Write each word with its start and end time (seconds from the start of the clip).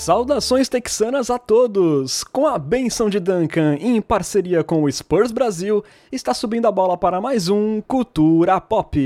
Saudações 0.00 0.66
texanas 0.66 1.28
a 1.28 1.38
todos! 1.38 2.24
Com 2.24 2.46
a 2.46 2.56
benção 2.58 3.10
de 3.10 3.20
Duncan 3.20 3.76
em 3.78 4.00
parceria 4.00 4.64
com 4.64 4.82
o 4.82 4.90
Spurs 4.90 5.30
Brasil, 5.30 5.84
está 6.10 6.32
subindo 6.32 6.66
a 6.66 6.72
bola 6.72 6.96
para 6.96 7.20
mais 7.20 7.50
um 7.50 7.82
Cultura 7.82 8.58
Pop. 8.62 8.98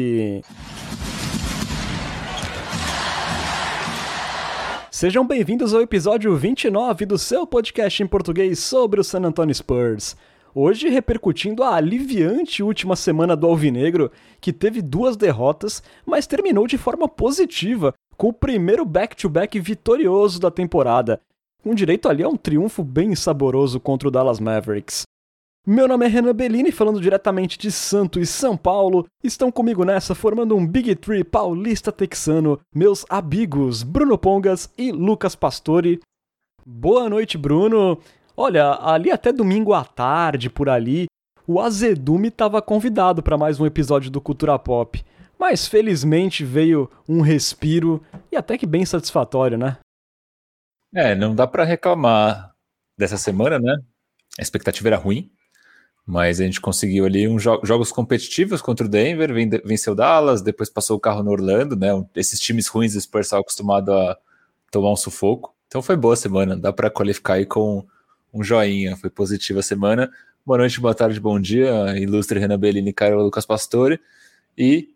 Sejam 4.88 5.27
bem-vindos 5.27 5.75
ao 5.75 5.80
episódio 5.80 6.37
29 6.37 7.06
do 7.06 7.19
seu 7.19 7.45
podcast 7.45 8.01
em 8.01 8.06
português 8.06 8.61
sobre 8.61 9.01
o 9.01 9.05
San 9.05 9.24
Antonio 9.24 9.52
Spurs. 9.52 10.16
Hoje 10.55 10.88
repercutindo 10.88 11.65
a 11.65 11.74
aliviante 11.74 12.62
última 12.62 12.95
semana 12.95 13.34
do 13.34 13.48
Alvinegro, 13.48 14.12
que 14.41 14.52
teve 14.52 14.80
duas 14.80 15.16
derrotas, 15.16 15.83
mas 16.06 16.29
terminou 16.29 16.69
de 16.69 16.79
forma 16.79 17.09
positiva 17.09 17.92
com 18.16 18.28
o 18.28 18.32
primeiro 18.32 18.84
back-to-back 18.84 19.59
vitorioso 19.60 20.41
da 20.41 20.50
temporada, 20.50 21.20
com 21.62 21.74
direito 21.74 22.09
ali 22.09 22.23
a 22.23 22.28
um 22.28 22.37
triunfo 22.37 22.82
bem 22.82 23.14
saboroso 23.14 23.80
contra 23.80 24.09
o 24.09 24.10
Dallas 24.10 24.40
Mavericks. 24.40 25.02
Meu 25.66 25.88
nome 25.88 26.04
é 26.04 26.09
Renan 26.09 26.34
Bellini, 26.34 26.70
falando 26.70 27.00
diretamente 27.00 27.59
de 27.59 27.73
Santo 27.73 28.20
e 28.20 28.27
São 28.27 28.54
Paulo. 28.54 29.06
Estão 29.23 29.50
comigo 29.50 29.82
nessa, 29.82 30.14
formando 30.14 30.54
um 30.54 30.66
Big 30.66 30.95
Tree 30.96 31.24
paulista 31.24 31.90
texano, 31.90 32.60
meus 32.74 33.06
amigos 33.09 33.82
Bruno 33.82 34.18
Pongas 34.18 34.70
e 34.76 34.92
Lucas 34.92 35.34
Pastore. 35.34 36.01
Boa 36.66 37.09
noite, 37.09 37.38
Bruno. 37.38 37.98
Olha, 38.37 38.78
ali 38.82 39.10
até 39.10 39.32
domingo 39.32 39.73
à 39.73 39.84
tarde, 39.84 40.51
por 40.51 40.68
ali, 40.68 41.06
o 41.46 41.59
Azedume 41.59 42.28
estava 42.28 42.60
convidado 42.60 43.23
para 43.23 43.38
mais 43.38 43.59
um 43.59 43.65
episódio 43.65 44.10
do 44.10 44.20
Cultura 44.20 44.59
Pop. 44.59 45.02
Mas 45.46 45.66
felizmente 45.66 46.42
veio 46.42 46.90
um 47.06 47.20
respiro 47.20 48.02
e 48.32 48.37
até 48.37 48.56
que 48.56 48.64
bem 48.64 48.87
satisfatório, 48.87 49.59
né? 49.59 49.76
É, 50.95 51.14
não 51.14 51.34
dá 51.34 51.46
para 51.46 51.64
reclamar 51.64 52.54
dessa 52.96 53.18
semana, 53.18 53.59
né? 53.59 53.76
A 54.38 54.42
expectativa 54.42 54.88
era 54.88 54.96
ruim, 54.96 55.30
mas 56.06 56.40
a 56.40 56.45
gente 56.45 56.62
conseguiu 56.62 57.04
ali 57.04 57.28
uns 57.28 57.42
jo 57.42 57.60
jogos 57.62 57.92
competitivos 57.92 58.62
contra 58.62 58.87
o 58.87 58.88
Denver, 58.88 59.34
venceu 59.62 59.95
Dallas, 59.95 60.40
depois 60.40 60.70
passou 60.70 60.96
o 60.96 61.00
carro 61.00 61.22
no 61.22 61.32
Orlando, 61.32 61.76
né? 61.76 61.88
Esses 62.16 62.40
times 62.40 62.66
ruins 62.66 62.95
do 62.95 63.00
Spurs 63.02 63.28
são 63.28 63.38
acostumados 63.38 63.95
a 63.95 64.16
tomar 64.70 64.92
um 64.92 64.97
sufoco. 64.97 65.54
Então 65.66 65.82
foi 65.82 65.94
boa 65.94 66.16
semana, 66.16 66.56
dá 66.56 66.72
para 66.72 66.88
qualificar 66.88 67.34
aí 67.34 67.44
com 67.44 67.87
um 68.32 68.42
joinha, 68.42 68.97
foi 68.97 69.10
positiva 69.10 69.60
a 69.60 69.62
semana. 69.62 70.10
Boa 70.47 70.56
noite, 70.56 70.81
boa 70.81 70.94
tarde, 70.94 71.20
bom 71.20 71.38
dia, 71.38 71.98
ilustre 71.98 72.41
Renan 72.41 72.59
Bellini, 72.59 72.94
Carol 72.94 73.22
Lucas 73.22 73.44
Pastore 73.44 74.00
e 74.56 74.94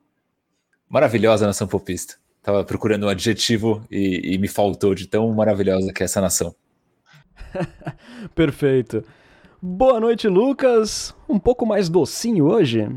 maravilhosa 0.88 1.46
nação 1.46 1.66
popista. 1.66 2.14
Tava 2.42 2.64
procurando 2.64 3.06
um 3.06 3.08
adjetivo 3.08 3.84
e, 3.90 4.34
e 4.34 4.38
me 4.38 4.48
faltou 4.48 4.94
de 4.94 5.06
tão 5.06 5.30
maravilhosa 5.32 5.92
que 5.92 6.02
é 6.02 6.06
essa 6.06 6.20
nação. 6.20 6.54
Perfeito. 8.34 9.04
Boa 9.60 10.00
noite, 10.00 10.28
Lucas. 10.28 11.14
Um 11.28 11.38
pouco 11.38 11.66
mais 11.66 11.88
docinho 11.88 12.46
hoje? 12.46 12.88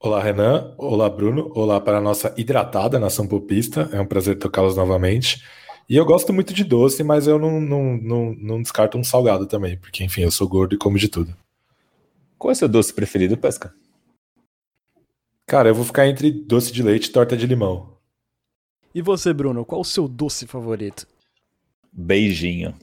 Olá, 0.00 0.20
Renan. 0.20 0.74
Olá, 0.76 1.08
Bruno. 1.08 1.52
Olá 1.54 1.80
para 1.80 1.98
a 1.98 2.00
nossa 2.00 2.34
hidratada 2.36 2.98
nação 2.98 3.26
popista. 3.26 3.88
É 3.92 4.00
um 4.00 4.06
prazer 4.06 4.38
tocá-los 4.38 4.76
novamente. 4.76 5.44
E 5.88 5.96
eu 5.96 6.04
gosto 6.04 6.32
muito 6.32 6.54
de 6.54 6.64
doce, 6.64 7.04
mas 7.04 7.26
eu 7.26 7.38
não, 7.38 7.60
não, 7.60 7.96
não, 7.96 8.34
não 8.34 8.62
descarto 8.62 8.96
um 8.96 9.04
salgado 9.04 9.46
também, 9.46 9.76
porque, 9.76 10.02
enfim, 10.02 10.22
eu 10.22 10.30
sou 10.30 10.48
gordo 10.48 10.74
e 10.74 10.78
como 10.78 10.98
de 10.98 11.08
tudo. 11.08 11.36
Qual 12.38 12.50
é 12.50 12.54
o 12.54 12.56
seu 12.56 12.68
doce 12.68 12.94
preferido, 12.94 13.36
Pesca? 13.36 13.72
Cara, 15.46 15.68
eu 15.68 15.74
vou 15.74 15.84
ficar 15.84 16.06
entre 16.06 16.30
doce 16.30 16.72
de 16.72 16.82
leite 16.82 17.06
e 17.06 17.12
torta 17.12 17.36
de 17.36 17.46
limão. 17.46 17.96
E 18.94 19.02
você, 19.02 19.32
Bruno, 19.32 19.64
qual 19.64 19.80
o 19.80 19.84
seu 19.84 20.06
doce 20.06 20.46
favorito? 20.46 21.06
Beijinho. 21.92 22.74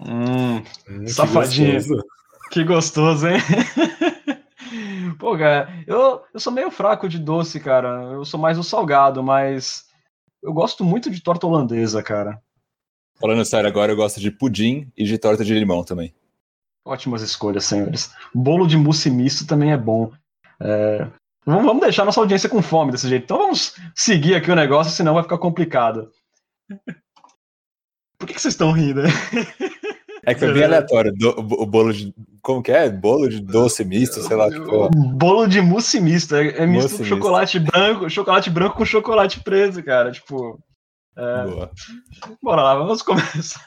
Hum, 0.00 0.62
hum 0.88 1.06
safadinho. 1.06 1.72
Que 1.72 1.74
gostoso. 1.78 2.04
que 2.50 2.64
gostoso, 2.64 3.28
hein? 3.28 3.38
Pô, 5.18 5.36
cara, 5.36 5.68
eu, 5.86 6.22
eu 6.32 6.40
sou 6.40 6.52
meio 6.52 6.70
fraco 6.70 7.08
de 7.08 7.18
doce, 7.18 7.58
cara. 7.58 8.12
Eu 8.12 8.24
sou 8.24 8.38
mais 8.38 8.58
o 8.58 8.62
salgado, 8.62 9.22
mas 9.22 9.86
eu 10.42 10.52
gosto 10.52 10.84
muito 10.84 11.10
de 11.10 11.20
torta 11.20 11.46
holandesa, 11.46 12.02
cara. 12.02 12.40
Falando 13.20 13.44
sério 13.44 13.68
agora, 13.68 13.90
eu 13.90 13.96
gosto 13.96 14.20
de 14.20 14.30
pudim 14.30 14.90
e 14.96 15.04
de 15.04 15.18
torta 15.18 15.44
de 15.44 15.52
limão 15.52 15.82
também. 15.82 16.14
Ótimas 16.84 17.22
escolhas, 17.22 17.64
senhores. 17.64 18.12
Bolo 18.32 18.66
de 18.66 18.76
mousse 18.76 19.10
misto 19.10 19.46
também 19.46 19.72
é 19.72 19.76
bom. 19.76 20.12
É, 20.60 21.08
Vamos 21.48 21.80
deixar 21.80 22.04
nossa 22.04 22.20
audiência 22.20 22.48
com 22.48 22.60
fome 22.60 22.92
desse 22.92 23.08
jeito. 23.08 23.24
Então 23.24 23.38
vamos 23.38 23.74
seguir 23.94 24.34
aqui 24.34 24.50
o 24.50 24.56
negócio, 24.56 24.92
senão 24.92 25.14
vai 25.14 25.22
ficar 25.22 25.38
complicado. 25.38 26.10
Por 28.18 28.26
que, 28.26 28.34
que 28.34 28.40
vocês 28.40 28.52
estão 28.52 28.70
rindo? 28.72 29.02
É 30.24 30.34
que 30.34 30.40
foi 30.40 30.52
bem 30.52 30.64
aleatório. 30.64 31.10
Do, 31.14 31.30
o 31.38 31.64
bolo 31.64 31.90
de. 31.90 32.12
Como 32.42 32.62
que 32.62 32.70
é? 32.70 32.90
Bolo 32.90 33.30
de 33.30 33.40
doce 33.40 33.82
misto, 33.82 34.20
sei 34.20 34.36
lá. 34.36 34.50
Tipo... 34.50 34.90
Bolo 34.90 35.46
de 35.46 35.62
mousse 35.62 35.98
misto. 36.00 36.36
É, 36.36 36.48
é 36.48 36.66
misto 36.66 36.98
com 36.98 37.04
chocolate 37.04 37.58
branco, 37.58 38.10
chocolate 38.10 38.50
branco 38.50 38.76
com 38.76 38.84
chocolate 38.84 39.40
preto, 39.40 39.82
cara. 39.82 40.10
Tipo. 40.10 40.58
É... 41.16 41.44
Boa. 41.44 41.70
Bora 42.42 42.62
lá, 42.62 42.74
vamos 42.74 43.00
começar. 43.00 43.66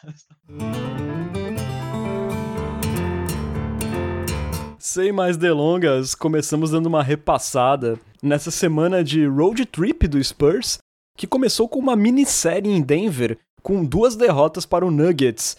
Sem 4.84 5.12
mais 5.12 5.38
delongas, 5.38 6.16
começamos 6.16 6.72
dando 6.72 6.88
uma 6.88 7.03
repassada 7.03 8.00
nessa 8.19 8.50
semana 8.50 9.03
de 9.03 9.28
road 9.28 9.64
trip 9.68 10.08
do 10.08 10.22
Spurs, 10.24 10.80
que 11.16 11.28
começou 11.28 11.69
com 11.69 11.78
uma 11.78 11.96
minissérie 11.96 12.72
em 12.72 12.81
Denver, 12.81 13.38
com 13.62 13.86
duas 13.86 14.16
derrotas 14.16 14.66
para 14.66 14.84
o 14.84 14.90
Nuggets. 14.90 15.56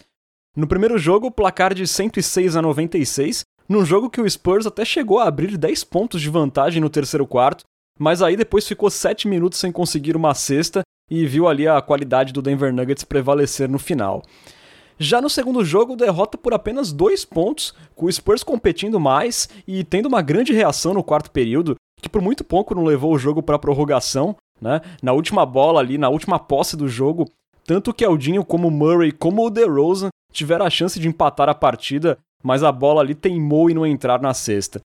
No 0.57 0.67
primeiro 0.67 0.97
jogo, 0.97 1.31
placar 1.31 1.73
de 1.73 1.87
106 1.87 2.57
a 2.57 2.61
96, 2.61 3.45
num 3.69 3.85
jogo 3.85 4.09
que 4.09 4.19
o 4.19 4.29
Spurs 4.29 4.65
até 4.65 4.83
chegou 4.83 5.19
a 5.19 5.27
abrir 5.29 5.57
10 5.57 5.85
pontos 5.85 6.21
de 6.21 6.29
vantagem 6.29 6.81
no 6.81 6.89
terceiro 6.89 7.25
quarto, 7.25 7.63
mas 7.97 8.21
aí 8.21 8.35
depois 8.35 8.67
ficou 8.67 8.89
7 8.89 9.29
minutos 9.29 9.57
sem 9.57 9.71
conseguir 9.71 10.17
uma 10.17 10.33
cesta 10.33 10.81
e 11.09 11.25
viu 11.25 11.47
ali 11.47 11.65
a 11.65 11.81
qualidade 11.81 12.33
do 12.33 12.41
Denver 12.41 12.73
Nuggets 12.73 13.05
prevalecer 13.05 13.69
no 13.69 13.79
final. 13.79 14.21
Já 14.99 15.21
no 15.21 15.29
segundo 15.29 15.63
jogo, 15.65 15.95
derrota 15.95 16.37
por 16.37 16.53
apenas 16.53 16.91
dois 16.91 17.25
pontos, 17.25 17.73
com 17.95 18.05
o 18.05 18.11
Spurs 18.11 18.43
competindo 18.43 18.99
mais 18.99 19.49
e 19.67 19.83
tendo 19.83 20.07
uma 20.07 20.21
grande 20.21 20.53
reação 20.53 20.93
no 20.93 21.03
quarto 21.03 21.31
período, 21.31 21.75
que 22.01 22.09
por 22.09 22.21
muito 22.21 22.43
pouco 22.43 22.75
não 22.75 22.83
levou 22.83 23.13
o 23.13 23.17
jogo 23.17 23.41
para 23.41 23.59
prorrogação. 23.59 24.35
Né? 24.61 24.81
Na 25.01 25.13
última 25.13 25.45
bola 25.45 25.79
ali, 25.79 25.97
na 25.97 26.09
última 26.09 26.39
posse 26.39 26.77
do 26.77 26.87
jogo, 26.87 27.29
tanto 27.65 27.93
que 27.93 28.05
Aldinho 28.05 28.45
como 28.45 28.69
Murray 28.69 29.11
como 29.11 29.45
o 29.45 29.49
DeRozan 29.49 30.09
tiveram 30.31 30.65
a 30.65 30.69
chance 30.69 30.99
de 30.99 31.07
empatar 31.07 31.49
a 31.49 31.55
partida, 31.55 32.17
mas 32.43 32.63
a 32.63 32.71
bola 32.71 33.01
ali 33.01 33.15
teimou 33.15 33.69
em 33.69 33.73
não 33.73 33.85
entrar 33.85 34.21
na 34.21 34.33
cesta. 34.33 34.81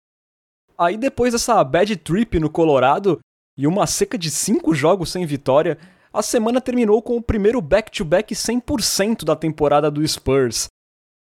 Aí 0.77 0.97
depois 0.97 1.33
dessa 1.33 1.63
bad 1.63 1.95
trip 1.97 2.39
no 2.39 2.49
Colorado 2.49 3.19
e 3.57 3.67
uma 3.67 3.85
seca 3.85 4.17
de 4.17 4.31
cinco 4.31 4.73
jogos 4.73 5.11
sem 5.11 5.25
vitória, 5.25 5.77
a 6.13 6.21
semana 6.21 6.61
terminou 6.61 7.01
com 7.01 7.17
o 7.17 7.21
primeiro 7.21 7.59
back-to-back 7.59 8.35
100% 8.35 9.25
da 9.25 9.35
temporada 9.35 9.89
do 9.89 10.07
Spurs. 10.07 10.67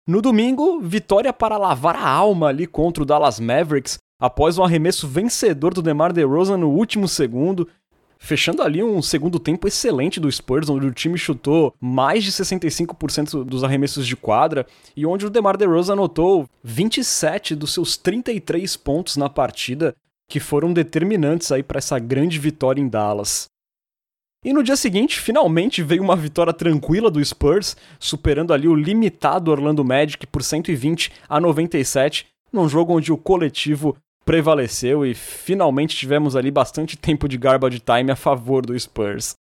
No 0.06 0.22
domingo, 0.22 0.80
vitória 0.80 1.32
para 1.32 1.56
lavar 1.56 1.96
a 1.96 2.08
alma 2.08 2.46
ali 2.46 2.66
contra 2.66 3.02
o 3.02 3.06
Dallas 3.06 3.40
Mavericks, 3.40 3.98
após 4.20 4.56
um 4.56 4.62
arremesso 4.62 5.08
vencedor 5.08 5.74
do 5.74 5.82
DeMar 5.82 6.12
DeRozan 6.12 6.56
no 6.56 6.70
último 6.70 7.08
segundo, 7.08 7.68
fechando 8.16 8.62
ali 8.62 8.80
um 8.82 9.02
segundo 9.02 9.40
tempo 9.40 9.66
excelente 9.66 10.20
do 10.20 10.30
Spurs, 10.30 10.70
onde 10.70 10.86
o 10.86 10.92
time 10.92 11.18
chutou 11.18 11.74
mais 11.80 12.22
de 12.22 12.30
65% 12.30 13.42
dos 13.42 13.64
arremessos 13.64 14.06
de 14.06 14.14
quadra 14.14 14.64
e 14.96 15.04
onde 15.04 15.26
o 15.26 15.30
DeMar 15.30 15.56
DeRozan 15.56 15.94
anotou 15.94 16.48
27 16.62 17.56
dos 17.56 17.74
seus 17.74 17.96
33 17.96 18.76
pontos 18.76 19.16
na 19.16 19.28
partida, 19.28 19.96
que 20.28 20.38
foram 20.38 20.72
determinantes 20.72 21.50
aí 21.50 21.64
para 21.64 21.78
essa 21.78 21.98
grande 21.98 22.38
vitória 22.38 22.80
em 22.80 22.88
Dallas. 22.88 23.48
E 24.44 24.52
no 24.52 24.62
dia 24.62 24.76
seguinte, 24.76 25.20
finalmente 25.20 25.82
veio 25.82 26.02
uma 26.02 26.14
vitória 26.14 26.52
tranquila 26.52 27.10
do 27.10 27.24
Spurs, 27.24 27.76
superando 27.98 28.52
ali 28.52 28.68
o 28.68 28.74
limitado 28.74 29.50
Orlando 29.50 29.84
Magic 29.84 30.26
por 30.26 30.42
120 30.42 31.12
a 31.28 31.40
97, 31.40 32.26
num 32.52 32.68
jogo 32.68 32.96
onde 32.96 33.12
o 33.12 33.18
coletivo 33.18 33.96
prevaleceu 34.24 35.06
e 35.06 35.14
finalmente 35.14 35.96
tivemos 35.96 36.34
ali 36.34 36.50
bastante 36.50 36.96
tempo 36.96 37.28
de 37.28 37.38
garbage 37.38 37.80
time 37.80 38.10
a 38.10 38.16
favor 38.16 38.64
do 38.64 38.78
Spurs. 38.78 39.34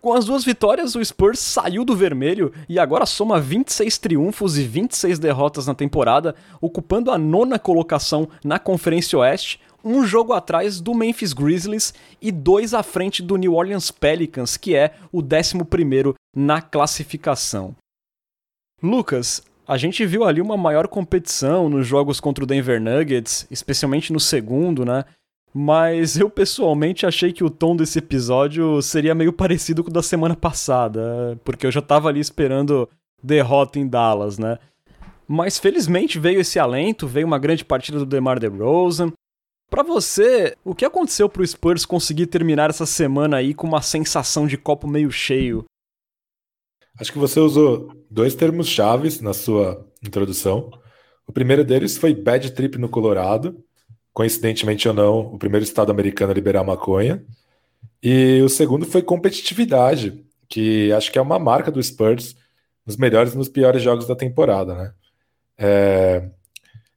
Com 0.00 0.12
as 0.12 0.26
duas 0.26 0.44
vitórias, 0.44 0.94
o 0.94 1.02
Spurs 1.02 1.38
saiu 1.38 1.82
do 1.82 1.96
vermelho 1.96 2.52
e 2.68 2.78
agora 2.78 3.06
soma 3.06 3.40
26 3.40 3.96
triunfos 3.96 4.58
e 4.58 4.62
26 4.62 5.18
derrotas 5.18 5.66
na 5.66 5.74
temporada, 5.74 6.34
ocupando 6.60 7.10
a 7.10 7.16
nona 7.16 7.58
colocação 7.58 8.28
na 8.44 8.58
Conferência 8.58 9.18
Oeste, 9.18 9.58
um 9.84 10.04
jogo 10.06 10.32
atrás 10.32 10.80
do 10.80 10.94
Memphis 10.94 11.32
Grizzlies 11.32 11.92
e 12.20 12.32
dois 12.32 12.72
à 12.72 12.82
frente 12.82 13.22
do 13.22 13.36
New 13.36 13.54
Orleans 13.54 13.90
Pelicans, 13.90 14.56
que 14.56 14.74
é 14.74 14.94
o 15.12 15.20
11 15.20 16.14
na 16.34 16.62
classificação. 16.62 17.76
Lucas, 18.82 19.42
a 19.66 19.76
gente 19.76 20.04
viu 20.04 20.24
ali 20.24 20.40
uma 20.40 20.56
maior 20.56 20.88
competição 20.88 21.68
nos 21.68 21.86
jogos 21.86 22.20
contra 22.20 22.44
o 22.44 22.46
Denver 22.46 22.80
Nuggets, 22.80 23.46
especialmente 23.50 24.12
no 24.12 24.20
segundo, 24.20 24.84
né? 24.84 25.04
Mas 25.52 26.18
eu 26.18 26.28
pessoalmente 26.28 27.06
achei 27.06 27.32
que 27.32 27.44
o 27.44 27.50
tom 27.50 27.76
desse 27.76 27.98
episódio 28.00 28.82
seria 28.82 29.14
meio 29.14 29.32
parecido 29.32 29.84
com 29.84 29.90
o 29.90 29.92
da 29.92 30.02
semana 30.02 30.34
passada, 30.34 31.38
porque 31.44 31.66
eu 31.66 31.70
já 31.70 31.80
tava 31.80 32.08
ali 32.08 32.18
esperando 32.18 32.88
derrota 33.22 33.78
em 33.78 33.86
Dallas, 33.86 34.38
né? 34.38 34.58
Mas 35.26 35.58
felizmente 35.58 36.18
veio 36.18 36.40
esse 36.40 36.58
alento, 36.58 37.06
veio 37.06 37.26
uma 37.26 37.38
grande 37.38 37.64
partida 37.64 37.98
do 37.98 38.04
DeMar 38.04 38.38
DeRozan. 38.38 39.12
Para 39.74 39.82
você, 39.82 40.56
o 40.64 40.72
que 40.72 40.84
aconteceu 40.84 41.28
pro 41.28 41.44
Spurs 41.44 41.84
conseguir 41.84 42.28
terminar 42.28 42.70
essa 42.70 42.86
semana 42.86 43.38
aí 43.38 43.52
com 43.52 43.66
uma 43.66 43.82
sensação 43.82 44.46
de 44.46 44.56
copo 44.56 44.86
meio 44.86 45.10
cheio? 45.10 45.64
Acho 46.96 47.12
que 47.12 47.18
você 47.18 47.40
usou 47.40 47.92
dois 48.08 48.36
termos 48.36 48.68
chaves 48.68 49.20
na 49.20 49.34
sua 49.34 49.84
introdução. 50.00 50.70
O 51.26 51.32
primeiro 51.32 51.64
deles 51.64 51.98
foi 51.98 52.14
bad 52.14 52.52
trip 52.52 52.78
no 52.78 52.88
Colorado, 52.88 53.64
coincidentemente 54.12 54.86
ou 54.86 54.94
não, 54.94 55.34
o 55.34 55.38
primeiro 55.40 55.64
estado 55.64 55.90
americano 55.90 56.30
a 56.30 56.36
liberar 56.36 56.62
maconha. 56.62 57.24
E 58.00 58.40
o 58.42 58.48
segundo 58.48 58.86
foi 58.86 59.02
competitividade, 59.02 60.24
que 60.48 60.92
acho 60.92 61.10
que 61.10 61.18
é 61.18 61.22
uma 61.22 61.40
marca 61.40 61.72
do 61.72 61.82
Spurs 61.82 62.36
nos 62.86 62.96
melhores 62.96 63.34
e 63.34 63.36
nos 63.36 63.48
piores 63.48 63.82
jogos 63.82 64.06
da 64.06 64.14
temporada, 64.14 64.72
né? 64.72 64.94
É... 65.58 66.30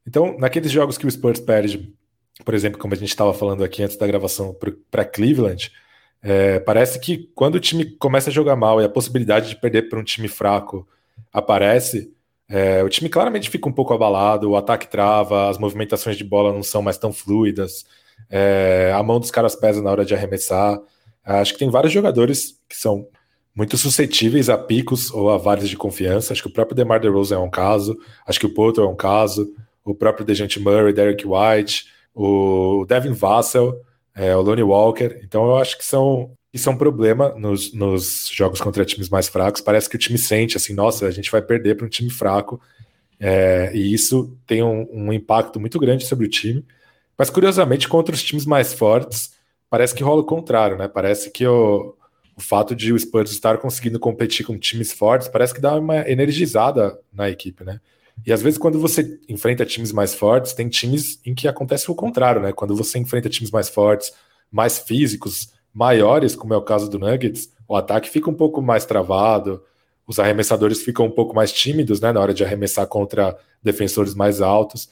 Então, 0.05 0.37
naqueles 0.37 0.71
jogos 0.71 0.95
que 0.95 1.07
o 1.07 1.11
Spurs 1.11 1.39
perde, 1.39 1.96
por 2.43 2.53
exemplo, 2.53 2.79
como 2.79 2.93
a 2.93 2.97
gente 2.97 3.09
estava 3.09 3.33
falando 3.33 3.63
aqui 3.63 3.83
antes 3.83 3.97
da 3.97 4.07
gravação 4.07 4.55
para 4.89 5.05
Cleveland, 5.05 5.71
é... 6.21 6.59
parece 6.59 6.99
que 6.99 7.29
quando 7.35 7.55
o 7.55 7.59
time 7.59 7.85
começa 7.85 8.29
a 8.29 8.33
jogar 8.33 8.55
mal 8.55 8.81
e 8.81 8.85
a 8.85 8.89
possibilidade 8.89 9.49
de 9.49 9.55
perder 9.55 9.89
para 9.89 9.99
um 9.99 10.03
time 10.03 10.27
fraco 10.27 10.87
aparece, 11.31 12.11
é, 12.49 12.81
o 12.81 12.89
time 12.89 13.09
claramente 13.09 13.49
fica 13.49 13.67
um 13.67 13.73
pouco 13.73 13.93
abalado, 13.93 14.49
o 14.49 14.55
ataque 14.55 14.87
trava, 14.89 15.49
as 15.49 15.57
movimentações 15.57 16.15
de 16.15 16.23
bola 16.23 16.53
não 16.53 16.63
são 16.63 16.81
mais 16.81 16.97
tão 16.97 17.11
fluidas, 17.11 17.85
é, 18.29 18.91
a 18.95 19.03
mão 19.03 19.19
dos 19.19 19.31
caras 19.31 19.55
pesa 19.55 19.81
na 19.81 19.91
hora 19.91 20.05
de 20.05 20.13
arremessar. 20.13 20.79
Acho 21.23 21.53
que 21.53 21.59
tem 21.59 21.69
vários 21.69 21.91
jogadores 21.91 22.57
que 22.69 22.75
são 22.75 23.07
muito 23.53 23.77
suscetíveis 23.77 24.49
a 24.49 24.57
picos 24.57 25.11
ou 25.11 25.29
a 25.29 25.37
vários 25.37 25.67
de 25.67 25.75
confiança. 25.75 26.31
Acho 26.31 26.43
que 26.43 26.47
o 26.47 26.53
próprio 26.53 26.75
DeMar 26.75 27.01
DeRozan 27.01 27.35
é 27.35 27.39
um 27.39 27.49
caso, 27.49 27.97
acho 28.25 28.39
que 28.39 28.45
o 28.45 28.53
Potter 28.53 28.83
é 28.83 28.87
um 28.87 28.95
caso, 28.95 29.53
o 29.83 29.93
próprio 29.93 30.25
DeJounte 30.25 30.59
Murray, 30.59 30.93
Derek 30.93 31.25
White, 31.27 31.87
o 32.17 32.85
Devin 32.85 33.13
Vassell, 33.13 33.79
é, 34.15 34.35
o 34.35 34.41
Lonnie 34.41 34.63
Walker. 34.63 35.19
Então 35.23 35.45
eu 35.45 35.57
acho 35.57 35.77
que 35.77 35.85
são 35.85 36.31
isso 36.51 36.69
é 36.69 36.71
um 36.71 36.77
problema 36.77 37.35
nos, 37.37 37.71
nos, 37.73 38.29
jogos 38.33 38.59
contra 38.59 38.83
times 38.83 39.09
mais 39.09 39.27
fracos. 39.27 39.61
Parece 39.61 39.87
que 39.87 39.95
o 39.95 39.99
time 39.99 40.17
sente 40.17 40.57
assim, 40.57 40.73
nossa, 40.73 41.05
a 41.05 41.11
gente 41.11 41.31
vai 41.31 41.41
perder 41.41 41.75
para 41.75 41.85
um 41.85 41.89
time 41.89 42.09
fraco. 42.09 42.59
É, 43.19 43.71
e 43.75 43.93
isso 43.93 44.35
tem 44.47 44.63
um, 44.63 44.87
um, 44.91 45.13
impacto 45.13 45.59
muito 45.59 45.79
grande 45.79 46.05
sobre 46.05 46.25
o 46.25 46.29
time. 46.29 46.65
Mas 47.17 47.29
curiosamente, 47.29 47.87
contra 47.87 48.15
os 48.15 48.23
times 48.23 48.45
mais 48.45 48.73
fortes, 48.73 49.33
parece 49.69 49.93
que 49.93 50.03
rola 50.03 50.21
o 50.21 50.25
contrário, 50.25 50.77
né? 50.77 50.87
Parece 50.87 51.29
que 51.29 51.45
o, 51.45 51.95
o 52.35 52.41
fato 52.41 52.75
de 52.75 52.91
o 52.93 52.99
Spurs 52.99 53.31
estar 53.31 53.57
conseguindo 53.57 53.99
competir 53.99 54.45
com 54.45 54.57
times 54.57 54.91
fortes 54.91 55.27
parece 55.27 55.53
que 55.53 55.61
dá 55.61 55.75
uma 55.75 56.09
energizada 56.09 56.99
na 57.13 57.29
equipe, 57.29 57.63
né? 57.63 57.79
E 58.25 58.33
às 58.33 58.41
vezes, 58.41 58.57
quando 58.57 58.79
você 58.79 59.19
enfrenta 59.29 59.65
times 59.65 59.91
mais 59.91 60.13
fortes, 60.13 60.53
tem 60.53 60.67
times 60.67 61.19
em 61.25 61.33
que 61.33 61.47
acontece 61.47 61.89
o 61.89 61.95
contrário, 61.95 62.41
né? 62.41 62.51
Quando 62.51 62.75
você 62.75 62.97
enfrenta 62.99 63.29
times 63.29 63.51
mais 63.51 63.69
fortes, 63.69 64.11
mais 64.51 64.79
físicos, 64.79 65.53
maiores, 65.73 66.35
como 66.35 66.53
é 66.53 66.57
o 66.57 66.61
caso 66.61 66.89
do 66.89 66.99
Nuggets, 66.99 67.51
o 67.67 67.75
ataque 67.75 68.09
fica 68.09 68.29
um 68.29 68.33
pouco 68.33 68.61
mais 68.61 68.85
travado, 68.85 69.61
os 70.07 70.19
arremessadores 70.19 70.81
ficam 70.81 71.05
um 71.05 71.11
pouco 71.11 71.35
mais 71.35 71.51
tímidos 71.51 71.99
né, 71.99 72.11
na 72.11 72.19
hora 72.19 72.33
de 72.33 72.43
arremessar 72.43 72.87
contra 72.87 73.37
defensores 73.61 74.15
mais 74.15 74.41
altos. 74.41 74.89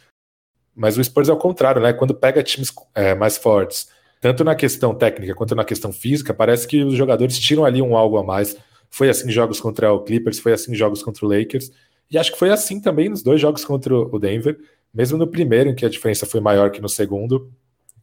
Mas 0.75 0.97
o 0.97 1.03
Spurs 1.03 1.29
é 1.29 1.33
o 1.33 1.37
contrário, 1.37 1.81
né? 1.81 1.93
Quando 1.93 2.13
pega 2.13 2.43
times 2.43 2.73
é, 2.93 3.15
mais 3.15 3.37
fortes, 3.37 3.87
tanto 4.19 4.43
na 4.43 4.55
questão 4.55 4.93
técnica 4.93 5.33
quanto 5.33 5.55
na 5.55 5.63
questão 5.63 5.93
física, 5.93 6.33
parece 6.33 6.67
que 6.67 6.83
os 6.83 6.95
jogadores 6.95 7.39
tiram 7.39 7.63
ali 7.63 7.81
um 7.81 7.95
algo 7.95 8.17
a 8.17 8.23
mais. 8.23 8.57
Foi 8.89 9.09
assim 9.09 9.29
em 9.29 9.31
jogos 9.31 9.61
contra 9.61 9.91
o 9.93 10.03
Clippers, 10.03 10.39
foi 10.39 10.51
assim 10.51 10.73
em 10.73 10.75
jogos 10.75 11.01
contra 11.01 11.25
o 11.25 11.29
Lakers. 11.29 11.71
E 12.09 12.17
acho 12.17 12.31
que 12.31 12.39
foi 12.39 12.49
assim 12.49 12.79
também 12.79 13.09
nos 13.09 13.23
dois 13.23 13.41
jogos 13.41 13.65
contra 13.65 13.95
o 13.95 14.19
Denver, 14.19 14.57
mesmo 14.93 15.17
no 15.17 15.27
primeiro, 15.27 15.69
em 15.69 15.75
que 15.75 15.85
a 15.85 15.89
diferença 15.89 16.25
foi 16.25 16.39
maior 16.39 16.71
que 16.71 16.81
no 16.81 16.87
segundo. 16.87 17.51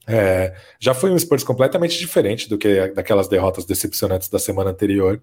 É, 0.06 0.54
já 0.80 0.92
foi 0.92 1.10
um 1.10 1.18
Spurs 1.18 1.44
completamente 1.44 1.98
diferente 1.98 2.48
do 2.48 2.58
que 2.58 2.88
daquelas 2.88 3.28
derrotas 3.28 3.64
decepcionantes 3.64 4.28
da 4.28 4.38
semana 4.38 4.70
anterior. 4.70 5.22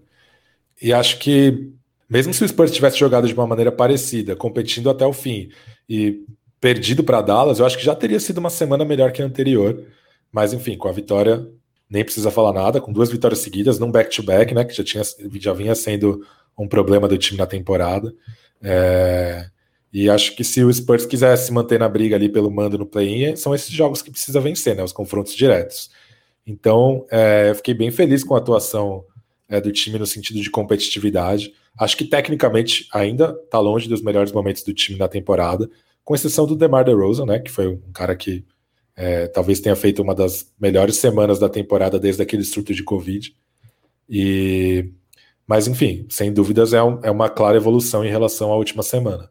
E 0.80 0.92
acho 0.92 1.18
que, 1.18 1.70
mesmo 2.08 2.32
se 2.32 2.42
o 2.42 2.48
Spurs 2.48 2.72
tivesse 2.72 2.98
jogado 2.98 3.28
de 3.28 3.34
uma 3.34 3.46
maneira 3.46 3.70
parecida, 3.70 4.34
competindo 4.34 4.88
até 4.88 5.04
o 5.06 5.12
fim 5.12 5.50
e 5.88 6.24
perdido 6.60 7.04
para 7.04 7.20
Dallas, 7.22 7.58
eu 7.58 7.66
acho 7.66 7.78
que 7.78 7.84
já 7.84 7.94
teria 7.94 8.18
sido 8.18 8.38
uma 8.38 8.50
semana 8.50 8.84
melhor 8.84 9.12
que 9.12 9.22
a 9.22 9.24
anterior. 9.24 9.84
Mas, 10.32 10.52
enfim, 10.52 10.76
com 10.76 10.88
a 10.88 10.92
vitória, 10.92 11.46
nem 11.88 12.04
precisa 12.04 12.30
falar 12.30 12.52
nada, 12.52 12.80
com 12.80 12.92
duas 12.92 13.10
vitórias 13.10 13.40
seguidas, 13.40 13.78
num 13.78 13.90
back-to-back, 13.90 14.52
-back, 14.52 14.54
né, 14.54 14.64
que 14.64 14.74
já, 14.74 14.84
tinha, 14.84 15.02
já 15.40 15.52
vinha 15.52 15.74
sendo 15.74 16.24
um 16.58 16.68
problema 16.68 17.08
do 17.08 17.18
time 17.18 17.38
na 17.38 17.46
temporada. 17.46 18.14
É, 18.62 19.46
e 19.92 20.08
acho 20.08 20.36
que 20.36 20.44
se 20.44 20.62
o 20.62 20.72
Spurs 20.72 21.04
quiser 21.04 21.36
se 21.36 21.52
manter 21.52 21.78
na 21.78 21.88
briga 21.88 22.14
ali 22.14 22.28
pelo 22.28 22.50
mando 22.50 22.78
no 22.78 22.86
play-in, 22.86 23.34
são 23.36 23.54
esses 23.54 23.70
jogos 23.70 24.02
que 24.02 24.10
precisa 24.10 24.40
vencer, 24.40 24.76
né? 24.76 24.82
Os 24.84 24.92
confrontos 24.92 25.34
diretos. 25.34 25.90
Então, 26.46 27.06
é, 27.10 27.50
eu 27.50 27.54
fiquei 27.54 27.74
bem 27.74 27.90
feliz 27.90 28.22
com 28.22 28.34
a 28.34 28.38
atuação 28.38 29.04
é, 29.48 29.60
do 29.60 29.72
time 29.72 29.98
no 29.98 30.06
sentido 30.06 30.40
de 30.40 30.50
competitividade. 30.50 31.52
Acho 31.78 31.96
que 31.96 32.04
tecnicamente 32.04 32.88
ainda 32.92 33.36
está 33.44 33.58
longe 33.58 33.88
dos 33.88 34.02
melhores 34.02 34.32
momentos 34.32 34.62
do 34.62 34.72
time 34.72 34.98
na 34.98 35.08
temporada, 35.08 35.68
com 36.04 36.14
exceção 36.14 36.46
do 36.46 36.56
DeMar 36.56 36.84
DeRozan, 36.84 37.26
né? 37.26 37.40
Que 37.40 37.50
foi 37.50 37.66
um 37.66 37.92
cara 37.92 38.14
que 38.14 38.44
é, 38.96 39.26
talvez 39.26 39.60
tenha 39.60 39.74
feito 39.74 40.02
uma 40.02 40.14
das 40.14 40.52
melhores 40.60 40.96
semanas 40.96 41.38
da 41.38 41.48
temporada 41.48 41.98
desde 41.98 42.22
aquele 42.22 42.44
surto 42.44 42.72
de 42.72 42.84
Covid. 42.84 43.34
E, 44.08 44.92
mas, 45.50 45.66
enfim, 45.66 46.06
sem 46.08 46.32
dúvidas 46.32 46.72
é, 46.72 46.80
um, 46.80 47.00
é 47.02 47.10
uma 47.10 47.28
clara 47.28 47.56
evolução 47.56 48.04
em 48.04 48.08
relação 48.08 48.52
à 48.52 48.56
última 48.56 48.84
semana. 48.84 49.28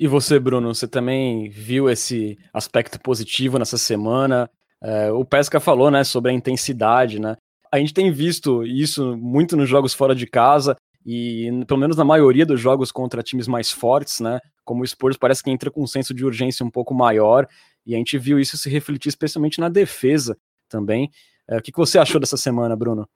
E 0.00 0.08
você, 0.08 0.36
Bruno, 0.36 0.74
você 0.74 0.88
também 0.88 1.48
viu 1.48 1.88
esse 1.88 2.36
aspecto 2.52 2.98
positivo 2.98 3.56
nessa 3.56 3.78
semana? 3.78 4.50
É, 4.82 5.12
o 5.12 5.24
Pesca 5.24 5.60
falou, 5.60 5.92
né, 5.92 6.02
sobre 6.02 6.32
a 6.32 6.34
intensidade, 6.34 7.20
né? 7.20 7.36
A 7.70 7.78
gente 7.78 7.94
tem 7.94 8.10
visto 8.10 8.64
isso 8.64 9.16
muito 9.16 9.56
nos 9.56 9.68
jogos 9.68 9.94
fora 9.94 10.12
de 10.12 10.26
casa 10.26 10.74
e 11.06 11.52
pelo 11.68 11.78
menos 11.78 11.96
na 11.96 12.04
maioria 12.04 12.44
dos 12.44 12.60
jogos 12.60 12.90
contra 12.90 13.22
times 13.22 13.46
mais 13.46 13.70
fortes, 13.70 14.18
né? 14.18 14.40
Como 14.64 14.82
o 14.82 14.86
Spurs 14.86 15.16
parece 15.16 15.40
que 15.40 15.52
entra 15.52 15.70
com 15.70 15.84
um 15.84 15.86
senso 15.86 16.12
de 16.12 16.24
urgência 16.24 16.66
um 16.66 16.70
pouco 16.70 16.92
maior 16.92 17.46
e 17.86 17.94
a 17.94 17.98
gente 17.98 18.18
viu 18.18 18.40
isso 18.40 18.58
se 18.58 18.68
refletir 18.68 19.10
especialmente 19.10 19.60
na 19.60 19.68
defesa 19.68 20.36
também. 20.68 21.12
É, 21.48 21.58
o 21.58 21.62
que 21.62 21.70
você 21.76 21.96
achou 21.96 22.20
dessa 22.20 22.36
semana, 22.36 22.74
Bruno? 22.74 23.08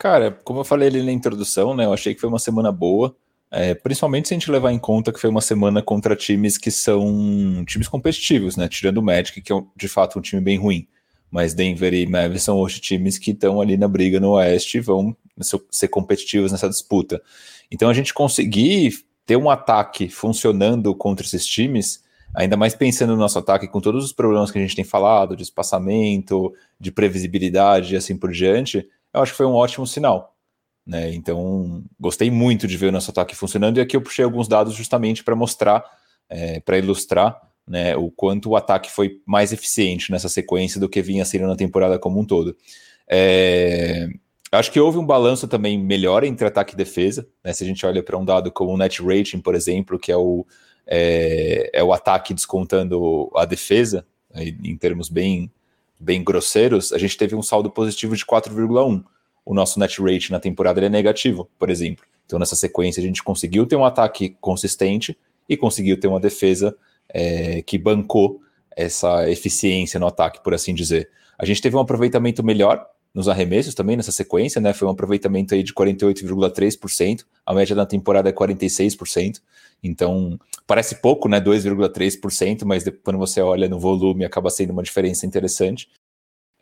Cara, 0.00 0.30
como 0.44 0.60
eu 0.60 0.64
falei 0.64 0.88
ali 0.88 1.02
na 1.02 1.12
introdução, 1.12 1.76
né? 1.76 1.84
Eu 1.84 1.92
achei 1.92 2.14
que 2.14 2.20
foi 2.22 2.28
uma 2.30 2.38
semana 2.38 2.72
boa. 2.72 3.14
É, 3.50 3.74
principalmente 3.74 4.28
se 4.28 4.32
a 4.32 4.38
gente 4.38 4.50
levar 4.50 4.72
em 4.72 4.78
conta 4.78 5.12
que 5.12 5.20
foi 5.20 5.28
uma 5.28 5.42
semana 5.42 5.82
contra 5.82 6.16
times 6.16 6.56
que 6.56 6.70
são 6.70 7.62
times 7.66 7.86
competitivos, 7.86 8.56
né? 8.56 8.66
Tirando 8.66 8.96
o 8.96 9.02
Magic, 9.02 9.42
que 9.42 9.52
é 9.52 9.62
de 9.76 9.88
fato 9.88 10.18
um 10.18 10.22
time 10.22 10.40
bem 10.40 10.56
ruim. 10.56 10.88
Mas 11.30 11.52
Denver 11.52 11.92
e 11.92 12.06
Mavis 12.06 12.44
são 12.44 12.56
hoje 12.56 12.80
times 12.80 13.18
que 13.18 13.32
estão 13.32 13.60
ali 13.60 13.76
na 13.76 13.86
briga 13.86 14.18
no 14.18 14.30
Oeste 14.30 14.78
e 14.78 14.80
vão 14.80 15.14
ser 15.70 15.88
competitivos 15.88 16.50
nessa 16.50 16.70
disputa. 16.70 17.20
Então 17.70 17.90
a 17.90 17.92
gente 17.92 18.14
conseguir 18.14 19.04
ter 19.26 19.36
um 19.36 19.50
ataque 19.50 20.08
funcionando 20.08 20.94
contra 20.94 21.26
esses 21.26 21.46
times, 21.46 22.02
ainda 22.34 22.56
mais 22.56 22.74
pensando 22.74 23.12
no 23.12 23.18
nosso 23.18 23.38
ataque 23.38 23.68
com 23.68 23.82
todos 23.82 24.02
os 24.02 24.14
problemas 24.14 24.50
que 24.50 24.58
a 24.58 24.62
gente 24.62 24.74
tem 24.74 24.84
falado, 24.84 25.36
de 25.36 25.42
espaçamento, 25.42 26.54
de 26.80 26.90
previsibilidade 26.90 27.92
e 27.92 27.98
assim 27.98 28.16
por 28.16 28.32
diante, 28.32 28.88
eu 29.12 29.22
acho 29.22 29.32
que 29.32 29.38
foi 29.38 29.46
um 29.46 29.54
ótimo 29.54 29.86
sinal. 29.86 30.36
Né? 30.86 31.12
Então, 31.14 31.84
gostei 31.98 32.30
muito 32.30 32.66
de 32.66 32.76
ver 32.76 32.86
o 32.86 32.92
nosso 32.92 33.10
ataque 33.10 33.36
funcionando, 33.36 33.78
e 33.78 33.80
aqui 33.80 33.96
eu 33.96 34.02
puxei 34.02 34.24
alguns 34.24 34.48
dados 34.48 34.74
justamente 34.74 35.22
para 35.22 35.36
mostrar, 35.36 35.84
é, 36.28 36.60
para 36.60 36.78
ilustrar 36.78 37.40
né, 37.66 37.96
o 37.96 38.10
quanto 38.10 38.50
o 38.50 38.56
ataque 38.56 38.90
foi 38.90 39.20
mais 39.24 39.52
eficiente 39.52 40.10
nessa 40.10 40.28
sequência 40.28 40.80
do 40.80 40.88
que 40.88 41.00
vinha 41.00 41.24
sendo 41.24 41.46
na 41.46 41.56
temporada 41.56 41.98
como 41.98 42.18
um 42.18 42.24
todo. 42.24 42.56
É, 43.08 44.08
acho 44.50 44.72
que 44.72 44.80
houve 44.80 44.98
um 44.98 45.06
balanço 45.06 45.46
também 45.46 45.78
melhor 45.78 46.24
entre 46.24 46.46
ataque 46.46 46.74
e 46.74 46.76
defesa. 46.76 47.28
Né? 47.44 47.52
Se 47.52 47.62
a 47.62 47.66
gente 47.66 47.84
olha 47.86 48.02
para 48.02 48.18
um 48.18 48.24
dado 48.24 48.50
como 48.50 48.72
o 48.72 48.76
net 48.76 49.02
rating, 49.02 49.40
por 49.40 49.54
exemplo, 49.54 49.98
que 49.98 50.10
é 50.10 50.16
o, 50.16 50.44
é, 50.86 51.70
é 51.72 51.84
o 51.84 51.92
ataque 51.92 52.34
descontando 52.34 53.30
a 53.36 53.44
defesa, 53.44 54.04
em 54.34 54.76
termos 54.76 55.08
bem, 55.08 55.50
bem 56.00 56.24
grosseiros, 56.24 56.92
a 56.92 56.98
gente 56.98 57.16
teve 57.16 57.36
um 57.36 57.42
saldo 57.42 57.70
positivo 57.70 58.16
de 58.16 58.24
4,1 58.24 59.04
o 59.44 59.54
nosso 59.54 59.78
net 59.80 60.00
rate 60.00 60.30
na 60.30 60.38
temporada 60.38 60.80
é 60.80 60.88
negativo, 60.88 61.50
por 61.58 61.70
exemplo. 61.70 62.04
Então, 62.24 62.38
nessa 62.38 62.54
sequência, 62.54 63.00
a 63.02 63.04
gente 63.04 63.22
conseguiu 63.22 63.66
ter 63.66 63.76
um 63.76 63.84
ataque 63.84 64.36
consistente 64.40 65.18
e 65.48 65.56
conseguiu 65.56 65.98
ter 65.98 66.06
uma 66.06 66.20
defesa 66.20 66.76
é, 67.08 67.60
que 67.62 67.76
bancou 67.76 68.40
essa 68.76 69.28
eficiência 69.28 69.98
no 69.98 70.06
ataque, 70.06 70.40
por 70.42 70.54
assim 70.54 70.72
dizer. 70.72 71.10
A 71.36 71.44
gente 71.44 71.60
teve 71.60 71.74
um 71.74 71.80
aproveitamento 71.80 72.44
melhor 72.44 72.86
nos 73.12 73.28
arremessos 73.28 73.74
também 73.74 73.96
nessa 73.96 74.12
sequência, 74.12 74.60
né? 74.60 74.72
Foi 74.72 74.86
um 74.86 74.92
aproveitamento 74.92 75.52
aí 75.52 75.64
de 75.64 75.74
48,3%, 75.74 77.24
a 77.44 77.52
média 77.52 77.74
da 77.74 77.84
temporada 77.84 78.28
é 78.28 78.32
46%. 78.32 79.40
Então, 79.82 80.38
parece 80.66 80.96
pouco, 80.96 81.28
né? 81.28 81.40
2,3%, 81.40 82.64
mas 82.64 82.84
quando 83.02 83.18
você 83.18 83.40
olha 83.40 83.68
no 83.68 83.78
volume 83.78 84.24
acaba 84.24 84.50
sendo 84.50 84.70
uma 84.70 84.82
diferença 84.82 85.26
interessante. 85.26 85.88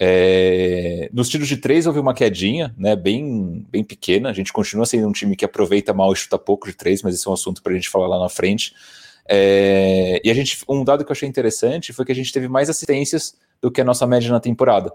É... 0.00 1.10
Nos 1.12 1.28
tiros 1.28 1.48
de 1.48 1.56
três 1.56 1.86
houve 1.86 1.98
uma 1.98 2.14
quedinha, 2.14 2.74
né? 2.78 2.94
Bem, 2.94 3.66
bem 3.68 3.82
pequena. 3.82 4.30
A 4.30 4.32
gente 4.32 4.52
continua 4.52 4.86
sendo 4.86 5.08
um 5.08 5.12
time 5.12 5.34
que 5.34 5.44
aproveita 5.44 5.92
mal 5.92 6.12
e 6.12 6.16
chuta 6.16 6.38
pouco 6.38 6.68
de 6.68 6.74
três, 6.74 7.02
mas 7.02 7.14
esse 7.14 7.26
é 7.26 7.30
um 7.30 7.34
assunto 7.34 7.62
para 7.62 7.72
a 7.72 7.74
gente 7.74 7.88
falar 7.88 8.06
lá 8.06 8.18
na 8.18 8.28
frente. 8.28 8.74
É... 9.28 10.20
E 10.24 10.30
a 10.30 10.34
gente, 10.34 10.64
um 10.68 10.84
dado 10.84 11.04
que 11.04 11.10
eu 11.10 11.14
achei 11.14 11.28
interessante 11.28 11.92
foi 11.92 12.04
que 12.04 12.12
a 12.12 12.14
gente 12.14 12.32
teve 12.32 12.48
mais 12.48 12.70
assistências 12.70 13.36
do 13.60 13.70
que 13.70 13.80
a 13.80 13.84
nossa 13.84 14.06
média 14.06 14.30
na 14.30 14.40
temporada. 14.40 14.92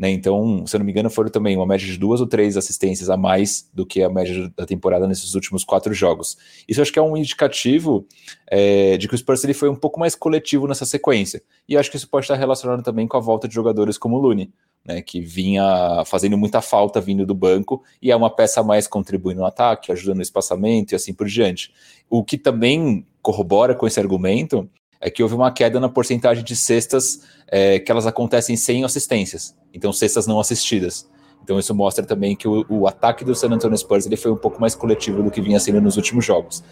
Né? 0.00 0.08
Então, 0.08 0.66
se 0.66 0.74
eu 0.74 0.78
não 0.78 0.86
me 0.86 0.92
engano, 0.92 1.10
foram 1.10 1.28
também 1.28 1.54
uma 1.54 1.66
média 1.66 1.86
de 1.86 1.98
duas 1.98 2.22
ou 2.22 2.26
três 2.26 2.56
assistências 2.56 3.10
a 3.10 3.18
mais 3.18 3.68
do 3.74 3.84
que 3.84 4.02
a 4.02 4.08
média 4.08 4.50
da 4.56 4.64
temporada 4.64 5.06
nesses 5.06 5.34
últimos 5.34 5.62
quatro 5.62 5.92
jogos. 5.92 6.38
Isso 6.66 6.80
acho 6.80 6.90
que 6.90 6.98
é 6.98 7.02
um 7.02 7.14
indicativo 7.18 8.06
é, 8.46 8.96
de 8.96 9.06
que 9.06 9.14
o 9.14 9.18
Spurs 9.18 9.44
ele 9.44 9.52
foi 9.52 9.68
um 9.68 9.74
pouco 9.74 10.00
mais 10.00 10.14
coletivo 10.14 10.66
nessa 10.66 10.86
sequência. 10.86 11.42
E 11.68 11.76
acho 11.76 11.90
que 11.90 11.98
isso 11.98 12.08
pode 12.08 12.24
estar 12.24 12.36
relacionado 12.36 12.82
também 12.82 13.06
com 13.06 13.18
a 13.18 13.20
volta 13.20 13.46
de 13.46 13.54
jogadores 13.54 13.98
como 13.98 14.16
o 14.16 14.18
Looney. 14.18 14.50
Né, 14.82 15.02
que 15.02 15.20
vinha 15.20 16.02
fazendo 16.06 16.38
muita 16.38 16.62
falta 16.62 17.02
vindo 17.02 17.26
do 17.26 17.34
banco 17.34 17.82
e 18.00 18.10
é 18.10 18.16
uma 18.16 18.34
peça 18.34 18.62
mais 18.62 18.86
contribuindo 18.86 19.42
no 19.42 19.46
ataque, 19.46 19.92
ajudando 19.92 20.16
no 20.16 20.22
espaçamento 20.22 20.92
e 20.92 20.96
assim 20.96 21.12
por 21.12 21.26
diante. 21.26 21.70
O 22.08 22.24
que 22.24 22.38
também 22.38 23.06
corrobora 23.20 23.74
com 23.74 23.86
esse 23.86 24.00
argumento 24.00 24.66
é 25.00 25.10
que 25.10 25.22
houve 25.22 25.34
uma 25.34 25.50
queda 25.50 25.80
na 25.80 25.88
porcentagem 25.88 26.44
de 26.44 26.54
cestas 26.54 27.22
é, 27.48 27.78
que 27.78 27.90
elas 27.90 28.06
acontecem 28.06 28.56
sem 28.56 28.84
assistências, 28.84 29.56
então 29.72 29.92
cestas 29.92 30.26
não 30.26 30.38
assistidas. 30.38 31.08
Então 31.42 31.58
isso 31.58 31.74
mostra 31.74 32.04
também 32.04 32.36
que 32.36 32.46
o, 32.46 32.66
o 32.68 32.86
ataque 32.86 33.24
do 33.24 33.34
San 33.34 33.48
Antonio 33.48 33.76
Spurs 33.76 34.06
ele 34.06 34.16
foi 34.16 34.30
um 34.30 34.36
pouco 34.36 34.60
mais 34.60 34.74
coletivo 34.74 35.22
do 35.22 35.30
que 35.30 35.40
vinha 35.40 35.58
sendo 35.58 35.80
nos 35.80 35.96
últimos 35.96 36.24
jogos. 36.24 36.62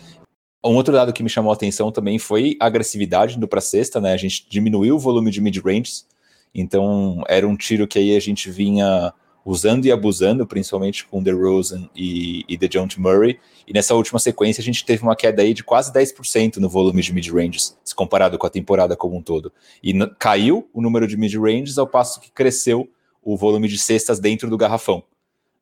Um 0.65 0.75
outro 0.75 0.93
dado 0.93 1.13
que 1.13 1.23
me 1.23 1.29
chamou 1.29 1.51
a 1.51 1.55
atenção 1.55 1.91
também 1.91 2.19
foi 2.19 2.57
a 2.61 2.67
agressividade 2.67 3.37
indo 3.37 3.49
para 3.49 3.61
cesta, 3.61 4.01
né? 4.01 4.13
A 4.13 4.17
gente 4.17 4.47
diminuiu 4.51 4.97
o 4.97 4.99
volume 4.99 5.31
de 5.31 5.41
mid-ranges, 5.41 6.07
então 6.55 7.23
era 7.29 7.47
um 7.47 7.57
tiro 7.57 7.87
que 7.87 7.99
aí 7.99 8.17
a 8.17 8.21
gente 8.21 8.51
vinha 8.51 9.13
usando 9.49 9.87
e 9.87 9.93
abusando, 9.93 10.47
principalmente 10.47 11.07
com 11.07 11.23
DeRozan 11.23 11.89
e, 11.97 12.45
e 12.47 12.55
DeJounte 12.55 13.01
Murray. 13.01 13.39
E 13.67 13.73
nessa 13.73 13.95
última 13.95 14.19
sequência 14.19 14.61
a 14.61 14.65
gente 14.65 14.85
teve 14.85 15.03
uma 15.03 15.17
queda 15.17 15.41
aí 15.41 15.55
de 15.55 15.65
quase 15.65 15.91
10% 15.91 16.59
no 16.59 16.69
volume 16.69 17.01
de 17.01 17.15
mid-ranges, 17.15 17.75
se 17.83 17.95
comparado 17.95 18.37
com 18.37 18.47
a 18.47 18.51
temporada 18.51 18.95
como 18.95 19.17
um 19.17 19.23
todo. 19.23 19.51
E 19.83 19.95
caiu 20.19 20.69
o 20.75 20.83
número 20.83 21.07
de 21.07 21.17
mid-ranges 21.17 21.79
ao 21.79 21.87
passo 21.87 22.21
que 22.21 22.31
cresceu 22.31 22.91
o 23.23 23.39
volume 23.39 23.69
de 23.69 23.79
cestas 23.79 24.21
dentro 24.21 24.51
do 24.51 24.57
garrafão. 24.59 25.03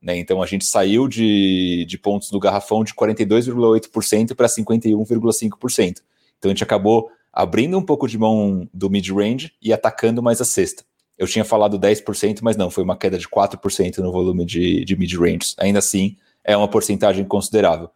Né? 0.03 0.19
Então 0.19 0.43
a 0.43 0.47
gente 0.47 0.65
saiu 0.65 1.07
de, 1.07 1.85
de 1.89 1.97
pontos 1.97 2.29
do 2.29 2.41
garrafão 2.41 2.83
de 2.83 2.93
42,8% 2.93 4.35
para 4.35 4.49
51,5%. 4.49 6.03
Então 6.39 6.51
a 6.51 6.55
gente 6.55 6.65
acabou 6.65 7.09
abrindo 7.33 7.79
um 7.79 7.83
pouco 7.83 8.09
de 8.09 8.19
mão 8.19 8.69
do 8.75 8.91
mid-range 8.91 9.53
e 9.63 9.73
atacando 9.73 10.21
mais 10.21 10.41
a 10.41 10.45
cesta. 10.45 10.85
Eu 11.19 11.27
tinha 11.27 11.45
falado 11.45 11.79
10%, 11.79 12.41
mas 12.43 12.57
não, 12.57 12.71
foi 12.71 12.85
uma 12.85 12.97
queda 12.97 13.19
de 13.19 13.29
4% 13.29 13.99
no 13.99 14.13
volume 14.13 14.45
de, 14.45 14.85
de 14.85 14.97
mid-range. 14.97 15.55
Ainda 15.59 15.79
assim, 15.79 16.17
é 16.45 16.57
uma 16.57 16.69
porcentagem 16.69 17.25
considerável. 17.25 17.91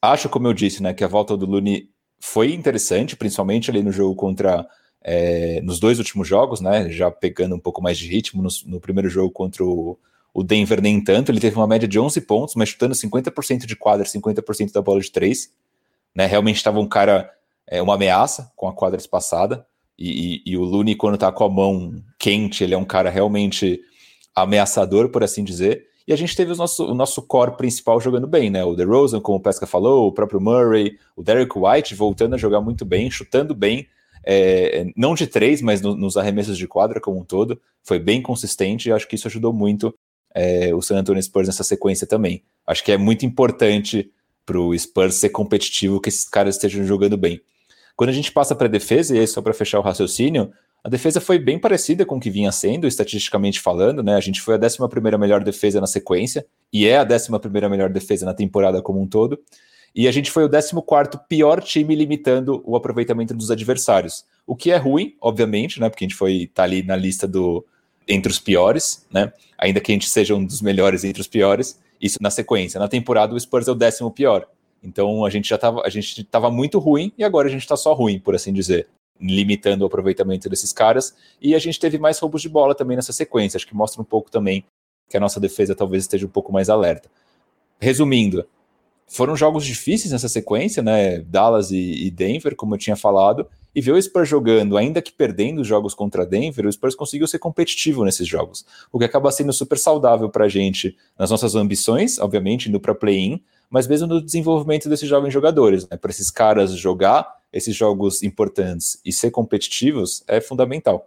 Acho, 0.00 0.28
como 0.28 0.48
eu 0.48 0.52
disse, 0.52 0.82
né, 0.82 0.94
que 0.94 1.04
a 1.04 1.08
volta 1.08 1.36
do 1.36 1.46
Lune 1.46 1.90
foi 2.18 2.54
interessante, 2.54 3.16
principalmente 3.16 3.68
ali 3.68 3.82
no 3.82 3.90
jogo 3.90 4.14
contra. 4.14 4.64
É, 5.04 5.60
nos 5.62 5.80
dois 5.80 5.98
últimos 5.98 6.28
jogos, 6.28 6.60
né? 6.60 6.88
Já 6.88 7.10
pegando 7.10 7.56
um 7.56 7.58
pouco 7.58 7.82
mais 7.82 7.98
de 7.98 8.06
ritmo. 8.06 8.40
No, 8.40 8.48
no 8.66 8.80
primeiro 8.80 9.08
jogo 9.08 9.32
contra 9.32 9.64
o, 9.64 9.98
o, 10.32 10.44
Denver, 10.44 10.80
nem 10.80 11.02
tanto. 11.02 11.32
Ele 11.32 11.40
teve 11.40 11.56
uma 11.56 11.66
média 11.66 11.88
de 11.88 11.98
11 11.98 12.20
pontos, 12.20 12.54
mas 12.54 12.68
chutando 12.68 12.94
50% 12.94 13.66
de 13.66 13.74
quadra, 13.74 14.06
50% 14.06 14.72
da 14.72 14.80
bola 14.80 15.00
de 15.00 15.10
três. 15.10 15.52
Né, 16.14 16.26
realmente 16.26 16.56
estava 16.56 16.78
um 16.78 16.86
cara, 16.86 17.28
é, 17.66 17.82
uma 17.82 17.94
ameaça 17.94 18.52
com 18.54 18.68
a 18.68 18.72
quadra 18.72 19.00
espaçada. 19.00 19.66
E, 19.98 20.42
e, 20.46 20.52
e 20.52 20.56
o 20.56 20.64
Looney, 20.64 20.94
quando 20.94 21.18
tá 21.18 21.30
com 21.30 21.44
a 21.44 21.48
mão 21.48 21.94
quente, 22.18 22.64
ele 22.64 22.74
é 22.74 22.78
um 22.78 22.84
cara 22.84 23.10
realmente 23.10 23.80
ameaçador, 24.34 25.10
por 25.10 25.22
assim 25.22 25.44
dizer. 25.44 25.86
E 26.06 26.12
a 26.12 26.16
gente 26.16 26.34
teve 26.34 26.52
o 26.52 26.56
nosso, 26.56 26.84
o 26.84 26.94
nosso 26.94 27.22
core 27.22 27.56
principal 27.56 28.00
jogando 28.00 28.26
bem, 28.26 28.50
né? 28.50 28.64
O 28.64 28.74
DeRozan, 28.74 29.20
como 29.20 29.38
o 29.38 29.40
Pesca 29.40 29.66
falou, 29.66 30.08
o 30.08 30.12
próprio 30.12 30.40
Murray, 30.40 30.98
o 31.16 31.22
Derek 31.22 31.52
White 31.56 31.94
voltando 31.94 32.34
a 32.34 32.38
jogar 32.38 32.60
muito 32.60 32.84
bem, 32.84 33.10
chutando 33.10 33.54
bem, 33.54 33.86
é, 34.24 34.86
não 34.96 35.14
de 35.14 35.26
três, 35.26 35.60
mas 35.60 35.80
no, 35.80 35.94
nos 35.94 36.16
arremessos 36.16 36.58
de 36.58 36.66
quadra 36.66 37.00
como 37.00 37.20
um 37.20 37.24
todo. 37.24 37.60
Foi 37.82 37.98
bem 37.98 38.20
consistente 38.20 38.88
e 38.88 38.92
acho 38.92 39.06
que 39.06 39.14
isso 39.14 39.28
ajudou 39.28 39.52
muito 39.52 39.94
é, 40.34 40.74
o 40.74 40.80
San 40.80 40.98
Antonio 40.98 41.22
Spurs 41.22 41.46
nessa 41.46 41.64
sequência 41.64 42.06
também. 42.06 42.42
Acho 42.66 42.82
que 42.84 42.92
é 42.92 42.96
muito 42.96 43.26
importante 43.26 44.10
para 44.44 44.58
o 44.58 44.76
Spurs 44.76 45.16
ser 45.16 45.30
competitivo 45.30 46.00
que 46.00 46.08
esses 46.08 46.28
caras 46.28 46.56
estejam 46.56 46.84
jogando 46.84 47.16
bem. 47.16 47.40
Quando 47.96 48.10
a 48.10 48.12
gente 48.12 48.32
passa 48.32 48.54
para 48.54 48.66
a 48.66 48.70
defesa, 48.70 49.14
e 49.14 49.20
aí 49.20 49.26
só 49.26 49.40
para 49.40 49.52
fechar 49.52 49.78
o 49.78 49.82
raciocínio, 49.82 50.52
a 50.84 50.88
defesa 50.88 51.20
foi 51.20 51.38
bem 51.38 51.58
parecida 51.58 52.04
com 52.04 52.16
o 52.16 52.20
que 52.20 52.30
vinha 52.30 52.50
sendo, 52.50 52.86
estatisticamente 52.86 53.60
falando, 53.60 54.02
né? 54.02 54.16
A 54.16 54.20
gente 54.20 54.40
foi 54.40 54.54
a 54.54 54.58
11 54.58 54.78
melhor 55.18 55.44
defesa 55.44 55.80
na 55.80 55.86
sequência, 55.86 56.44
e 56.72 56.86
é 56.86 56.98
a 56.98 57.04
11 57.04 57.30
melhor 57.70 57.88
defesa 57.88 58.26
na 58.26 58.34
temporada 58.34 58.82
como 58.82 59.00
um 59.00 59.06
todo. 59.06 59.38
E 59.94 60.08
a 60.08 60.12
gente 60.12 60.30
foi 60.30 60.44
o 60.44 60.50
14 60.50 60.72
pior 61.28 61.62
time 61.62 61.94
limitando 61.94 62.62
o 62.64 62.74
aproveitamento 62.74 63.34
dos 63.34 63.50
adversários. 63.50 64.24
O 64.46 64.56
que 64.56 64.70
é 64.70 64.76
ruim, 64.76 65.14
obviamente, 65.20 65.78
né? 65.78 65.88
Porque 65.88 66.04
a 66.04 66.08
gente 66.08 66.16
foi 66.16 66.50
tá 66.52 66.62
ali 66.62 66.82
na 66.82 66.96
lista 66.96 67.28
do 67.28 67.64
entre 68.08 68.32
os 68.32 68.40
piores, 68.40 69.06
né? 69.12 69.32
Ainda 69.58 69.80
que 69.80 69.92
a 69.92 69.94
gente 69.94 70.08
seja 70.08 70.34
um 70.34 70.44
dos 70.44 70.60
melhores 70.62 71.04
entre 71.04 71.20
os 71.20 71.28
piores. 71.28 71.78
Isso 72.00 72.18
na 72.20 72.30
sequência. 72.30 72.80
Na 72.80 72.88
temporada, 72.88 73.34
o 73.34 73.38
Spurs 73.38 73.68
é 73.68 73.70
o 73.70 73.76
décimo 73.76 74.10
pior. 74.10 74.48
Então 74.82 75.24
a 75.24 75.30
gente 75.30 75.48
já 75.48 75.56
estava 75.56 75.82
a 75.84 75.88
gente 75.88 76.26
muito 76.50 76.78
ruim 76.78 77.12
e 77.16 77.22
agora 77.22 77.48
a 77.48 77.50
gente 77.50 77.62
está 77.62 77.76
só 77.76 77.92
ruim, 77.92 78.18
por 78.18 78.34
assim 78.34 78.52
dizer, 78.52 78.88
limitando 79.20 79.82
o 79.82 79.86
aproveitamento 79.86 80.48
desses 80.48 80.72
caras. 80.72 81.14
E 81.40 81.54
a 81.54 81.58
gente 81.58 81.78
teve 81.78 81.98
mais 81.98 82.18
roubos 82.18 82.42
de 82.42 82.48
bola 82.48 82.74
também 82.74 82.96
nessa 82.96 83.12
sequência. 83.12 83.56
Acho 83.56 83.66
que 83.66 83.76
mostra 83.76 84.02
um 84.02 84.04
pouco 84.04 84.30
também 84.30 84.64
que 85.08 85.16
a 85.16 85.20
nossa 85.20 85.38
defesa 85.38 85.74
talvez 85.74 86.04
esteja 86.04 86.26
um 86.26 86.30
pouco 86.30 86.52
mais 86.52 86.68
alerta. 86.68 87.08
Resumindo, 87.78 88.46
foram 89.06 89.36
jogos 89.36 89.64
difíceis 89.64 90.10
nessa 90.10 90.28
sequência, 90.28 90.82
né? 90.82 91.20
Dallas 91.20 91.70
e, 91.70 92.06
e 92.06 92.10
Denver, 92.10 92.56
como 92.56 92.74
eu 92.74 92.78
tinha 92.78 92.96
falado, 92.96 93.46
e 93.74 93.80
ver 93.80 93.92
o 93.92 94.00
Spurs 94.00 94.28
jogando, 94.28 94.76
ainda 94.76 95.02
que 95.02 95.12
perdendo 95.12 95.60
os 95.60 95.66
jogos 95.66 95.94
contra 95.94 96.24
Denver, 96.24 96.66
o 96.66 96.72
Spurs 96.72 96.94
conseguiu 96.94 97.26
ser 97.26 97.38
competitivo 97.38 98.04
nesses 98.04 98.26
jogos, 98.26 98.64
o 98.90 98.98
que 98.98 99.04
acaba 99.04 99.30
sendo 99.30 99.52
super 99.52 99.78
saudável 99.78 100.28
para 100.28 100.46
a 100.46 100.48
gente 100.48 100.96
nas 101.18 101.30
nossas 101.30 101.54
ambições, 101.54 102.18
obviamente, 102.18 102.68
indo 102.68 102.80
para 102.80 102.94
play-in, 102.94 103.42
mas 103.72 103.88
mesmo 103.88 104.06
no 104.06 104.22
desenvolvimento 104.22 104.86
desses 104.86 105.08
jovens 105.08 105.32
jogadores. 105.32 105.88
Né? 105.88 105.96
Para 105.96 106.10
esses 106.10 106.30
caras 106.30 106.72
jogar 106.72 107.26
esses 107.50 107.74
jogos 107.74 108.22
importantes 108.22 109.00
e 109.02 109.12
ser 109.12 109.30
competitivos 109.30 110.22
é 110.28 110.40
fundamental. 110.42 111.06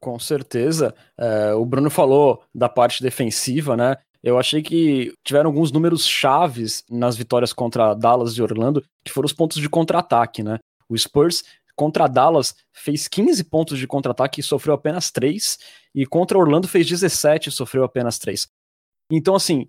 Com 0.00 0.18
certeza. 0.18 0.94
É, 1.18 1.52
o 1.54 1.64
Bruno 1.64 1.90
falou 1.90 2.42
da 2.54 2.68
parte 2.68 3.02
defensiva, 3.02 3.76
né? 3.76 3.96
Eu 4.22 4.38
achei 4.38 4.62
que 4.62 5.12
tiveram 5.24 5.50
alguns 5.50 5.72
números 5.72 6.06
chaves 6.06 6.84
nas 6.88 7.16
vitórias 7.16 7.52
contra 7.52 7.94
Dallas 7.94 8.32
e 8.32 8.42
Orlando, 8.42 8.84
que 9.04 9.12
foram 9.12 9.26
os 9.26 9.32
pontos 9.32 9.58
de 9.58 9.68
contra-ataque, 9.68 10.42
né? 10.42 10.60
O 10.88 10.96
Spurs 10.96 11.42
contra 11.74 12.06
Dallas 12.06 12.54
fez 12.72 13.08
15 13.08 13.42
pontos 13.44 13.78
de 13.78 13.88
contra-ataque 13.88 14.40
e 14.40 14.44
sofreu 14.44 14.74
apenas 14.74 15.10
3, 15.10 15.58
e 15.94 16.06
contra 16.06 16.38
Orlando 16.38 16.68
fez 16.68 16.86
17 16.86 17.48
e 17.48 17.52
sofreu 17.52 17.82
apenas 17.82 18.18
3. 18.18 18.48
Então, 19.10 19.34
assim, 19.34 19.68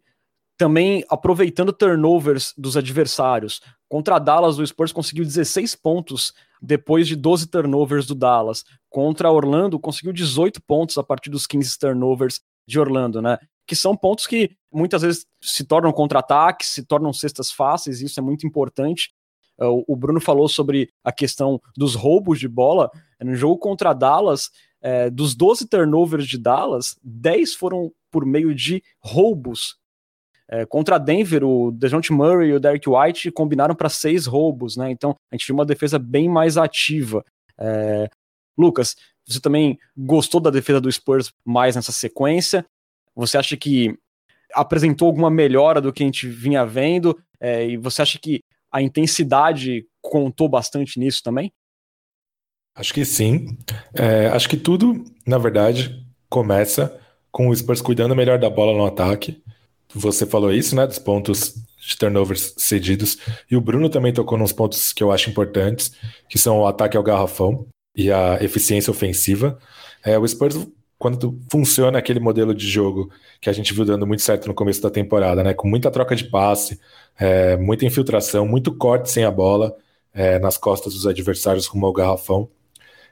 também 0.57 1.03
aproveitando 1.09 1.73
turnovers 1.73 2.53
dos 2.57 2.77
adversários. 2.77 3.61
Contra 3.89 4.19
Dallas, 4.19 4.57
o 4.57 4.65
Spurs 4.65 4.91
conseguiu 4.91 5.23
16 5.23 5.75
pontos 5.75 6.33
depois 6.61 7.07
de 7.07 7.15
12 7.15 7.47
turnovers 7.47 8.05
do 8.05 8.15
Dallas. 8.15 8.63
Contra 8.89 9.31
Orlando, 9.31 9.79
conseguiu 9.79 10.13
18 10.13 10.61
pontos 10.61 10.97
a 10.97 11.03
partir 11.03 11.29
dos 11.29 11.47
15 11.47 11.77
turnovers 11.77 12.41
de 12.67 12.79
Orlando, 12.79 13.21
né? 13.21 13.37
Que 13.65 13.75
são 13.75 13.95
pontos 13.95 14.27
que 14.27 14.51
muitas 14.71 15.01
vezes 15.01 15.25
se 15.41 15.63
tornam 15.63 15.91
contra-ataques, 15.91 16.67
se 16.67 16.83
tornam 16.83 17.11
cestas 17.11 17.51
fáceis, 17.51 18.01
isso 18.01 18.19
é 18.19 18.23
muito 18.23 18.45
importante. 18.45 19.11
É, 19.59 19.65
o 19.65 19.95
Bruno 19.95 20.19
falou 20.19 20.47
sobre 20.47 20.89
a 21.03 21.11
questão 21.11 21.61
dos 21.75 21.95
roubos 21.95 22.39
de 22.39 22.47
bola. 22.47 22.89
No 23.21 23.35
jogo 23.35 23.57
contra 23.57 23.93
Dallas, 23.93 24.49
é, 24.81 25.09
dos 25.09 25.35
12 25.35 25.67
turnovers 25.67 26.27
de 26.27 26.37
Dallas, 26.37 26.97
10 27.03 27.55
foram 27.55 27.91
por 28.11 28.25
meio 28.25 28.53
de 28.53 28.83
roubos 28.99 29.77
é, 30.53 30.67
contra 30.67 30.99
Denver, 30.99 31.43
o 31.43 31.71
DeJounte 31.71 32.13
Murray 32.13 32.49
e 32.49 32.53
o 32.53 32.59
Derek 32.59 32.87
White 32.87 33.31
combinaram 33.31 33.73
para 33.73 33.89
seis 33.89 34.27
roubos, 34.27 34.77
né? 34.77 34.91
Então 34.91 35.17
a 35.31 35.35
gente 35.35 35.47
viu 35.47 35.55
uma 35.55 35.65
defesa 35.65 35.97
bem 35.97 36.29
mais 36.29 36.57
ativa. 36.57 37.25
É... 37.57 38.07
Lucas, 38.55 38.95
você 39.25 39.39
também 39.39 39.79
gostou 39.97 40.39
da 40.39 40.51
defesa 40.51 40.79
do 40.79 40.91
Spurs 40.91 41.33
mais 41.43 41.75
nessa 41.75 41.91
sequência? 41.91 42.63
Você 43.15 43.35
acha 43.35 43.57
que 43.57 43.97
apresentou 44.53 45.07
alguma 45.07 45.31
melhora 45.31 45.81
do 45.81 45.91
que 45.91 46.03
a 46.03 46.05
gente 46.05 46.27
vinha 46.27 46.63
vendo? 46.63 47.19
É, 47.39 47.65
e 47.65 47.75
você 47.75 48.03
acha 48.03 48.19
que 48.19 48.43
a 48.71 48.79
intensidade 48.79 49.87
contou 50.03 50.47
bastante 50.47 50.99
nisso 50.99 51.23
também? 51.23 51.51
Acho 52.75 52.93
que 52.93 53.03
sim. 53.03 53.57
É, 53.95 54.27
acho 54.27 54.47
que 54.47 54.57
tudo, 54.57 55.03
na 55.25 55.39
verdade, 55.39 56.05
começa 56.29 56.95
com 57.31 57.49
o 57.49 57.55
Spurs 57.55 57.81
cuidando 57.81 58.15
melhor 58.15 58.37
da 58.37 58.51
bola 58.51 58.77
no 58.77 58.85
ataque. 58.85 59.42
Você 59.95 60.25
falou 60.25 60.51
isso, 60.51 60.75
né? 60.75 60.87
Dos 60.87 60.99
pontos 60.99 61.55
de 61.77 61.97
turnovers 61.97 62.53
cedidos. 62.57 63.17
E 63.49 63.55
o 63.55 63.61
Bruno 63.61 63.89
também 63.89 64.13
tocou 64.13 64.37
nos 64.37 64.51
pontos 64.51 64.93
que 64.93 65.03
eu 65.03 65.11
acho 65.11 65.29
importantes, 65.29 65.91
que 66.29 66.37
são 66.37 66.59
o 66.59 66.67
ataque 66.67 66.97
ao 66.97 67.03
garrafão 67.03 67.67
e 67.95 68.11
a 68.11 68.37
eficiência 68.41 68.91
ofensiva. 68.91 69.57
É, 70.03 70.17
o 70.17 70.27
Spurs, 70.27 70.67
quando 70.97 71.39
funciona 71.51 71.99
aquele 71.99 72.19
modelo 72.19 72.53
de 72.55 72.67
jogo 72.67 73.11
que 73.39 73.49
a 73.49 73.53
gente 73.53 73.73
viu 73.73 73.85
dando 73.85 74.07
muito 74.07 74.21
certo 74.21 74.47
no 74.47 74.53
começo 74.53 74.81
da 74.81 74.89
temporada, 74.89 75.43
né? 75.43 75.53
Com 75.53 75.67
muita 75.67 75.91
troca 75.91 76.15
de 76.15 76.23
passe, 76.23 76.79
é, 77.19 77.57
muita 77.57 77.85
infiltração, 77.85 78.47
muito 78.47 78.73
corte 78.75 79.11
sem 79.11 79.25
a 79.25 79.31
bola 79.31 79.75
é, 80.13 80.39
nas 80.39 80.57
costas 80.57 80.93
dos 80.93 81.05
adversários 81.05 81.67
rumo 81.67 81.85
ao 81.85 81.93
garrafão. 81.93 82.49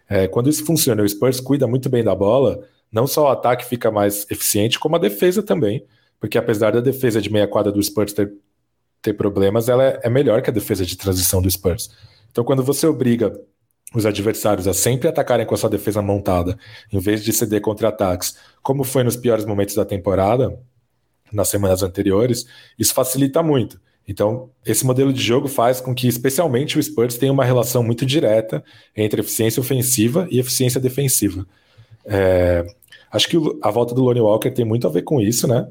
É, 0.10 0.28
quando 0.28 0.50
isso 0.50 0.66
funciona, 0.66 1.04
o 1.04 1.08
Spurs 1.08 1.40
cuida 1.40 1.68
muito 1.68 1.90
bem 1.90 2.04
da 2.04 2.14
bola, 2.14 2.68
não 2.92 3.08
só 3.08 3.26
o 3.26 3.28
ataque 3.30 3.66
fica 3.66 3.90
mais 3.90 4.26
eficiente, 4.30 4.80
como 4.80 4.96
a 4.96 5.00
defesa 5.00 5.42
também, 5.42 5.86
porque 6.22 6.38
apesar 6.38 6.72
da 6.72 6.80
defesa 6.80 7.20
de 7.20 7.32
meia 7.32 7.48
quadra 7.48 7.72
do 7.72 7.82
Spurs 7.82 8.14
ter, 8.14 8.32
ter 9.02 9.14
problemas, 9.14 9.68
ela 9.68 9.84
é, 9.84 10.00
é 10.04 10.10
melhor 10.10 10.44
que 10.44 10.52
a 10.52 10.54
defesa 10.54 10.86
de 10.86 10.96
transição 10.96 11.42
do 11.42 11.50
Spurs. 11.50 11.90
Então, 12.32 12.44
quando 12.44 12.64
você 12.64 12.86
obriga 12.86 13.34
os 13.94 14.06
adversários 14.06 14.68
a 14.68 14.74
sempre 14.74 15.10
atacarem 15.10 15.48
com 15.48 15.56
a 15.56 15.58
sua 15.58 15.70
defesa 15.70 16.00
montada, 16.00 16.58
em 16.94 17.00
vez 17.00 17.24
de 17.24 17.34
ceder 17.34 17.60
contra-ataques, 17.60 18.38
como 18.62 18.84
foi 18.84 19.04
nos 19.04 19.18
piores 19.18 19.46
momentos 19.46 19.74
da 19.74 19.84
temporada, 19.84 20.58
nas 21.34 21.50
semanas 21.50 21.82
anteriores, 21.82 22.46
isso 22.78 22.94
facilita 22.94 23.42
muito. 23.42 23.82
Então, 24.08 24.52
esse 24.64 24.86
modelo 24.86 25.12
de 25.12 25.22
jogo 25.22 25.48
faz 25.48 25.82
com 25.82 25.94
que, 25.94 26.08
especialmente, 26.08 26.78
o 26.78 26.84
Spurs 26.84 27.18
tenha 27.18 27.32
uma 27.32 27.44
relação 27.44 27.82
muito 27.82 28.06
direta 28.06 28.64
entre 28.96 29.22
eficiência 29.22 29.60
ofensiva 29.60 30.28
e 30.30 30.40
eficiência 30.40 30.80
defensiva. 30.80 31.48
É, 32.06 32.66
acho 33.12 33.28
que 33.28 33.38
a 33.62 33.72
volta 33.72 33.96
do 33.96 34.04
Lonnie 34.04 34.22
Walker 34.22 34.52
tem 34.52 34.66
muito 34.66 34.88
a 34.88 34.92
ver 34.92 35.02
com 35.02 35.20
isso, 35.20 35.48
né? 35.48 35.68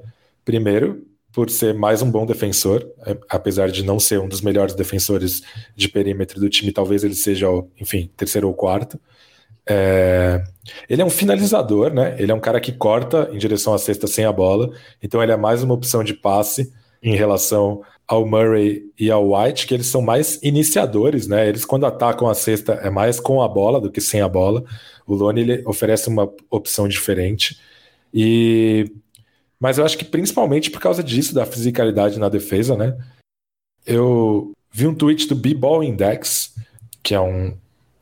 Primeiro, 0.50 1.06
por 1.32 1.48
ser 1.48 1.72
mais 1.74 2.02
um 2.02 2.10
bom 2.10 2.26
defensor, 2.26 2.84
é, 3.06 3.16
apesar 3.28 3.70
de 3.70 3.84
não 3.84 4.00
ser 4.00 4.18
um 4.18 4.26
dos 4.26 4.40
melhores 4.40 4.74
defensores 4.74 5.42
de 5.76 5.88
perímetro 5.88 6.40
do 6.40 6.50
time, 6.50 6.72
talvez 6.72 7.04
ele 7.04 7.14
seja, 7.14 7.46
enfim, 7.80 8.10
terceiro 8.16 8.48
ou 8.48 8.54
quarto. 8.54 8.98
É... 9.64 10.42
Ele 10.88 11.02
é 11.02 11.04
um 11.04 11.10
finalizador, 11.10 11.94
né? 11.94 12.16
Ele 12.18 12.32
é 12.32 12.34
um 12.34 12.40
cara 12.40 12.58
que 12.58 12.72
corta 12.72 13.30
em 13.32 13.38
direção 13.38 13.72
à 13.72 13.78
cesta 13.78 14.08
sem 14.08 14.24
a 14.24 14.32
bola, 14.32 14.72
então 15.00 15.22
ele 15.22 15.30
é 15.30 15.36
mais 15.36 15.62
uma 15.62 15.74
opção 15.74 16.02
de 16.02 16.14
passe 16.14 16.72
em 17.00 17.14
relação 17.14 17.82
ao 18.04 18.26
Murray 18.26 18.82
e 18.98 19.08
ao 19.08 19.32
White, 19.32 19.68
que 19.68 19.74
eles 19.74 19.86
são 19.86 20.02
mais 20.02 20.40
iniciadores, 20.42 21.28
né? 21.28 21.48
Eles, 21.48 21.64
quando 21.64 21.86
atacam 21.86 22.28
a 22.28 22.34
cesta, 22.34 22.72
é 22.72 22.90
mais 22.90 23.20
com 23.20 23.40
a 23.40 23.46
bola 23.46 23.80
do 23.80 23.88
que 23.88 24.00
sem 24.00 24.20
a 24.20 24.28
bola. 24.28 24.64
O 25.06 25.14
Lone 25.14 25.42
ele 25.42 25.62
oferece 25.64 26.08
uma 26.08 26.28
opção 26.50 26.88
diferente. 26.88 27.56
E 28.12 28.90
mas 29.60 29.76
eu 29.76 29.84
acho 29.84 29.98
que 29.98 30.04
principalmente 30.04 30.70
por 30.70 30.80
causa 30.80 31.04
disso, 31.04 31.34
da 31.34 31.44
fisicalidade 31.44 32.18
na 32.18 32.30
defesa, 32.30 32.74
né? 32.76 32.96
Eu 33.86 34.52
vi 34.72 34.86
um 34.86 34.94
tweet 34.94 35.28
do 35.28 35.34
B-Ball 35.34 35.84
Index, 35.84 36.54
que 37.02 37.14
é 37.14 37.20
um, 37.20 37.56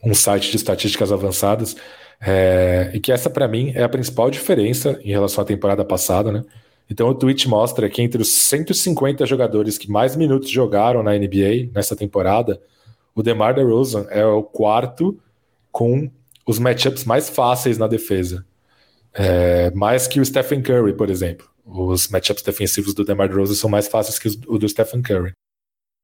um 0.04 0.14
site 0.14 0.50
de 0.50 0.56
estatísticas 0.56 1.10
avançadas, 1.10 1.76
é, 2.20 2.90
e 2.94 3.00
que 3.00 3.10
essa 3.10 3.28
para 3.28 3.48
mim 3.48 3.72
é 3.74 3.82
a 3.82 3.88
principal 3.88 4.30
diferença 4.30 5.00
em 5.02 5.10
relação 5.10 5.42
à 5.42 5.46
temporada 5.46 5.84
passada, 5.84 6.30
né? 6.30 6.44
Então 6.90 7.08
o 7.08 7.14
tweet 7.14 7.48
mostra 7.48 7.88
que 7.90 8.00
entre 8.00 8.22
os 8.22 8.28
150 8.28 9.26
jogadores 9.26 9.76
que 9.76 9.90
mais 9.90 10.16
minutos 10.16 10.48
jogaram 10.48 11.02
na 11.02 11.12
NBA 11.12 11.70
nessa 11.74 11.94
temporada, 11.94 12.60
o 13.14 13.22
DeMar 13.22 13.54
DeRozan 13.54 14.06
é 14.10 14.24
o 14.24 14.42
quarto 14.42 15.18
com 15.70 16.10
os 16.46 16.58
matchups 16.58 17.04
mais 17.04 17.28
fáceis 17.28 17.76
na 17.76 17.86
defesa. 17.86 18.44
É, 19.18 19.72
mais 19.72 20.06
que 20.06 20.20
o 20.20 20.25
Stephen 20.25 20.62
Curry, 20.62 20.94
por 20.94 21.10
exemplo. 21.10 21.48
Os 21.66 22.08
matchups 22.08 22.42
defensivos 22.42 22.94
do 22.94 23.04
DeMar 23.04 23.28
DeRozan 23.28 23.54
são 23.54 23.68
mais 23.68 23.88
fáceis 23.88 24.18
que 24.18 24.28
o 24.46 24.58
do 24.58 24.68
Stephen 24.68 25.02
Curry. 25.02 25.32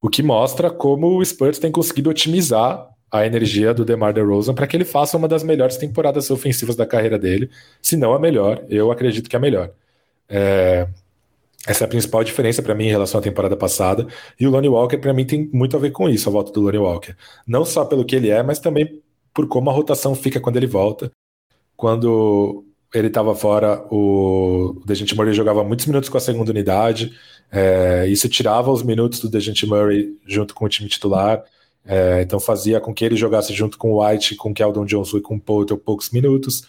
O 0.03 0.11
que 0.11 0.23
mostra 0.23 0.69
como 0.69 1.19
o 1.19 1.25
Spurs 1.25 1.59
tem 1.59 1.71
conseguido 1.71 2.11
otimizar 2.11 2.91
a 3.11 3.25
energia 3.25 3.73
do 3.73 3.85
DeMar 3.85 4.13
DeRozan 4.13 4.53
para 4.53 4.67
que 4.67 4.77
ele 4.77 4.85
faça 4.85 5.17
uma 5.17 5.29
das 5.29 5.45
melhores 5.45 5.77
temporadas 5.77 6.29
ofensivas 6.29 6.75
da 6.75 6.85
carreira 6.85 7.17
dele, 7.17 7.49
se 7.81 7.97
não 7.97 8.13
a 8.13 8.19
melhor, 8.19 8.65
eu 8.69 8.91
acredito 8.91 9.31
que 9.31 9.37
a 9.37 9.39
melhor. 9.39 9.71
É, 10.29 10.89
essa 11.67 11.85
é 11.85 11.87
a 11.87 11.89
principal 11.89 12.25
diferença 12.25 12.61
para 12.63 12.75
mim 12.75 12.87
em 12.87 12.91
relação 12.91 13.21
à 13.21 13.23
temporada 13.23 13.57
passada. 13.57 14.07
E 14.39 14.47
o 14.47 14.51
Lonnie 14.51 14.69
Walker, 14.69 14.99
para 14.99 15.15
mim, 15.15 15.25
tem 15.25 15.49
muito 15.53 15.77
a 15.77 15.81
ver 15.81 15.93
com 15.93 16.09
isso, 16.09 16.29
a 16.29 16.33
volta 16.33 16.53
do 16.53 16.61
Lonnie 16.61 16.81
Walker. 16.81 17.15
Não 17.47 17.65
só 17.65 17.85
pelo 17.85 18.05
que 18.05 18.17
ele 18.17 18.29
é, 18.31 18.43
mas 18.43 18.59
também 18.59 19.01
por 19.33 19.47
como 19.47 19.71
a 19.71 19.73
rotação 19.73 20.15
fica 20.15 20.41
quando 20.41 20.57
ele 20.57 20.67
volta. 20.67 21.11
Quando 21.77 22.65
ele 22.95 23.09
estava 23.09 23.35
fora, 23.35 23.85
o 23.91 24.81
Dejante 24.87 25.17
Murray 25.17 25.35
jogava 25.35 25.65
muitos 25.65 25.87
minutos 25.87 26.09
com 26.09 26.17
a 26.17 26.21
segunda 26.21 26.53
unidade, 26.53 27.13
é, 27.51 28.07
isso 28.07 28.29
tirava 28.29 28.71
os 28.71 28.83
minutos 28.83 29.19
do 29.19 29.29
Dejante 29.29 29.67
Murray 29.67 30.17
junto 30.27 30.55
com 30.55 30.65
o 30.65 30.69
time 30.69 30.89
titular, 30.89 31.43
é, 31.85 32.23
então 32.23 32.39
fazia 32.39 32.81
com 32.81 32.95
que 32.95 33.05
ele 33.05 33.17
jogasse 33.17 33.53
junto 33.53 33.77
com 33.77 33.93
o 33.93 34.05
White, 34.05 34.37
com 34.37 34.51
o 34.51 34.55
Keldon 34.55 34.85
Johnson 34.87 35.19
e 35.19 35.21
com 35.21 35.35
o 35.35 35.41
Potter 35.41 35.77
poucos 35.77 36.11
minutos. 36.11 36.63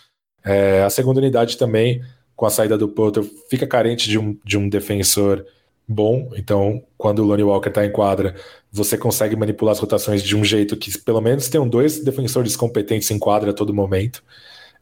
É, 0.43 0.83
a 0.83 0.89
segunda 0.89 1.19
unidade 1.19 1.57
também, 1.57 2.01
com 2.35 2.45
a 2.45 2.49
saída 2.49 2.77
do 2.77 2.89
Potter, 2.89 3.23
fica 3.49 3.67
carente 3.67 4.09
de 4.09 4.17
um, 4.17 4.35
de 4.43 4.57
um 4.57 4.67
defensor 4.67 5.45
bom, 5.87 6.31
então 6.35 6.83
quando 6.97 7.19
o 7.19 7.25
Lonnie 7.25 7.43
Walker 7.43 7.69
está 7.69 7.85
em 7.85 7.91
quadra, 7.91 8.35
você 8.71 8.97
consegue 8.97 9.35
manipular 9.35 9.73
as 9.73 9.79
rotações 9.79 10.23
de 10.23 10.35
um 10.35 10.43
jeito 10.43 10.75
que 10.75 10.97
pelo 10.99 11.21
menos 11.21 11.47
tenham 11.47 11.69
dois 11.69 12.03
defensores 12.03 12.55
competentes 12.55 13.09
em 13.11 13.19
quadra 13.19 13.51
a 13.51 13.53
todo 13.53 13.73
momento. 13.73 14.23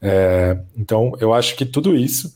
É, 0.03 0.59
então, 0.75 1.13
eu 1.21 1.33
acho 1.33 1.55
que 1.55 1.65
tudo 1.65 1.95
isso, 1.95 2.35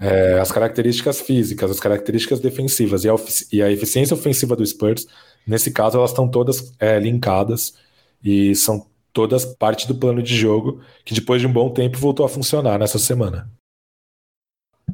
é, 0.00 0.38
as 0.38 0.52
características 0.52 1.20
físicas, 1.20 1.68
as 1.68 1.80
características 1.80 2.38
defensivas 2.38 3.04
e 3.04 3.08
a, 3.10 3.14
e 3.52 3.60
a, 3.60 3.72
eficiência 3.72 4.14
ofensiva 4.14 4.54
do 4.54 4.64
Spurs, 4.64 5.04
nesse 5.44 5.72
caso, 5.72 5.98
elas 5.98 6.10
estão 6.10 6.28
todas 6.28 6.72
é, 6.78 7.00
linkadas 7.00 7.74
e 8.22 8.54
são 8.54 8.86
todas 9.12 9.44
parte 9.44 9.88
do 9.88 9.96
plano 9.96 10.22
de 10.22 10.36
jogo 10.36 10.80
que 11.04 11.12
depois 11.12 11.40
de 11.40 11.46
um 11.48 11.52
bom 11.52 11.70
tempo 11.70 11.98
voltou 11.98 12.24
a 12.24 12.28
funcionar 12.28 12.78
nessa 12.78 12.98
semana. 12.98 13.50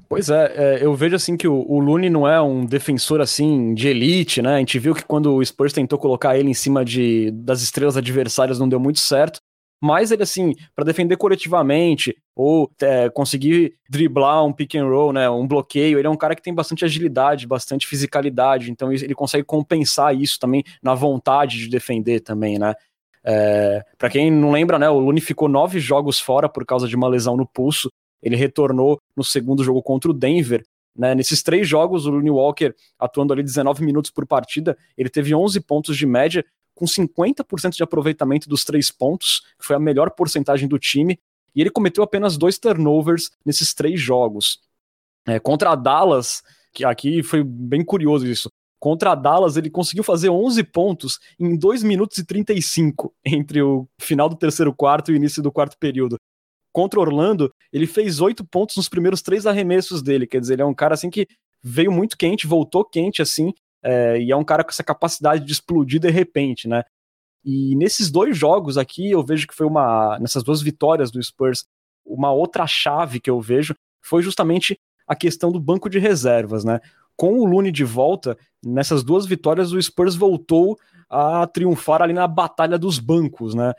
Pois 0.08 0.28
é, 0.30 0.52
é, 0.56 0.84
eu 0.84 0.94
vejo 0.94 1.14
assim 1.14 1.36
que 1.36 1.46
o, 1.46 1.54
o 1.68 1.78
Looney 1.78 2.08
não 2.08 2.26
é 2.26 2.40
um 2.40 2.64
defensor 2.64 3.20
assim 3.20 3.74
de 3.74 3.88
elite, 3.88 4.40
né? 4.40 4.56
A 4.56 4.58
gente 4.58 4.78
viu 4.78 4.94
que 4.94 5.04
quando 5.04 5.34
o 5.34 5.44
Spurs 5.44 5.72
tentou 5.72 5.98
colocar 5.98 6.38
ele 6.38 6.48
em 6.48 6.54
cima 6.54 6.84
de, 6.84 7.30
das 7.32 7.60
estrelas 7.60 7.96
adversárias 7.96 8.58
não 8.58 8.68
deu 8.68 8.80
muito 8.80 9.00
certo 9.00 9.40
mas 9.82 10.10
ele, 10.10 10.22
assim, 10.22 10.54
para 10.74 10.84
defender 10.84 11.16
coletivamente 11.16 12.16
ou 12.34 12.70
é, 12.80 13.08
conseguir 13.10 13.74
driblar 13.88 14.44
um 14.44 14.52
pick 14.52 14.74
and 14.74 14.86
roll, 14.86 15.12
né, 15.12 15.28
um 15.28 15.46
bloqueio, 15.46 15.98
ele 15.98 16.06
é 16.06 16.10
um 16.10 16.16
cara 16.16 16.34
que 16.34 16.42
tem 16.42 16.54
bastante 16.54 16.84
agilidade, 16.84 17.46
bastante 17.46 17.86
fisicalidade, 17.86 18.70
então 18.70 18.92
ele 18.92 19.14
consegue 19.14 19.44
compensar 19.44 20.14
isso 20.14 20.38
também 20.38 20.64
na 20.82 20.94
vontade 20.94 21.58
de 21.58 21.68
defender 21.68 22.20
também, 22.20 22.58
né. 22.58 22.74
É, 23.26 23.82
para 23.96 24.10
quem 24.10 24.30
não 24.30 24.52
lembra, 24.52 24.78
né, 24.78 24.88
o 24.88 24.98
Lune 24.98 25.20
ficou 25.20 25.48
nove 25.48 25.80
jogos 25.80 26.20
fora 26.20 26.48
por 26.48 26.64
causa 26.66 26.86
de 26.86 26.94
uma 26.94 27.08
lesão 27.08 27.36
no 27.36 27.46
pulso. 27.46 27.90
Ele 28.22 28.36
retornou 28.36 28.98
no 29.16 29.24
segundo 29.24 29.64
jogo 29.64 29.82
contra 29.82 30.10
o 30.10 30.14
Denver. 30.14 30.62
Né? 30.96 31.14
Nesses 31.14 31.42
três 31.42 31.66
jogos, 31.66 32.06
o 32.06 32.10
Looney 32.10 32.30
Walker 32.30 32.72
atuando 32.98 33.32
ali 33.32 33.42
19 33.42 33.84
minutos 33.84 34.10
por 34.10 34.26
partida, 34.26 34.76
ele 34.96 35.08
teve 35.08 35.34
11 35.34 35.60
pontos 35.60 35.96
de 35.96 36.06
média, 36.06 36.44
com 36.74 36.84
50% 36.84 37.76
de 37.76 37.82
aproveitamento 37.82 38.48
dos 38.48 38.64
três 38.64 38.90
pontos, 38.90 39.40
que 39.58 39.66
foi 39.66 39.76
a 39.76 39.80
melhor 39.80 40.10
porcentagem 40.10 40.68
do 40.68 40.78
time, 40.78 41.18
e 41.54 41.60
ele 41.60 41.70
cometeu 41.70 42.02
apenas 42.02 42.36
dois 42.36 42.58
turnovers 42.58 43.30
nesses 43.44 43.72
três 43.72 44.00
jogos. 44.00 44.60
É, 45.26 45.38
contra 45.38 45.70
a 45.70 45.74
Dallas, 45.76 46.42
que 46.72 46.84
aqui 46.84 47.22
foi 47.22 47.42
bem 47.44 47.84
curioso 47.84 48.26
isso. 48.26 48.50
Contra 48.80 49.12
a 49.12 49.14
Dallas, 49.14 49.56
ele 49.56 49.70
conseguiu 49.70 50.04
fazer 50.04 50.28
11 50.28 50.62
pontos 50.64 51.18
em 51.38 51.56
2 51.56 51.82
minutos 51.82 52.18
e 52.18 52.24
35 52.24 53.14
entre 53.24 53.62
o 53.62 53.88
final 53.98 54.28
do 54.28 54.36
terceiro 54.36 54.74
quarto 54.74 55.10
e 55.10 55.14
o 55.14 55.16
início 55.16 55.42
do 55.42 55.50
quarto 55.50 55.78
período. 55.78 56.16
Contra 56.70 57.00
Orlando, 57.00 57.50
ele 57.72 57.86
fez 57.86 58.20
8 58.20 58.44
pontos 58.44 58.76
nos 58.76 58.88
primeiros 58.88 59.22
três 59.22 59.46
arremessos 59.46 60.02
dele. 60.02 60.26
Quer 60.26 60.40
dizer, 60.40 60.54
ele 60.54 60.62
é 60.62 60.66
um 60.66 60.74
cara 60.74 60.94
assim 60.94 61.08
que 61.08 61.26
veio 61.62 61.90
muito 61.90 62.18
quente, 62.18 62.46
voltou 62.46 62.84
quente 62.84 63.22
assim, 63.22 63.54
é, 63.84 64.18
e 64.18 64.32
é 64.32 64.36
um 64.36 64.44
cara 64.44 64.64
com 64.64 64.70
essa 64.70 64.82
capacidade 64.82 65.44
de 65.44 65.52
explodir 65.52 66.00
de 66.00 66.10
repente, 66.10 66.66
né? 66.66 66.82
E 67.44 67.76
nesses 67.76 68.10
dois 68.10 68.36
jogos 68.36 68.78
aqui, 68.78 69.10
eu 69.10 69.22
vejo 69.22 69.46
que 69.46 69.54
foi 69.54 69.66
uma. 69.66 70.18
Nessas 70.18 70.42
duas 70.42 70.62
vitórias 70.62 71.10
do 71.10 71.22
Spurs, 71.22 71.66
uma 72.04 72.32
outra 72.32 72.66
chave 72.66 73.20
que 73.20 73.28
eu 73.28 73.40
vejo 73.40 73.74
foi 74.00 74.22
justamente 74.22 74.78
a 75.06 75.14
questão 75.14 75.52
do 75.52 75.60
banco 75.60 75.90
de 75.90 75.98
reservas, 75.98 76.64
né? 76.64 76.80
Com 77.14 77.38
o 77.38 77.44
Lune 77.44 77.70
de 77.70 77.84
volta, 77.84 78.36
nessas 78.64 79.04
duas 79.04 79.26
vitórias, 79.26 79.72
o 79.72 79.80
Spurs 79.80 80.16
voltou 80.16 80.78
a 81.08 81.46
triunfar 81.46 82.00
ali 82.00 82.14
na 82.14 82.26
batalha 82.26 82.78
dos 82.78 82.98
bancos, 82.98 83.54
né? 83.54 83.74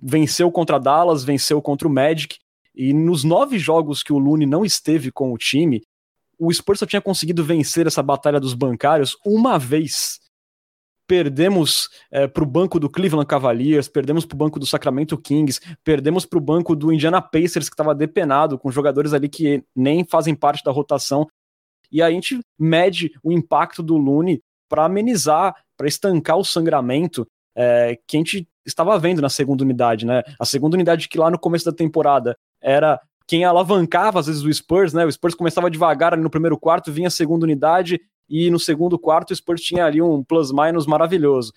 Venceu 0.00 0.50
contra 0.50 0.80
Dallas, 0.80 1.22
venceu 1.22 1.60
contra 1.60 1.86
o 1.86 1.90
Magic, 1.90 2.38
e 2.74 2.94
nos 2.94 3.22
nove 3.22 3.58
jogos 3.58 4.02
que 4.02 4.12
o 4.12 4.18
Lune 4.18 4.46
não 4.46 4.64
esteve 4.64 5.12
com 5.12 5.32
o 5.32 5.38
time, 5.38 5.82
o 6.44 6.52
Spurs 6.52 6.80
só 6.80 6.86
tinha 6.86 7.00
conseguido 7.00 7.44
vencer 7.44 7.86
essa 7.86 8.02
batalha 8.02 8.40
dos 8.40 8.52
bancários 8.52 9.16
uma 9.24 9.58
vez. 9.58 10.20
perdemos 11.06 11.88
é, 12.10 12.26
para 12.26 12.42
o 12.42 12.46
banco 12.46 12.80
do 12.80 12.88
Cleveland 12.88 13.26
Cavaliers, 13.26 13.86
perdemos 13.86 14.24
para 14.24 14.34
o 14.34 14.38
banco 14.38 14.58
do 14.58 14.66
Sacramento 14.66 15.18
Kings, 15.18 15.60
perdemos 15.84 16.24
para 16.24 16.38
o 16.38 16.40
banco 16.40 16.74
do 16.74 16.92
Indiana 16.92 17.20
Pacers, 17.20 17.68
que 17.68 17.74
estava 17.74 17.94
depenado, 17.94 18.58
com 18.58 18.72
jogadores 18.72 19.12
ali 19.12 19.28
que 19.28 19.62
nem 19.76 20.04
fazem 20.04 20.34
parte 20.34 20.64
da 20.64 20.72
rotação. 20.72 21.28
E 21.90 22.00
a 22.00 22.10
gente 22.10 22.40
mede 22.58 23.12
o 23.22 23.30
impacto 23.30 23.82
do 23.82 23.96
Lune 23.96 24.40
para 24.68 24.86
amenizar, 24.86 25.54
para 25.76 25.86
estancar 25.86 26.38
o 26.38 26.44
sangramento 26.44 27.26
é, 27.54 27.98
que 28.06 28.16
a 28.16 28.20
gente 28.20 28.48
estava 28.64 28.98
vendo 28.98 29.20
na 29.20 29.28
segunda 29.28 29.62
unidade, 29.62 30.06
né? 30.06 30.22
A 30.40 30.46
segunda 30.46 30.76
unidade 30.76 31.08
que 31.08 31.18
lá 31.18 31.30
no 31.30 31.38
começo 31.38 31.66
da 31.66 31.72
temporada 31.72 32.36
era 32.60 32.98
quem 33.26 33.44
alavancava 33.44 34.20
às 34.20 34.26
vezes 34.26 34.42
o 34.42 34.52
Spurs, 34.52 34.92
né? 34.92 35.04
O 35.04 35.12
Spurs 35.12 35.34
começava 35.34 35.70
devagar 35.70 36.12
ali 36.12 36.22
no 36.22 36.30
primeiro 36.30 36.58
quarto, 36.58 36.92
vinha 36.92 37.08
a 37.08 37.10
segunda 37.10 37.44
unidade 37.44 38.00
e 38.28 38.50
no 38.50 38.58
segundo 38.58 38.98
quarto 38.98 39.30
o 39.30 39.36
Spurs 39.36 39.62
tinha 39.62 39.84
ali 39.84 40.00
um 40.00 40.22
plus-minus 40.22 40.86
maravilhoso. 40.86 41.52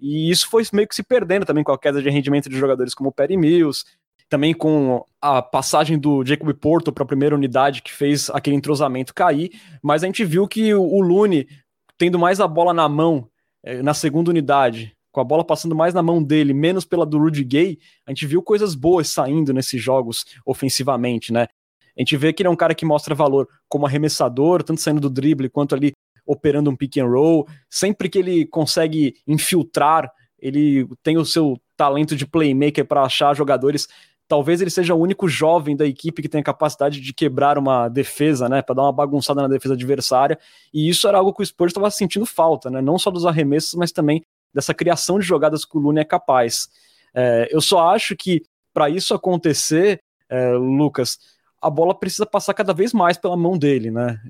E 0.00 0.30
isso 0.30 0.48
foi 0.48 0.62
meio 0.72 0.86
que 0.86 0.94
se 0.94 1.02
perdendo 1.02 1.44
também 1.44 1.64
com 1.64 1.72
a 1.72 1.78
queda 1.78 2.00
de 2.00 2.08
rendimento 2.08 2.48
de 2.48 2.56
jogadores 2.56 2.94
como 2.94 3.10
o 3.10 3.12
Perry 3.12 3.36
Mills, 3.36 3.84
também 4.28 4.54
com 4.54 5.04
a 5.20 5.42
passagem 5.42 5.98
do 5.98 6.24
Jacob 6.24 6.52
Porto 6.54 6.92
para 6.92 7.02
a 7.02 7.06
primeira 7.06 7.34
unidade 7.34 7.82
que 7.82 7.92
fez 7.92 8.30
aquele 8.30 8.56
entrosamento 8.56 9.14
cair, 9.14 9.50
mas 9.82 10.02
a 10.02 10.06
gente 10.06 10.24
viu 10.24 10.46
que 10.46 10.72
o 10.74 11.00
Lune 11.00 11.48
tendo 11.96 12.18
mais 12.18 12.38
a 12.40 12.46
bola 12.46 12.72
na 12.72 12.88
mão 12.88 13.28
eh, 13.64 13.82
na 13.82 13.94
segunda 13.94 14.30
unidade, 14.30 14.94
com 15.18 15.22
a 15.22 15.24
bola 15.24 15.44
passando 15.44 15.74
mais 15.74 15.92
na 15.92 16.00
mão 16.00 16.22
dele, 16.22 16.54
menos 16.54 16.84
pela 16.84 17.04
do 17.04 17.18
Rudy 17.18 17.42
Gay, 17.42 17.78
a 18.06 18.12
gente 18.12 18.24
viu 18.24 18.40
coisas 18.40 18.76
boas 18.76 19.08
saindo 19.08 19.52
nesses 19.52 19.82
jogos 19.82 20.24
ofensivamente, 20.46 21.32
né? 21.32 21.48
A 21.96 22.00
gente 22.00 22.16
vê 22.16 22.32
que 22.32 22.40
ele 22.40 22.46
é 22.46 22.50
um 22.50 22.56
cara 22.56 22.72
que 22.72 22.86
mostra 22.86 23.16
valor 23.16 23.48
como 23.68 23.84
arremessador, 23.84 24.62
tanto 24.62 24.80
saindo 24.80 25.00
do 25.00 25.10
drible 25.10 25.48
quanto 25.48 25.74
ali 25.74 25.92
operando 26.24 26.70
um 26.70 26.76
pick 26.76 26.98
and 26.98 27.06
roll. 27.06 27.48
Sempre 27.68 28.08
que 28.08 28.16
ele 28.20 28.46
consegue 28.46 29.16
infiltrar, 29.26 30.08
ele 30.38 30.86
tem 31.02 31.18
o 31.18 31.24
seu 31.24 31.60
talento 31.76 32.14
de 32.14 32.24
playmaker 32.24 32.86
para 32.86 33.02
achar 33.02 33.34
jogadores. 33.34 33.88
Talvez 34.28 34.60
ele 34.60 34.70
seja 34.70 34.94
o 34.94 35.00
único 35.00 35.26
jovem 35.26 35.74
da 35.74 35.84
equipe 35.84 36.22
que 36.22 36.28
tem 36.28 36.42
a 36.42 36.44
capacidade 36.44 37.00
de 37.00 37.12
quebrar 37.12 37.58
uma 37.58 37.88
defesa, 37.88 38.48
né, 38.48 38.62
para 38.62 38.76
dar 38.76 38.82
uma 38.82 38.92
bagunçada 38.92 39.42
na 39.42 39.48
defesa 39.48 39.74
adversária. 39.74 40.38
E 40.72 40.88
isso 40.88 41.08
era 41.08 41.18
algo 41.18 41.34
que 41.34 41.42
o 41.42 41.46
Spurs 41.46 41.70
estava 41.70 41.90
sentindo 41.90 42.24
falta, 42.24 42.70
né, 42.70 42.80
não 42.80 42.98
só 42.98 43.10
dos 43.10 43.26
arremessos, 43.26 43.74
mas 43.74 43.90
também 43.90 44.22
dessa 44.52 44.74
criação 44.74 45.18
de 45.18 45.26
jogadas 45.26 45.64
que 45.64 45.76
o 45.76 45.80
Lune 45.80 46.00
é 46.00 46.04
capaz. 46.04 46.68
É, 47.14 47.48
eu 47.50 47.60
só 47.60 47.90
acho 47.90 48.16
que 48.16 48.42
para 48.72 48.88
isso 48.88 49.14
acontecer, 49.14 50.00
é, 50.28 50.52
Lucas, 50.52 51.18
a 51.60 51.68
bola 51.68 51.98
precisa 51.98 52.26
passar 52.26 52.54
cada 52.54 52.72
vez 52.72 52.92
mais 52.92 53.16
pela 53.16 53.36
mão 53.36 53.58
dele, 53.58 53.90
né? 53.90 54.20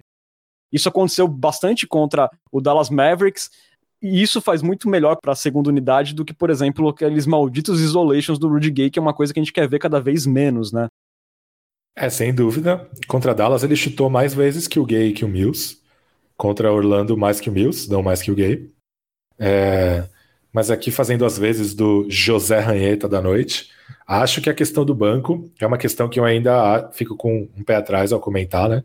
Isso 0.72 0.88
aconteceu 0.88 1.26
bastante 1.26 1.86
contra 1.86 2.30
o 2.50 2.60
Dallas 2.60 2.90
Mavericks, 2.90 3.50
e 4.00 4.22
isso 4.22 4.40
faz 4.40 4.62
muito 4.62 4.88
melhor 4.88 5.16
para 5.16 5.32
a 5.32 5.36
segunda 5.36 5.68
unidade 5.68 6.14
do 6.14 6.24
que, 6.24 6.32
por 6.32 6.50
exemplo, 6.50 6.88
aqueles 6.88 7.26
malditos 7.26 7.80
isolations 7.80 8.38
do 8.38 8.48
Rudy 8.48 8.70
Gay, 8.70 8.90
que 8.90 8.98
é 8.98 9.02
uma 9.02 9.14
coisa 9.14 9.32
que 9.34 9.40
a 9.40 9.42
gente 9.42 9.52
quer 9.52 9.68
ver 9.68 9.80
cada 9.80 10.00
vez 10.00 10.24
menos, 10.24 10.72
né? 10.72 10.86
É, 11.96 12.08
sem 12.08 12.32
dúvida. 12.32 12.88
Contra 13.08 13.34
Dallas 13.34 13.64
ele 13.64 13.74
chutou 13.74 14.08
mais 14.08 14.32
vezes 14.32 14.68
que 14.68 14.78
o 14.78 14.86
Gay 14.86 15.08
e 15.08 15.12
que 15.12 15.24
o 15.24 15.28
Mills. 15.28 15.78
Contra 16.36 16.72
Orlando, 16.72 17.16
mais 17.16 17.40
que 17.40 17.50
o 17.50 17.52
Mills, 17.52 17.90
não 17.90 18.02
mais 18.02 18.22
que 18.22 18.30
o 18.30 18.34
Gay. 18.36 18.70
É, 19.38 20.04
mas 20.52 20.70
aqui 20.70 20.90
fazendo 20.90 21.24
as 21.24 21.38
vezes 21.38 21.74
do 21.74 22.06
José 22.08 22.58
Ranheta 22.58 23.08
da 23.08 23.20
noite, 23.20 23.70
acho 24.06 24.40
que 24.40 24.50
a 24.50 24.54
questão 24.54 24.84
do 24.84 24.94
banco 24.94 25.50
é 25.60 25.66
uma 25.66 25.78
questão 25.78 26.08
que 26.08 26.18
eu 26.18 26.24
ainda 26.24 26.90
fico 26.92 27.16
com 27.16 27.48
um 27.56 27.62
pé 27.62 27.76
atrás 27.76 28.12
ao 28.12 28.20
comentar, 28.20 28.68
né? 28.68 28.82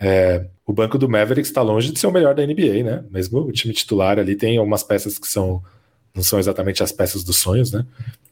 É, 0.00 0.46
o 0.64 0.72
banco 0.72 0.96
do 0.96 1.08
Mavericks 1.08 1.50
está 1.50 1.60
longe 1.62 1.90
de 1.90 1.98
ser 1.98 2.06
o 2.06 2.12
melhor 2.12 2.34
da 2.34 2.46
NBA, 2.46 2.84
né? 2.84 3.04
Mesmo 3.10 3.40
o 3.40 3.52
time 3.52 3.74
titular 3.74 4.18
ali 4.18 4.36
tem 4.36 4.58
algumas 4.58 4.82
peças 4.82 5.18
que 5.18 5.26
são 5.26 5.62
não 6.14 6.22
são 6.22 6.38
exatamente 6.38 6.82
as 6.82 6.90
peças 6.90 7.22
dos 7.22 7.36
sonhos, 7.36 7.70
né? 7.70 7.86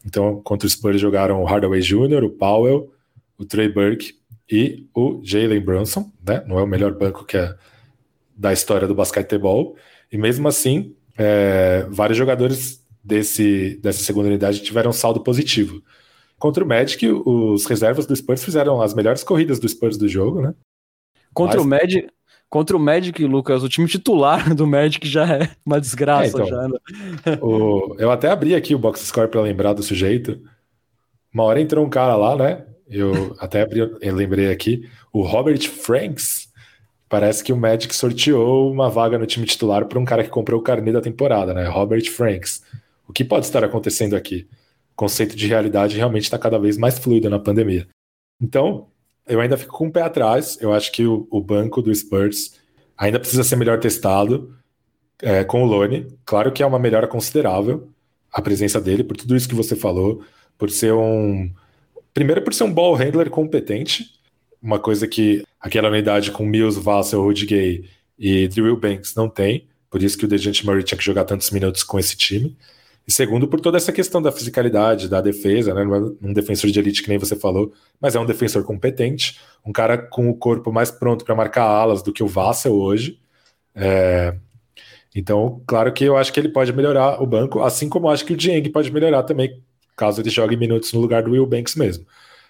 Então, 0.05 0.41
contra 0.43 0.67
o 0.67 0.69
Spurs 0.69 0.99
jogaram 0.99 1.41
o 1.41 1.45
Hardaway 1.45 1.81
Jr., 1.81 2.23
o 2.23 2.29
Powell, 2.29 2.91
o 3.37 3.45
Trey 3.45 3.69
Burke 3.69 4.15
e 4.49 4.85
o 4.93 5.21
Jalen 5.23 5.61
Brunson, 5.61 6.11
né? 6.25 6.43
Não 6.47 6.59
é 6.59 6.63
o 6.63 6.67
melhor 6.67 6.93
banco 6.93 7.25
que 7.25 7.37
é 7.37 7.55
da 8.35 8.51
história 8.51 8.87
do 8.87 8.95
basquetebol. 8.95 9.75
E 10.11 10.17
mesmo 10.17 10.47
assim, 10.47 10.95
é, 11.17 11.85
vários 11.89 12.17
jogadores 12.17 12.85
desse, 13.03 13.79
dessa 13.81 14.03
segunda 14.03 14.27
unidade 14.27 14.61
tiveram 14.61 14.93
saldo 14.93 15.21
positivo. 15.21 15.81
Contra 16.37 16.63
o 16.63 16.67
Magic, 16.67 17.07
os 17.07 17.65
reservas 17.65 18.05
do 18.05 18.15
Spurs 18.15 18.43
fizeram 18.43 18.79
as 18.81 18.93
melhores 18.93 19.23
corridas 19.23 19.59
do 19.59 19.67
Spurs 19.67 19.97
do 19.97 20.07
jogo, 20.07 20.41
né? 20.41 20.53
Contra 21.33 21.57
Mas... 21.57 21.65
o 21.65 21.69
Magic, 21.69 22.07
contra 22.49 22.77
o 22.77 22.79
Magic, 22.79 23.25
Lucas, 23.25 23.63
o 23.63 23.69
time 23.69 23.87
titular 23.87 24.53
do 24.53 24.67
Magic 24.67 25.07
já 25.07 25.27
é 25.27 25.49
uma 25.65 25.81
desgraça. 25.81 26.25
É, 26.25 26.29
então, 26.29 26.45
já, 26.45 26.67
né? 26.67 26.77
o, 27.41 27.95
eu 27.97 28.11
até 28.11 28.29
abri 28.29 28.53
aqui 28.53 28.75
o 28.75 28.79
box 28.79 29.01
score 29.01 29.27
para 29.27 29.41
lembrar 29.41 29.73
do 29.73 29.81
sujeito. 29.81 30.39
Uma 31.33 31.43
hora 31.43 31.61
entrou 31.61 31.83
um 31.85 31.89
cara 31.89 32.15
lá, 32.15 32.35
né? 32.35 32.65
Eu 32.87 33.35
até 33.39 33.61
abri, 33.61 33.79
eu 33.79 34.15
lembrei 34.15 34.49
aqui, 34.49 34.87
o 35.11 35.21
Robert 35.21 35.59
Franks, 35.67 36.46
Parece 37.09 37.43
que 37.43 37.53
o 37.53 37.57
Magic 37.57 37.95
sorteou 37.95 38.71
uma 38.71 38.89
vaga 38.89 39.17
no 39.17 39.25
time 39.25 39.45
titular 39.45 39.85
para 39.85 39.99
um 39.99 40.05
cara 40.05 40.23
que 40.23 40.29
comprou 40.29 40.59
o 40.59 40.63
carnê 40.63 40.91
da 40.91 41.01
temporada, 41.01 41.53
né? 41.53 41.65
Robert 41.67 42.09
Franks. 42.11 42.61
O 43.07 43.13
que 43.13 43.23
pode 43.23 43.45
estar 43.45 43.63
acontecendo 43.63 44.15
aqui? 44.15 44.47
O 44.91 44.95
conceito 44.95 45.35
de 45.35 45.47
realidade 45.47 45.95
realmente 45.95 46.23
está 46.23 46.37
cada 46.37 46.59
vez 46.59 46.77
mais 46.77 46.99
fluido 46.99 47.29
na 47.29 47.39
pandemia. 47.39 47.87
Então, 48.41 48.87
eu 49.25 49.39
ainda 49.39 49.57
fico 49.57 49.77
com 49.77 49.87
o 49.87 49.91
pé 49.91 50.01
atrás. 50.01 50.57
Eu 50.59 50.73
acho 50.73 50.91
que 50.91 51.05
o, 51.05 51.27
o 51.31 51.41
banco 51.41 51.81
do 51.81 51.93
Spurs 51.95 52.59
ainda 52.97 53.19
precisa 53.19 53.43
ser 53.43 53.55
melhor 53.55 53.79
testado 53.79 54.53
é, 55.21 55.43
com 55.43 55.63
o 55.63 55.65
Lone. 55.65 56.07
Claro 56.25 56.51
que 56.51 56.61
é 56.61 56.65
uma 56.65 56.79
melhora 56.79 57.07
considerável 57.07 57.89
a 58.31 58.41
presença 58.41 58.79
dele, 58.79 59.03
por 59.03 59.15
tudo 59.17 59.35
isso 59.35 59.47
que 59.47 59.55
você 59.55 59.75
falou, 59.75 60.21
por 60.57 60.69
ser 60.69 60.93
um. 60.93 61.51
Primeiro, 62.13 62.41
por 62.41 62.53
ser 62.53 62.65
um 62.65 62.73
ball 62.73 62.93
handler 62.93 63.29
competente, 63.29 64.11
uma 64.61 64.79
coisa 64.79 65.07
que 65.07 65.43
aquela 65.67 65.89
unidade 65.89 66.31
com 66.31 66.45
Mills, 66.45 66.79
Vassell, 66.79 67.21
Rudy 67.21 67.89
e 68.17 68.47
Drew 68.47 68.75
Banks 68.75 69.13
não 69.15 69.29
tem, 69.29 69.67
por 69.89 70.01
isso 70.01 70.17
que 70.17 70.25
o 70.25 70.27
Dejante 70.27 70.65
Murray 70.65 70.83
tinha 70.83 70.97
que 70.97 71.03
jogar 71.03 71.23
tantos 71.23 71.51
minutos 71.51 71.83
com 71.83 71.99
esse 71.99 72.17
time. 72.17 72.57
E 73.07 73.11
segundo, 73.11 73.47
por 73.47 73.61
toda 73.61 73.77
essa 73.77 73.93
questão 73.93 74.21
da 74.21 74.33
fisicalidade, 74.33 75.07
da 75.07 75.21
defesa, 75.21 75.73
né? 75.73 75.85
Não 75.85 75.95
é 75.95 75.99
um 76.21 76.33
defensor 76.33 76.69
de 76.69 76.77
elite 76.77 77.01
que 77.01 77.07
nem 77.07 77.17
você 77.17 77.37
falou, 77.37 77.71
mas 78.01 78.15
é 78.15 78.19
um 78.19 78.25
defensor 78.25 78.63
competente, 78.65 79.39
um 79.65 79.71
cara 79.71 79.97
com 79.97 80.29
o 80.29 80.35
corpo 80.35 80.73
mais 80.73 80.91
pronto 80.91 81.23
para 81.23 81.33
marcar 81.33 81.63
alas 81.63 82.03
do 82.03 82.11
que 82.11 82.21
o 82.21 82.27
Vassell 82.27 82.73
hoje. 82.73 83.19
É... 83.73 84.35
Então, 85.15 85.61
claro 85.65 85.93
que 85.93 86.03
eu 86.03 86.17
acho 86.17 86.33
que 86.33 86.39
ele 86.39 86.49
pode 86.49 86.73
melhorar 86.73 87.21
o 87.21 87.25
banco, 87.25 87.61
assim 87.61 87.87
como 87.87 88.09
acho 88.09 88.25
que 88.25 88.33
o 88.33 88.37
Dieng 88.37 88.69
pode 88.69 88.91
melhorar 88.91 89.23
também, 89.23 89.63
caso 89.95 90.21
ele 90.21 90.29
jogue 90.29 90.57
minutos 90.57 90.91
no 90.91 90.99
lugar 90.99 91.23
do 91.23 91.31
Will 91.31 91.45
Banks 91.45 91.75
mesmo. 91.75 92.05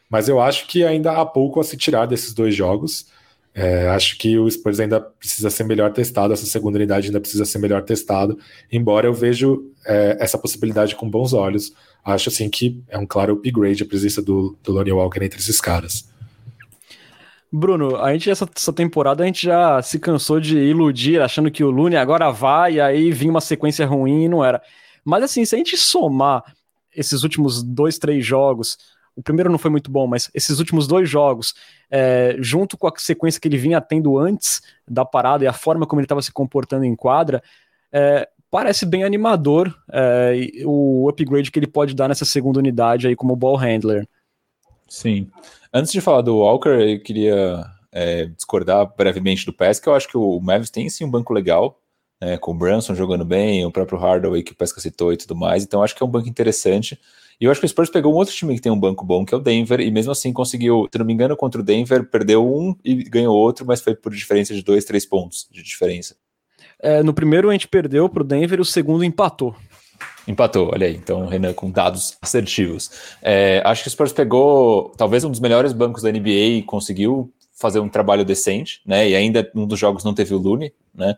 Mas 0.10 0.30
eu 0.30 0.40
acho 0.40 0.68
que 0.68 0.84
ainda 0.84 1.14
há 1.14 1.26
pouco 1.26 1.60
a 1.60 1.64
se 1.64 1.76
tirar 1.76 2.06
desses 2.06 2.34
dois 2.34 2.56
jogos. 2.56 3.08
É, 3.54 3.88
acho 3.90 4.18
que 4.20 4.38
o 4.38 4.50
Spurs 4.50 4.80
ainda 4.80 5.02
precisa 5.02 5.50
ser 5.50 5.64
melhor 5.64 5.92
testado, 5.92 6.32
essa 6.32 6.46
segunda 6.46 6.78
unidade 6.78 7.08
ainda 7.08 7.20
precisa 7.20 7.44
ser 7.44 7.58
melhor 7.58 7.82
testado, 7.82 8.38
embora 8.72 9.08
eu 9.08 9.14
vejo 9.16 9.72
é, 9.84 10.16
essa 10.20 10.38
possibilidade 10.38 10.96
com 10.96 11.10
bons 11.10 11.34
olhos. 11.34 11.74
Acho 12.06 12.30
assim 12.30 12.50
que 12.50 12.80
é 12.88 12.98
um 13.00 13.06
claro 13.06 13.34
upgrade 13.34 13.82
a 13.82 13.86
presença 13.86 14.22
do, 14.22 14.56
do 14.64 14.72
Lonnie 14.72 14.94
Walker 14.94 15.24
entre 15.24 15.40
esses 15.40 15.60
caras. 15.60 16.08
Bruno, 17.52 17.96
a 17.96 18.14
gente 18.14 18.30
essa, 18.30 18.48
essa, 18.56 18.74
temporada 18.74 19.24
a 19.24 19.26
gente 19.26 19.46
já 19.46 19.82
se 19.82 19.98
cansou 19.98 20.40
de 20.40 20.58
iludir 20.58 21.22
achando 21.22 21.50
que 21.50 21.64
o 21.64 21.72
Lune 21.72 21.96
agora 21.96 22.30
vai 22.30 22.74
e 22.74 22.82
aí 22.82 23.12
vinha 23.12 23.32
uma 23.32 23.42
sequência 23.42 23.86
ruim 23.86 24.26
e 24.26 24.30
não 24.30 24.44
era. 24.44 24.62
Mas 25.04 25.24
assim, 25.24 25.46
se 25.46 25.56
a 25.56 25.58
gente 25.58 25.78
somar 25.78 26.44
esses 26.96 27.24
últimos 27.24 27.64
dois, 27.64 27.98
três 27.98 28.26
jogos, 28.26 28.78
o 29.18 29.24
primeiro 29.24 29.50
não 29.50 29.58
foi 29.58 29.72
muito 29.72 29.90
bom, 29.90 30.06
mas 30.06 30.30
esses 30.32 30.60
últimos 30.60 30.86
dois 30.86 31.10
jogos, 31.10 31.56
é, 31.90 32.36
junto 32.40 32.78
com 32.78 32.88
a 32.88 32.94
sequência 32.98 33.42
que 33.42 33.48
ele 33.48 33.58
vinha 33.58 33.82
tendo 33.82 34.18
antes 34.18 34.62
da 34.88 35.04
parada 35.04 35.44
e 35.44 35.48
a 35.48 35.54
forma 35.54 35.88
como 35.88 36.00
ele 36.00 36.06
estava 36.06 36.22
se 36.22 36.32
comportando 36.32 36.86
em 36.86 36.96
quadra, 36.96 37.42
é, 37.92 38.30
parece 38.52 38.86
bem 38.86 39.04
animador 39.04 39.76
é, 39.92 40.34
o 40.66 41.10
upgrade 41.10 41.50
que 41.50 41.58
ele 41.58 41.68
pode 41.68 41.96
dar 41.96 42.08
nessa 42.08 42.26
segunda 42.26 42.60
unidade 42.60 43.08
aí 43.08 43.16
como 43.16 43.36
ball 43.36 43.56
handler. 43.56 44.08
Sim. 44.88 45.30
Antes 45.74 45.92
de 45.92 46.00
falar 46.00 46.22
do 46.22 46.38
Walker, 46.38 46.70
eu 46.70 47.02
queria 47.02 47.66
é, 47.92 48.26
discordar 48.26 48.94
brevemente 48.96 49.48
do 49.48 49.52
Pesca. 49.52 49.90
Eu 49.90 49.96
acho 49.96 50.08
que 50.08 50.18
o 50.18 50.40
Mavis 50.40 50.70
tem 50.70 50.88
sim 50.90 51.04
um 51.04 51.10
banco 51.12 51.34
legal, 51.34 51.82
né, 52.22 52.38
com 52.38 52.52
o 52.52 52.58
Brunson 52.58 52.94
jogando 52.94 53.26
bem, 53.26 53.66
o 53.66 53.72
próprio 53.72 53.98
Hardaway 53.98 54.44
que 54.44 54.52
o 54.52 54.56
Pesca 54.56 54.80
citou 54.80 55.12
e 55.12 55.18
tudo 55.18 55.36
mais. 55.36 55.64
Então 55.64 55.82
acho 55.82 55.96
que 55.96 56.04
é 56.04 56.06
um 56.06 56.10
banco 56.10 56.30
interessante. 56.30 57.00
E 57.40 57.46
eu 57.46 57.52
acho 57.52 57.60
que 57.60 57.66
o 57.66 57.70
Spurs 57.70 57.90
pegou 57.90 58.14
um 58.14 58.18
outro 58.18 58.34
time 58.34 58.56
que 58.56 58.62
tem 58.62 58.72
um 58.72 58.80
banco 58.80 59.06
bom, 59.06 59.24
que 59.24 59.34
é 59.34 59.38
o 59.38 59.42
Denver, 59.42 59.80
e 59.80 59.92
mesmo 59.92 60.12
assim 60.12 60.34
conseguiu, 60.34 60.88
se 60.92 60.98
não 60.98 61.06
me 61.06 61.14
engano, 61.14 61.38
contra 61.38 61.62
o 61.62 61.64
Denver, 61.64 62.10
perdeu 62.10 62.46
um 62.46 62.76
e 62.84 62.96
ganhou 63.04 63.36
outro, 63.36 63.66
mas 63.66 63.82
foi 63.82 63.96
por 63.96 64.14
diferença 64.14 64.54
de 64.54 64.64
dois, 64.64 64.86
três 64.86 65.06
pontos 65.06 65.48
de 65.52 65.62
diferença. 65.62 66.16
É, 66.80 67.04
no 67.04 67.14
primeiro 67.14 67.50
a 67.50 67.54
gente 67.54 67.68
perdeu 67.68 68.10
para 68.10 68.22
o 68.22 68.26
Denver, 68.26 68.60
o 68.60 68.66
segundo 68.66 69.04
empatou. 69.04 69.56
Empatou, 70.28 70.72
olha 70.74 70.88
aí. 70.88 70.96
Então, 70.96 71.26
Renan, 71.26 71.54
com 71.54 71.72
dados 71.72 72.18
assertivos. 72.22 72.92
É, 73.22 73.62
acho 73.64 73.84
que 73.84 73.88
o 73.88 73.92
Spurs 73.92 74.12
pegou 74.12 74.92
talvez 74.98 75.24
um 75.24 75.32
dos 75.32 75.40
melhores 75.40 75.72
bancos 75.72 76.04
da 76.04 76.12
NBA 76.12 76.30
e 76.30 76.64
conseguiu 76.64 77.34
fazer 77.54 77.80
um 77.80 77.90
trabalho 77.90 78.26
decente, 78.26 78.82
né? 78.86 79.10
E 79.10 79.16
ainda 79.16 79.50
um 79.56 79.66
dos 79.66 79.80
jogos 79.80 80.04
não 80.04 80.14
teve 80.14 80.34
o 80.34 80.38
Lune, 80.38 80.74
né? 80.94 81.16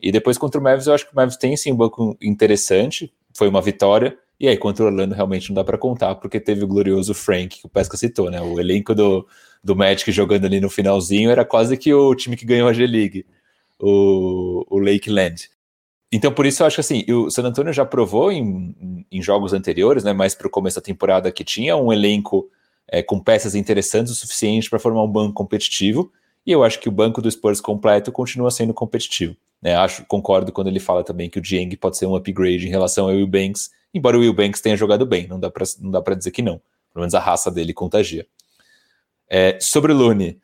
E 0.00 0.10
depois 0.10 0.36
contra 0.36 0.60
o 0.60 0.64
Mavis, 0.64 0.86
eu 0.86 0.94
acho 0.94 1.06
que 1.06 1.12
o 1.12 1.16
Mavis 1.16 1.36
tem 1.36 1.56
sim 1.56 1.72
um 1.72 1.76
banco 1.76 2.16
interessante, 2.20 3.12
foi 3.34 3.48
uma 3.48 3.62
vitória. 3.62 4.16
E 4.38 4.48
aí, 4.48 4.56
contra 4.56 4.84
o 4.84 4.86
Orlando, 4.88 5.14
realmente 5.14 5.48
não 5.48 5.54
dá 5.54 5.64
para 5.64 5.78
contar, 5.78 6.14
porque 6.16 6.38
teve 6.38 6.62
o 6.62 6.66
glorioso 6.66 7.14
Frank, 7.14 7.60
que 7.60 7.66
o 7.66 7.70
Pesca 7.70 7.96
citou, 7.96 8.30
né? 8.30 8.40
O 8.40 8.60
elenco 8.60 8.94
do, 8.94 9.26
do 9.64 9.74
Magic 9.74 10.10
jogando 10.12 10.44
ali 10.44 10.60
no 10.60 10.68
finalzinho 10.68 11.30
era 11.30 11.44
quase 11.44 11.76
que 11.76 11.92
o 11.92 12.14
time 12.14 12.36
que 12.36 12.44
ganhou 12.44 12.68
a 12.68 12.72
G-League, 12.72 13.24
o, 13.80 14.64
o 14.68 14.78
Lakeland. 14.78 15.48
Então, 16.12 16.32
por 16.32 16.46
isso 16.46 16.62
eu 16.62 16.66
acho 16.66 16.76
que 16.76 16.80
assim, 16.80 17.04
o 17.10 17.30
San 17.30 17.42
Antonio 17.42 17.72
já 17.72 17.84
provou 17.84 18.30
em, 18.30 19.04
em 19.10 19.22
jogos 19.22 19.52
anteriores, 19.52 20.04
né, 20.04 20.12
mais 20.12 20.34
para 20.34 20.46
o 20.46 20.50
começo 20.50 20.76
da 20.76 20.82
temporada, 20.82 21.32
que 21.32 21.42
tinha 21.42 21.76
um 21.76 21.92
elenco 21.92 22.48
é, 22.88 23.02
com 23.02 23.18
peças 23.18 23.54
interessantes 23.54 24.12
o 24.12 24.14
suficiente 24.14 24.70
para 24.70 24.78
formar 24.78 25.02
um 25.02 25.10
banco 25.10 25.34
competitivo, 25.34 26.12
e 26.46 26.52
eu 26.52 26.62
acho 26.62 26.78
que 26.78 26.88
o 26.88 26.92
banco 26.92 27.20
do 27.20 27.30
Spurs 27.30 27.60
completo 27.60 28.12
continua 28.12 28.50
sendo 28.50 28.72
competitivo. 28.72 29.36
Né? 29.66 29.74
Acho, 29.74 30.04
concordo 30.06 30.52
quando 30.52 30.68
ele 30.68 30.78
fala 30.78 31.02
também 31.02 31.28
que 31.28 31.40
o 31.40 31.42
Dieng 31.42 31.76
pode 31.76 31.96
ser 31.96 32.06
um 32.06 32.14
upgrade 32.14 32.68
em 32.68 32.70
relação 32.70 33.06
ao 33.06 33.10
Will 33.10 33.26
Banks, 33.26 33.72
embora 33.92 34.16
o 34.16 34.20
Will 34.20 34.32
Banks 34.32 34.60
tenha 34.60 34.76
jogado 34.76 35.04
bem, 35.04 35.26
não 35.26 35.40
dá 35.40 35.50
para 35.50 36.14
dizer 36.14 36.30
que 36.30 36.40
não. 36.40 36.60
Pelo 36.94 37.02
menos 37.02 37.14
a 37.14 37.18
raça 37.18 37.50
dele 37.50 37.74
contagia. 37.74 38.24
É, 39.28 39.58
sobre 39.60 39.92
o 39.92 39.96
Looney, 39.96 40.38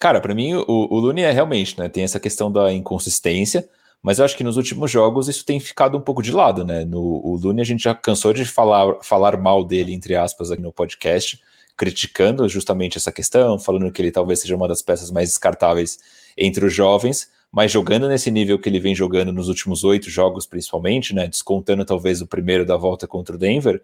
cara, 0.00 0.22
para 0.22 0.34
mim 0.34 0.54
o, 0.54 0.64
o 0.66 0.98
Looney 0.98 1.22
é 1.22 1.30
realmente, 1.30 1.78
né, 1.78 1.86
tem 1.86 2.02
essa 2.02 2.18
questão 2.18 2.50
da 2.50 2.72
inconsistência, 2.72 3.68
mas 4.02 4.18
eu 4.18 4.24
acho 4.24 4.38
que 4.38 4.42
nos 4.42 4.56
últimos 4.56 4.90
jogos 4.90 5.28
isso 5.28 5.44
tem 5.44 5.60
ficado 5.60 5.98
um 5.98 6.00
pouco 6.00 6.22
de 6.22 6.32
lado, 6.32 6.64
né? 6.64 6.82
No 6.86 6.98
o 6.98 7.36
Looney 7.36 7.60
a 7.60 7.66
gente 7.66 7.82
já 7.82 7.94
cansou 7.94 8.32
de 8.32 8.46
falar, 8.46 8.96
falar 9.02 9.36
mal 9.36 9.62
dele, 9.62 9.92
entre 9.92 10.16
aspas, 10.16 10.50
aqui 10.50 10.62
no 10.62 10.72
podcast, 10.72 11.38
criticando 11.76 12.48
justamente 12.48 12.96
essa 12.96 13.12
questão, 13.12 13.58
falando 13.58 13.92
que 13.92 14.00
ele 14.00 14.10
talvez 14.10 14.40
seja 14.40 14.56
uma 14.56 14.66
das 14.66 14.80
peças 14.80 15.10
mais 15.10 15.28
descartáveis 15.28 15.98
entre 16.38 16.64
os 16.64 16.72
jovens, 16.72 17.28
mas 17.52 17.70
jogando 17.70 18.08
nesse 18.08 18.30
nível 18.30 18.58
que 18.58 18.68
ele 18.68 18.80
vem 18.80 18.94
jogando 18.94 19.32
nos 19.32 19.48
últimos 19.48 19.84
oito 19.84 20.08
jogos, 20.08 20.46
principalmente, 20.46 21.14
né? 21.14 21.28
Descontando 21.28 21.84
talvez 21.84 22.22
o 22.22 22.26
primeiro 22.26 22.64
da 22.64 22.76
volta 22.76 23.06
contra 23.06 23.36
o 23.36 23.38
Denver, 23.38 23.82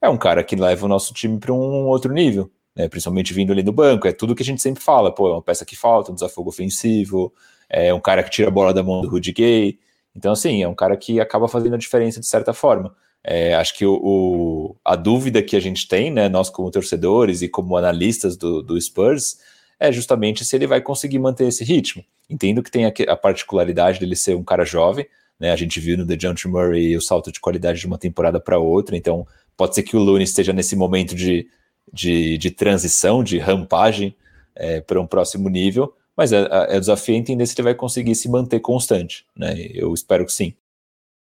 é 0.00 0.08
um 0.08 0.16
cara 0.16 0.44
que 0.44 0.54
leva 0.54 0.86
o 0.86 0.88
nosso 0.88 1.12
time 1.12 1.38
para 1.38 1.52
um 1.52 1.86
outro 1.86 2.12
nível. 2.12 2.50
Né, 2.76 2.88
principalmente 2.88 3.34
vindo 3.34 3.52
ali 3.52 3.64
no 3.64 3.72
banco, 3.72 4.06
é 4.06 4.12
tudo 4.12 4.36
que 4.36 4.42
a 4.42 4.46
gente 4.46 4.62
sempre 4.62 4.80
fala, 4.80 5.12
pô, 5.12 5.28
é 5.28 5.32
uma 5.32 5.42
peça 5.42 5.64
que 5.64 5.74
falta, 5.74 6.12
um 6.12 6.14
desafogo 6.14 6.50
ofensivo, 6.50 7.34
é 7.68 7.92
um 7.92 7.98
cara 7.98 8.22
que 8.22 8.30
tira 8.30 8.46
a 8.46 8.52
bola 8.52 8.72
da 8.72 8.84
mão 8.84 9.00
do 9.00 9.08
Rudy 9.08 9.32
Gay. 9.32 9.80
Então, 10.14 10.30
assim, 10.30 10.62
é 10.62 10.68
um 10.68 10.76
cara 10.76 10.96
que 10.96 11.18
acaba 11.20 11.48
fazendo 11.48 11.74
a 11.74 11.78
diferença 11.78 12.20
de 12.20 12.26
certa 12.28 12.52
forma. 12.52 12.94
É, 13.24 13.54
acho 13.54 13.76
que 13.76 13.84
o, 13.84 13.94
o, 13.94 14.76
a 14.84 14.94
dúvida 14.94 15.42
que 15.42 15.56
a 15.56 15.60
gente 15.60 15.88
tem, 15.88 16.08
né, 16.08 16.28
nós 16.28 16.48
como 16.48 16.70
torcedores 16.70 17.42
e 17.42 17.48
como 17.48 17.76
analistas 17.76 18.36
do, 18.36 18.62
do 18.62 18.80
Spurs, 18.80 19.38
é 19.78 19.92
justamente 19.92 20.44
se 20.44 20.56
ele 20.56 20.66
vai 20.66 20.80
conseguir 20.80 21.18
manter 21.18 21.46
esse 21.46 21.64
ritmo. 21.64 22.04
Entendo 22.28 22.62
que 22.62 22.70
tem 22.70 22.84
a, 22.84 23.16
particularidade 23.16 24.00
dele 24.00 24.16
ser 24.16 24.36
um 24.36 24.44
cara 24.44 24.64
jovem, 24.64 25.06
né, 25.38 25.52
a 25.52 25.56
gente 25.56 25.78
viu 25.78 25.96
no 25.96 26.06
The 26.06 26.16
John 26.16 26.34
Murray 26.46 26.96
o 26.96 27.00
salto 27.00 27.30
de 27.30 27.40
qualidade 27.40 27.78
de 27.78 27.86
uma 27.86 27.98
temporada 27.98 28.40
para 28.40 28.58
outra, 28.58 28.96
então 28.96 29.26
pode 29.56 29.74
ser 29.74 29.82
que 29.82 29.96
o 29.96 30.00
Looney 30.00 30.24
esteja 30.24 30.52
nesse 30.52 30.74
momento 30.74 31.14
de, 31.14 31.46
de, 31.92 32.36
de 32.38 32.50
transição, 32.50 33.22
de 33.22 33.38
rampagem 33.38 34.14
é, 34.54 34.80
para 34.80 35.00
um 35.00 35.06
próximo 35.06 35.48
nível, 35.48 35.94
mas 36.16 36.32
é, 36.32 36.48
é, 36.70 36.76
o 36.76 36.80
desafio 36.80 37.14
é 37.14 37.18
entender 37.18 37.46
se 37.46 37.54
ele 37.54 37.62
vai 37.62 37.74
conseguir 37.74 38.16
se 38.16 38.28
manter 38.28 38.58
constante, 38.58 39.24
né? 39.36 39.54
Eu 39.72 39.94
espero 39.94 40.26
que 40.26 40.32
sim. 40.32 40.52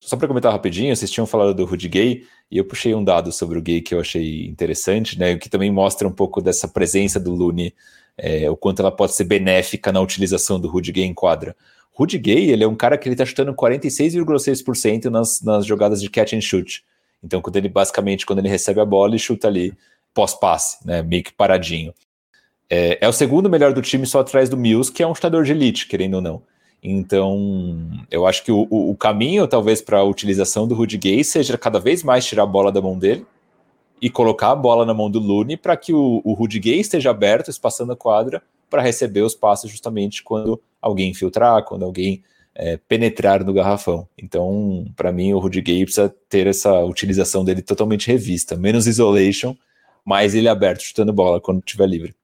Só 0.02 0.18
para 0.18 0.28
comentar 0.28 0.52
rapidinho, 0.52 0.94
vocês 0.94 1.10
tinham 1.10 1.26
falado 1.26 1.54
do 1.54 1.64
Rudy 1.64 1.88
Gay, 1.88 2.26
e 2.50 2.58
eu 2.58 2.66
puxei 2.66 2.94
um 2.94 3.04
dado 3.04 3.32
sobre 3.32 3.58
o 3.58 3.62
Gay 3.62 3.80
que 3.80 3.96
eu 3.96 4.02
achei 4.02 4.46
interessante, 4.48 5.18
né? 5.18 5.38
Que 5.38 5.48
também 5.48 5.72
mostra 5.72 6.06
um 6.06 6.12
pouco 6.12 6.42
dessa 6.42 6.68
presença 6.68 7.20
do 7.20 7.34
Looney, 7.34 7.74
é, 8.18 8.50
o 8.50 8.56
quanto 8.56 8.82
ela 8.82 8.92
pode 8.92 9.14
ser 9.14 9.24
benéfica 9.24 9.92
na 9.92 10.02
utilização 10.02 10.60
do 10.60 10.68
Rudy 10.68 10.92
Gay 10.92 11.06
em 11.06 11.14
quadra. 11.14 11.56
Rudy 11.92 12.18
Gay, 12.18 12.50
ele 12.50 12.64
é 12.64 12.68
um 12.68 12.76
cara 12.76 12.98
que 12.98 13.08
ele 13.08 13.16
tá 13.16 13.26
chutando 13.26 13.54
46,6% 13.54 15.06
nas, 15.06 15.42
nas 15.42 15.66
jogadas 15.66 16.02
de 16.02 16.10
catch 16.10 16.34
and 16.34 16.42
shoot. 16.42 16.84
Então, 17.24 17.42
quando 17.42 17.58
ele 17.58 17.70
basicamente, 17.70 18.26
quando 18.26 18.40
ele 18.40 18.50
recebe 18.50 18.80
a 18.80 18.86
bola, 18.86 19.12
ele 19.12 19.20
chuta 19.20 19.48
ali 19.48 19.74
pós-passe, 20.14 20.86
né? 20.86 21.02
Meio 21.02 21.24
que 21.24 21.34
paradinho. 21.34 21.94
É, 22.70 22.98
é, 23.02 23.08
o 23.08 23.14
segundo 23.14 23.50
melhor 23.50 23.74
do 23.74 23.82
time 23.82 24.06
só 24.06 24.22
atrás 24.22 24.50
do 24.50 24.58
Mills, 24.58 24.92
que 24.92 25.04
é 25.04 25.08
um 25.08 25.14
chutador 25.14 25.44
de 25.44 25.52
elite, 25.52 25.88
querendo 25.88 26.16
ou 26.16 26.22
não. 26.22 26.42
Então, 26.82 27.88
eu 28.10 28.26
acho 28.26 28.44
que 28.44 28.52
o, 28.52 28.66
o, 28.70 28.92
o 28.92 28.96
caminho, 28.96 29.48
talvez, 29.48 29.82
para 29.82 30.00
a 30.00 30.04
utilização 30.04 30.68
do 30.68 30.74
Rudy 30.74 30.98
Gay 30.98 31.24
seja 31.24 31.58
cada 31.58 31.80
vez 31.80 32.02
mais 32.02 32.26
tirar 32.26 32.44
a 32.44 32.48
bola 32.48 32.72
da 32.72 32.82
mão 32.82 32.98
dele 32.98 33.26
e 34.02 34.10
colocar 34.10 34.52
a 34.52 34.56
bola 34.56 34.86
na 34.86 34.94
mão 34.94 35.10
do 35.10 35.20
Looney 35.20 35.56
para 35.56 35.78
que 35.78 35.94
o, 35.94 36.22
o 36.26 36.48
Gay 36.48 36.80
esteja 36.80 37.12
aberto, 37.12 37.50
espaçando 37.50 37.92
a 37.92 37.96
quadra, 37.96 38.42
para 38.70 38.82
receber 38.82 39.22
os 39.22 39.36
passes 39.36 39.70
justamente 39.70 40.24
quando 40.24 40.60
alguém 40.82 41.12
infiltrar, 41.12 41.64
quando 41.64 41.86
alguém 41.86 42.24
é, 42.56 42.78
penetrar 42.78 43.44
no 43.44 43.54
garrafão. 43.54 44.08
Então, 44.18 44.86
para 44.96 45.12
mim, 45.12 45.34
o 45.34 45.40
Rudy 45.40 45.62
Gay 45.62 45.84
precisa 45.84 46.14
ter 46.28 46.48
essa 46.48 46.80
utilização 46.80 47.46
dele 47.46 47.62
totalmente 47.62 48.08
revista, 48.08 48.56
menos 48.56 48.88
isolation, 48.88 49.56
mais 50.04 50.34
ele 50.34 50.48
aberto, 50.48 50.82
chutando 50.82 51.14
bola 51.14 51.40
quando 51.40 51.60
estiver 51.60 51.88
livre. 51.88 52.16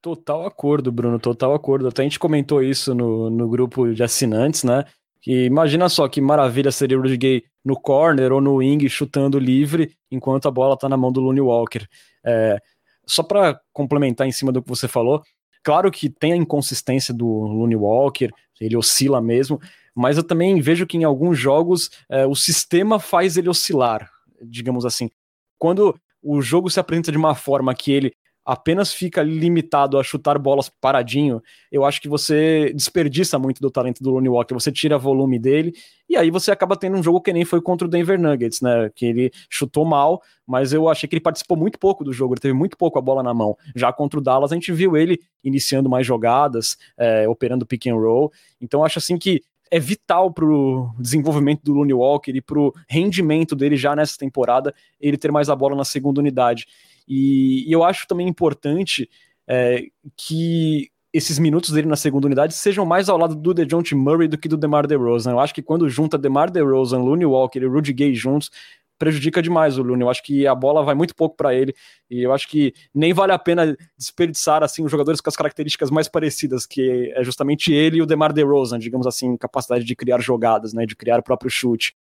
Total 0.00 0.46
acordo, 0.46 0.90
Bruno, 0.90 1.18
total 1.18 1.52
acordo. 1.52 1.88
Até 1.88 2.02
a 2.02 2.04
gente 2.04 2.18
comentou 2.18 2.62
isso 2.62 2.94
no, 2.94 3.28
no 3.28 3.48
grupo 3.48 3.92
de 3.92 4.02
assinantes, 4.02 4.64
né? 4.64 4.84
Que 5.20 5.44
imagina 5.44 5.88
só 5.88 6.08
que 6.08 6.20
maravilha 6.20 6.72
seria 6.72 6.98
o 6.98 7.02
Rudy 7.02 7.44
no 7.64 7.78
corner 7.78 8.32
ou 8.32 8.40
no 8.40 8.56
wing 8.56 8.88
chutando 8.88 9.38
livre 9.38 9.94
enquanto 10.10 10.48
a 10.48 10.50
bola 10.50 10.78
tá 10.78 10.88
na 10.88 10.96
mão 10.96 11.12
do 11.12 11.20
Looney 11.20 11.42
Walker. 11.42 11.86
É, 12.24 12.58
só 13.06 13.22
para 13.22 13.60
complementar 13.72 14.26
em 14.26 14.32
cima 14.32 14.50
do 14.52 14.62
que 14.62 14.68
você 14.68 14.88
falou, 14.88 15.22
claro 15.62 15.90
que 15.90 16.08
tem 16.08 16.32
a 16.32 16.36
inconsistência 16.36 17.12
do 17.12 17.26
Looney 17.26 17.76
Walker, 17.76 18.30
ele 18.60 18.76
oscila 18.76 19.20
mesmo, 19.20 19.60
mas 19.94 20.16
eu 20.16 20.22
também 20.22 20.60
vejo 20.60 20.86
que 20.86 20.96
em 20.96 21.04
alguns 21.04 21.38
jogos 21.38 21.90
é, 22.08 22.26
o 22.26 22.34
sistema 22.34 22.98
faz 22.98 23.36
ele 23.36 23.48
oscilar, 23.48 24.08
digamos 24.42 24.84
assim. 24.86 25.10
Quando 25.58 25.98
o 26.22 26.40
jogo 26.40 26.70
se 26.70 26.78
apresenta 26.78 27.10
de 27.10 27.18
uma 27.18 27.34
forma 27.34 27.74
que 27.74 27.90
ele 27.92 28.12
apenas 28.44 28.92
fica 28.92 29.22
limitado 29.22 29.98
a 29.98 30.02
chutar 30.02 30.38
bolas 30.38 30.68
paradinho, 30.80 31.42
eu 31.70 31.84
acho 31.84 32.00
que 32.00 32.08
você 32.08 32.72
desperdiça 32.74 33.38
muito 33.38 33.60
do 33.60 33.70
talento 33.70 34.02
do 34.02 34.10
Lonnie 34.10 34.28
Walker, 34.28 34.54
você 34.54 34.72
tira 34.72 34.98
volume 34.98 35.38
dele, 35.38 35.74
e 36.08 36.16
aí 36.16 36.30
você 36.30 36.50
acaba 36.50 36.76
tendo 36.76 36.96
um 36.96 37.02
jogo 37.02 37.20
que 37.20 37.32
nem 37.32 37.44
foi 37.44 37.60
contra 37.60 37.86
o 37.86 37.90
Denver 37.90 38.18
Nuggets, 38.18 38.60
né, 38.60 38.90
que 38.94 39.06
ele 39.06 39.30
chutou 39.48 39.84
mal, 39.84 40.22
mas 40.46 40.72
eu 40.72 40.88
achei 40.88 41.08
que 41.08 41.14
ele 41.14 41.20
participou 41.20 41.56
muito 41.56 41.78
pouco 41.78 42.02
do 42.02 42.12
jogo, 42.12 42.34
ele 42.34 42.40
teve 42.40 42.54
muito 42.54 42.76
pouco 42.76 42.98
a 42.98 43.02
bola 43.02 43.22
na 43.22 43.32
mão. 43.32 43.56
Já 43.76 43.92
contra 43.92 44.18
o 44.18 44.22
Dallas, 44.22 44.50
a 44.50 44.54
gente 44.54 44.72
viu 44.72 44.96
ele 44.96 45.20
iniciando 45.44 45.88
mais 45.88 46.06
jogadas, 46.06 46.76
é, 46.98 47.28
operando 47.28 47.66
pick 47.66 47.86
and 47.86 47.94
roll, 47.94 48.32
então 48.60 48.84
acho 48.84 48.98
assim 48.98 49.16
que 49.16 49.42
é 49.70 49.78
vital 49.78 50.32
para 50.32 50.44
o 50.44 50.90
desenvolvimento 50.98 51.62
do 51.62 51.72
Looney 51.72 51.94
Walker 51.94 52.32
e 52.32 52.40
para 52.40 52.58
o 52.58 52.74
rendimento 52.88 53.54
dele 53.54 53.76
já 53.76 53.94
nessa 53.94 54.18
temporada, 54.18 54.74
ele 55.00 55.16
ter 55.16 55.30
mais 55.30 55.48
a 55.48 55.54
bola 55.54 55.76
na 55.76 55.84
segunda 55.84 56.20
unidade. 56.20 56.66
E, 57.12 57.68
e 57.68 57.72
eu 57.72 57.82
acho 57.82 58.06
também 58.06 58.28
importante 58.28 59.10
é, 59.48 59.82
que 60.16 60.88
esses 61.12 61.40
minutos 61.40 61.72
dele 61.72 61.88
na 61.88 61.96
segunda 61.96 62.28
unidade 62.28 62.54
sejam 62.54 62.86
mais 62.86 63.08
ao 63.08 63.18
lado 63.18 63.34
do 63.34 63.52
DeJounte 63.52 63.96
Murray 63.96 64.28
do 64.28 64.38
que 64.38 64.48
do 64.48 64.56
DeMar 64.56 64.86
DeRozan. 64.86 65.32
Eu 65.32 65.40
acho 65.40 65.52
que 65.52 65.60
quando 65.60 65.88
junta 65.88 66.16
DeMar 66.16 66.52
DeRozan, 66.52 66.98
Looney 66.98 67.26
Walker 67.26 67.58
e 67.58 67.66
Rudy 67.66 67.92
Gay 67.92 68.14
juntos, 68.14 68.48
prejudica 68.96 69.42
demais 69.42 69.76
o 69.76 69.82
Looney. 69.82 70.04
Eu 70.04 70.10
acho 70.10 70.22
que 70.22 70.46
a 70.46 70.54
bola 70.54 70.84
vai 70.84 70.94
muito 70.94 71.16
pouco 71.16 71.36
para 71.36 71.52
ele 71.52 71.74
e 72.08 72.22
eu 72.22 72.32
acho 72.32 72.46
que 72.46 72.72
nem 72.94 73.12
vale 73.12 73.32
a 73.32 73.38
pena 73.40 73.76
desperdiçar 73.98 74.62
assim 74.62 74.84
os 74.84 74.90
jogadores 74.90 75.20
com 75.20 75.28
as 75.28 75.36
características 75.36 75.90
mais 75.90 76.06
parecidas, 76.06 76.64
que 76.64 77.12
é 77.16 77.24
justamente 77.24 77.72
ele 77.72 77.96
e 77.96 78.02
o 78.02 78.06
DeMar 78.06 78.32
DeRozan, 78.32 78.78
digamos 78.78 79.06
assim, 79.08 79.36
capacidade 79.36 79.84
de 79.84 79.96
criar 79.96 80.20
jogadas, 80.20 80.72
né, 80.72 80.86
de 80.86 80.94
criar 80.94 81.18
o 81.18 81.24
próprio 81.24 81.50
chute. 81.50 81.96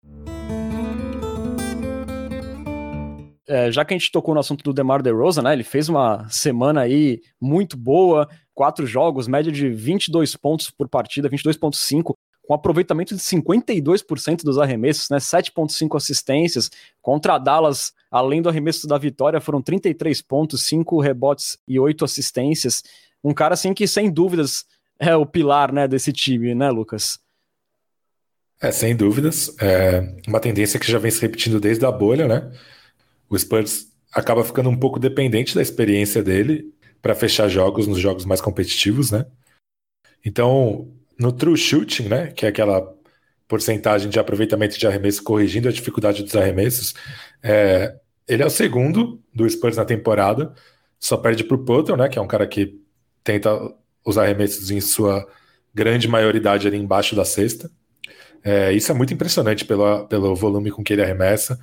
É, 3.48 3.72
já 3.72 3.84
que 3.84 3.94
a 3.94 3.98
gente 3.98 4.12
tocou 4.12 4.34
no 4.34 4.40
assunto 4.40 4.62
do 4.62 4.72
DeMar 4.72 5.02
DeRozan, 5.02 5.42
né, 5.42 5.52
ele 5.54 5.64
fez 5.64 5.88
uma 5.88 6.28
semana 6.28 6.82
aí 6.82 7.20
muito 7.40 7.76
boa, 7.76 8.28
quatro 8.54 8.86
jogos, 8.86 9.26
média 9.26 9.50
de 9.50 9.70
22 9.70 10.36
pontos 10.36 10.70
por 10.70 10.88
partida, 10.88 11.30
22.5, 11.30 12.14
com 12.46 12.54
aproveitamento 12.54 13.14
de 13.14 13.20
52% 13.20 14.42
dos 14.42 14.58
arremessos, 14.58 15.08
né, 15.08 15.18
7.5 15.18 15.96
assistências, 15.96 16.70
contra 17.00 17.38
Dallas, 17.38 17.92
além 18.10 18.42
do 18.42 18.50
arremesso 18.50 18.86
da 18.86 18.98
vitória, 18.98 19.40
foram 19.40 19.62
33 19.62 20.20
pontos, 20.20 20.62
5 20.64 21.00
rebotes 21.00 21.58
e 21.66 21.80
8 21.80 22.04
assistências, 22.04 22.82
um 23.24 23.32
cara 23.32 23.54
assim 23.54 23.72
que 23.72 23.86
sem 23.86 24.10
dúvidas 24.10 24.66
é 24.98 25.16
o 25.16 25.24
pilar, 25.24 25.72
né, 25.72 25.88
desse 25.88 26.12
time, 26.12 26.54
né, 26.54 26.70
Lucas? 26.70 27.18
É, 28.60 28.72
sem 28.72 28.94
dúvidas, 28.94 29.54
é 29.60 30.16
uma 30.26 30.40
tendência 30.40 30.78
que 30.78 30.90
já 30.90 30.98
vem 30.98 31.10
se 31.10 31.22
repetindo 31.22 31.60
desde 31.60 31.86
a 31.86 31.92
bolha, 31.92 32.26
né, 32.26 32.50
o 33.28 33.38
Spurs 33.38 33.88
acaba 34.12 34.44
ficando 34.44 34.70
um 34.70 34.76
pouco 34.76 34.98
dependente 34.98 35.54
da 35.54 35.62
experiência 35.62 36.22
dele 36.22 36.72
para 37.02 37.14
fechar 37.14 37.48
jogos 37.48 37.86
nos 37.86 37.98
jogos 37.98 38.24
mais 38.24 38.40
competitivos, 38.40 39.10
né? 39.10 39.26
Então, 40.24 40.90
no 41.18 41.32
true 41.32 41.56
shooting, 41.56 42.08
né, 42.08 42.28
que 42.28 42.46
é 42.46 42.48
aquela 42.48 42.94
porcentagem 43.46 44.10
de 44.10 44.18
aproveitamento 44.18 44.78
de 44.78 44.86
arremesso 44.86 45.22
corrigindo 45.22 45.68
a 45.68 45.72
dificuldade 45.72 46.22
dos 46.22 46.36
arremessos, 46.36 46.94
é, 47.42 47.96
ele 48.26 48.42
é 48.42 48.46
o 48.46 48.50
segundo 48.50 49.22
do 49.34 49.48
Spurs 49.48 49.76
na 49.76 49.84
temporada, 49.84 50.52
só 50.98 51.16
perde 51.16 51.44
para 51.44 51.56
o 51.56 51.64
Potter, 51.64 51.96
né, 51.96 52.08
que 52.08 52.18
é 52.18 52.22
um 52.22 52.26
cara 52.26 52.46
que 52.46 52.80
tenta 53.24 53.50
os 54.04 54.18
arremessos 54.18 54.70
em 54.70 54.80
sua 54.80 55.26
grande 55.74 56.08
maioridade 56.08 56.66
ali 56.66 56.76
embaixo 56.76 57.14
da 57.14 57.24
cesta, 57.24 57.70
É, 58.42 58.72
isso 58.72 58.90
é 58.90 58.94
muito 58.94 59.12
impressionante 59.12 59.64
pelo, 59.64 60.06
pelo 60.06 60.34
volume 60.34 60.70
com 60.70 60.82
que 60.82 60.92
ele 60.92 61.02
arremessa, 61.02 61.58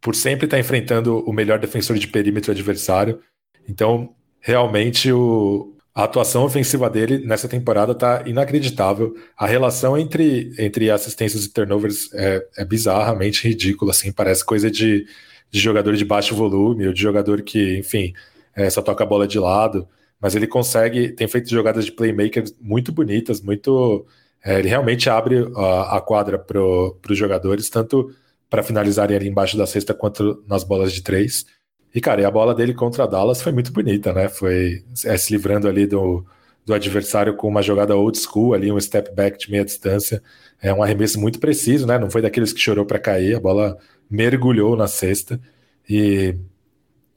por 0.00 0.14
sempre 0.14 0.46
estar 0.46 0.58
enfrentando 0.58 1.18
o 1.20 1.32
melhor 1.32 1.58
defensor 1.58 1.98
de 1.98 2.06
perímetro 2.06 2.52
adversário. 2.52 3.20
Então, 3.68 4.14
realmente, 4.40 5.12
o, 5.12 5.76
a 5.94 6.04
atuação 6.04 6.44
ofensiva 6.44 6.88
dele 6.88 7.18
nessa 7.26 7.48
temporada 7.48 7.92
está 7.92 8.22
inacreditável. 8.24 9.16
A 9.36 9.46
relação 9.46 9.98
entre, 9.98 10.52
entre 10.58 10.90
assistências 10.90 11.44
e 11.44 11.52
turnovers 11.52 12.08
é, 12.14 12.46
é 12.58 12.64
bizarramente 12.64 13.46
ridícula, 13.48 13.90
assim, 13.90 14.12
parece 14.12 14.44
coisa 14.44 14.70
de, 14.70 15.06
de 15.50 15.58
jogador 15.58 15.96
de 15.96 16.04
baixo 16.04 16.36
volume, 16.36 16.86
ou 16.86 16.92
de 16.92 17.02
jogador 17.02 17.42
que, 17.42 17.78
enfim, 17.78 18.12
é, 18.54 18.70
só 18.70 18.80
toca 18.80 19.02
a 19.02 19.06
bola 19.06 19.26
de 19.26 19.38
lado. 19.38 19.88
Mas 20.20 20.34
ele 20.34 20.46
consegue, 20.46 21.10
tem 21.10 21.28
feito 21.28 21.50
jogadas 21.50 21.84
de 21.84 21.92
playmaker 21.92 22.44
muito 22.60 22.92
bonitas, 22.92 23.40
muito. 23.40 24.06
É, 24.44 24.58
ele 24.58 24.68
realmente 24.68 25.10
abre 25.10 25.48
a, 25.56 25.96
a 25.96 26.00
quadra 26.00 26.38
para 26.38 26.60
os 26.60 27.18
jogadores, 27.18 27.68
tanto 27.68 28.14
para 28.50 28.62
finalizarem 28.62 29.16
ali 29.16 29.28
embaixo 29.28 29.56
da 29.56 29.66
cesta 29.66 29.94
quanto 29.94 30.42
nas 30.46 30.64
bolas 30.64 30.92
de 30.92 31.02
três. 31.02 31.46
E, 31.94 32.00
cara, 32.00 32.22
e 32.22 32.24
a 32.24 32.30
bola 32.30 32.54
dele 32.54 32.74
contra 32.74 33.04
a 33.04 33.06
Dallas 33.06 33.40
foi 33.40 33.52
muito 33.52 33.72
bonita, 33.72 34.12
né? 34.12 34.28
Foi 34.28 34.84
é, 35.04 35.16
se 35.16 35.32
livrando 35.32 35.68
ali 35.68 35.86
do, 35.86 36.24
do 36.64 36.74
adversário 36.74 37.34
com 37.34 37.48
uma 37.48 37.62
jogada 37.62 37.96
old 37.96 38.18
school 38.18 38.54
ali, 38.54 38.70
um 38.70 38.80
step 38.80 39.14
back 39.14 39.38
de 39.38 39.50
meia 39.50 39.64
distância. 39.64 40.22
É 40.60 40.72
um 40.72 40.82
arremesso 40.82 41.18
muito 41.20 41.38
preciso, 41.38 41.86
né? 41.86 41.98
Não 41.98 42.10
foi 42.10 42.22
daqueles 42.22 42.52
que 42.52 42.60
chorou 42.60 42.84
para 42.84 42.98
cair, 42.98 43.36
a 43.36 43.40
bola 43.40 43.78
mergulhou 44.10 44.76
na 44.76 44.86
cesta. 44.86 45.40
E, 45.88 46.36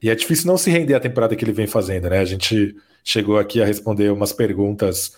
e 0.02 0.10
é 0.10 0.14
difícil 0.14 0.46
não 0.46 0.56
se 0.56 0.70
render 0.70 0.94
à 0.94 1.00
temporada 1.00 1.36
que 1.36 1.44
ele 1.44 1.52
vem 1.52 1.66
fazendo, 1.66 2.08
né? 2.08 2.18
A 2.18 2.24
gente 2.24 2.74
chegou 3.04 3.38
aqui 3.38 3.60
a 3.62 3.66
responder 3.66 4.10
umas 4.10 4.32
perguntas 4.32 5.16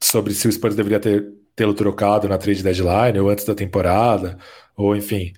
sobre 0.00 0.34
se 0.34 0.46
o 0.46 0.52
Spurs 0.52 0.76
deveria 0.76 1.00
ter 1.00 1.32
tê-lo 1.56 1.74
trocado 1.74 2.28
na 2.28 2.38
trade 2.38 2.62
deadline 2.62 3.18
ou 3.18 3.28
antes 3.28 3.44
da 3.44 3.54
temporada, 3.54 4.38
ou 4.76 4.96
enfim, 4.96 5.32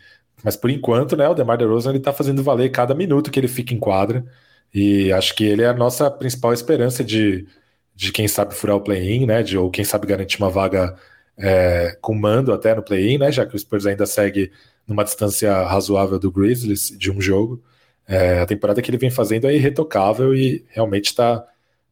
mas 0.45 0.57
por 0.57 0.71
enquanto, 0.71 1.17
né, 1.17 1.29
o 1.29 1.35
DeMar 1.35 1.59
DeRozan 1.59 1.91
ele 1.91 2.01
tá 2.01 2.13
fazendo 2.13 2.43
valer 2.43 2.71
cada 2.71 2.95
minuto 2.95 3.31
que 3.31 3.41
ele 3.41 3.49
fica 3.49 3.75
em 3.75 3.79
quadra. 3.79 4.25
E 4.73 5.13
acho 5.13 5.35
que 5.35 5.45
ele 5.45 5.63
é 5.63 5.67
a 5.69 5.75
nossa 5.75 6.11
principal 6.11 6.53
esperança 6.53 7.03
de, 7.03 7.47
de 7.95 8.13
quem 8.13 8.29
sabe 8.29 8.55
furar 8.55 8.77
o 8.77 8.81
play-in, 8.81 9.27
né? 9.27 9.43
De, 9.43 9.57
ou 9.59 9.71
quem 9.71 9.85
sabe 9.85 10.07
garantir 10.07 10.39
uma 10.39 10.51
vaga 10.51 10.95
é, 11.39 11.97
com 12.01 12.15
mando 12.15 12.53
até 12.53 12.75
no 12.75 12.83
play-in, 12.83 13.19
né? 13.19 13.33
Já 13.33 13.47
que 13.47 13.57
o 13.57 13.59
Spurs 13.59 13.87
ainda 13.87 14.07
segue 14.07 14.53
numa 14.87 15.05
distância 15.05 15.63
razoável 15.65 16.19
do 16.19 16.31
Grizzlies 16.31 16.91
de 16.97 17.11
um 17.11 17.21
jogo. 17.21 17.63
É, 18.07 18.41
a 18.41 18.47
temporada 18.47 18.81
que 18.83 18.91
ele 18.91 18.99
vem 18.99 19.11
fazendo 19.11 19.49
é 19.49 19.55
irretocável 19.55 20.35
e 20.35 20.65
realmente 20.69 21.07
está 21.07 21.45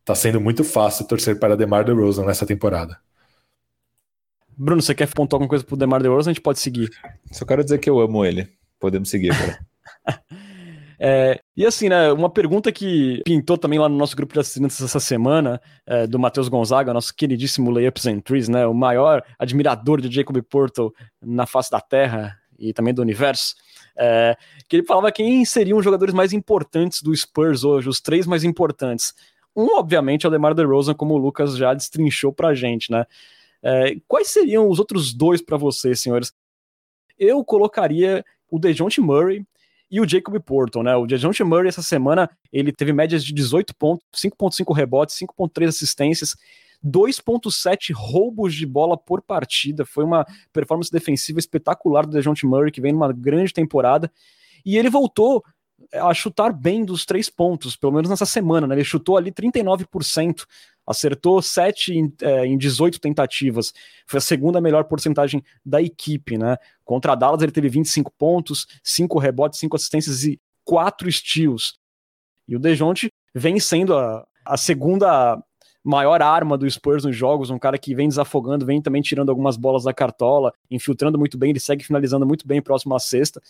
tá 0.04 0.14
sendo 0.14 0.40
muito 0.40 0.62
fácil 0.62 1.06
torcer 1.06 1.38
para 1.38 1.56
DeMar 1.56 1.84
DeRozan 1.84 2.24
nessa 2.24 2.46
temporada. 2.46 2.98
Bruno, 4.56 4.82
você 4.82 4.94
quer 4.94 5.08
pontuar 5.12 5.38
alguma 5.38 5.48
coisa 5.48 5.64
pro 5.64 5.76
DeMar 5.76 6.02
DeRozan? 6.02 6.30
A 6.30 6.34
gente 6.34 6.42
pode 6.42 6.60
seguir. 6.60 6.90
Só 7.30 7.44
quero 7.44 7.62
dizer 7.62 7.78
que 7.78 7.90
eu 7.90 8.00
amo 8.00 8.24
ele. 8.24 8.48
Podemos 8.78 9.08
seguir, 9.08 9.30
cara. 9.30 9.58
É, 10.98 11.40
e 11.56 11.66
assim, 11.66 11.88
né, 11.88 12.12
uma 12.12 12.30
pergunta 12.30 12.70
que 12.70 13.20
pintou 13.24 13.58
também 13.58 13.78
lá 13.78 13.88
no 13.88 13.96
nosso 13.96 14.16
grupo 14.16 14.32
de 14.32 14.40
assinantes 14.40 14.80
essa 14.80 15.00
semana, 15.00 15.60
é, 15.86 16.06
do 16.06 16.18
Matheus 16.18 16.48
Gonzaga, 16.48 16.94
nosso 16.94 17.14
queridíssimo 17.14 17.70
Layups 17.70 18.06
and 18.06 18.20
Trees, 18.20 18.48
né, 18.48 18.66
o 18.66 18.72
maior 18.72 19.22
admirador 19.38 20.00
de 20.00 20.14
Jacob 20.14 20.40
Porto 20.42 20.94
na 21.20 21.46
face 21.46 21.70
da 21.70 21.80
Terra 21.80 22.38
e 22.58 22.72
também 22.72 22.94
do 22.94 23.02
universo, 23.02 23.54
é, 23.98 24.36
que 24.68 24.76
ele 24.76 24.86
falava 24.86 25.10
quem 25.10 25.44
seriam 25.44 25.78
os 25.78 25.84
jogadores 25.84 26.14
mais 26.14 26.32
importantes 26.32 27.02
do 27.02 27.14
Spurs 27.14 27.64
hoje, 27.64 27.88
os 27.88 28.00
três 28.00 28.26
mais 28.26 28.44
importantes. 28.44 29.12
Um, 29.54 29.76
obviamente, 29.76 30.24
é 30.24 30.28
o 30.28 30.32
DeMar 30.32 30.54
DeRozan, 30.54 30.94
como 30.94 31.14
o 31.14 31.18
Lucas 31.18 31.56
já 31.56 31.74
destrinchou 31.74 32.32
pra 32.32 32.54
gente, 32.54 32.90
né, 32.90 33.04
é, 33.64 33.96
quais 34.06 34.28
seriam 34.28 34.68
os 34.68 34.78
outros 34.78 35.14
dois 35.14 35.40
para 35.40 35.56
vocês, 35.56 35.98
senhores? 35.98 36.34
Eu 37.18 37.42
colocaria 37.42 38.22
o 38.50 38.58
DeJounte 38.58 39.00
Murray 39.00 39.42
e 39.90 40.00
o 40.00 40.08
Jacob 40.08 40.38
Porton, 40.40 40.82
né? 40.82 40.94
O 40.94 41.06
DeJounte 41.06 41.42
Murray 41.42 41.68
essa 41.68 41.82
semana, 41.82 42.28
ele 42.52 42.70
teve 42.72 42.92
médias 42.92 43.24
de 43.24 43.32
18 43.32 43.74
pontos, 43.74 44.04
5.5 44.14 44.74
rebotes, 44.74 45.16
5.3 45.16 45.68
assistências, 45.68 46.36
2.7 46.84 47.94
roubos 47.94 48.54
de 48.54 48.66
bola 48.66 48.98
por 48.98 49.22
partida. 49.22 49.86
Foi 49.86 50.04
uma 50.04 50.26
performance 50.52 50.92
defensiva 50.92 51.38
espetacular 51.38 52.04
do 52.04 52.12
DeJounte 52.12 52.44
Murray, 52.44 52.70
que 52.70 52.82
vem 52.82 52.92
numa 52.92 53.12
grande 53.12 53.52
temporada. 53.52 54.12
E 54.64 54.76
ele 54.76 54.90
voltou 54.90 55.42
a 55.92 56.12
chutar 56.12 56.52
bem 56.52 56.84
dos 56.84 57.04
três 57.06 57.30
pontos, 57.30 57.76
pelo 57.76 57.92
menos 57.92 58.10
nessa 58.10 58.26
semana, 58.26 58.66
né? 58.66 58.74
Ele 58.74 58.84
chutou 58.84 59.16
ali 59.16 59.32
39%, 59.32 60.44
acertou 60.86 61.40
7 61.40 61.94
em, 61.94 62.12
é, 62.22 62.46
em 62.46 62.58
18 62.58 63.00
tentativas. 63.00 63.72
Foi 64.06 64.18
a 64.18 64.20
segunda 64.20 64.60
melhor 64.60 64.84
porcentagem 64.84 65.42
da 65.64 65.80
equipe, 65.80 66.36
né? 66.36 66.56
Contra 66.84 67.12
a 67.12 67.14
Dallas 67.14 67.42
ele 67.42 67.52
teve 67.52 67.68
25 67.68 68.12
pontos, 68.18 68.66
5 68.82 69.18
rebotes, 69.18 69.58
5 69.58 69.76
assistências 69.76 70.24
e 70.24 70.40
4 70.64 71.10
steals. 71.10 71.78
E 72.46 72.56
o 72.56 72.58
Dejounte 72.58 73.10
vem 73.34 73.58
sendo 73.58 73.96
a, 73.96 74.26
a 74.44 74.56
segunda 74.56 75.42
maior 75.82 76.22
arma 76.22 76.56
do 76.56 76.68
Spurs 76.70 77.04
nos 77.04 77.14
jogos, 77.14 77.50
um 77.50 77.58
cara 77.58 77.76
que 77.76 77.94
vem 77.94 78.08
desafogando, 78.08 78.64
vem 78.64 78.80
também 78.80 79.02
tirando 79.02 79.28
algumas 79.28 79.56
bolas 79.56 79.84
da 79.84 79.92
cartola, 79.92 80.52
infiltrando 80.70 81.18
muito 81.18 81.36
bem, 81.36 81.50
ele 81.50 81.60
segue 81.60 81.84
finalizando 81.84 82.26
muito 82.26 82.46
bem 82.48 82.62
próximo 82.62 82.94
à 82.94 82.98
sexta. 82.98 83.40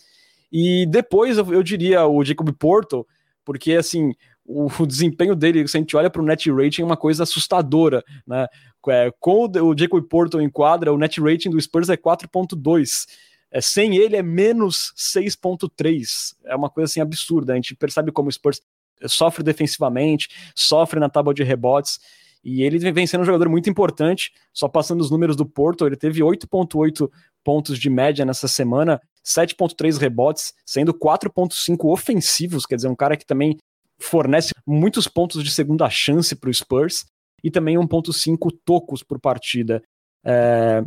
E 0.51 0.85
depois 0.85 1.37
eu, 1.37 1.53
eu 1.53 1.63
diria 1.63 2.05
o 2.05 2.23
Jacob 2.23 2.51
Porto, 2.51 3.07
porque 3.45 3.73
assim, 3.73 4.13
o, 4.45 4.67
o, 4.79 4.85
desempenho 4.85 5.35
dele, 5.35 5.67
se 5.67 5.75
a 5.75 5.79
gente 5.79 5.97
olha 5.97 6.09
para 6.09 6.21
o 6.21 6.25
net 6.25 6.49
rating, 6.51 6.83
é 6.83 6.85
uma 6.85 6.95
coisa 6.95 7.23
assustadora, 7.23 8.03
né? 8.27 8.47
É, 8.87 9.11
com 9.19 9.45
o, 9.45 9.69
o 9.69 9.77
Jacob 9.77 10.03
Porto 10.07 10.39
em 10.39 10.49
quadra, 10.49 10.93
o 10.93 10.97
net 10.97 11.19
rating 11.19 11.49
do 11.49 11.59
Spurs 11.59 11.89
é 11.89 11.97
4.2. 11.97 13.07
É, 13.51 13.59
sem 13.59 13.95
ele 13.97 14.15
é 14.15 14.21
menos 14.21 14.93
6.3. 14.95 16.35
É 16.45 16.55
uma 16.55 16.69
coisa 16.69 16.91
assim 16.91 17.01
absurda. 17.01 17.53
A 17.53 17.55
gente 17.55 17.75
percebe 17.75 18.11
como 18.11 18.29
o 18.29 18.31
Spurs 18.31 18.61
sofre 19.07 19.43
defensivamente, 19.43 20.29
sofre 20.55 20.99
na 20.99 21.09
tábua 21.09 21.33
de 21.33 21.43
rebotes. 21.43 21.99
E 22.43 22.61
ele 22.61 22.91
vem 22.91 23.07
sendo 23.07 23.21
um 23.21 23.25
jogador 23.25 23.49
muito 23.49 23.69
importante. 23.69 24.31
Só 24.53 24.67
passando 24.67 25.01
os 25.01 25.09
números 25.09 25.35
do 25.35 25.45
Porto, 25.45 25.87
ele 25.87 25.95
teve 25.95 26.21
8,8 26.21 27.09
pontos 27.43 27.79
de 27.79 27.89
média 27.89 28.25
nessa 28.25 28.47
semana, 28.47 29.01
7,3 29.23 29.97
rebotes, 29.97 30.53
sendo 30.63 30.93
4,5 30.93 31.91
ofensivos. 31.91 32.65
Quer 32.65 32.75
dizer, 32.75 32.87
um 32.87 32.95
cara 32.95 33.17
que 33.17 33.25
também 33.25 33.57
fornece 33.99 34.51
muitos 34.65 35.07
pontos 35.07 35.43
de 35.43 35.51
segunda 35.51 35.89
chance 35.89 36.35
para 36.35 36.49
o 36.49 36.53
Spurs 36.53 37.05
e 37.43 37.51
também 37.51 37.77
1,5 37.77 38.51
tocos 38.63 39.03
por 39.03 39.19
partida. 39.19 39.81
É... 40.23 40.83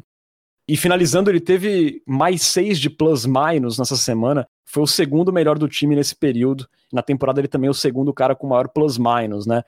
E 0.68 0.76
finalizando, 0.76 1.30
ele 1.30 1.40
teve 1.40 2.02
mais 2.06 2.42
6 2.42 2.78
de 2.78 2.90
plus-minus 2.90 3.78
nessa 3.78 3.96
semana. 3.96 4.46
Foi 4.66 4.82
o 4.82 4.86
segundo 4.86 5.32
melhor 5.32 5.58
do 5.58 5.68
time 5.68 5.96
nesse 5.96 6.14
período. 6.14 6.68
Na 6.92 7.02
temporada, 7.02 7.40
ele 7.40 7.48
também 7.48 7.68
é 7.68 7.70
o 7.70 7.74
segundo 7.74 8.12
cara 8.12 8.34
com 8.34 8.46
maior 8.46 8.68
plus-minus, 8.68 9.46
né? 9.46 9.62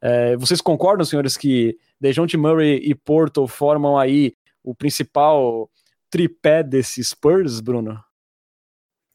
É... 0.00 0.36
vocês 0.36 0.60
concordam, 0.60 1.04
senhores, 1.04 1.36
que 1.36 1.76
DeJounte 2.00 2.36
Murray 2.36 2.80
e 2.82 2.94
Porto 2.94 3.46
formam 3.46 3.98
aí 3.98 4.34
o 4.62 4.74
principal 4.74 5.70
tripé 6.10 6.62
desse 6.62 7.02
Spurs, 7.02 7.60
Bruno? 7.60 8.02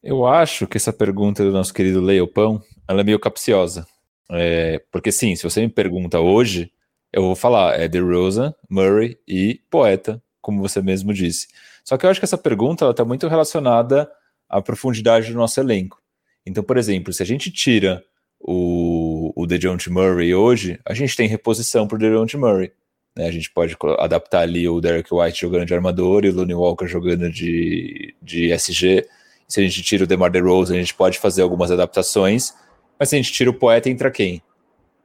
Eu 0.02 0.26
acho 0.26 0.66
que 0.66 0.76
essa 0.76 0.92
pergunta 0.92 1.44
do 1.44 1.52
nosso 1.52 1.72
querido 1.72 2.00
Leopão, 2.00 2.60
ela 2.88 3.02
é 3.02 3.04
meio 3.04 3.20
capciosa. 3.20 3.86
É, 4.30 4.82
porque 4.90 5.12
sim, 5.12 5.36
se 5.36 5.44
você 5.44 5.60
me 5.60 5.68
pergunta 5.68 6.18
hoje, 6.18 6.72
eu 7.12 7.22
vou 7.22 7.36
falar 7.36 7.78
é 7.78 7.86
DeRozan, 7.86 8.52
Murray 8.68 9.18
e 9.28 9.60
Poeta, 9.70 10.20
como 10.40 10.60
você 10.60 10.82
mesmo 10.82 11.14
disse. 11.14 11.46
Só 11.84 11.96
que 11.96 12.04
eu 12.04 12.10
acho 12.10 12.20
que 12.20 12.24
essa 12.24 12.38
pergunta 12.38 12.90
está 12.90 13.04
muito 13.04 13.28
relacionada 13.28 14.10
à 14.48 14.60
profundidade 14.60 15.30
do 15.30 15.38
nosso 15.38 15.60
elenco. 15.60 16.02
Então, 16.44 16.64
por 16.64 16.76
exemplo, 16.76 17.12
se 17.12 17.22
a 17.22 17.26
gente 17.26 17.50
tira 17.52 18.02
o, 18.40 19.32
o 19.36 19.46
DeJounte 19.46 19.88
Murray 19.88 20.34
hoje, 20.34 20.80
a 20.84 20.94
gente 20.94 21.14
tem 21.14 21.28
reposição 21.28 21.86
para 21.86 21.94
o 21.94 21.98
DeJounte 21.98 22.36
Murray. 22.36 22.72
Né? 23.14 23.28
A 23.28 23.30
gente 23.30 23.50
pode 23.50 23.76
adaptar 23.98 24.40
ali 24.40 24.68
o 24.68 24.80
Derek 24.80 25.14
White 25.14 25.42
jogando 25.42 25.66
de 25.66 25.74
armador 25.74 26.24
e 26.24 26.30
o 26.30 26.34
Lonnie 26.34 26.54
Walker 26.54 26.86
jogando 26.86 27.30
de, 27.30 28.16
de 28.20 28.50
SG 28.52 29.06
se 29.52 29.60
a 29.60 29.62
gente 29.64 29.82
tira 29.82 30.04
o 30.04 30.06
DeMar 30.06 30.30
DeRozan, 30.30 30.76
a 30.76 30.78
gente 30.78 30.94
pode 30.94 31.18
fazer 31.18 31.42
algumas 31.42 31.70
adaptações, 31.70 32.54
mas 32.98 33.10
se 33.10 33.16
a 33.16 33.18
gente 33.18 33.30
tira 33.30 33.50
o 33.50 33.54
poeta, 33.54 33.90
entra 33.90 34.10
quem? 34.10 34.40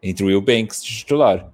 Entra 0.01 0.23
o 0.23 0.29
Will 0.29 0.39
Banks 0.39 0.81
de 0.81 0.99
titular. 0.99 1.51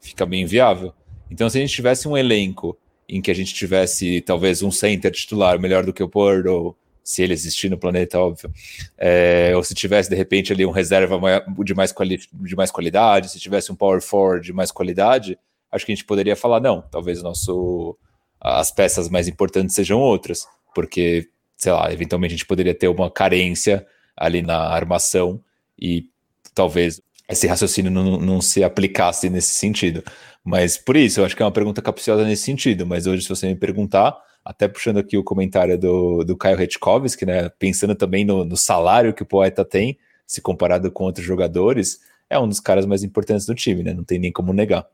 Fica 0.00 0.24
bem 0.24 0.42
inviável. 0.42 0.94
Então, 1.28 1.50
se 1.50 1.58
a 1.58 1.60
gente 1.60 1.74
tivesse 1.74 2.06
um 2.06 2.16
elenco 2.16 2.78
em 3.08 3.20
que 3.20 3.32
a 3.32 3.34
gente 3.34 3.52
tivesse 3.52 4.20
talvez 4.20 4.62
um 4.62 4.70
center 4.70 5.10
titular 5.10 5.58
melhor 5.58 5.84
do 5.84 5.92
que 5.92 6.04
o 6.04 6.08
Porto, 6.08 6.76
se 7.02 7.20
ele 7.20 7.32
existir 7.32 7.68
no 7.68 7.76
planeta, 7.76 8.20
óbvio, 8.20 8.48
é, 8.96 9.50
ou 9.56 9.64
se 9.64 9.74
tivesse 9.74 10.08
de 10.08 10.14
repente 10.14 10.52
ali 10.52 10.64
um 10.64 10.70
reserva 10.70 11.18
de 11.64 11.74
mais, 11.74 11.92
de 12.32 12.54
mais 12.54 12.70
qualidade, 12.70 13.28
se 13.28 13.40
tivesse 13.40 13.72
um 13.72 13.74
power 13.74 14.00
forward 14.00 14.46
de 14.46 14.52
mais 14.52 14.70
qualidade, 14.70 15.36
acho 15.72 15.84
que 15.84 15.90
a 15.90 15.94
gente 15.96 16.04
poderia 16.04 16.36
falar, 16.36 16.60
não, 16.60 16.80
talvez 16.80 17.24
nosso, 17.24 17.98
as 18.40 18.70
peças 18.70 19.08
mais 19.08 19.26
importantes 19.26 19.74
sejam 19.74 19.98
outras, 19.98 20.46
porque 20.72 21.28
sei 21.56 21.72
lá, 21.72 21.92
eventualmente 21.92 22.34
a 22.34 22.36
gente 22.36 22.46
poderia 22.46 22.74
ter 22.74 22.88
uma 22.88 23.10
carência 23.10 23.86
ali 24.16 24.42
na 24.42 24.58
armação 24.58 25.42
e 25.78 26.08
talvez 26.54 27.00
esse 27.28 27.46
raciocínio 27.46 27.90
não, 27.90 28.18
não 28.18 28.40
se 28.40 28.62
aplicasse 28.62 29.28
nesse 29.28 29.54
sentido. 29.54 30.02
Mas 30.44 30.76
por 30.78 30.96
isso, 30.96 31.20
eu 31.20 31.24
acho 31.24 31.34
que 31.34 31.42
é 31.42 31.44
uma 31.44 31.52
pergunta 31.52 31.82
capciosa 31.82 32.24
nesse 32.24 32.44
sentido. 32.44 32.86
Mas 32.86 33.06
hoje, 33.06 33.22
se 33.22 33.28
você 33.28 33.48
me 33.48 33.56
perguntar, 33.56 34.16
até 34.44 34.68
puxando 34.68 34.98
aqui 34.98 35.18
o 35.18 35.24
comentário 35.24 35.76
do, 35.76 36.22
do 36.22 36.36
Caio 36.36 36.56
Retkovski, 36.56 37.26
né? 37.26 37.48
Pensando 37.58 37.96
também 37.96 38.24
no, 38.24 38.44
no 38.44 38.56
salário 38.56 39.12
que 39.12 39.24
o 39.24 39.26
poeta 39.26 39.64
tem, 39.64 39.98
se 40.24 40.40
comparado 40.40 40.90
com 40.92 41.04
outros 41.04 41.26
jogadores, 41.26 41.98
é 42.30 42.38
um 42.38 42.48
dos 42.48 42.60
caras 42.60 42.86
mais 42.86 43.02
importantes 43.02 43.44
do 43.44 43.56
time, 43.56 43.82
né? 43.82 43.92
Não 43.92 44.04
tem 44.04 44.20
nem 44.20 44.30
como 44.30 44.52
negar. 44.52 44.86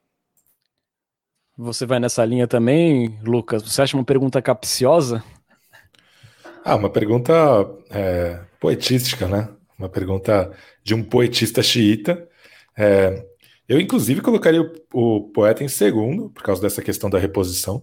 Você 1.57 1.85
vai 1.85 2.01
nessa 2.01 2.25
linha 2.25 2.49
também, 2.49 3.19
Lucas? 3.23 3.63
Você 3.63 3.83
acha 3.83 3.95
uma 3.95 4.05
pergunta 4.05 4.41
capciosa? 4.41 5.23
Ah, 6.65 6.77
uma 6.77 6.91
pergunta 6.91 7.33
é, 7.91 8.41
poetística, 8.61 9.27
né? 9.27 9.49
Uma 9.79 9.89
pergunta 9.89 10.53
de 10.85 10.95
um 10.95 11.03
poetista 11.03 11.63
xiita. 11.63 12.29
É, 12.79 13.27
eu, 13.69 13.81
inclusive, 13.81 14.21
colocaria 14.21 14.63
o, 14.63 14.71
o, 14.93 15.31
poeta 15.31 15.65
em 15.65 15.69
segundo, 15.69 16.31
por 16.31 16.43
causa 16.43 16.63
dessa 16.63 16.81
questão 16.83 17.11
da 17.11 17.19
reposição, 17.19 17.83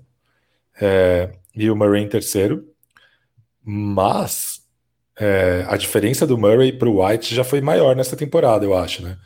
é, 0.79 1.31
e 1.53 1.69
o 1.69 1.75
Murray 1.75 2.03
em 2.03 2.07
terceiro. 2.07 2.65
Mas 3.63 4.61
é, 5.19 5.65
a 5.67 5.75
diferença 5.75 6.25
do 6.25 6.37
Murray 6.37 6.71
para 6.71 6.89
o 6.89 7.05
White 7.05 7.35
já 7.35 7.43
foi 7.43 7.59
maior 7.61 7.95
nessa 7.95 8.15
temporada, 8.15 8.63
eu 8.65 8.75
acho, 8.77 9.03
né? 9.03 9.17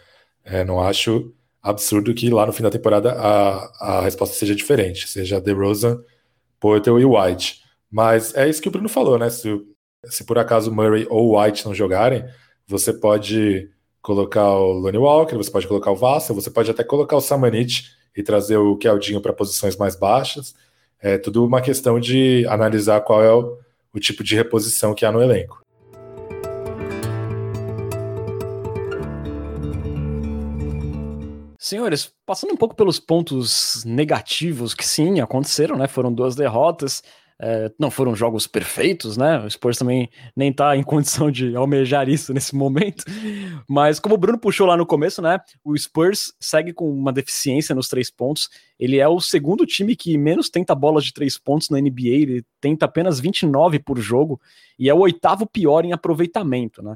É, 0.44 0.64
não 0.64 0.82
acho 0.82 1.34
absurdo 1.62 2.14
que 2.14 2.30
lá 2.30 2.46
no 2.46 2.52
fim 2.52 2.64
da 2.64 2.72
temporada 2.72 3.14
a, 3.14 4.00
a 4.00 4.02
resposta 4.02 4.36
seja 4.36 4.56
diferente, 4.56 5.08
seja 5.08 5.40
DeRozan, 5.40 6.04
Porter 6.60 6.94
e 6.98 7.06
White. 7.06 7.63
Mas 7.94 8.34
é 8.34 8.50
isso 8.50 8.60
que 8.60 8.68
o 8.68 8.72
Bruno 8.72 8.90
falou, 8.90 9.20
né? 9.20 9.30
Se, 9.30 9.48
se 10.06 10.24
por 10.24 10.40
acaso 10.40 10.74
Murray 10.74 11.06
ou 11.12 11.40
White 11.40 11.64
não 11.64 11.76
jogarem, 11.76 12.26
você 12.66 12.92
pode 12.92 13.70
colocar 14.02 14.50
o 14.50 14.72
Lonnie 14.72 14.98
Walker, 14.98 15.36
você 15.36 15.52
pode 15.52 15.68
colocar 15.68 15.92
o 15.92 15.96
Vassa, 15.96 16.34
você 16.34 16.50
pode 16.50 16.72
até 16.72 16.84
colocar 16.84 17.16
o 17.16 17.22
Samanit 17.22 17.92
e 18.18 18.24
trazer 18.24 18.58
o 18.58 18.76
Keldinho 18.78 19.22
para 19.22 19.32
posições 19.32 19.78
mais 19.78 19.96
baixas. 19.96 20.56
É 21.00 21.20
tudo 21.20 21.46
uma 21.46 21.62
questão 21.62 22.00
de 22.00 22.44
analisar 22.48 23.00
qual 23.02 23.24
é 23.24 23.32
o, 23.32 23.60
o 23.94 24.00
tipo 24.00 24.24
de 24.24 24.36
reposição 24.36 24.96
que 24.96 25.06
há 25.06 25.12
no 25.12 25.22
elenco. 25.22 25.62
Senhores, 31.60 32.12
passando 32.26 32.54
um 32.54 32.58
pouco 32.58 32.76
pelos 32.76 33.00
pontos 33.00 33.86
negativos 33.86 34.74
que 34.74 34.86
sim 34.86 35.20
aconteceram, 35.20 35.78
né? 35.78 35.88
Foram 35.88 36.12
duas 36.12 36.36
derrotas. 36.36 37.04
É, 37.40 37.72
não 37.80 37.90
foram 37.92 38.16
jogos 38.16 38.48
perfeitos, 38.48 39.18
né? 39.18 39.40
O 39.40 39.50
Spurs 39.50 39.78
também 39.78 40.10
nem 40.36 40.54
tá 40.54 40.78
em 40.78 40.84
condição 40.84 41.32
de 41.32 41.56
almejar 41.56 42.08
isso 42.08 42.34
nesse 42.34 42.56
momento. 42.56 43.04
Mas 43.68 44.00
como 44.00 44.16
o 44.16 44.18
Bruno 44.18 44.38
puxou 44.38 44.68
lá 44.68 44.78
no 44.78 44.86
começo, 44.86 45.22
né? 45.22 45.40
O 45.64 45.78
Spurs 45.78 46.34
segue 46.40 46.74
com 46.74 46.90
uma 46.90 47.12
deficiência 47.12 47.74
nos 47.76 47.88
três 47.88 48.10
pontos. 48.10 48.50
Ele 48.80 49.00
é 49.00 49.08
o 49.08 49.20
segundo 49.20 49.66
time 49.66 49.96
que 49.96 50.18
menos 50.18 50.50
tenta 50.50 50.76
bolas 50.76 51.04
de 51.04 51.14
três 51.14 51.38
pontos 51.38 51.70
na 51.70 51.80
NBA. 51.80 52.08
Ele 52.08 52.46
tenta 52.62 52.86
apenas 52.86 53.20
29 53.20 53.80
por 53.80 54.00
jogo 54.00 54.40
e 54.78 54.90
é 54.90 54.94
o 54.94 55.00
oitavo 55.00 55.46
pior 55.46 55.86
em 55.86 55.94
aproveitamento, 55.94 56.82
né? 56.82 56.96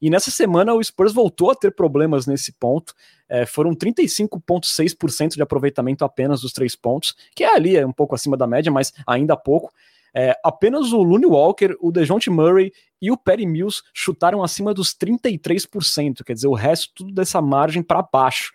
E 0.00 0.10
nessa 0.10 0.30
semana 0.30 0.74
o 0.74 0.82
Spurs 0.82 1.12
voltou 1.12 1.50
a 1.50 1.54
ter 1.54 1.74
problemas 1.74 2.26
nesse 2.26 2.52
ponto. 2.52 2.94
É, 3.28 3.46
foram 3.46 3.74
35,6% 3.74 5.34
de 5.34 5.42
aproveitamento 5.42 6.04
apenas 6.04 6.40
dos 6.40 6.52
três 6.52 6.76
pontos, 6.76 7.14
que 7.34 7.44
é 7.44 7.54
ali, 7.54 7.76
é 7.76 7.86
um 7.86 7.92
pouco 7.92 8.14
acima 8.14 8.36
da 8.36 8.46
média, 8.46 8.70
mas 8.70 8.92
ainda 9.06 9.36
pouco. 9.36 9.72
É, 10.14 10.34
apenas 10.42 10.92
o 10.92 11.02
Looney 11.02 11.26
Walker, 11.26 11.76
o 11.80 11.92
DeJounte 11.92 12.30
Murray 12.30 12.72
e 13.02 13.10
o 13.10 13.16
Perry 13.16 13.46
Mills 13.46 13.82
chutaram 13.92 14.42
acima 14.42 14.72
dos 14.72 14.94
33%, 14.94 16.24
quer 16.24 16.32
dizer, 16.32 16.46
o 16.48 16.54
resto 16.54 16.90
tudo 16.94 17.12
dessa 17.12 17.42
margem 17.42 17.82
para 17.82 18.00
baixo. 18.00 18.52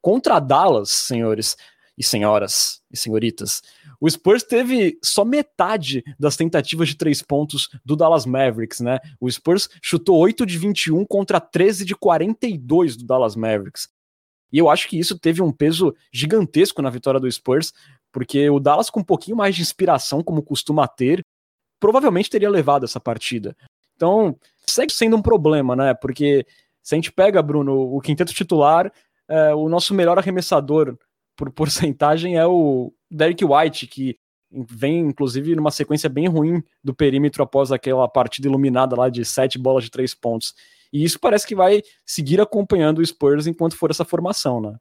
Contra 0.00 0.38
Dallas, 0.38 0.90
senhores 0.90 1.56
e 2.00 2.02
senhoras 2.02 2.80
e 2.90 2.96
senhoritas, 2.96 3.60
o 4.00 4.08
Spurs 4.08 4.42
teve 4.42 4.98
só 5.04 5.22
metade 5.22 6.02
das 6.18 6.34
tentativas 6.34 6.88
de 6.88 6.96
três 6.96 7.20
pontos 7.20 7.68
do 7.84 7.94
Dallas 7.94 8.24
Mavericks, 8.24 8.80
né? 8.80 8.98
O 9.20 9.30
Spurs 9.30 9.68
chutou 9.82 10.16
8 10.16 10.46
de 10.46 10.56
21 10.56 11.04
contra 11.04 11.38
13 11.38 11.84
de 11.84 11.94
42 11.94 12.96
do 12.96 13.04
Dallas 13.04 13.36
Mavericks. 13.36 13.86
E 14.50 14.56
eu 14.56 14.70
acho 14.70 14.88
que 14.88 14.98
isso 14.98 15.18
teve 15.18 15.42
um 15.42 15.52
peso 15.52 15.94
gigantesco 16.10 16.80
na 16.80 16.88
vitória 16.88 17.20
do 17.20 17.30
Spurs, 17.30 17.74
porque 18.10 18.48
o 18.48 18.58
Dallas, 18.58 18.88
com 18.88 19.00
um 19.00 19.04
pouquinho 19.04 19.36
mais 19.36 19.54
de 19.54 19.60
inspiração, 19.60 20.22
como 20.22 20.42
costuma 20.42 20.88
ter, 20.88 21.22
provavelmente 21.78 22.30
teria 22.30 22.48
levado 22.48 22.84
essa 22.84 22.98
partida. 22.98 23.54
Então, 23.94 24.34
segue 24.66 24.92
sendo 24.92 25.16
um 25.16 25.22
problema, 25.22 25.76
né? 25.76 25.92
Porque 25.92 26.46
se 26.82 26.94
a 26.94 26.96
gente 26.96 27.12
pega, 27.12 27.42
Bruno, 27.42 27.94
o 27.94 28.00
quinteto 28.00 28.32
titular, 28.32 28.90
é, 29.28 29.54
o 29.54 29.68
nosso 29.68 29.92
melhor 29.92 30.18
arremessador 30.18 30.98
por 31.40 31.50
porcentagem 31.50 32.36
é 32.36 32.46
o 32.46 32.92
Derek 33.10 33.42
White, 33.42 33.86
que 33.86 34.18
vem 34.52 34.98
inclusive 34.98 35.56
numa 35.56 35.70
sequência 35.70 36.06
bem 36.06 36.28
ruim 36.28 36.62
do 36.84 36.94
perímetro 36.94 37.42
após 37.42 37.72
aquela 37.72 38.06
partida 38.06 38.46
iluminada 38.46 38.94
lá 38.94 39.08
de 39.08 39.24
sete 39.24 39.58
bolas 39.58 39.84
de 39.84 39.90
três 39.90 40.14
pontos. 40.14 40.52
E 40.92 41.02
isso 41.02 41.18
parece 41.18 41.46
que 41.46 41.54
vai 41.54 41.82
seguir 42.04 42.42
acompanhando 42.42 42.98
o 42.98 43.06
Spurs 43.06 43.46
enquanto 43.46 43.74
for 43.74 43.90
essa 43.90 44.04
formação, 44.04 44.60
né? 44.60 44.76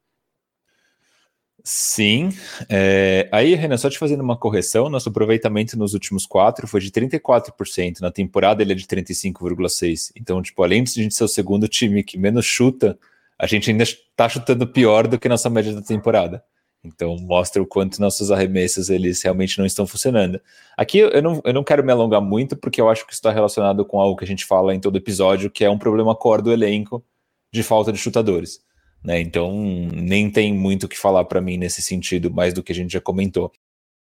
Sim. 1.63 2.29
É... 2.67 3.29
Aí, 3.31 3.55
Renan, 3.55 3.77
só 3.77 3.89
te 3.89 3.97
fazendo 3.97 4.21
uma 4.21 4.37
correção, 4.37 4.89
nosso 4.89 5.07
aproveitamento 5.07 5.77
nos 5.77 5.93
últimos 5.93 6.25
quatro 6.25 6.67
foi 6.67 6.81
de 6.81 6.91
34%. 6.91 8.01
Na 8.01 8.11
temporada 8.11 8.61
ele 8.61 8.73
é 8.73 8.75
de 8.75 8.85
35,6%. 8.85 10.11
Então, 10.17 10.41
tipo, 10.41 10.61
além 10.61 10.83
de 10.83 10.99
a 10.99 11.03
gente 11.03 11.15
ser 11.15 11.23
o 11.23 11.27
segundo 11.29 11.69
time 11.69 12.03
que 12.03 12.17
menos 12.17 12.45
chuta, 12.45 12.99
a 13.39 13.47
gente 13.47 13.71
ainda 13.71 13.83
está 13.83 14.27
chutando 14.27 14.67
pior 14.67 15.07
do 15.07 15.17
que 15.17 15.29
nossa 15.29 15.49
média 15.49 15.73
da 15.73 15.81
temporada. 15.81 16.43
Então 16.83 17.17
mostra 17.17 17.61
o 17.61 17.65
quanto 17.65 17.99
nossos 17.99 18.31
arremessos 18.31 18.89
eles 18.89 19.21
realmente 19.21 19.57
não 19.57 19.65
estão 19.65 19.87
funcionando. 19.87 20.39
Aqui 20.77 20.99
eu 20.99 21.21
não, 21.21 21.41
eu 21.43 21.53
não 21.53 21.63
quero 21.63 21.83
me 21.83 21.91
alongar 21.91 22.21
muito, 22.21 22.55
porque 22.55 22.79
eu 22.79 22.89
acho 22.89 23.05
que 23.07 23.13
está 23.13 23.31
relacionado 23.31 23.85
com 23.85 23.99
algo 23.99 24.17
que 24.17 24.23
a 24.23 24.27
gente 24.27 24.45
fala 24.45 24.75
em 24.75 24.79
todo 24.79 24.97
episódio, 24.97 25.49
que 25.49 25.63
é 25.63 25.69
um 25.69 25.77
problema 25.77 26.15
core 26.15 26.41
do 26.41 26.51
elenco 26.51 27.03
de 27.51 27.63
falta 27.63 27.91
de 27.91 27.97
chutadores. 27.97 28.61
Né? 29.03 29.19
Então 29.21 29.53
nem 29.93 30.29
tem 30.29 30.53
muito 30.53 30.83
o 30.83 30.89
que 30.89 30.97
falar 30.97 31.25
para 31.25 31.41
mim 31.41 31.57
nesse 31.57 31.81
sentido, 31.81 32.31
mais 32.31 32.53
do 32.53 32.63
que 32.63 32.71
a 32.71 32.75
gente 32.75 32.91
já 32.91 33.01
comentou. 33.01 33.51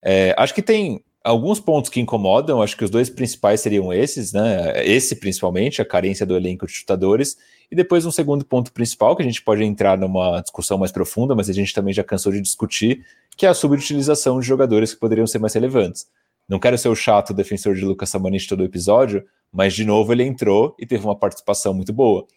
É, 0.02 0.36
acho 0.38 0.54
que 0.54 0.62
tem 0.62 1.04
alguns 1.24 1.60
pontos 1.60 1.90
que 1.90 2.02
incomodam, 2.02 2.62
acho 2.62 2.76
que 2.76 2.84
os 2.84 2.90
dois 2.90 3.10
principais 3.10 3.62
seriam 3.62 3.94
esses, 3.94 4.34
né? 4.34 4.86
Esse 4.86 5.16
principalmente, 5.16 5.82
a 5.82 5.86
carência 5.86 6.26
do 6.26 6.36
elenco 6.36 6.68
de 6.68 6.74
chutadores, 6.74 7.38
e 7.72 7.76
depois 7.76 8.06
um 8.06 8.12
segundo 8.12 8.44
ponto 8.44 8.72
principal, 8.74 9.16
que 9.16 9.24
a 9.24 9.26
gente 9.26 9.42
pode 9.42 9.64
entrar 9.64 9.98
numa 9.98 10.42
discussão 10.42 10.78
mais 10.78 10.92
profunda, 10.92 11.34
mas 11.34 11.50
a 11.50 11.54
gente 11.54 11.74
também 11.74 11.94
já 11.94 12.04
cansou 12.04 12.32
de 12.32 12.42
discutir, 12.42 13.06
que 13.38 13.46
é 13.46 13.50
a 13.50 13.54
subutilização 13.54 14.40
de 14.40 14.46
jogadores 14.46 14.94
que 14.94 15.00
poderiam 15.00 15.26
ser 15.26 15.40
mais 15.40 15.54
relevantes. 15.54 16.08
Não 16.48 16.60
quero 16.60 16.78
ser 16.78 16.90
o 16.90 16.96
chato 16.96 17.34
defensor 17.34 17.74
de 17.74 17.86
Lucas 17.86 18.10
Samanich 18.10 18.48
todo 18.48 18.60
o 18.60 18.66
episódio, 18.66 19.24
mas 19.52 19.74
de 19.74 19.86
novo 19.86 20.12
ele 20.12 20.24
entrou 20.24 20.76
e 20.78 20.86
teve 20.86 21.06
uma 21.06 21.16
participação 21.16 21.74
muito 21.74 21.94
boa. 21.94 22.28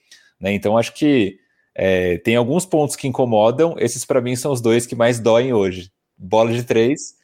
Né? 0.41 0.53
Então 0.53 0.79
acho 0.79 0.95
que 0.95 1.39
é, 1.75 2.19
tem 2.19 2.37
alguns 2.37 2.65
pontos 2.65 2.95
que 2.95 3.09
incomodam, 3.09 3.75
esses 3.79 4.05
para 4.05 4.21
mim 4.21 4.37
são 4.37 4.53
os 4.53 4.61
dois 4.61 4.87
que 4.87 4.95
mais 4.95 5.19
doem 5.19 5.53
hoje. 5.53 5.91
Bola 6.17 6.53
de 6.53 6.63
três, 6.63 7.17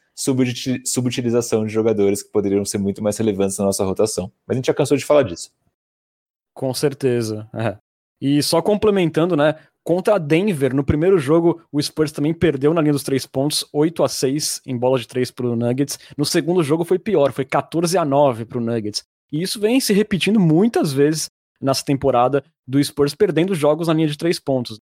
subutilização 0.85 1.67
de 1.67 1.73
jogadores 1.73 2.23
que 2.23 2.31
poderiam 2.31 2.65
ser 2.65 2.79
muito 2.79 3.03
mais 3.03 3.17
relevantes 3.17 3.59
na 3.59 3.65
nossa 3.65 3.85
rotação. 3.85 4.33
Mas 4.47 4.55
a 4.55 4.59
gente 4.59 4.67
já 4.67 4.75
cansou 4.75 4.97
de 4.97 5.05
falar 5.05 5.23
disso. 5.23 5.51
Com 6.55 6.73
certeza. 6.75 7.49
É. 7.55 7.79
E 8.21 8.43
só 8.43 8.63
complementando, 8.63 9.37
né? 9.37 9.57
Contra 9.85 10.15
a 10.15 10.19
Denver, 10.19 10.73
no 10.73 10.85
primeiro 10.85 11.19
jogo, 11.19 11.61
o 11.73 11.83
Spurs 11.83 12.13
também 12.13 12.33
perdeu 12.33 12.73
na 12.73 12.81
linha 12.81 12.93
dos 12.93 13.03
três 13.03 13.27
pontos, 13.27 13.67
8 13.73 14.05
a 14.05 14.09
6 14.09 14.63
em 14.65 14.77
bola 14.77 14.97
de 14.97 15.09
três 15.09 15.33
para 15.33 15.47
o 15.47 15.57
Nuggets. 15.57 15.99
No 16.17 16.25
segundo 16.25 16.63
jogo 16.63 16.85
foi 16.85 17.01
pior, 17.01 17.33
foi 17.33 17.45
14 17.45 17.99
a 17.99 18.05
9 18.05 18.45
para 18.45 18.59
o 18.59 18.61
Nuggets. 18.61 19.03
E 19.33 19.43
isso 19.43 19.59
vem 19.59 19.81
se 19.81 19.93
repetindo 19.93 20.39
muitas 20.39 20.93
vezes 20.93 21.29
nessa 21.61 21.85
temporada 21.85 22.45
do 22.67 22.83
Spurs 22.83 23.15
perdendo 23.15 23.57
jogos 23.57 23.89
na 23.89 23.95
linha 23.95 24.07
de 24.07 24.17
três 24.17 24.39
pontos. 24.39 24.79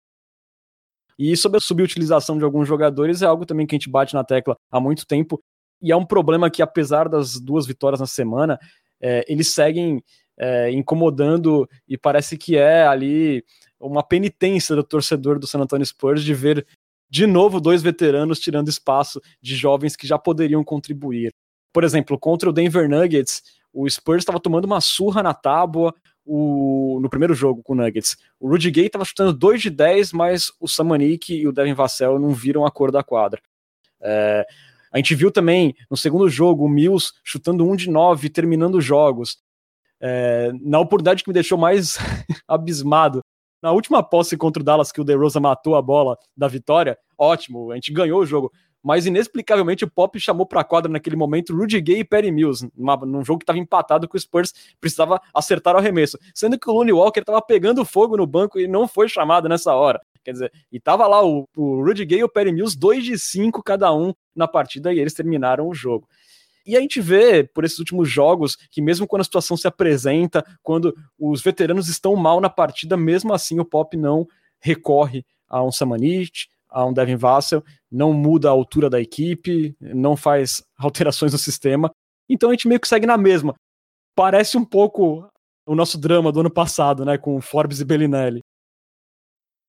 E 1.17 1.35
sobre 1.35 1.57
a 1.57 1.61
subutilização 1.61 2.37
de 2.37 2.43
alguns 2.43 2.67
jogadores 2.67 3.21
é 3.21 3.25
algo 3.25 3.45
também 3.45 3.65
que 3.65 3.75
a 3.75 3.77
gente 3.77 3.89
bate 3.89 4.13
na 4.13 4.23
tecla 4.23 4.55
há 4.71 4.79
muito 4.79 5.05
tempo. 5.05 5.41
E 5.81 5.91
é 5.91 5.95
um 5.95 6.05
problema 6.05 6.49
que, 6.49 6.61
apesar 6.61 7.09
das 7.09 7.39
duas 7.39 7.65
vitórias 7.65 7.99
na 7.99 8.07
semana, 8.07 8.59
é, 9.01 9.25
eles 9.27 9.53
seguem 9.53 10.03
é, 10.37 10.71
incomodando 10.71 11.67
e 11.87 11.97
parece 11.97 12.37
que 12.37 12.55
é 12.55 12.85
ali 12.85 13.43
uma 13.79 14.03
penitência 14.03 14.75
do 14.75 14.83
torcedor 14.83 15.39
do 15.39 15.47
San 15.47 15.59
Antonio 15.59 15.85
Spurs 15.85 16.23
de 16.23 16.33
ver 16.33 16.65
de 17.09 17.25
novo 17.25 17.59
dois 17.59 17.81
veteranos 17.81 18.39
tirando 18.39 18.69
espaço 18.69 19.21
de 19.41 19.55
jovens 19.55 19.95
que 19.95 20.05
já 20.05 20.17
poderiam 20.17 20.63
contribuir. 20.63 21.33
Por 21.73 21.83
exemplo, 21.83 22.17
contra 22.19 22.49
o 22.49 22.53
Denver 22.53 22.89
Nuggets, 22.89 23.41
o 23.71 23.89
Spurs 23.89 24.21
estava 24.21 24.39
tomando 24.39 24.65
uma 24.65 24.81
surra 24.81 25.21
na 25.21 25.33
tábua 25.33 25.93
o, 26.27 26.99
no 27.01 27.09
primeiro 27.09 27.33
jogo 27.33 27.63
com 27.63 27.73
o 27.73 27.75
Nuggets. 27.75 28.17
O 28.39 28.49
Rudy 28.49 28.69
Gay 28.69 28.87
estava 28.87 29.05
chutando 29.05 29.33
2 29.33 29.61
de 29.61 29.69
10, 29.69 30.11
mas 30.11 30.51
o 30.59 30.67
Samanik 30.67 31.33
e 31.33 31.47
o 31.47 31.51
Devin 31.51 31.73
Vassell 31.73 32.19
não 32.19 32.29
viram 32.29 32.65
a 32.65 32.71
cor 32.71 32.91
da 32.91 33.01
quadra. 33.01 33.41
É, 34.01 34.45
a 34.91 34.97
gente 34.97 35.15
viu 35.15 35.31
também 35.31 35.75
no 35.89 35.95
segundo 35.95 36.29
jogo 36.29 36.65
o 36.65 36.69
Mills 36.69 37.13
chutando 37.23 37.67
1 37.67 37.75
de 37.75 37.89
9, 37.89 38.29
terminando 38.29 38.81
jogos. 38.81 39.37
É, 39.99 40.51
na 40.61 40.79
oportunidade 40.79 41.23
que 41.23 41.29
me 41.29 41.33
deixou 41.33 41.57
mais 41.57 41.97
abismado, 42.47 43.21
na 43.61 43.71
última 43.71 44.03
posse 44.03 44.37
contra 44.37 44.61
o 44.61 44.65
Dallas, 44.65 44.91
que 44.91 45.01
o 45.01 45.03
DeRosa 45.03 45.39
matou 45.39 45.75
a 45.75 45.81
bola 45.81 46.17
da 46.35 46.47
vitória, 46.47 46.97
ótimo, 47.17 47.71
a 47.71 47.75
gente 47.75 47.91
ganhou 47.91 48.21
o 48.21 48.25
jogo. 48.25 48.51
Mas 48.87 49.05
inexplicavelmente 49.05 49.83
o 49.83 49.91
Pop 49.91 50.17
chamou 50.17 50.45
para 50.45 50.61
a 50.61 50.63
quadra 50.63 50.89
naquele 50.89 51.17
momento 51.17 51.53
Rudy 51.53 51.81
Gay 51.81 51.99
e 51.99 52.03
Perry 52.05 52.31
Mills, 52.31 52.71
numa, 52.73 52.95
num 52.95 53.21
jogo 53.21 53.39
que 53.39 53.43
estava 53.43 53.59
empatado 53.59 54.07
com 54.07 54.15
o 54.15 54.19
Spurs, 54.19 54.53
precisava 54.79 55.19
acertar 55.33 55.75
o 55.75 55.77
arremesso, 55.77 56.17
sendo 56.33 56.57
que 56.57 56.69
o 56.69 56.71
Looney 56.73 56.93
Walker 56.93 57.19
estava 57.19 57.41
pegando 57.41 57.83
fogo 57.83 58.15
no 58.15 58.25
banco 58.25 58.57
e 58.57 58.65
não 58.65 58.87
foi 58.87 59.09
chamado 59.09 59.49
nessa 59.49 59.75
hora. 59.75 59.99
Quer 60.23 60.31
dizer, 60.31 60.53
e 60.71 60.79
tava 60.79 61.05
lá 61.05 61.21
o, 61.21 61.45
o 61.57 61.83
Rudy 61.83 62.05
Gay 62.05 62.19
e 62.19 62.23
o 62.23 62.29
Perry 62.29 62.53
Mills, 62.53 62.79
2 62.79 63.03
de 63.03 63.19
5 63.19 63.61
cada 63.61 63.93
um 63.93 64.13
na 64.33 64.47
partida, 64.47 64.93
e 64.93 64.99
eles 64.99 65.13
terminaram 65.13 65.67
o 65.67 65.73
jogo. 65.73 66.07
E 66.65 66.77
a 66.77 66.79
gente 66.79 67.01
vê 67.01 67.43
por 67.43 67.65
esses 67.65 67.79
últimos 67.79 68.09
jogos 68.09 68.55
que, 68.71 68.81
mesmo 68.81 69.05
quando 69.05 69.19
a 69.19 69.25
situação 69.25 69.57
se 69.57 69.67
apresenta, 69.67 70.45
quando 70.63 70.95
os 71.19 71.41
veteranos 71.41 71.89
estão 71.89 72.15
mal 72.15 72.39
na 72.39 72.49
partida, 72.49 72.95
mesmo 72.95 73.33
assim 73.33 73.59
o 73.59 73.65
Pop 73.65 73.97
não 73.97 74.25
recorre 74.61 75.25
a 75.49 75.61
um 75.61 75.73
Samanit, 75.73 76.47
a 76.69 76.85
um 76.85 76.93
Devin 76.93 77.15
Vassell, 77.15 77.63
não 77.91 78.13
muda 78.13 78.49
a 78.49 78.51
altura 78.51 78.89
da 78.89 78.99
equipe, 78.99 79.75
não 79.79 80.15
faz 80.15 80.63
alterações 80.77 81.33
no 81.33 81.39
sistema. 81.39 81.91
Então 82.29 82.49
a 82.49 82.53
gente 82.53 82.67
meio 82.67 82.79
que 82.79 82.87
segue 82.87 83.05
na 83.05 83.17
mesma. 83.17 83.55
Parece 84.15 84.57
um 84.57 84.65
pouco 84.65 85.29
o 85.65 85.75
nosso 85.75 85.97
drama 85.97 86.31
do 86.31 86.39
ano 86.39 86.51
passado, 86.51 87.05
né, 87.05 87.17
com 87.17 87.39
Forbes 87.41 87.79
e 87.79 87.85
Bellinelli. 87.85 88.41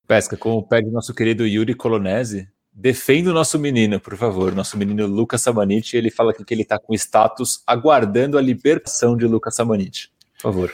Pesca, 0.06 0.36
como 0.36 0.66
pede 0.66 0.90
nosso 0.90 1.14
querido 1.14 1.46
Yuri 1.46 1.74
Colonese, 1.74 2.48
Defenda 2.80 3.30
o 3.30 3.34
nosso 3.34 3.58
menino, 3.58 3.98
por 3.98 4.16
favor. 4.16 4.54
Nosso 4.54 4.78
menino 4.78 5.04
Lucas 5.04 5.42
Samanit, 5.42 5.96
ele 5.96 6.12
fala 6.12 6.32
que 6.32 6.54
ele 6.54 6.62
está 6.62 6.78
com 6.78 6.94
status 6.94 7.60
aguardando 7.66 8.38
a 8.38 8.40
libertação 8.40 9.16
de 9.16 9.26
Lucas 9.26 9.56
Samanit. 9.56 10.12
Por 10.34 10.42
favor. 10.42 10.72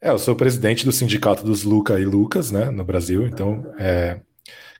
É, 0.00 0.10
eu 0.10 0.18
sou 0.18 0.34
presidente 0.34 0.84
do 0.84 0.90
sindicato 0.90 1.44
dos 1.44 1.62
Luca 1.62 2.00
e 2.00 2.04
Lucas, 2.04 2.50
né, 2.50 2.70
no 2.70 2.82
Brasil, 2.82 3.24
então 3.24 3.72
é 3.78 4.20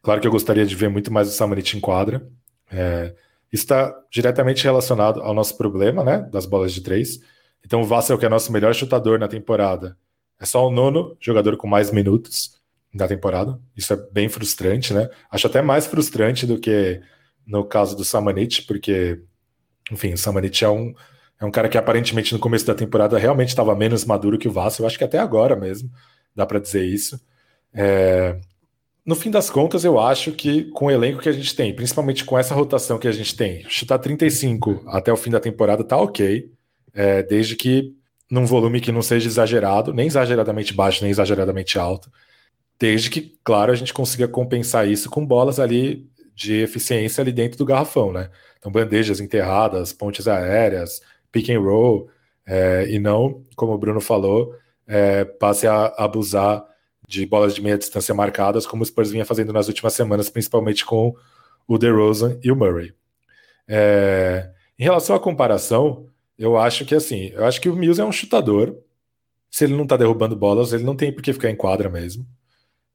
claro 0.07 0.21
que 0.21 0.27
eu 0.29 0.31
gostaria 0.31 0.65
de 0.65 0.77
ver 0.77 0.89
muito 0.89 1.13
mais 1.13 1.27
o 1.27 1.33
Samanit 1.33 1.77
em 1.77 1.81
quadra. 1.81 2.25
É, 2.71 3.13
isso 3.53 3.65
está 3.65 3.93
diretamente 4.09 4.63
relacionado 4.63 5.21
ao 5.21 5.35
nosso 5.35 5.59
problema, 5.59 6.05
né, 6.05 6.19
das 6.31 6.47
bolas 6.47 6.73
de 6.73 6.81
três. 6.81 7.19
Então 7.65 7.81
o 7.81 7.85
Vassel, 7.85 8.17
que 8.17 8.25
é 8.25 8.29
nosso 8.29 8.53
melhor 8.53 8.73
chutador 8.73 9.19
na 9.19 9.27
temporada, 9.27 9.99
é 10.41 10.47
só 10.47 10.65
o 10.65 10.71
nono 10.71 11.17
jogador 11.21 11.57
com 11.57 11.67
mais 11.67 11.91
minutos 11.91 12.57
da 12.95 13.09
temporada. 13.09 13.59
Isso 13.77 13.93
é 13.93 13.97
bem 14.13 14.29
frustrante, 14.29 14.95
né? 14.95 15.11
Acho 15.29 15.49
até 15.49 15.61
mais 15.61 15.89
frustrante 15.89 16.47
do 16.47 16.57
que 16.57 17.03
no 17.45 17.65
caso 17.65 17.97
do 17.97 18.05
Samanit, 18.05 18.63
porque, 18.63 19.21
enfim, 19.91 20.13
o 20.13 20.19
Samanit 20.19 20.65
é 20.65 20.69
um, 20.69 20.95
é 21.41 21.45
um 21.45 21.51
cara 21.51 21.69
que 21.69 21.77
aparentemente 21.77 22.33
no 22.33 22.39
começo 22.39 22.65
da 22.65 22.77
temporada 22.77 23.19
realmente 23.19 23.49
estava 23.49 23.75
menos 23.75 24.05
maduro 24.05 24.39
que 24.39 24.47
o 24.47 24.53
Vasco. 24.53 24.83
Eu 24.83 24.87
acho 24.87 24.99
que 24.99 25.05
até 25.05 25.19
agora 25.19 25.57
mesmo 25.57 25.91
dá 26.33 26.47
para 26.47 26.61
dizer 26.61 26.85
isso. 26.85 27.21
É... 27.75 28.39
No 29.07 29.15
fim 29.15 29.31
das 29.31 29.49
contas, 29.49 29.85
eu 29.85 30.01
acho 30.01 30.33
que 30.33 30.65
com 30.73 30.87
o 30.87 30.91
elenco 30.91 31.21
que 31.21 31.29
a 31.29 31.33
gente 31.33 31.55
tem, 31.55 31.73
principalmente 31.73 32.25
com 32.25 32.37
essa 32.37 32.55
rotação 32.55 32.99
que 32.99 33.07
a 33.07 33.13
gente 33.13 33.37
tem, 33.37 33.65
chutar 33.69 33.99
35 33.99 34.83
até 34.89 35.13
o 35.13 35.17
fim 35.17 35.31
da 35.31 35.39
temporada 35.39 35.85
tá 35.85 35.97
ok, 35.97 36.51
é, 36.93 37.23
desde 37.23 37.55
que 37.55 37.95
num 38.29 38.45
volume 38.45 38.81
que 38.81 38.91
não 38.91 39.03
seja 39.03 39.29
exagerado, 39.29 39.95
nem 39.95 40.09
exageradamente 40.09 40.75
baixo, 40.75 41.03
nem 41.03 41.11
exageradamente 41.13 41.79
alto 41.79 42.11
desde 42.79 43.11
que, 43.11 43.39
claro, 43.43 43.73
a 43.73 43.75
gente 43.75 43.93
consiga 43.93 44.29
compensar 44.29 44.89
isso 44.89 45.09
com 45.11 45.25
bolas 45.25 45.59
ali 45.59 46.09
de 46.35 46.61
eficiência 46.61 47.23
ali 47.23 47.33
dentro 47.33 47.57
do 47.57 47.65
garrafão, 47.65 48.13
né? 48.13 48.31
Então, 48.59 48.71
bandejas 48.71 49.21
enterradas, 49.21 49.93
pontes 49.93 50.29
aéreas, 50.29 51.01
pick 51.33 51.49
and 51.51 51.61
roll, 51.61 52.09
é, 52.45 52.87
e 52.89 52.99
não, 52.99 53.43
como 53.57 53.73
o 53.73 53.79
Bruno 53.79 54.01
falou, 54.01 54.55
é, 54.87 55.25
passe 55.25 55.67
a 55.67 55.87
abusar 55.97 56.65
de 57.07 57.25
bolas 57.27 57.55
de 57.55 57.63
meia 57.63 57.79
distância 57.79 58.15
marcadas, 58.15 58.67
como 58.67 58.83
o 58.83 58.87
Spurs 58.87 59.11
vinha 59.11 59.25
fazendo 59.25 59.53
nas 59.53 59.69
últimas 59.69 59.93
semanas, 59.95 60.29
principalmente 60.29 60.85
com 60.85 61.15
o 61.67 61.79
DeRozan 61.79 62.39
e 62.43 62.51
o 62.51 62.57
Murray. 62.57 62.93
É, 63.69 64.51
em 64.79 64.85
relação 64.85 65.17
à 65.17 65.21
comparação, 65.21 66.07
eu 66.39 66.57
acho 66.57 66.85
que 66.85 66.95
assim, 66.95 67.31
eu 67.35 67.45
acho 67.45 67.61
que 67.61 67.69
o 67.69 67.77
Mills 67.77 68.01
é 68.01 68.05
um 68.05 68.13
chutador. 68.13 68.77
Se 69.51 69.65
ele 69.65 69.75
não 69.75 69.87
tá 69.87 69.97
derrubando 69.97 70.37
bolas, 70.37 70.73
ele 70.73 70.85
não 70.85 70.97
tem 70.97 71.13
por 71.13 71.23
que 71.23 71.33
ficar 71.33 71.51
em 71.51 71.57
quadra 71.57 71.89
mesmo. 71.89 72.27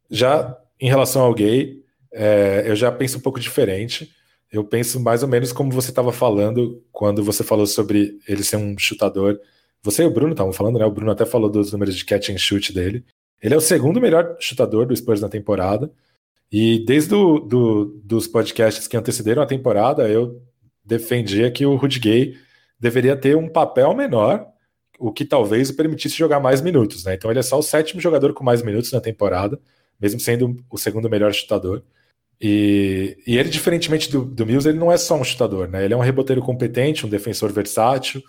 Já 0.09 0.57
em 0.79 0.87
relação 0.87 1.23
ao 1.23 1.33
gay, 1.33 1.83
é, 2.11 2.63
eu 2.65 2.75
já 2.75 2.91
penso 2.91 3.17
um 3.17 3.21
pouco 3.21 3.39
diferente. 3.39 4.11
Eu 4.51 4.63
penso 4.63 4.99
mais 4.99 5.23
ou 5.23 5.29
menos 5.29 5.53
como 5.53 5.71
você 5.71 5.89
estava 5.89 6.11
falando 6.11 6.83
quando 6.91 7.23
você 7.23 7.43
falou 7.43 7.65
sobre 7.65 8.19
ele 8.27 8.43
ser 8.43 8.57
um 8.57 8.77
chutador. 8.77 9.39
Você 9.81 10.03
e 10.03 10.05
o 10.05 10.11
Bruno 10.11 10.33
estavam 10.33 10.53
falando, 10.53 10.77
né? 10.77 10.85
O 10.85 10.91
Bruno 10.91 11.11
até 11.11 11.25
falou 11.25 11.49
dos 11.49 11.71
números 11.71 11.95
de 11.95 12.05
catch 12.05 12.29
and 12.29 12.37
shoot 12.37 12.73
dele. 12.73 13.03
Ele 13.41 13.53
é 13.53 13.57
o 13.57 13.61
segundo 13.61 13.99
melhor 13.99 14.35
chutador 14.39 14.85
do 14.85 14.95
Spurs 14.95 15.21
na 15.21 15.29
temporada. 15.29 15.91
E 16.51 16.83
desde 16.85 17.09
do, 17.09 17.39
do, 17.39 17.85
dos 18.03 18.27
podcasts 18.27 18.87
que 18.87 18.97
antecederam 18.97 19.41
a 19.41 19.47
temporada, 19.47 20.07
eu 20.07 20.41
defendia 20.83 21.49
que 21.49 21.65
o 21.65 21.75
Rudy 21.75 21.99
Gay 21.99 22.37
deveria 22.79 23.15
ter 23.15 23.37
um 23.37 23.47
papel 23.47 23.93
menor, 23.95 24.45
o 24.99 25.11
que 25.11 25.25
talvez 25.25 25.69
o 25.69 25.75
permitisse 25.75 26.15
jogar 26.15 26.39
mais 26.39 26.61
minutos, 26.61 27.05
né? 27.05 27.13
Então 27.15 27.31
ele 27.31 27.39
é 27.39 27.43
só 27.43 27.57
o 27.57 27.63
sétimo 27.63 28.01
jogador 28.01 28.33
com 28.33 28.43
mais 28.43 28.61
minutos 28.61 28.91
na 28.91 28.99
temporada 28.99 29.59
mesmo 30.01 30.19
sendo 30.19 30.57
o 30.69 30.77
segundo 30.77 31.09
melhor 31.09 31.31
chutador. 31.31 31.83
E, 32.41 33.17
e 33.27 33.37
ele, 33.37 33.49
diferentemente 33.49 34.11
do, 34.11 34.25
do 34.25 34.45
Mills, 34.45 34.67
ele 34.67 34.79
não 34.79 34.91
é 34.91 34.97
só 34.97 35.15
um 35.15 35.23
chutador, 35.23 35.67
né? 35.67 35.85
Ele 35.85 35.93
é 35.93 35.97
um 35.97 36.01
reboteiro 36.01 36.41
competente, 36.41 37.05
um 37.05 37.09
defensor 37.09 37.53
versátil, 37.53 38.21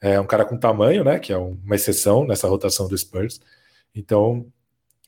é 0.00 0.20
um 0.20 0.26
cara 0.26 0.44
com 0.44 0.56
tamanho, 0.56 1.02
né? 1.02 1.18
Que 1.18 1.32
é 1.32 1.36
uma 1.36 1.74
exceção 1.74 2.24
nessa 2.24 2.46
rotação 2.46 2.86
do 2.86 2.96
Spurs. 2.96 3.40
Então, 3.92 4.46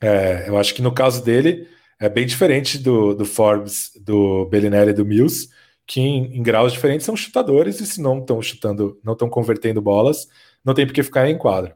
é, 0.01 0.47
eu 0.47 0.57
acho 0.57 0.73
que 0.73 0.81
no 0.81 0.93
caso 0.93 1.23
dele 1.23 1.67
é 1.99 2.07
bem 2.07 2.25
diferente 2.25 2.77
do, 2.77 3.13
do 3.13 3.25
Forbes, 3.25 3.91
do 4.01 4.45
Bellinelli 4.45 4.91
e 4.91 4.93
do 4.93 5.05
Mills, 5.05 5.49
que 5.85 5.99
em, 5.99 6.37
em, 6.37 6.43
graus 6.43 6.71
diferentes 6.71 7.05
são 7.05 7.15
chutadores 7.15 7.79
e 7.81 7.85
se 7.85 8.01
não 8.01 8.19
estão 8.19 8.41
chutando, 8.41 8.99
não 9.03 9.13
estão 9.13 9.29
convertendo 9.29 9.81
bolas, 9.81 10.27
não 10.63 10.73
tem 10.73 10.85
por 10.85 10.93
que 10.93 11.03
ficar 11.03 11.29
em 11.29 11.37
quadra. 11.37 11.75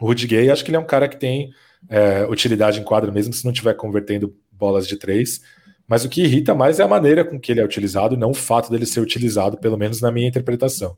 O 0.00 0.06
Rudy 0.06 0.26
Gay, 0.26 0.50
acho 0.50 0.64
que 0.64 0.70
ele 0.70 0.76
é 0.76 0.80
um 0.80 0.86
cara 0.86 1.08
que 1.08 1.16
tem 1.16 1.50
é, 1.88 2.24
utilidade 2.26 2.80
em 2.80 2.84
quadra, 2.84 3.10
mesmo 3.10 3.32
se 3.32 3.44
não 3.44 3.52
estiver 3.52 3.74
convertendo 3.74 4.36
bolas 4.52 4.86
de 4.86 4.96
três. 4.96 5.40
Mas 5.88 6.04
o 6.04 6.08
que 6.08 6.22
irrita 6.22 6.54
mais 6.54 6.78
é 6.78 6.82
a 6.82 6.88
maneira 6.88 7.24
com 7.24 7.40
que 7.40 7.50
ele 7.50 7.60
é 7.60 7.64
utilizado, 7.64 8.16
não 8.16 8.30
o 8.30 8.34
fato 8.34 8.70
dele 8.70 8.84
ser 8.84 9.00
utilizado, 9.00 9.56
pelo 9.56 9.78
menos 9.78 10.00
na 10.00 10.12
minha 10.12 10.28
interpretação. 10.28 10.96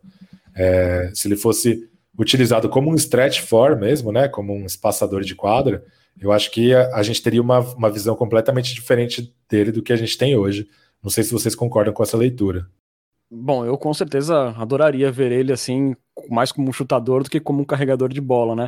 É, 0.55 1.11
se 1.15 1.29
ele 1.29 1.37
fosse 1.37 1.89
utilizado 2.19 2.69
como 2.69 2.91
um 2.91 2.95
stretch 2.97 3.41
for 3.41 3.79
mesmo, 3.79 4.11
né, 4.11 4.29
como 4.29 4.53
um 4.53 4.67
espaçador 4.67 5.23
de 5.23 5.35
quadra, 5.35 5.85
eu 6.19 6.33
acho 6.33 6.51
que 6.51 6.75
a, 6.75 6.97
a 6.97 7.03
gente 7.03 7.23
teria 7.23 7.43
uma, 7.43 7.61
uma 7.61 7.91
visão 7.91 8.15
completamente 8.15 8.75
diferente 8.75 9.35
dele 9.49 9.73
do 9.73 9.83
que 9.83 9.93
a 9.93 9.97
gente 9.97 10.17
tem 10.17 10.37
hoje. 10.37 10.69
Não 11.03 11.11
sei 11.11 11.25
se 11.25 11.33
vocês 11.33 11.55
concordam 11.55 11.93
com 11.93 12.03
essa 12.03 12.17
leitura. 12.17 12.67
Bom, 13.31 13.65
eu 13.65 13.79
com 13.79 13.95
certeza 13.95 14.51
adoraria 14.57 15.11
ver 15.11 15.31
ele 15.31 15.53
assim, 15.53 15.95
mais 16.29 16.51
como 16.51 16.69
um 16.69 16.73
chutador 16.73 17.23
do 17.23 17.31
que 17.31 17.39
como 17.39 17.63
um 17.63 17.65
carregador 17.65 18.09
de 18.09 18.21
bola, 18.21 18.57
né? 18.57 18.67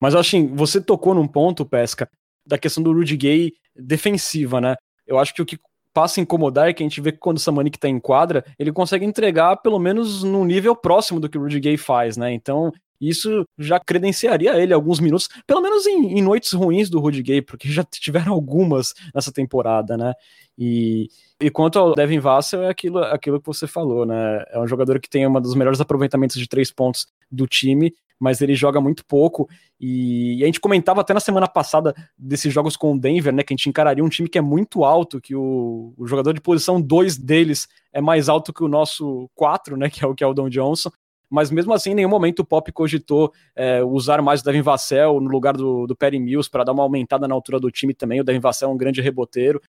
Mas 0.00 0.14
assim, 0.14 0.46
você 0.46 0.80
tocou 0.80 1.14
num 1.14 1.28
ponto, 1.28 1.66
Pesca, 1.66 2.08
da 2.46 2.58
questão 2.58 2.82
do 2.82 2.92
Rudy 2.92 3.16
Gay 3.16 3.52
defensiva, 3.76 4.60
né? 4.60 4.74
Eu 5.06 5.18
acho 5.18 5.34
que 5.34 5.42
o 5.42 5.46
que 5.46 5.58
passa 5.92 6.20
a 6.20 6.22
incomodar 6.22 6.68
é 6.68 6.72
que 6.72 6.82
a 6.82 6.86
gente 6.86 7.00
vê 7.00 7.12
que 7.12 7.18
quando 7.18 7.36
o 7.36 7.40
Samanik 7.40 7.78
tá 7.78 7.88
em 7.88 8.00
quadra, 8.00 8.44
ele 8.58 8.72
consegue 8.72 9.04
entregar 9.04 9.56
pelo 9.58 9.78
menos 9.78 10.24
num 10.24 10.44
nível 10.44 10.74
próximo 10.74 11.20
do 11.20 11.28
que 11.28 11.38
o 11.38 11.42
Rudy 11.42 11.60
Gay 11.60 11.76
faz, 11.76 12.16
né? 12.16 12.32
Então, 12.32 12.72
isso 13.00 13.44
já 13.58 13.78
credenciaria 13.78 14.58
ele 14.60 14.72
alguns 14.72 15.00
minutos, 15.00 15.28
pelo 15.46 15.60
menos 15.60 15.86
em, 15.86 16.18
em, 16.18 16.22
noites 16.22 16.52
ruins 16.52 16.88
do 16.88 17.00
Rudy 17.00 17.22
Gay, 17.22 17.42
porque 17.42 17.68
já 17.68 17.84
tiveram 17.90 18.32
algumas 18.32 18.94
nessa 19.14 19.32
temporada, 19.32 19.96
né? 19.96 20.12
E, 20.56 21.08
e 21.40 21.50
quanto 21.50 21.78
ao 21.78 21.94
Devin 21.94 22.20
Vassell, 22.20 22.62
é 22.62 22.68
aquilo, 22.68 22.98
aquilo 22.98 23.40
que 23.40 23.46
você 23.46 23.66
falou, 23.66 24.06
né? 24.06 24.44
É 24.50 24.60
um 24.60 24.66
jogador 24.66 25.00
que 25.00 25.10
tem 25.10 25.26
um 25.26 25.40
dos 25.40 25.54
melhores 25.54 25.80
aproveitamentos 25.80 26.36
de 26.36 26.48
três 26.48 26.70
pontos 26.70 27.06
do 27.30 27.46
time, 27.46 27.92
mas 28.18 28.40
ele 28.40 28.54
joga 28.54 28.80
muito 28.80 29.04
pouco. 29.04 29.48
E, 29.80 30.42
a 30.42 30.46
gente 30.46 30.60
comentava 30.60 31.00
até 31.00 31.12
na 31.12 31.20
semana 31.20 31.48
passada 31.48 31.94
desses 32.16 32.52
jogos 32.52 32.76
com 32.76 32.94
o 32.94 32.98
Denver, 32.98 33.34
né? 33.34 33.42
Que 33.42 33.52
a 33.52 33.56
gente 33.56 33.68
encararia 33.68 34.04
um 34.04 34.08
time 34.08 34.28
que 34.28 34.38
é 34.38 34.40
muito 34.40 34.84
alto, 34.84 35.20
que 35.20 35.34
o, 35.34 35.92
o 35.96 36.06
jogador 36.06 36.32
de 36.32 36.40
posição 36.40 36.80
2 36.80 37.18
deles 37.18 37.66
é 37.92 38.00
mais 38.00 38.28
alto 38.28 38.52
que 38.52 38.62
o 38.62 38.68
nosso 38.68 39.28
4, 39.34 39.76
né? 39.76 39.90
Que 39.90 40.04
é 40.04 40.06
o 40.06 40.14
Keldon 40.14 40.48
Johnson. 40.48 40.90
Mas 41.34 41.50
mesmo 41.50 41.72
assim, 41.72 41.90
em 41.90 41.94
nenhum 41.96 42.08
momento 42.08 42.40
o 42.40 42.44
Pop 42.44 42.70
cogitou 42.70 43.32
é, 43.56 43.82
usar 43.82 44.22
mais 44.22 44.40
o 44.40 44.44
Devin 44.44 44.62
Vassell 44.62 45.20
no 45.20 45.28
lugar 45.28 45.56
do, 45.56 45.84
do 45.84 45.96
Perry 45.96 46.20
Mills 46.20 46.48
para 46.48 46.62
dar 46.62 46.70
uma 46.70 46.84
aumentada 46.84 47.26
na 47.26 47.34
altura 47.34 47.58
do 47.58 47.72
time 47.72 47.92
também. 47.92 48.20
O 48.20 48.24
Devin 48.24 48.38
Vassell 48.38 48.70
é 48.70 48.72
um 48.72 48.76
grande 48.76 49.00
reboteiro 49.00 49.60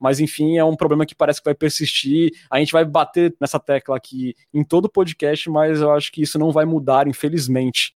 mas 0.00 0.18
enfim, 0.18 0.58
é 0.58 0.64
um 0.64 0.74
problema 0.74 1.06
que 1.06 1.14
parece 1.14 1.40
que 1.40 1.44
vai 1.44 1.54
persistir. 1.54 2.32
A 2.50 2.58
gente 2.58 2.72
vai 2.72 2.84
bater 2.84 3.36
nessa 3.40 3.60
tecla 3.60 3.96
aqui 3.96 4.34
em 4.52 4.64
todo 4.64 4.86
o 4.86 4.90
podcast, 4.90 5.48
mas 5.48 5.80
eu 5.80 5.92
acho 5.92 6.10
que 6.10 6.22
isso 6.22 6.40
não 6.40 6.50
vai 6.50 6.64
mudar, 6.64 7.06
infelizmente. 7.06 7.94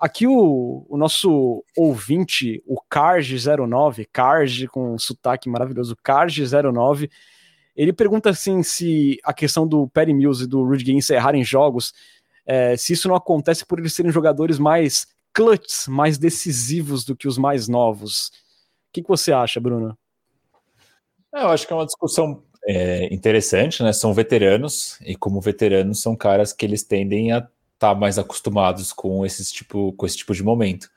Aqui 0.00 0.26
o, 0.26 0.84
o 0.88 0.96
nosso 0.96 1.64
ouvinte, 1.76 2.60
o 2.66 2.76
Carge09, 2.92 4.04
Carge 4.12 4.66
com 4.66 4.98
sotaque 4.98 5.48
maravilhoso, 5.48 5.94
Carge09, 6.04 7.08
ele 7.76 7.92
pergunta 7.92 8.30
assim 8.30 8.60
se 8.64 9.16
a 9.22 9.32
questão 9.32 9.64
do 9.64 9.86
Perry 9.90 10.12
Mills 10.12 10.42
e 10.42 10.48
do 10.48 10.64
Rudy 10.64 10.82
Gay 10.82 10.96
encerrarem 10.96 11.44
jogos, 11.44 11.92
é, 12.46 12.76
se 12.76 12.92
isso 12.92 13.08
não 13.08 13.14
acontece 13.14 13.64
por 13.64 13.78
eles 13.78 13.92
serem 13.92 14.12
jogadores 14.12 14.58
mais 14.58 15.06
clutch, 15.32 15.88
mais 15.88 16.18
decisivos 16.18 17.04
do 17.04 17.16
que 17.16 17.26
os 17.26 17.38
mais 17.38 17.68
novos. 17.68 18.28
O 18.28 18.92
que, 18.92 19.02
que 19.02 19.08
você 19.08 19.32
acha, 19.32 19.60
Bruno? 19.60 19.96
É, 21.34 21.42
eu 21.42 21.48
acho 21.48 21.66
que 21.66 21.72
é 21.72 21.76
uma 21.76 21.86
discussão 21.86 22.42
é 22.64 23.12
interessante, 23.12 23.82
né? 23.82 23.92
São 23.92 24.14
veteranos, 24.14 24.98
e 25.04 25.16
como 25.16 25.40
veteranos, 25.40 26.00
são 26.00 26.14
caras 26.14 26.52
que 26.52 26.64
eles 26.64 26.84
tendem 26.84 27.32
a 27.32 27.38
estar 27.38 27.50
tá 27.78 27.94
mais 27.94 28.18
acostumados 28.18 28.92
com, 28.92 29.26
esse 29.26 29.52
tipo, 29.52 29.92
com 29.94 30.06
esse 30.06 30.16
tipo 30.18 30.34
de 30.34 30.42
momento. 30.42 30.88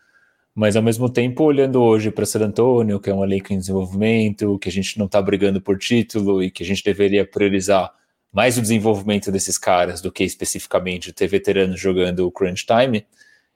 Mas 0.54 0.76
ao 0.76 0.84
mesmo 0.84 1.10
tempo, 1.10 1.44
olhando 1.44 1.82
hoje 1.82 2.12
para 2.12 2.26
San 2.26 2.46
Antonio, 2.46 3.00
que 3.00 3.10
é 3.10 3.14
um 3.14 3.24
elenco 3.24 3.52
em 3.52 3.58
desenvolvimento, 3.58 4.58
que 4.60 4.70
a 4.70 4.72
gente 4.72 4.98
não 4.98 5.06
está 5.08 5.22
brigando 5.22 5.60
por 5.60 5.78
título 5.78 6.42
e 6.42 6.52
que 6.52 6.64
a 6.64 6.66
gente 6.66 6.84
deveria 6.84 7.26
priorizar 7.26 7.92
mais 8.36 8.58
o 8.58 8.62
desenvolvimento 8.62 9.32
desses 9.32 9.58
caras 9.58 10.02
do 10.02 10.12
que 10.12 10.26
especificamente 10.26 11.14
ter 11.14 11.26
veteranos 11.26 11.80
jogando 11.80 12.28
o 12.28 12.32
crunch 12.32 12.66
time, 12.66 13.08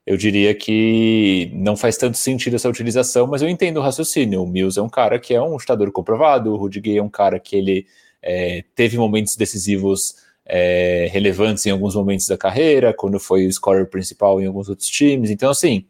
eu 0.05 0.15
diria 0.15 0.55
que 0.55 1.51
não 1.53 1.75
faz 1.75 1.97
tanto 1.97 2.17
sentido 2.17 2.55
essa 2.55 2.69
utilização, 2.69 3.27
mas 3.27 3.41
eu 3.41 3.49
entendo 3.49 3.77
o 3.77 3.83
raciocínio. 3.83 4.41
O 4.41 4.47
Mills 4.47 4.79
é 4.79 4.81
um 4.81 4.87
cara 4.87 5.19
que 5.19 5.33
é 5.33 5.41
um 5.41 5.59
chutador 5.59 5.91
comprovado, 5.91 6.53
o 6.53 6.55
Rudy 6.55 6.79
Gay 6.79 6.97
é 6.97 7.03
um 7.03 7.09
cara 7.09 7.37
que 7.41 7.57
ele 7.57 7.87
é, 8.21 8.63
teve 8.73 8.97
momentos 8.97 9.35
decisivos 9.35 10.15
é, 10.45 11.09
relevantes 11.11 11.65
em 11.65 11.71
alguns 11.71 11.93
momentos 11.93 12.25
da 12.25 12.37
carreira, 12.37 12.93
quando 12.93 13.19
foi 13.19 13.47
o 13.47 13.51
scorer 13.51 13.89
principal 13.89 14.41
em 14.41 14.45
alguns 14.45 14.69
outros 14.69 14.87
times. 14.87 15.29
Então, 15.29 15.51
assim, 15.51 15.85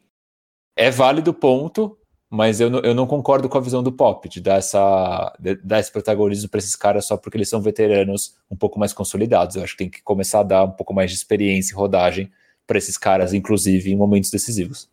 é 0.75 0.89
válido 0.89 1.31
ponto, 1.31 1.95
mas 2.29 2.59
eu 2.59 2.69
não, 2.69 2.79
eu 2.79 2.93
não 2.93 3.07
concordo 3.07 3.49
com 3.49 3.57
a 3.57 3.61
visão 3.61 3.81
do 3.81 3.91
Pop, 3.91 4.29
de 4.29 4.39
dar, 4.39 4.57
essa, 4.57 5.35
de 5.39 5.55
dar 5.55 5.79
esse 5.79 5.91
protagonismo 5.91 6.47
para 6.47 6.59
esses 6.59 6.75
caras 6.75 7.05
só 7.05 7.17
porque 7.17 7.37
eles 7.37 7.49
são 7.49 7.61
veteranos 7.61 8.35
um 8.51 8.55
pouco 8.55 8.77
mais 8.77 8.93
consolidados. 8.93 9.55
Eu 9.55 9.63
acho 9.63 9.73
que 9.73 9.79
tem 9.79 9.89
que 9.89 10.03
começar 10.03 10.41
a 10.41 10.43
dar 10.43 10.63
um 10.63 10.71
pouco 10.71 10.93
mais 10.93 11.09
de 11.09 11.17
experiência 11.17 11.73
e 11.73 11.75
rodagem 11.75 12.31
para 12.67 12.77
esses 12.77 12.97
caras, 12.97 13.33
inclusive 13.33 13.91
em 13.91 13.95
momentos 13.95 14.29
decisivos. 14.29 14.87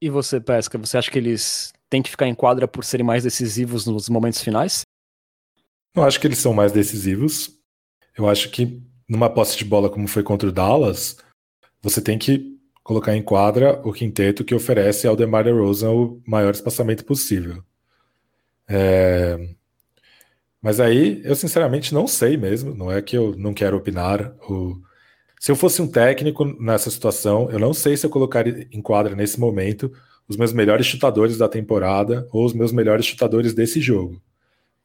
E 0.00 0.08
você, 0.08 0.40
Pesca, 0.40 0.78
você 0.78 0.96
acha 0.96 1.10
que 1.10 1.18
eles 1.18 1.72
têm 1.90 2.02
que 2.02 2.10
ficar 2.10 2.26
em 2.26 2.34
quadra 2.34 2.66
por 2.66 2.82
serem 2.82 3.04
mais 3.04 3.24
decisivos 3.24 3.84
nos 3.84 4.08
momentos 4.08 4.40
finais? 4.40 4.82
Não 5.94 6.02
acho 6.02 6.18
que 6.18 6.26
eles 6.26 6.38
são 6.38 6.54
mais 6.54 6.72
decisivos. 6.72 7.58
Eu 8.16 8.28
acho 8.28 8.50
que 8.50 8.82
numa 9.06 9.28
posse 9.28 9.56
de 9.58 9.64
bola 9.66 9.90
como 9.90 10.08
foi 10.08 10.22
contra 10.22 10.48
o 10.48 10.52
Dallas, 10.52 11.18
você 11.82 12.00
tem 12.00 12.18
que 12.18 12.53
colocar 12.84 13.16
em 13.16 13.22
quadra 13.22 13.80
o 13.82 13.92
quinteto 13.92 14.44
que 14.44 14.54
oferece 14.54 15.08
ao 15.08 15.16
DeMar 15.16 15.42
DeRozan 15.42 15.90
o 15.90 16.22
maior 16.26 16.52
espaçamento 16.52 17.04
possível. 17.04 17.64
É... 18.68 19.38
Mas 20.60 20.80
aí, 20.80 21.20
eu 21.24 21.34
sinceramente 21.34 21.92
não 21.92 22.06
sei 22.06 22.36
mesmo, 22.36 22.74
não 22.74 22.92
é 22.92 23.02
que 23.02 23.16
eu 23.16 23.34
não 23.36 23.52
quero 23.52 23.76
opinar. 23.76 24.34
Se 25.40 25.50
eu 25.50 25.56
fosse 25.56 25.82
um 25.82 25.88
técnico 25.88 26.44
nessa 26.62 26.90
situação, 26.90 27.50
eu 27.50 27.58
não 27.58 27.74
sei 27.74 27.96
se 27.96 28.06
eu 28.06 28.10
colocaria 28.10 28.66
em 28.70 28.80
quadra 28.80 29.16
nesse 29.16 29.40
momento 29.40 29.92
os 30.28 30.36
meus 30.36 30.52
melhores 30.52 30.86
chutadores 30.86 31.36
da 31.36 31.48
temporada 31.48 32.26
ou 32.32 32.46
os 32.46 32.54
meus 32.54 32.72
melhores 32.72 33.04
chutadores 33.04 33.52
desse 33.54 33.80
jogo. 33.80 34.22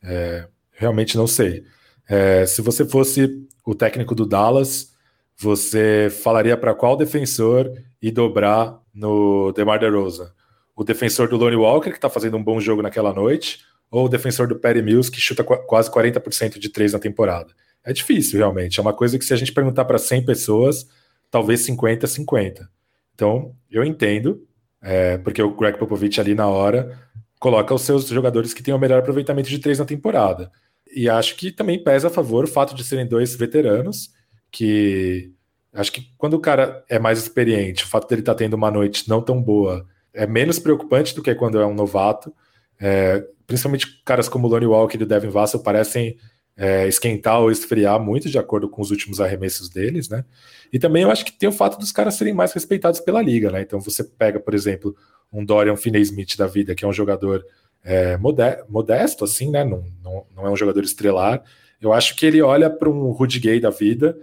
É, 0.03 0.47
realmente 0.71 1.15
não 1.17 1.27
sei. 1.27 1.63
É, 2.07 2.45
se 2.45 2.61
você 2.61 2.85
fosse 2.85 3.47
o 3.65 3.75
técnico 3.75 4.15
do 4.15 4.25
Dallas, 4.25 4.93
você 5.39 6.09
falaria 6.21 6.57
para 6.57 6.73
qual 6.73 6.97
defensor 6.97 7.71
ir 8.01 8.11
dobrar 8.11 8.77
no 8.93 9.53
DeMar 9.53 9.79
DeRozan? 9.79 10.31
O 10.75 10.83
defensor 10.83 11.29
do 11.29 11.37
Lonnie 11.37 11.55
Walker, 11.55 11.89
que 11.89 11.97
está 11.97 12.09
fazendo 12.09 12.35
um 12.35 12.43
bom 12.43 12.59
jogo 12.59 12.81
naquela 12.81 13.13
noite, 13.13 13.59
ou 13.89 14.05
o 14.05 14.09
defensor 14.09 14.47
do 14.47 14.57
Perry 14.57 14.81
Mills, 14.81 15.09
que 15.09 15.19
chuta 15.19 15.43
quase 15.43 15.89
40% 15.89 16.59
de 16.59 16.69
três 16.69 16.91
na 16.93 16.99
temporada? 16.99 17.53
É 17.83 17.93
difícil, 17.93 18.37
realmente. 18.37 18.79
É 18.79 18.81
uma 18.81 18.93
coisa 18.93 19.17
que, 19.17 19.23
se 19.23 19.33
a 19.33 19.37
gente 19.37 19.53
perguntar 19.53 19.85
para 19.85 19.97
100 19.97 20.25
pessoas, 20.25 20.85
talvez 21.31 21.61
50, 21.61 22.05
50. 22.05 22.69
Então, 23.15 23.55
eu 23.71 23.83
entendo, 23.83 24.45
é, 24.81 25.17
porque 25.17 25.41
o 25.41 25.55
Greg 25.55 25.77
Popovich 25.77 26.19
ali 26.19 26.35
na 26.35 26.47
hora 26.47 26.99
coloca 27.39 27.73
os 27.73 27.81
seus 27.83 28.07
jogadores 28.07 28.53
que 28.53 28.61
têm 28.61 28.73
o 28.73 28.79
melhor 28.79 28.99
aproveitamento 28.99 29.49
de 29.49 29.59
três 29.59 29.79
na 29.79 29.85
temporada. 29.85 30.51
E 30.93 31.09
acho 31.09 31.35
que 31.35 31.51
também 31.51 31.81
pesa 31.81 32.07
a 32.07 32.11
favor 32.11 32.43
o 32.43 32.47
fato 32.47 32.75
de 32.75 32.83
serem 32.83 33.07
dois 33.07 33.35
veteranos, 33.35 34.09
que 34.51 35.31
acho 35.73 35.91
que 35.91 36.11
quando 36.17 36.33
o 36.33 36.39
cara 36.39 36.83
é 36.89 36.99
mais 36.99 37.19
experiente, 37.19 37.83
o 37.83 37.87
fato 37.87 38.07
dele 38.07 38.21
estar 38.21 38.33
tá 38.33 38.37
tendo 38.37 38.53
uma 38.53 38.71
noite 38.71 39.07
não 39.07 39.21
tão 39.21 39.41
boa 39.41 39.85
é 40.13 40.25
menos 40.25 40.59
preocupante 40.59 41.15
do 41.15 41.21
que 41.21 41.33
quando 41.35 41.59
é 41.59 41.65
um 41.65 41.73
novato. 41.73 42.33
É, 42.79 43.25
principalmente 43.45 44.01
caras 44.03 44.29
como 44.29 44.47
Lonnie 44.47 44.67
Walker 44.67 44.97
e 45.01 45.05
Devin 45.05 45.29
Vassell 45.29 45.61
parecem 45.61 46.17
é, 46.55 46.87
esquentar 46.87 47.39
ou 47.39 47.51
esfriar 47.51 47.99
muito 47.99 48.29
de 48.29 48.37
acordo 48.37 48.69
com 48.69 48.81
os 48.81 48.91
últimos 48.91 49.21
arremessos 49.21 49.69
deles, 49.69 50.09
né? 50.09 50.25
E 50.71 50.77
também 50.77 51.03
eu 51.03 51.11
acho 51.11 51.25
que 51.25 51.31
tem 51.31 51.47
o 51.47 51.53
fato 51.53 51.79
dos 51.79 51.91
caras 51.91 52.15
serem 52.15 52.33
mais 52.33 52.51
respeitados 52.51 52.99
pela 52.99 53.21
liga, 53.21 53.49
né? 53.49 53.61
Então 53.61 53.79
você 53.79 54.03
pega, 54.03 54.39
por 54.39 54.53
exemplo, 54.53 54.95
um 55.31 55.45
Dorian 55.45 55.77
Finney-Smith 55.77 56.37
da 56.37 56.47
vida, 56.47 56.75
que 56.75 56.83
é 56.83 56.87
um 56.87 56.93
jogador 56.93 57.45
é, 57.83 58.17
modesto, 58.17 59.23
assim, 59.23 59.49
né? 59.49 59.63
Não, 59.63 59.85
não, 60.03 60.25
não, 60.35 60.47
é 60.47 60.49
um 60.49 60.55
jogador 60.55 60.83
estrelar. 60.83 61.41
Eu 61.81 61.93
acho 61.93 62.15
que 62.15 62.25
ele 62.25 62.41
olha 62.41 62.69
para 62.69 62.89
um 62.89 63.11
Rudy 63.11 63.39
Gay 63.39 63.59
da 63.59 63.69
vida 63.69 64.17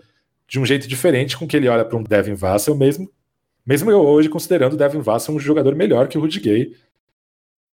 de 0.46 0.60
um 0.60 0.66
jeito 0.66 0.86
diferente 0.86 1.36
com 1.36 1.46
que 1.46 1.56
ele 1.56 1.68
olha 1.68 1.84
para 1.84 1.96
um 1.98 2.02
Devin 2.02 2.34
Vassell, 2.34 2.76
mesmo, 2.76 3.10
mesmo 3.64 3.90
eu 3.90 4.00
hoje 4.00 4.28
considerando 4.28 4.74
o 4.74 4.76
Devin 4.76 5.00
Vassell 5.00 5.34
um 5.34 5.40
jogador 5.40 5.74
melhor 5.74 6.08
que 6.08 6.16
o 6.16 6.20
Rudy 6.20 6.40
Gay. 6.40 6.76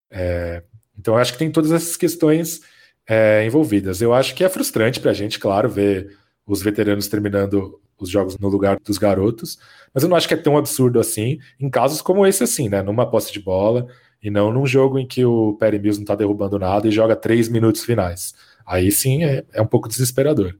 É, 0.09 0.63
então 0.97 1.15
eu 1.15 1.19
acho 1.19 1.33
que 1.33 1.39
tem 1.39 1.51
todas 1.51 1.71
essas 1.71 1.97
questões 1.97 2.61
é, 3.07 3.45
envolvidas. 3.45 4.01
Eu 4.01 4.13
acho 4.13 4.33
que 4.35 4.43
é 4.43 4.49
frustrante 4.49 4.99
para 4.99 5.11
a 5.11 5.13
gente, 5.13 5.39
claro, 5.39 5.69
ver 5.69 6.17
os 6.45 6.61
veteranos 6.61 7.07
terminando 7.07 7.79
os 7.99 8.09
jogos 8.09 8.37
no 8.37 8.49
lugar 8.49 8.79
dos 8.79 8.97
garotos, 8.97 9.57
mas 9.93 10.03
eu 10.03 10.09
não 10.09 10.17
acho 10.17 10.27
que 10.27 10.33
é 10.33 10.37
tão 10.37 10.57
absurdo 10.57 10.99
assim 10.99 11.39
em 11.59 11.69
casos 11.69 12.01
como 12.01 12.25
esse, 12.25 12.43
assim, 12.43 12.69
né? 12.69 12.81
Numa 12.81 13.09
posse 13.09 13.31
de 13.31 13.39
bola 13.39 13.87
e 14.21 14.29
não 14.29 14.51
num 14.51 14.65
jogo 14.65 14.97
em 14.99 15.07
que 15.07 15.23
o 15.23 15.53
Perry 15.59 15.79
Mills 15.79 15.99
não 15.99 16.05
tá 16.05 16.15
derrubando 16.15 16.57
nada 16.59 16.87
e 16.87 16.91
joga 16.91 17.15
três 17.15 17.47
minutos 17.47 17.83
finais. 17.83 18.33
Aí 18.65 18.91
sim 18.91 19.23
é, 19.23 19.43
é 19.53 19.61
um 19.61 19.67
pouco 19.67 19.87
desesperador. 19.87 20.57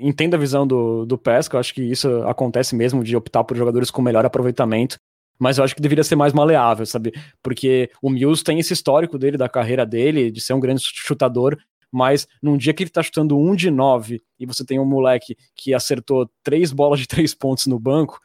Entendo 0.00 0.34
a 0.34 0.38
visão 0.38 0.66
do, 0.66 1.04
do 1.04 1.18
Pesca, 1.18 1.56
eu 1.56 1.60
acho 1.60 1.74
que 1.74 1.82
isso 1.82 2.22
acontece 2.22 2.74
mesmo 2.74 3.04
de 3.04 3.16
optar 3.16 3.44
por 3.44 3.56
jogadores 3.56 3.90
com 3.90 4.00
melhor 4.02 4.24
aproveitamento 4.24 4.98
mas 5.40 5.56
eu 5.56 5.64
acho 5.64 5.74
que 5.74 5.80
deveria 5.80 6.04
ser 6.04 6.16
mais 6.16 6.34
maleável, 6.34 6.84
sabe? 6.84 7.14
Porque 7.42 7.90
o 8.02 8.10
Mills 8.10 8.44
tem 8.44 8.58
esse 8.58 8.74
histórico 8.74 9.18
dele, 9.18 9.38
da 9.38 9.48
carreira 9.48 9.86
dele, 9.86 10.30
de 10.30 10.38
ser 10.38 10.52
um 10.52 10.60
grande 10.60 10.82
chutador, 10.84 11.56
mas 11.90 12.28
num 12.42 12.58
dia 12.58 12.74
que 12.74 12.82
ele 12.82 12.90
tá 12.90 13.02
chutando 13.02 13.38
um 13.38 13.56
de 13.56 13.70
nove 13.70 14.22
e 14.38 14.44
você 14.44 14.64
tem 14.64 14.78
um 14.78 14.84
moleque 14.84 15.34
que 15.56 15.72
acertou 15.72 16.30
três 16.42 16.72
bolas 16.72 17.00
de 17.00 17.08
três 17.08 17.34
pontos 17.34 17.66
no 17.66 17.80
banco, 17.80 18.20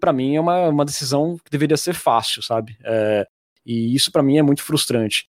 para 0.00 0.12
mim 0.12 0.34
é 0.34 0.40
uma, 0.40 0.68
uma 0.68 0.84
decisão 0.84 1.36
que 1.36 1.50
deveria 1.50 1.76
ser 1.76 1.94
fácil, 1.94 2.42
sabe? 2.42 2.76
É, 2.84 3.24
e 3.64 3.94
isso 3.94 4.10
para 4.10 4.22
mim 4.22 4.36
é 4.36 4.42
muito 4.42 4.62
frustrante. 4.62 5.28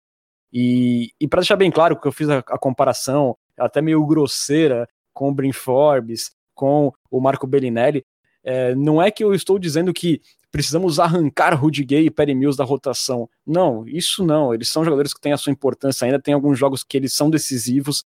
E, 0.53 1.13
e 1.21 1.29
para 1.29 1.41
deixar 1.41 1.57
bem 1.57 1.71
claro 1.71 1.99
que 1.99 2.09
eu 2.09 2.13
fiz 2.13 2.29
a, 2.29 2.39
a, 2.39 2.59
comparação, 2.59 3.37
até 3.57 3.81
meio 3.81 4.05
grosseira, 4.05 4.89
com 5.19 5.31
o 5.31 5.35
Brin 5.35 5.51
Forbes, 5.51 6.31
com 6.55 6.93
o 7.11 7.21
Marco 7.21 7.45
Bellinelli, 7.45 8.07
é, 8.45 8.73
não 8.77 9.03
é 9.03 9.11
que 9.11 9.25
eu 9.25 9.35
estou 9.35 9.59
dizendo 9.59 9.93
que 9.93 10.23
precisamos 10.49 11.01
arrancar 11.01 11.53
Rudy 11.61 11.83
Gay 11.83 12.07
e 12.07 12.11
Perry 12.11 12.37
Mills 12.37 12.57
da 12.57 12.63
rotação. 12.63 13.29
Não, 13.45 13.85
isso 13.89 14.25
não. 14.25 14.55
Eles 14.55 14.69
são 14.69 14.85
jogadores 14.85 15.13
que 15.13 15.21
têm 15.21 15.33
a 15.33 15.37
sua 15.37 15.53
importância 15.53 16.05
ainda, 16.05 16.23
tem 16.23 16.35
alguns 16.35 16.57
jogos 16.57 16.85
que 16.85 16.97
eles 16.97 17.13
são 17.13 17.29
decisivos. 17.29 18.05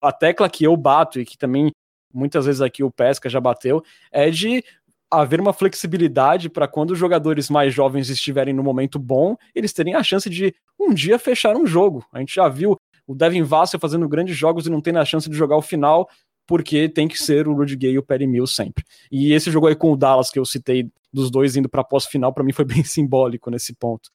A 0.00 0.10
tecla 0.10 0.48
que 0.48 0.64
eu 0.64 0.74
bato 0.74 1.20
e 1.20 1.26
que 1.26 1.36
também 1.36 1.70
muitas 2.14 2.46
vezes 2.46 2.62
aqui 2.62 2.82
o 2.82 2.90
Pesca 2.90 3.28
já 3.28 3.38
bateu 3.38 3.84
é 4.10 4.30
de 4.30 4.64
haver 5.10 5.38
uma 5.38 5.52
flexibilidade 5.52 6.48
para 6.48 6.66
quando 6.66 6.92
os 6.92 6.98
jogadores 6.98 7.50
mais 7.50 7.74
jovens 7.74 8.08
estiverem 8.08 8.54
no 8.54 8.62
momento 8.62 8.98
bom, 8.98 9.36
eles 9.54 9.74
terem 9.74 9.94
a 9.94 10.02
chance 10.02 10.30
de 10.30 10.54
um 10.80 10.94
dia 10.94 11.18
fechar 11.18 11.54
um 11.54 11.66
jogo. 11.66 12.02
A 12.10 12.20
gente 12.20 12.34
já 12.34 12.48
viu 12.48 12.80
o 13.06 13.14
Devin 13.14 13.42
Vassell 13.42 13.80
fazendo 13.80 14.08
grandes 14.08 14.36
jogos 14.36 14.66
e 14.66 14.70
não 14.70 14.80
tendo 14.80 14.98
a 14.98 15.04
chance 15.04 15.28
de 15.28 15.36
jogar 15.36 15.56
o 15.56 15.62
final, 15.62 16.08
porque 16.46 16.88
tem 16.88 17.08
que 17.08 17.18
ser 17.18 17.48
o 17.48 17.54
Rudy 17.54 17.76
Gay 17.76 17.92
e 17.92 17.98
o 17.98 18.02
Perry 18.02 18.26
Mills 18.26 18.54
sempre. 18.54 18.84
E 19.10 19.32
esse 19.32 19.50
jogo 19.50 19.66
aí 19.66 19.74
com 19.74 19.92
o 19.92 19.96
Dallas 19.96 20.30
que 20.30 20.38
eu 20.38 20.44
citei 20.44 20.90
dos 21.12 21.30
dois 21.30 21.56
indo 21.56 21.68
para 21.68 21.84
pós-final, 21.84 22.32
para 22.32 22.44
mim 22.44 22.52
foi 22.52 22.64
bem 22.66 22.84
simbólico 22.84 23.50
nesse 23.50 23.74
ponto. 23.74 24.10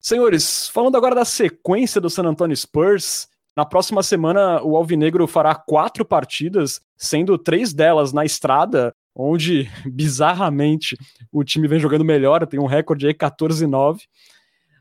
Senhores, 0.00 0.68
falando 0.68 0.96
agora 0.96 1.14
da 1.14 1.24
sequência 1.24 1.98
do 1.98 2.10
San 2.10 2.24
Antonio 2.24 2.54
Spurs, 2.54 3.26
na 3.56 3.64
próxima 3.64 4.02
semana 4.02 4.62
o 4.62 4.76
Alvinegro 4.76 5.26
fará 5.26 5.54
quatro 5.54 6.04
partidas, 6.04 6.80
sendo 6.94 7.38
três 7.38 7.72
delas 7.72 8.12
na 8.12 8.22
estrada, 8.22 8.94
onde 9.14 9.70
bizarramente 9.86 10.96
o 11.30 11.44
time 11.44 11.68
vem 11.68 11.78
jogando 11.78 12.04
melhor, 12.04 12.46
tem 12.46 12.58
um 12.58 12.66
recorde 12.66 13.06
aí 13.06 13.14
14-9. 13.14 14.00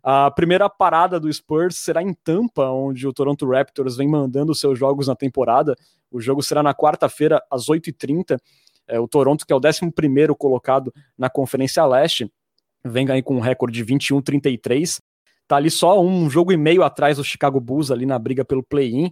A 0.01 0.29
primeira 0.31 0.69
parada 0.69 1.17
do 1.17 1.31
Spurs 1.31 1.77
será 1.77 2.03
em 2.03 2.13
Tampa, 2.13 2.69
onde 2.69 3.07
o 3.07 3.13
Toronto 3.13 3.49
Raptors 3.49 3.95
vem 3.95 4.07
mandando 4.07 4.53
seus 4.53 4.77
jogos 4.77 5.07
na 5.07 5.15
temporada. 5.15 5.75
O 6.11 6.19
jogo 6.19 6.43
será 6.43 6.61
na 6.61 6.73
quarta-feira, 6.73 7.41
às 7.49 7.67
8h30. 7.67 8.37
É, 8.85 8.99
o 8.99 9.07
Toronto, 9.07 9.45
que 9.45 9.53
é 9.53 9.55
o 9.55 9.61
11 9.65 9.93
colocado 10.37 10.93
na 11.17 11.29
Conferência 11.29 11.85
Leste, 11.85 12.29
vem 12.83 13.09
aí 13.09 13.23
com 13.23 13.37
um 13.37 13.39
recorde 13.39 13.81
de 13.81 13.93
21-33. 13.93 14.99
Tá 15.47 15.55
ali 15.55 15.71
só 15.71 16.01
um 16.01 16.29
jogo 16.29 16.51
e 16.51 16.57
meio 16.57 16.83
atrás 16.83 17.15
do 17.15 17.23
Chicago 17.23 17.61
Bulls, 17.61 17.89
ali 17.89 18.05
na 18.05 18.19
briga 18.19 18.43
pelo 18.43 18.61
play-in, 18.61 19.09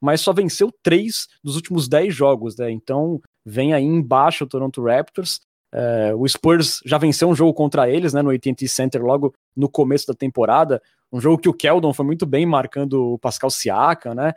mas 0.00 0.20
só 0.20 0.32
venceu 0.32 0.72
três 0.82 1.28
dos 1.42 1.56
últimos 1.56 1.88
dez 1.88 2.14
jogos, 2.14 2.56
né? 2.56 2.70
Então 2.70 3.20
vem 3.44 3.74
aí 3.74 3.84
embaixo 3.84 4.44
o 4.44 4.46
Toronto 4.46 4.82
Raptors. 4.82 5.40
É, 5.72 6.12
o 6.14 6.26
Spurs 6.26 6.80
já 6.84 6.98
venceu 6.98 7.28
um 7.28 7.34
jogo 7.34 7.54
contra 7.54 7.88
eles, 7.88 8.12
né, 8.12 8.22
no 8.22 8.30
AT&T 8.30 8.66
Center 8.66 9.02
logo 9.02 9.32
no 9.56 9.68
começo 9.68 10.04
da 10.06 10.14
temporada, 10.14 10.82
um 11.12 11.20
jogo 11.20 11.38
que 11.38 11.48
o 11.48 11.54
Keldon 11.54 11.92
foi 11.92 12.04
muito 12.04 12.26
bem 12.26 12.44
marcando 12.44 13.12
o 13.12 13.18
Pascal 13.18 13.50
Siaka, 13.50 14.14
né? 14.14 14.32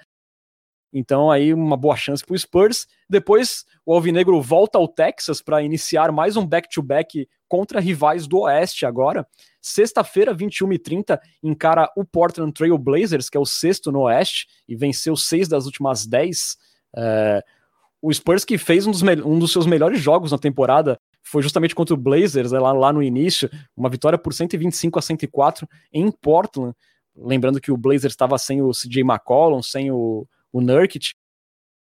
Então 0.93 1.31
aí 1.31 1.53
uma 1.53 1.75
boa 1.75 1.95
chance 1.95 2.23
para 2.23 2.35
o 2.35 2.37
Spurs. 2.37 2.85
Depois 3.09 3.65
o 3.83 3.93
Alvinegro 3.93 4.39
volta 4.41 4.77
ao 4.77 4.87
Texas 4.87 5.41
para 5.41 5.63
iniciar 5.63 6.11
mais 6.11 6.37
um 6.37 6.45
back-to-back 6.45 7.19
-back 7.19 7.27
contra 7.47 7.79
rivais 7.79 8.27
do 8.27 8.41
Oeste 8.41 8.85
agora. 8.85 9.27
Sexta-feira, 9.61 10.35
21h30, 10.35 11.19
encara 11.41 11.89
o 11.95 12.05
Portland 12.05 12.53
Trail 12.53 12.77
Blazers, 12.77 13.29
que 13.29 13.37
é 13.37 13.39
o 13.39 13.45
sexto 13.45 13.91
no 13.91 14.01
Oeste, 14.01 14.47
e 14.67 14.75
venceu 14.75 15.15
seis 15.15 15.47
das 15.47 15.65
últimas 15.65 16.05
dez. 16.05 16.57
É, 16.95 17.43
o 18.01 18.13
Spurs 18.13 18.43
que 18.43 18.57
fez 18.57 18.85
um 18.85 18.91
dos, 18.91 19.01
um 19.01 19.39
dos, 19.39 19.51
seus 19.51 19.65
melhores 19.65 19.99
jogos 20.01 20.31
na 20.31 20.37
temporada 20.37 20.99
foi 21.23 21.41
justamente 21.41 21.73
contra 21.73 21.93
o 21.93 21.97
Blazers, 21.97 22.51
né, 22.51 22.59
lá, 22.59 22.73
lá 22.73 22.91
no 22.91 23.01
início, 23.01 23.49
uma 23.75 23.89
vitória 23.89 24.17
por 24.17 24.33
125 24.33 24.99
a 24.99 25.01
104 25.01 25.67
em 25.91 26.11
Portland. 26.11 26.75
Lembrando 27.15 27.61
que 27.61 27.71
o 27.71 27.77
Blazers 27.77 28.13
estava 28.13 28.37
sem 28.37 28.61
o 28.61 28.71
CJ 28.71 29.01
McCollum, 29.01 29.61
sem 29.61 29.89
o 29.89 30.27
o 30.53 30.61
Nurkic. 30.61 31.13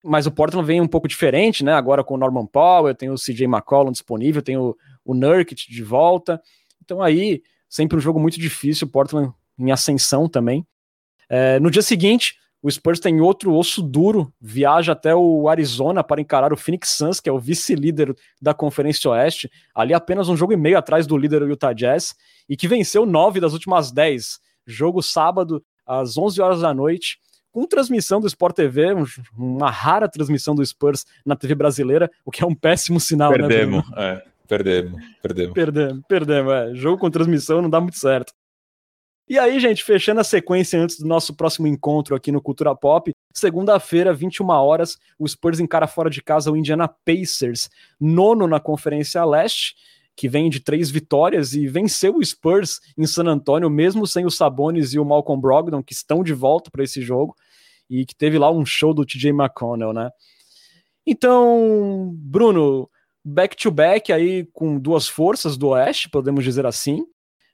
Mas 0.04 0.26
o 0.26 0.30
Portland 0.30 0.64
vem 0.64 0.80
um 0.80 0.86
pouco 0.86 1.08
diferente, 1.08 1.64
né? 1.64 1.72
Agora 1.72 2.04
com 2.04 2.14
o 2.14 2.18
Norman 2.18 2.46
Powell, 2.46 2.94
tem 2.94 3.10
o 3.10 3.16
CJ 3.16 3.46
McCollum 3.46 3.90
disponível, 3.90 4.42
tem 4.42 4.56
o, 4.56 4.76
o 5.04 5.14
Nurkic 5.14 5.68
de 5.68 5.82
volta. 5.82 6.40
Então 6.84 7.02
aí, 7.02 7.42
sempre 7.68 7.96
um 7.96 8.00
jogo 8.00 8.20
muito 8.20 8.38
difícil, 8.38 8.86
o 8.86 8.90
Portland 8.90 9.32
em 9.58 9.72
ascensão 9.72 10.28
também. 10.28 10.64
É, 11.28 11.58
no 11.58 11.70
dia 11.70 11.82
seguinte, 11.82 12.36
o 12.62 12.70
Spurs 12.70 13.00
tem 13.00 13.20
outro 13.20 13.54
osso 13.54 13.82
duro, 13.82 14.32
viaja 14.40 14.92
até 14.92 15.14
o 15.14 15.48
Arizona 15.48 16.02
para 16.02 16.20
encarar 16.20 16.52
o 16.52 16.56
Phoenix 16.56 16.90
Suns, 16.90 17.20
que 17.20 17.28
é 17.28 17.32
o 17.32 17.38
vice-líder 17.38 18.14
da 18.40 18.54
Conferência 18.54 19.10
Oeste, 19.10 19.50
ali 19.74 19.92
apenas 19.94 20.28
um 20.28 20.36
jogo 20.36 20.52
e 20.52 20.56
meio 20.56 20.78
atrás 20.78 21.06
do 21.06 21.16
líder 21.16 21.42
Utah 21.42 21.72
Jazz, 21.72 22.14
e 22.48 22.56
que 22.56 22.68
venceu 22.68 23.04
nove 23.04 23.40
das 23.40 23.52
últimas 23.52 23.92
dez. 23.92 24.38
Jogo 24.66 25.02
sábado, 25.02 25.62
às 25.86 26.16
11 26.16 26.40
horas 26.40 26.60
da 26.60 26.72
noite 26.72 27.18
com 27.59 27.66
transmissão 27.66 28.20
do 28.20 28.28
Sport 28.28 28.54
TV, 28.54 28.94
uma 29.36 29.68
rara 29.68 30.09
transmissão 30.09 30.54
do 30.54 30.64
Spurs 30.64 31.04
na 31.26 31.34
TV 31.34 31.56
brasileira, 31.56 32.09
o 32.24 32.30
que 32.30 32.44
é 32.44 32.46
um 32.46 32.54
péssimo 32.54 33.00
sinal, 33.00 33.32
né, 33.32 33.38
perdemos, 33.38 33.90
né? 33.90 33.96
É, 33.96 34.24
perdemos, 34.46 35.02
perdemos. 35.20 35.54
Perdemos, 35.54 36.04
perdemos, 36.09 36.52
é. 36.52 36.74
Jogo 36.76 36.98
com 36.98 37.11
transmissão 37.11 37.61
não 37.61 37.68
dá 37.68 37.80
muito 37.80 37.98
certo. 37.98 38.32
E 39.28 39.36
aí, 39.38 39.59
gente, 39.59 39.82
fechando 39.82 40.20
a 40.20 40.24
sequência 40.24 40.80
antes 40.80 41.00
do 41.00 41.06
nosso 41.06 41.34
próximo 41.34 41.66
encontro 41.66 42.14
aqui 42.14 42.30
no 42.30 42.40
Cultura 42.40 42.76
Pop, 42.76 43.11
segunda-feira, 43.34 44.14
21 44.14 44.48
horas, 44.50 44.96
o 45.18 45.26
Spurs 45.26 45.59
encara 45.59 45.88
fora 45.88 46.09
de 46.09 46.22
casa 46.22 46.52
o 46.52 46.56
Indiana 46.56 46.88
Pacers, 46.88 47.68
nono 48.00 48.46
na 48.46 48.61
Conferência 48.61 49.22
Leste, 49.24 49.74
que 50.18 50.28
vem 50.28 50.48
de 50.48 50.61
três 50.61 50.90
vitórias 50.90 51.52
e 51.52 51.66
venceu 51.68 52.16
o 52.16 52.24
Spurs 52.24 52.80
em 52.96 53.06
San 53.06 53.24
Antonio, 53.24 53.68
mesmo 53.68 54.06
sem 54.06 54.24
o 54.24 54.30
Sabonis 54.30 54.92
e 54.92 54.98
o 54.98 55.04
Malcolm 55.04 55.40
Brogdon, 55.40 55.82
que 55.82 55.92
estão 55.92 56.24
de 56.24 56.32
volta 56.32 56.70
para 56.70 56.82
esse 56.82 57.00
jogo, 57.00 57.36
e 57.89 58.05
que 58.05 58.14
teve 58.14 58.39
lá 58.39 58.51
um 58.51 58.64
show 58.64 58.93
do 58.93 59.05
TJ 59.05 59.30
McConnell, 59.30 59.93
né? 59.93 60.11
Então, 61.07 62.11
Bruno, 62.14 62.89
back-to-back 63.24 64.12
-back 64.12 64.14
aí 64.14 64.47
com 64.53 64.78
duas 64.78 65.09
forças 65.09 65.57
do 65.57 65.68
Oeste, 65.68 66.11
podemos 66.11 66.45
dizer 66.45 66.66
assim, 66.66 67.05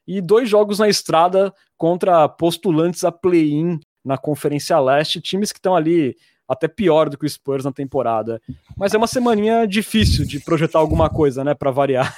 e 0.07 0.21
dois 0.21 0.49
jogos 0.49 0.79
na 0.79 0.89
estrada 0.89 1.53
contra 1.77 2.27
postulantes 2.29 3.03
a 3.03 3.11
play-in 3.11 3.79
na 4.03 4.17
Conferência 4.17 4.79
Leste, 4.79 5.21
times 5.21 5.51
que 5.51 5.57
estão 5.57 5.75
ali 5.75 6.15
até 6.47 6.67
pior 6.67 7.09
do 7.09 7.17
que 7.17 7.25
o 7.25 7.29
Spurs 7.29 7.65
na 7.65 7.71
temporada. 7.71 8.39
Mas 8.77 8.93
é 8.93 8.97
uma 8.97 9.07
semaninha 9.07 9.65
difícil 9.67 10.25
de 10.25 10.39
projetar 10.39 10.79
alguma 10.79 11.09
coisa, 11.09 11.43
né, 11.43 11.53
para 11.53 11.71
variar. 11.71 12.15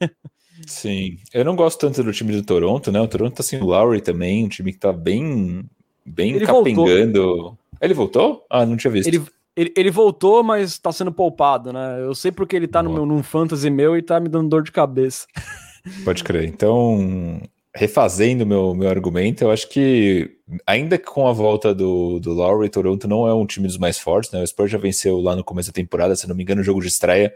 Sim, 0.66 1.16
eu 1.32 1.44
não 1.44 1.56
gosto 1.56 1.80
tanto 1.80 2.02
do 2.02 2.12
time 2.12 2.32
do 2.32 2.42
Toronto, 2.42 2.92
né? 2.92 3.00
O 3.00 3.08
Toronto 3.08 3.34
tá 3.34 3.42
sem 3.42 3.60
o 3.60 3.64
Lowry 3.64 4.02
também, 4.02 4.44
um 4.44 4.48
time 4.48 4.72
que 4.72 4.78
tá 4.78 4.92
bem, 4.92 5.64
bem 6.04 6.34
ele 6.34 6.44
capengando. 6.44 7.22
Voltou. 7.22 7.58
Ele 7.80 7.94
voltou? 7.94 8.44
Ah, 8.50 8.66
não 8.66 8.76
tinha 8.76 8.90
visto. 8.90 9.08
Ele, 9.08 9.22
ele, 9.56 9.72
ele, 9.76 9.90
voltou, 9.90 10.42
mas 10.42 10.78
tá 10.78 10.92
sendo 10.92 11.12
poupado, 11.12 11.72
né? 11.72 12.00
Eu 12.00 12.14
sei 12.14 12.30
porque 12.30 12.54
ele 12.54 12.68
tá 12.68 12.82
no 12.82 12.92
meu, 12.92 13.06
num 13.06 13.22
fantasy 13.22 13.70
meu 13.70 13.96
e 13.96 14.02
tá 14.02 14.20
me 14.20 14.28
dando 14.28 14.48
dor 14.48 14.62
de 14.62 14.72
cabeça. 14.72 15.26
Pode 16.04 16.22
crer. 16.22 16.44
Então, 16.44 17.40
refazendo 17.74 18.44
meu, 18.44 18.74
meu 18.74 18.88
argumento, 18.88 19.44
eu 19.44 19.50
acho 19.50 19.68
que 19.68 20.30
ainda 20.66 20.98
com 20.98 21.26
a 21.26 21.32
volta 21.32 21.74
do, 21.74 22.18
do 22.18 22.32
Lowry, 22.32 22.68
Toronto 22.68 23.08
não 23.08 23.26
é 23.26 23.34
um 23.34 23.46
time 23.46 23.66
dos 23.66 23.78
mais 23.78 23.98
fortes, 23.98 24.30
né? 24.30 24.42
O 24.42 24.46
Spurs 24.46 24.70
já 24.70 24.78
venceu 24.78 25.20
lá 25.20 25.34
no 25.34 25.44
começo 25.44 25.70
da 25.70 25.74
temporada, 25.74 26.16
se 26.16 26.28
não 26.28 26.34
me 26.34 26.42
engano, 26.42 26.60
o 26.60 26.64
jogo 26.64 26.80
de 26.80 26.88
estreia 26.88 27.32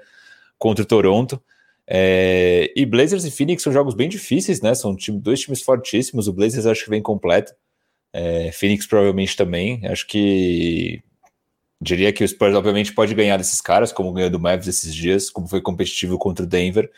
contra 0.58 0.82
o 0.82 0.86
Toronto. 0.86 1.40
É, 1.86 2.72
e 2.74 2.86
Blazers 2.86 3.24
e 3.24 3.30
Phoenix 3.30 3.62
são 3.62 3.72
jogos 3.72 3.94
bem 3.94 4.08
difíceis, 4.08 4.60
né? 4.60 4.74
São 4.74 4.96
time, 4.96 5.20
dois 5.20 5.40
times 5.40 5.62
fortíssimos. 5.62 6.28
O 6.28 6.32
Blazers 6.32 6.66
acho 6.66 6.84
que 6.84 6.90
vem 6.90 7.02
completo. 7.02 7.52
É, 8.14 8.52
Phoenix 8.52 8.86
provavelmente 8.86 9.36
também. 9.36 9.84
Acho 9.88 10.06
que 10.06 11.02
diria 11.80 12.12
que 12.12 12.22
o 12.22 12.28
Spurs 12.28 12.54
obviamente 12.54 12.94
pode 12.94 13.12
ganhar 13.12 13.36
desses 13.36 13.60
caras, 13.60 13.92
como 13.92 14.12
ganhou 14.12 14.30
do 14.30 14.38
Mavs 14.38 14.68
esses 14.68 14.94
dias, 14.94 15.28
como 15.28 15.48
foi 15.48 15.60
competitivo 15.60 16.16
contra 16.16 16.44
o 16.44 16.48
Denver. 16.48 16.88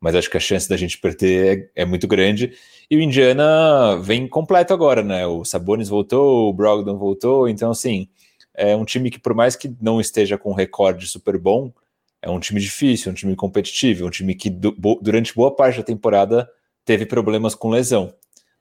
Mas 0.00 0.16
acho 0.16 0.28
que 0.28 0.36
a 0.36 0.40
chance 0.40 0.68
da 0.68 0.76
gente 0.76 0.98
perder 0.98 1.70
é, 1.76 1.82
é 1.82 1.84
muito 1.84 2.08
grande. 2.08 2.52
E 2.90 2.96
o 2.96 3.00
Indiana 3.00 3.96
vem 4.02 4.26
completo 4.28 4.74
agora, 4.74 5.02
né? 5.02 5.24
O 5.24 5.44
Sabonis 5.44 5.88
voltou, 5.88 6.50
o 6.50 6.52
Brogdon 6.52 6.98
voltou. 6.98 7.48
Então, 7.48 7.70
assim, 7.70 8.08
é 8.52 8.74
um 8.76 8.84
time 8.84 9.10
que, 9.10 9.20
por 9.20 9.34
mais 9.34 9.54
que 9.54 9.74
não 9.80 10.00
esteja 10.00 10.36
com 10.36 10.50
um 10.50 10.54
recorde 10.54 11.06
super 11.06 11.38
bom, 11.38 11.72
é 12.20 12.28
um 12.28 12.40
time 12.40 12.60
difícil, 12.60 13.12
um 13.12 13.14
time 13.14 13.36
competitivo, 13.36 14.06
um 14.06 14.10
time 14.10 14.34
que 14.34 14.50
durante 14.50 15.34
boa 15.34 15.54
parte 15.54 15.78
da 15.78 15.84
temporada 15.84 16.48
teve 16.84 17.06
problemas 17.06 17.54
com 17.54 17.70
lesão. 17.70 18.12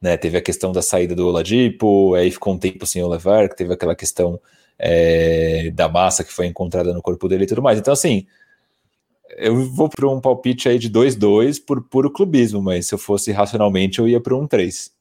Né? 0.05 0.17
Teve 0.17 0.37
a 0.37 0.41
questão 0.41 0.71
da 0.71 0.83
saída 0.83 1.15
do 1.15 1.27
Oladipo, 1.27 2.13
aí 2.13 2.29
ficou 2.29 2.53
um 2.53 2.59
tempo 2.59 2.85
sem 2.85 3.01
o 3.01 3.07
Levar, 3.07 3.49
que 3.49 3.55
teve 3.55 3.73
aquela 3.73 3.95
questão 3.95 4.39
é, 4.77 5.71
da 5.71 5.89
massa 5.89 6.23
que 6.23 6.31
foi 6.31 6.45
encontrada 6.45 6.93
no 6.93 7.01
corpo 7.01 7.27
dele 7.27 7.45
e 7.45 7.47
tudo 7.47 7.63
mais. 7.63 7.79
Então, 7.79 7.91
assim, 7.91 8.27
eu 9.35 9.65
vou 9.71 9.89
para 9.89 10.07
um 10.07 10.21
palpite 10.21 10.69
aí 10.69 10.77
de 10.77 10.91
2-2 10.91 11.59
por 11.65 11.81
puro 11.89 12.11
clubismo, 12.11 12.61
mas 12.61 12.85
se 12.85 12.93
eu 12.93 12.99
fosse 12.99 13.31
racionalmente, 13.31 13.97
eu 13.97 14.07
ia 14.07 14.21
para 14.21 14.35
um 14.35 14.45
3. 14.45 14.91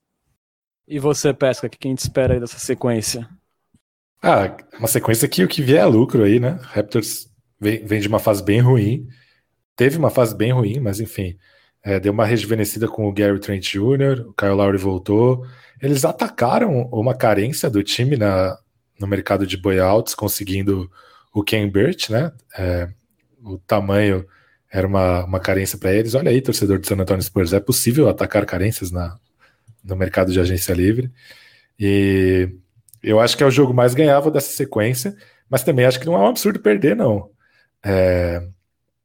E 0.88 0.98
você, 0.98 1.34
Pesca, 1.34 1.66
o 1.66 1.70
que 1.70 1.86
a 1.86 1.90
gente 1.90 1.98
espera 1.98 2.32
aí 2.32 2.40
dessa 2.40 2.59
sequência? 2.59 3.28
Ah, 4.22 4.57
uma 4.78 4.88
sequência 4.88 5.28
que 5.28 5.44
o 5.44 5.48
que 5.48 5.61
vier 5.61 5.82
é 5.82 5.84
lucro 5.84 6.24
aí, 6.24 6.40
né? 6.40 6.59
Raptors 6.62 7.30
vem, 7.61 7.84
vem 7.84 8.00
de 8.00 8.09
uma 8.09 8.18
fase 8.18 8.42
bem 8.42 8.61
ruim. 8.61 9.07
Teve 9.76 9.98
uma 9.98 10.09
fase 10.09 10.34
bem 10.34 10.50
ruim, 10.50 10.80
mas 10.80 10.98
enfim, 10.98 11.36
é, 11.85 12.01
deu 12.01 12.12
uma 12.12 12.24
rejuvenescida 12.24 12.89
com 12.89 13.07
o 13.07 13.12
Gary 13.12 13.39
Trent 13.39 13.72
Jr., 13.72 14.26
o 14.26 14.32
Kyle 14.32 14.53
Lowry 14.53 14.78
voltou. 14.78 15.47
Eles 15.82 16.05
atacaram 16.05 16.89
uma 16.91 17.14
carência 17.14 17.68
do 17.68 17.82
time 17.82 18.16
na, 18.16 18.59
no 18.99 19.07
mercado 19.07 19.47
de 19.47 19.59
buyouts, 19.59 20.14
conseguindo 20.14 20.91
o 21.35 21.45
Ken 21.45 21.68
Burt, 21.68 22.09
né? 22.09 22.32
É, 22.57 22.89
o 23.45 23.59
tamanho 23.59 24.26
era 24.72 24.87
uma, 24.87 25.24
uma 25.24 25.39
carência 25.39 25.76
para 25.76 25.93
eles. 25.93 26.14
Olha 26.14 26.30
aí, 26.30 26.41
torcedor 26.41 26.78
do 26.78 26.87
San 26.87 26.97
Antonio 26.97 27.22
Spurs, 27.22 27.53
é 27.53 27.61
possível 27.61 28.09
atacar 28.09 28.47
carências 28.47 28.91
na, 28.91 29.18
no 29.85 29.95
mercado 29.95 30.32
de 30.32 30.41
agência 30.41 30.72
livre. 30.72 31.12
E 31.78 32.49
eu 33.03 33.20
acho 33.20 33.37
que 33.37 33.43
é 33.45 33.47
o 33.47 33.51
jogo 33.51 33.74
mais 33.74 33.93
ganhável 33.93 34.30
dessa 34.30 34.51
sequência, 34.51 35.14
mas 35.51 35.62
também 35.62 35.85
acho 35.85 36.01
que 36.01 36.07
não 36.07 36.14
é 36.14 36.18
um 36.18 36.28
absurdo 36.28 36.61
perder, 36.61 36.97
não. 36.97 37.30
É, 37.85 38.43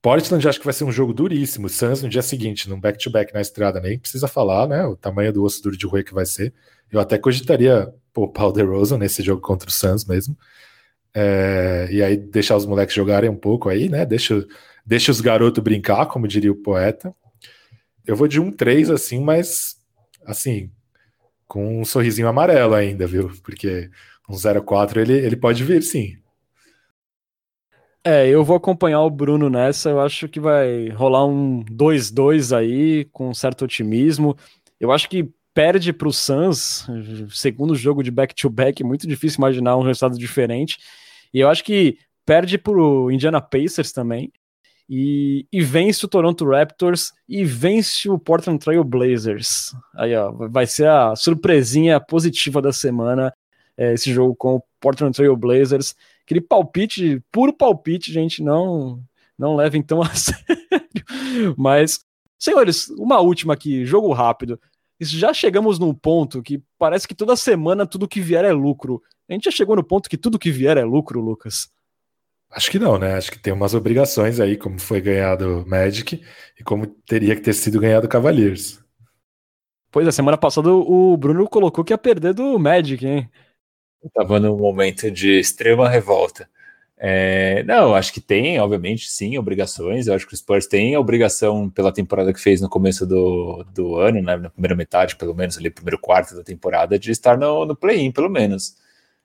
Portland 0.01 0.47
acho 0.47 0.59
que 0.59 0.65
vai 0.65 0.73
ser 0.73 0.85
um 0.85 0.91
jogo 0.91 1.13
duríssimo. 1.13 1.67
Suns 1.67 2.01
no 2.01 2.09
dia 2.09 2.21
seguinte, 2.21 2.69
num 2.69 2.79
back-to-back 2.79 3.33
na 3.33 3.41
estrada, 3.41 3.81
nem 3.81 3.99
precisa 3.99 4.27
falar, 4.27 4.67
né? 4.67 4.85
O 4.85 4.95
tamanho 4.95 5.33
do 5.33 5.43
osso 5.43 5.61
duro 5.61 5.77
de 5.77 5.85
roer 5.85 6.05
que 6.05 6.13
vai 6.13 6.25
ser. 6.25 6.53
Eu 6.91 6.99
até 6.99 7.17
cogitaria 7.17 7.93
poupar 8.13 8.47
o 8.47 8.51
DeRozan 8.51 8.97
nesse 8.97 9.21
jogo 9.21 9.41
contra 9.41 9.69
o 9.69 9.71
Suns 9.71 10.05
mesmo. 10.05 10.37
É, 11.13 11.89
e 11.91 12.03
aí 12.03 12.15
deixar 12.15 12.55
os 12.55 12.65
moleques 12.65 12.95
jogarem 12.95 13.29
um 13.29 13.35
pouco 13.35 13.67
aí, 13.67 13.89
né? 13.89 14.05
Deixa, 14.05 14.45
deixa 14.85 15.11
os 15.11 15.21
garotos 15.21 15.63
brincar, 15.63 16.05
como 16.05 16.27
diria 16.27 16.51
o 16.51 16.55
poeta. 16.55 17.13
Eu 18.05 18.15
vou 18.15 18.27
de 18.27 18.39
um 18.39 18.51
3 18.51 18.89
assim, 18.89 19.19
mas 19.19 19.77
assim, 20.25 20.71
com 21.47 21.81
um 21.81 21.85
sorrisinho 21.85 22.27
amarelo 22.27 22.75
ainda, 22.75 23.05
viu? 23.07 23.31
Porque 23.43 23.89
um 24.29 24.35
0-4 24.35 24.97
ele, 24.97 25.13
ele 25.13 25.35
pode 25.35 25.63
vir, 25.63 25.81
sim. 25.83 26.18
É, 28.03 28.27
eu 28.27 28.43
vou 28.43 28.55
acompanhar 28.55 29.01
o 29.01 29.09
Bruno 29.09 29.49
nessa. 29.49 29.89
Eu 29.89 29.99
acho 29.99 30.27
que 30.27 30.39
vai 30.39 30.89
rolar 30.89 31.25
um 31.25 31.63
2-2 31.65 32.55
aí, 32.55 33.05
com 33.05 33.33
certo 33.33 33.65
otimismo. 33.65 34.37
Eu 34.79 34.91
acho 34.91 35.09
que 35.09 35.29
perde 35.53 35.91
para 35.91 36.07
o 36.07 36.13
Suns, 36.13 36.87
segundo 37.31 37.75
jogo 37.75 38.01
de 38.01 38.11
back-to-back, 38.11 38.81
-back, 38.81 38.87
muito 38.87 39.07
difícil 39.07 39.39
imaginar 39.39 39.75
um 39.75 39.83
resultado 39.83 40.17
diferente. 40.17 40.77
E 41.33 41.39
eu 41.39 41.49
acho 41.49 41.63
que 41.63 41.97
perde 42.25 42.57
para 42.57 42.73
o 42.73 43.11
Indiana 43.11 43.41
Pacers 43.41 43.91
também. 43.91 44.31
E, 44.89 45.45
e, 45.51 45.61
vence 45.61 46.03
o 46.03 46.07
Toronto 46.07 46.43
Raptors 46.49 47.11
e 47.27 47.45
vence 47.45 48.09
o 48.09 48.17
Portland 48.17 48.57
Trail 48.57 48.83
Blazers. 48.83 49.75
Aí, 49.95 50.15
ó, 50.15 50.31
vai 50.31 50.65
ser 50.65 50.87
a 50.87 51.15
surpresinha 51.15 51.99
positiva 51.99 52.59
da 52.59 52.73
semana, 52.73 53.31
é, 53.77 53.93
esse 53.93 54.11
jogo 54.11 54.35
com 54.35 54.55
o 54.55 54.63
Portland 54.79 55.15
Trail 55.15 55.35
Blazers 55.35 55.95
aquele 56.29 56.41
palpite, 56.41 57.23
puro 57.31 57.51
palpite, 57.51 58.13
gente, 58.13 58.43
não 58.43 59.01
Não 59.37 59.55
levem 59.55 59.81
tão 59.81 60.01
a 60.01 60.09
sério. 60.13 61.55
Mas, 61.57 62.05
senhores, 62.37 62.87
uma 62.89 63.19
última 63.19 63.53
aqui, 63.53 63.83
jogo 63.83 64.13
rápido. 64.13 64.59
Já 65.01 65.33
chegamos 65.33 65.79
num 65.79 65.93
ponto 65.93 66.43
que 66.43 66.61
parece 66.77 67.07
que 67.07 67.15
toda 67.15 67.35
semana 67.35 67.87
tudo 67.87 68.07
que 68.07 68.19
vier 68.19 68.45
é 68.45 68.51
lucro. 68.51 69.01
A 69.27 69.33
gente 69.33 69.45
já 69.45 69.51
chegou 69.51 69.75
no 69.75 69.83
ponto 69.83 70.09
que 70.09 70.17
tudo 70.17 70.37
que 70.37 70.51
vier 70.51 70.77
é 70.77 70.83
lucro, 70.83 71.21
Lucas. 71.21 71.69
Acho 72.51 72.69
que 72.69 72.79
não, 72.79 72.97
né? 72.97 73.13
Acho 73.13 73.31
que 73.31 73.39
tem 73.39 73.53
umas 73.53 73.73
obrigações 73.73 74.39
aí, 74.39 74.57
como 74.57 74.79
foi 74.79 74.99
ganhado 74.99 75.63
Magic 75.67 76.21
e 76.59 76.63
como 76.63 76.87
teria 76.87 77.35
que 77.35 77.41
ter 77.41 77.53
sido 77.53 77.79
ganhado 77.79 78.09
Cavaliers. 78.09 78.83
Pois 79.91 80.07
é, 80.07 80.11
semana 80.11 80.37
passada 80.37 80.69
o 80.71 81.15
Bruno 81.15 81.47
colocou 81.47 81.83
que 81.83 81.93
ia 81.93 81.97
perder 81.97 82.33
do 82.33 82.59
Magic, 82.59 83.05
hein? 83.05 83.29
Eu 84.03 84.09
tava 84.11 84.39
num 84.39 84.57
momento 84.57 85.11
de 85.11 85.39
extrema 85.39 85.89
revolta. 85.89 86.49
É, 87.01 87.63
não, 87.63 87.95
acho 87.95 88.11
que 88.13 88.19
tem, 88.19 88.59
obviamente, 88.59 89.09
sim, 89.09 89.37
obrigações. 89.37 90.07
Eu 90.07 90.15
acho 90.15 90.27
que 90.27 90.33
o 90.33 90.37
Spurs 90.37 90.67
tem 90.67 90.95
a 90.95 90.99
obrigação 90.99 91.69
pela 91.69 91.93
temporada 91.93 92.33
que 92.33 92.39
fez 92.41 92.59
no 92.59 92.69
começo 92.69 93.05
do, 93.07 93.63
do 93.73 93.95
ano, 93.95 94.21
né, 94.21 94.35
na 94.35 94.49
primeira 94.49 94.75
metade, 94.75 95.15
pelo 95.15 95.33
menos, 95.33 95.57
ali, 95.57 95.69
primeiro 95.69 95.97
quarto 95.97 96.35
da 96.35 96.43
temporada, 96.43 96.99
de 96.99 97.11
estar 97.11 97.37
no, 97.37 97.65
no 97.65 97.75
play-in, 97.75 98.11
pelo 98.11 98.29
menos. 98.29 98.75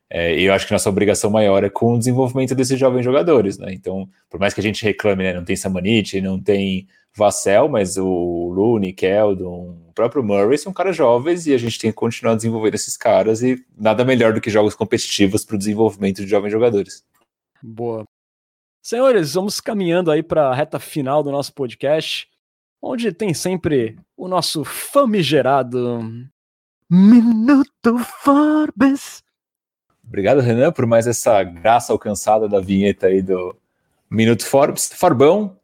É, 0.08 0.38
eu 0.40 0.52
acho 0.52 0.66
que 0.66 0.72
nossa 0.72 0.88
obrigação 0.88 1.30
maior 1.30 1.64
é 1.64 1.70
com 1.70 1.94
o 1.94 1.98
desenvolvimento 1.98 2.54
desses 2.54 2.78
jovens 2.78 3.04
jogadores, 3.04 3.58
né? 3.58 3.72
Então, 3.72 4.08
por 4.30 4.38
mais 4.38 4.54
que 4.54 4.60
a 4.60 4.62
gente 4.62 4.84
reclame, 4.84 5.24
né, 5.24 5.34
não 5.34 5.44
tem 5.44 5.56
Samanit, 5.56 6.20
não 6.20 6.40
tem 6.40 6.86
Vassell, 7.16 7.68
mas 7.68 7.96
o 7.96 8.52
Looney, 8.54 8.92
Keldon, 8.92 9.76
próprio 9.95 10.22
Murray 10.22 10.59
são 10.59 10.72
caras 10.72 10.97
jovens 10.97 11.47
e 11.47 11.55
a 11.55 11.59
gente 11.59 11.78
tem 11.78 11.90
que 11.90 11.97
continuar 11.97 12.34
desenvolvendo 12.34 12.74
esses 12.74 12.97
caras 12.97 13.42
e 13.42 13.64
nada 13.76 14.05
melhor 14.05 14.32
do 14.32 14.40
que 14.40 14.51
jogos 14.51 14.74
competitivos 14.74 15.45
para 15.45 15.55
o 15.55 15.59
desenvolvimento 15.59 16.22
de 16.22 16.28
jovens 16.28 16.51
jogadores. 16.51 17.05
Boa. 17.62 18.05
Senhores, 18.82 19.32
vamos 19.32 19.61
caminhando 19.61 20.11
aí 20.11 20.22
para 20.22 20.49
a 20.49 20.55
reta 20.55 20.78
final 20.78 21.22
do 21.22 21.32
nosso 21.32 21.55
podcast, 21.55 22.28
onde 22.82 23.12
tem 23.12 23.32
sempre 23.32 23.99
o 24.16 24.28
nosso 24.28 24.62
famigerado 24.64 26.28
Minuto 26.90 27.99
Forbes. 28.22 29.22
Obrigado, 30.07 30.40
Renan, 30.40 30.70
por 30.70 30.84
mais 30.84 31.07
essa 31.07 31.42
graça 31.42 31.92
alcançada 31.92 32.47
da 32.47 32.61
vinheta 32.61 33.07
aí 33.07 33.22
do 33.22 33.57
Minuto 34.11 34.45
Forbes. 34.47 34.92
Forbão, 34.92 35.59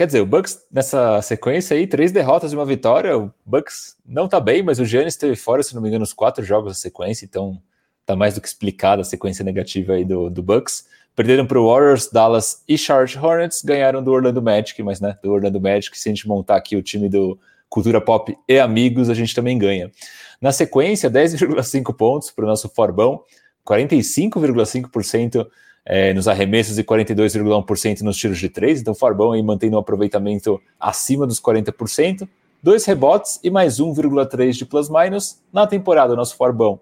quer 0.00 0.06
dizer, 0.06 0.20
o 0.22 0.26
Bucks 0.26 0.64
nessa 0.72 1.20
sequência 1.20 1.76
aí, 1.76 1.86
três 1.86 2.10
derrotas 2.10 2.54
e 2.54 2.56
uma 2.56 2.64
vitória. 2.64 3.18
O 3.18 3.30
Bucks 3.44 3.98
não 4.06 4.26
tá 4.26 4.40
bem, 4.40 4.62
mas 4.62 4.80
o 4.80 4.84
Giannis 4.86 5.12
esteve 5.12 5.36
fora, 5.36 5.62
se 5.62 5.74
não 5.74 5.82
me 5.82 5.88
engano, 5.88 6.02
os 6.02 6.14
quatro 6.14 6.42
jogos 6.42 6.72
da 6.72 6.74
sequência, 6.74 7.26
então 7.26 7.60
tá 8.06 8.16
mais 8.16 8.32
do 8.32 8.40
que 8.40 8.48
explicada 8.48 9.02
a 9.02 9.04
sequência 9.04 9.44
negativa 9.44 9.92
aí 9.92 10.04
do, 10.06 10.30
do 10.30 10.42
Bucks. 10.42 10.86
Perderam 11.14 11.44
para 11.44 11.60
o 11.60 11.66
Warriors, 11.66 12.08
Dallas 12.10 12.64
e 12.66 12.78
Charlotte 12.78 13.18
Hornets, 13.18 13.60
ganharam 13.62 14.02
do 14.02 14.10
Orlando 14.10 14.40
Magic, 14.40 14.82
mas 14.82 15.02
né, 15.02 15.18
do 15.22 15.30
Orlando 15.32 15.60
Magic, 15.60 15.98
se 15.98 16.08
a 16.08 16.12
gente 16.12 16.26
montar 16.26 16.56
aqui 16.56 16.76
o 16.76 16.82
time 16.82 17.06
do 17.06 17.38
Cultura 17.68 18.00
Pop 18.00 18.34
e 18.48 18.58
Amigos, 18.58 19.10
a 19.10 19.14
gente 19.14 19.34
também 19.34 19.58
ganha. 19.58 19.92
Na 20.40 20.50
sequência, 20.50 21.10
10,5 21.10 21.94
pontos 21.94 22.30
para 22.30 22.46
o 22.46 22.48
nosso 22.48 22.70
Forbão, 22.70 23.22
45,5% 23.68 25.46
é, 25.92 26.14
nos 26.14 26.28
arremessos 26.28 26.78
e 26.78 26.84
42,1% 26.84 28.02
nos 28.02 28.16
tiros 28.16 28.38
de 28.38 28.48
três. 28.48 28.80
Então, 28.80 28.94
Forbão 28.94 29.32
aí 29.32 29.42
mantendo 29.42 29.74
um 29.74 29.80
aproveitamento 29.80 30.62
acima 30.78 31.26
dos 31.26 31.40
40%. 31.40 32.28
Dois 32.62 32.84
rebotes 32.84 33.40
e 33.42 33.50
mais 33.50 33.80
1,3 33.80 34.52
de 34.52 34.64
plus-minus 34.64 35.40
na 35.52 35.66
temporada, 35.66 36.14
nosso 36.14 36.36
Forbão. 36.36 36.78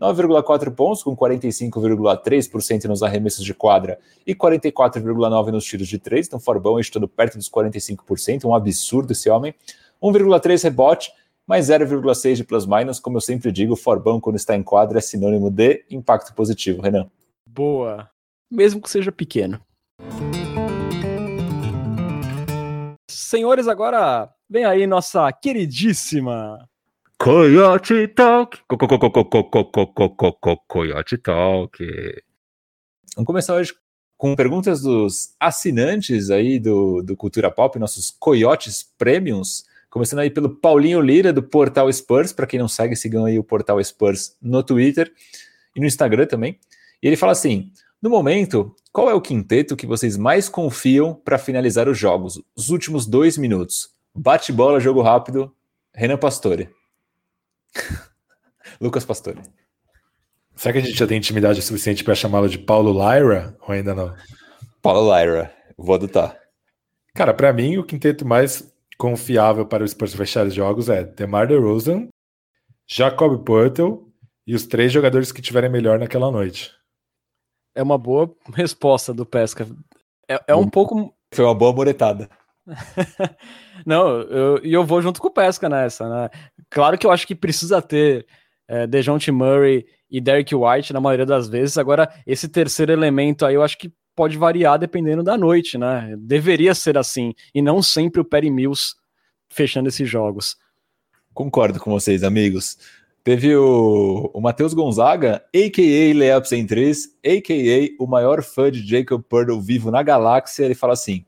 9,4 0.00 0.70
pontos, 0.70 1.02
com 1.02 1.16
45,3% 1.16 2.84
nos 2.84 3.02
arremessos 3.02 3.44
de 3.44 3.52
quadra 3.52 3.98
e 4.24 4.32
44,9% 4.32 5.50
nos 5.50 5.64
tiros 5.64 5.88
de 5.88 5.98
três. 5.98 6.28
Então, 6.28 6.38
Forbão 6.38 6.78
estando 6.78 7.08
perto 7.08 7.38
dos 7.38 7.50
45%, 7.50 8.44
um 8.44 8.54
absurdo 8.54 9.10
esse 9.10 9.28
homem. 9.28 9.52
1,3 10.00 10.62
rebote 10.62 11.10
mais 11.44 11.66
0,6 11.66 12.36
de 12.36 12.44
plus-minus. 12.44 13.00
Como 13.00 13.16
eu 13.16 13.20
sempre 13.20 13.50
digo, 13.50 13.74
Forbão, 13.74 14.20
quando 14.20 14.36
está 14.36 14.54
em 14.54 14.62
quadra, 14.62 14.98
é 14.98 15.00
sinônimo 15.00 15.50
de 15.50 15.84
impacto 15.90 16.32
positivo. 16.32 16.80
Renan. 16.80 17.10
Boa. 17.44 18.11
Mesmo 18.52 18.82
que 18.82 18.90
seja 18.90 19.10
pequeno. 19.10 19.58
Senhores, 23.08 23.66
agora 23.66 24.28
vem 24.46 24.66
aí 24.66 24.86
nossa 24.86 25.32
queridíssima 25.32 26.68
Coyote 27.18 28.08
Talk. 28.08 28.58
Coyote 30.68 31.16
Talk. 31.16 31.78
Vamos 33.16 33.26
começar 33.26 33.54
hoje 33.54 33.72
com 34.18 34.36
perguntas 34.36 34.82
dos 34.82 35.34
assinantes 35.40 36.28
aí 36.28 36.58
do, 36.58 37.02
do 37.02 37.16
Cultura 37.16 37.50
Pop, 37.50 37.78
nossos 37.78 38.10
Coyotes 38.10 38.86
Premiums. 38.98 39.64
Começando 39.88 40.18
aí 40.18 40.28
pelo 40.28 40.50
Paulinho 40.50 41.00
Lira, 41.00 41.32
do 41.32 41.42
Portal 41.42 41.90
Spurs. 41.90 42.34
Para 42.34 42.46
quem 42.46 42.60
não 42.60 42.68
segue, 42.68 42.94
sigam 42.96 43.24
aí 43.24 43.38
o 43.38 43.44
Portal 43.44 43.82
Spurs 43.82 44.36
no 44.42 44.62
Twitter 44.62 45.10
e 45.74 45.80
no 45.80 45.86
Instagram 45.86 46.26
também. 46.26 46.58
E 47.02 47.06
ele 47.06 47.16
fala 47.16 47.32
assim: 47.32 47.72
no 48.02 48.10
momento, 48.10 48.74
qual 48.92 49.08
é 49.08 49.14
o 49.14 49.20
quinteto 49.20 49.76
que 49.76 49.86
vocês 49.86 50.16
mais 50.16 50.48
confiam 50.48 51.14
para 51.14 51.38
finalizar 51.38 51.88
os 51.88 51.96
jogos? 51.96 52.42
Os 52.56 52.68
últimos 52.68 53.06
dois 53.06 53.38
minutos. 53.38 53.90
Bate 54.12 54.52
bola, 54.52 54.80
jogo 54.80 55.00
rápido. 55.00 55.54
Renan 55.94 56.16
Pastore. 56.16 56.68
Lucas 58.80 59.04
Pastore. 59.04 59.40
Será 60.56 60.72
que 60.72 60.78
a 60.80 60.82
gente 60.82 60.98
já 60.98 61.06
tem 61.06 61.16
intimidade 61.16 61.62
suficiente 61.62 62.02
para 62.02 62.16
chamá-lo 62.16 62.48
de 62.48 62.58
Paulo 62.58 62.92
Lyra 62.92 63.56
ou 63.60 63.72
ainda 63.72 63.94
não? 63.94 64.12
Paulo 64.82 65.16
Lyra, 65.16 65.54
vou 65.78 65.94
adotar. 65.94 66.36
Cara, 67.14 67.32
para 67.32 67.52
mim, 67.52 67.76
o 67.76 67.84
quinteto 67.84 68.26
mais 68.26 68.68
confiável 68.98 69.64
para 69.64 69.84
o 69.84 69.88
Spurs 69.88 70.12
fechar 70.12 70.44
os 70.44 70.54
jogos 70.54 70.88
é 70.88 71.04
DeMar 71.04 71.46
DeRozan, 71.46 72.08
Jacob 72.84 73.44
Poeltl 73.44 73.98
e 74.44 74.56
os 74.56 74.66
três 74.66 74.90
jogadores 74.90 75.30
que 75.30 75.40
tiverem 75.40 75.70
melhor 75.70 76.00
naquela 76.00 76.32
noite. 76.32 76.81
É 77.74 77.82
uma 77.82 77.98
boa 77.98 78.34
resposta 78.54 79.12
do 79.12 79.26
Pesca. 79.26 79.66
É, 80.28 80.40
é 80.48 80.54
um 80.54 80.68
pouco. 80.68 81.14
Foi 81.32 81.44
uma 81.44 81.54
boa 81.54 81.72
moretada. 81.72 82.28
Não, 83.84 84.20
eu, 84.20 84.60
e 84.62 84.72
eu 84.72 84.84
vou 84.84 85.02
junto 85.02 85.20
com 85.20 85.28
o 85.28 85.32
Pesca 85.32 85.68
nessa, 85.68 86.08
né? 86.08 86.30
Claro 86.70 86.96
que 86.96 87.06
eu 87.06 87.10
acho 87.10 87.26
que 87.26 87.34
precisa 87.34 87.82
ter 87.82 88.26
é, 88.68 88.86
DeJounte 88.86 89.32
Murray 89.32 89.84
e 90.10 90.20
Derek 90.20 90.54
White 90.54 90.92
na 90.92 91.00
maioria 91.00 91.26
das 91.26 91.48
vezes. 91.48 91.76
Agora, 91.76 92.12
esse 92.26 92.48
terceiro 92.48 92.92
elemento 92.92 93.44
aí 93.44 93.54
eu 93.54 93.62
acho 93.62 93.78
que 93.78 93.92
pode 94.14 94.36
variar 94.36 94.78
dependendo 94.78 95.22
da 95.22 95.36
noite, 95.36 95.78
né? 95.78 96.14
Deveria 96.18 96.74
ser 96.74 96.98
assim, 96.98 97.34
e 97.54 97.62
não 97.62 97.82
sempre 97.82 98.20
o 98.20 98.24
Perry 98.24 98.50
Mills 98.50 98.94
fechando 99.50 99.88
esses 99.88 100.08
jogos. 100.08 100.56
Concordo 101.34 101.80
com 101.80 101.90
vocês, 101.90 102.22
amigos. 102.22 102.76
Teve 103.24 103.54
o, 103.54 104.30
o 104.32 104.40
Matheus 104.40 104.74
Gonzaga, 104.74 105.44
a.k.a. 105.54 106.14
Layups 106.18 106.52
em 106.52 106.66
3, 106.66 107.08
a.k.a. 107.24 108.02
o 108.02 108.06
maior 108.06 108.42
fã 108.42 108.70
de 108.70 108.86
Jacob 108.86 109.22
Purtle 109.22 109.60
vivo 109.60 109.90
na 109.90 110.02
galáxia. 110.02 110.64
Ele 110.64 110.74
fala 110.74 110.94
assim, 110.94 111.24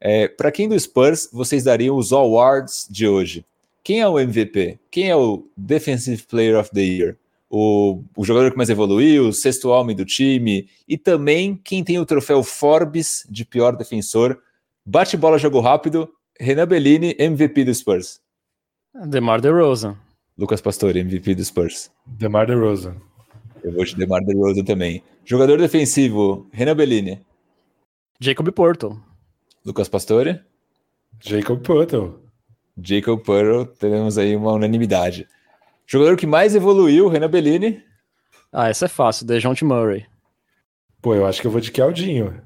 é, 0.00 0.26
para 0.26 0.50
quem 0.50 0.68
do 0.68 0.78
Spurs 0.78 1.28
vocês 1.32 1.64
dariam 1.64 1.96
os 1.96 2.12
awards 2.12 2.86
de 2.90 3.06
hoje? 3.06 3.44
Quem 3.84 4.00
é 4.00 4.08
o 4.08 4.18
MVP? 4.18 4.78
Quem 4.90 5.08
é 5.08 5.14
o 5.14 5.46
Defensive 5.56 6.22
Player 6.24 6.58
of 6.58 6.70
the 6.70 6.80
Year? 6.80 7.16
o, 7.48 8.02
o 8.16 8.24
jogador 8.24 8.50
que 8.50 8.56
mais 8.56 8.70
evoluiu, 8.70 9.28
o 9.28 9.32
sexto 9.32 9.68
homem 9.68 9.94
do 9.94 10.04
time, 10.04 10.68
e 10.88 10.98
também 10.98 11.58
quem 11.62 11.82
tem 11.82 11.98
o 11.98 12.06
troféu 12.06 12.42
Forbes 12.42 13.26
de 13.28 13.44
pior 13.44 13.76
defensor. 13.76 14.38
Bate 14.84 15.16
bola, 15.16 15.38
jogo 15.38 15.60
rápido. 15.60 16.08
Renan 16.38 16.66
Bellini, 16.66 17.16
MVP 17.18 17.64
do 17.64 17.74
Spurs. 17.74 18.20
DeMar 19.06 19.40
DeRozan. 19.40 19.96
Lucas 20.38 20.60
Pastore, 20.60 21.00
MVP 21.00 21.34
do 21.34 21.42
Spurs. 21.42 21.90
DeMar 22.06 22.46
DeRozan. 22.46 22.96
Eu 23.64 23.72
vou 23.72 23.84
de 23.84 23.96
DeMar 23.96 24.22
DeRozan 24.22 24.64
também. 24.64 25.02
Jogador 25.24 25.56
defensivo, 25.56 26.46
Renan 26.52 26.76
Bellini. 26.76 27.24
Jacob 28.20 28.50
Porto. 28.52 29.00
Lucas 29.64 29.88
Pastore. 29.88 30.40
Jacob 31.20 31.62
Porto. 31.62 32.20
Jacob 32.76 33.18
Porto, 33.22 33.78
temos 33.78 34.18
aí 34.18 34.36
uma 34.36 34.52
unanimidade. 34.52 35.26
Jogador 35.86 36.18
que 36.18 36.26
mais 36.26 36.54
evoluiu, 36.54 37.08
Renan 37.08 37.30
Bellini. 37.30 37.82
Ah, 38.52 38.68
essa 38.68 38.84
é 38.84 38.88
fácil, 38.88 39.26
Dejounte 39.26 39.64
Murray. 39.64 40.04
Pô, 41.00 41.14
eu 41.14 41.24
acho 41.24 41.40
que 41.40 41.46
eu 41.46 41.50
vou 41.50 41.62
de 41.62 41.72
Keldinho. 41.72 42.42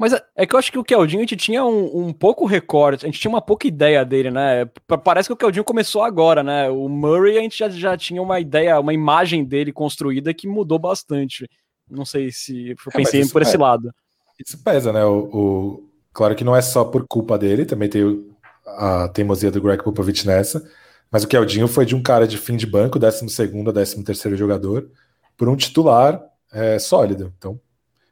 Mas 0.00 0.12
é, 0.12 0.22
é 0.36 0.46
que 0.46 0.54
eu 0.54 0.58
acho 0.58 0.70
que 0.70 0.78
o 0.78 0.84
Keldinho 0.84 1.20
a 1.20 1.22
gente 1.22 1.36
tinha 1.36 1.64
um, 1.64 2.08
um 2.08 2.12
pouco 2.12 2.44
recorde, 2.44 3.04
a 3.04 3.08
gente 3.08 3.20
tinha 3.20 3.30
uma 3.30 3.40
pouca 3.40 3.66
ideia 3.66 4.04
dele, 4.04 4.30
né? 4.30 4.68
Parece 5.04 5.28
que 5.28 5.32
o 5.32 5.36
Keldinho 5.36 5.64
começou 5.64 6.02
agora, 6.02 6.42
né? 6.42 6.68
O 6.68 6.88
Murray 6.88 7.38
a 7.38 7.42
gente 7.42 7.58
já, 7.58 7.68
já 7.68 7.96
tinha 7.96 8.20
uma 8.20 8.40
ideia, 8.40 8.80
uma 8.80 8.92
imagem 8.92 9.44
dele 9.44 9.72
construída 9.72 10.34
que 10.34 10.46
mudou 10.48 10.78
bastante. 10.78 11.48
Não 11.90 12.04
sei 12.04 12.30
se 12.30 12.70
eu 12.70 12.76
é, 12.92 12.96
pensei 12.96 13.26
por 13.26 13.42
esse 13.42 13.56
lado. 13.56 13.92
Isso 14.38 14.62
pesa, 14.62 14.92
né? 14.92 15.04
O, 15.04 15.18
o, 15.32 15.90
claro 16.12 16.34
que 16.34 16.44
não 16.44 16.54
é 16.54 16.60
só 16.60 16.84
por 16.84 17.06
culpa 17.06 17.38
dele, 17.38 17.64
também 17.64 17.88
tem 17.88 18.26
a 18.66 19.08
teimosia 19.08 19.50
do 19.50 19.60
Greg 19.60 19.82
Popovich 19.82 20.26
nessa. 20.26 20.68
Mas 21.10 21.24
o 21.24 21.28
Keldinho 21.28 21.66
foi 21.66 21.86
de 21.86 21.94
um 21.94 22.02
cara 22.02 22.28
de 22.28 22.36
fim 22.36 22.56
de 22.56 22.66
banco, 22.66 22.98
12 22.98 23.24
a 23.24 23.72
13 23.72 24.04
terceiro 24.04 24.36
jogador, 24.36 24.90
por 25.36 25.48
um 25.48 25.56
titular 25.56 26.22
é, 26.52 26.78
sólido. 26.78 27.32
Então, 27.38 27.58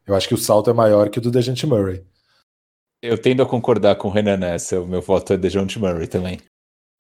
eu 0.07 0.15
acho 0.15 0.29
que 0.29 0.35
o 0.35 0.39
salto 0.39 0.71
é 0.71 0.73
maior 0.73 1.11
que 1.11 1.19
o 1.19 1.23
do 1.23 1.31
Dejante 1.31 1.67
Murray. 1.67 2.05
Eu 3.03 3.19
tendo 3.19 3.43
a 3.43 3.47
concordar 3.47 3.97
com 3.97 4.09
o 4.09 4.11
Renan 4.11 4.37
nessa. 4.37 4.81
O 4.81 4.87
meu 4.87 5.03
voto 5.03 5.33
é 5.33 5.37
de 5.37 5.49
John 5.49 5.67
Murray 5.79 6.07
também. 6.07 6.41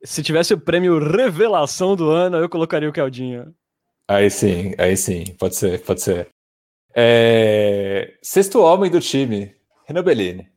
Se 0.04 0.22
tivesse 0.22 0.54
o 0.54 0.60
prêmio 0.60 0.98
Revelação 0.98 1.96
do 1.96 2.10
ano, 2.10 2.36
eu 2.36 2.48
colocaria 2.48 2.88
o 2.88 2.92
Caldinho. 2.92 3.54
Aí 4.08 4.30
sim, 4.30 4.74
aí 4.78 4.96
sim. 4.96 5.24
Pode 5.38 5.56
ser, 5.56 5.82
pode 5.82 6.02
ser. 6.02 6.28
É... 6.94 8.16
Sexto 8.22 8.60
homem 8.60 8.90
do 8.90 9.00
time, 9.00 9.54
Renan 9.86 10.02
Bellini. 10.02 10.50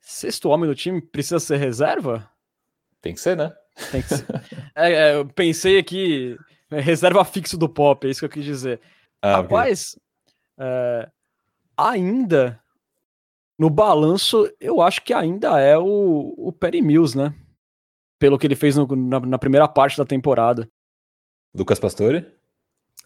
Sexto 0.00 0.48
homem 0.48 0.68
do 0.68 0.74
time 0.74 1.00
precisa 1.00 1.38
ser 1.38 1.56
reserva? 1.56 2.28
Tem 3.00 3.14
que 3.14 3.20
ser, 3.20 3.36
né? 3.36 3.52
Tem 3.90 4.02
que 4.02 4.08
ser. 4.08 4.26
é, 4.74 4.92
é, 4.92 5.16
eu 5.16 5.26
pensei 5.26 5.78
aqui, 5.78 6.36
é, 6.70 6.80
reserva 6.80 7.24
fixo 7.24 7.56
do 7.56 7.68
pop, 7.68 8.06
é 8.06 8.10
isso 8.10 8.20
que 8.20 8.26
eu 8.26 8.30
quis 8.30 8.44
dizer. 8.44 8.80
Ah, 9.22 9.36
Rapaz, 9.36 9.96
okay. 10.56 10.66
é, 10.66 11.08
ainda 11.76 12.60
no 13.58 13.70
balanço, 13.70 14.50
eu 14.60 14.80
acho 14.80 15.02
que 15.02 15.12
ainda 15.12 15.58
é 15.60 15.78
o, 15.78 16.34
o 16.36 16.52
Perry 16.52 16.82
Mills, 16.82 17.16
né? 17.16 17.34
Pelo 18.18 18.38
que 18.38 18.46
ele 18.46 18.56
fez 18.56 18.76
no, 18.76 18.86
na, 18.96 19.20
na 19.20 19.38
primeira 19.38 19.68
parte 19.68 19.96
da 19.96 20.04
temporada. 20.04 20.68
Lucas 21.54 21.78
Pastore? 21.78 22.26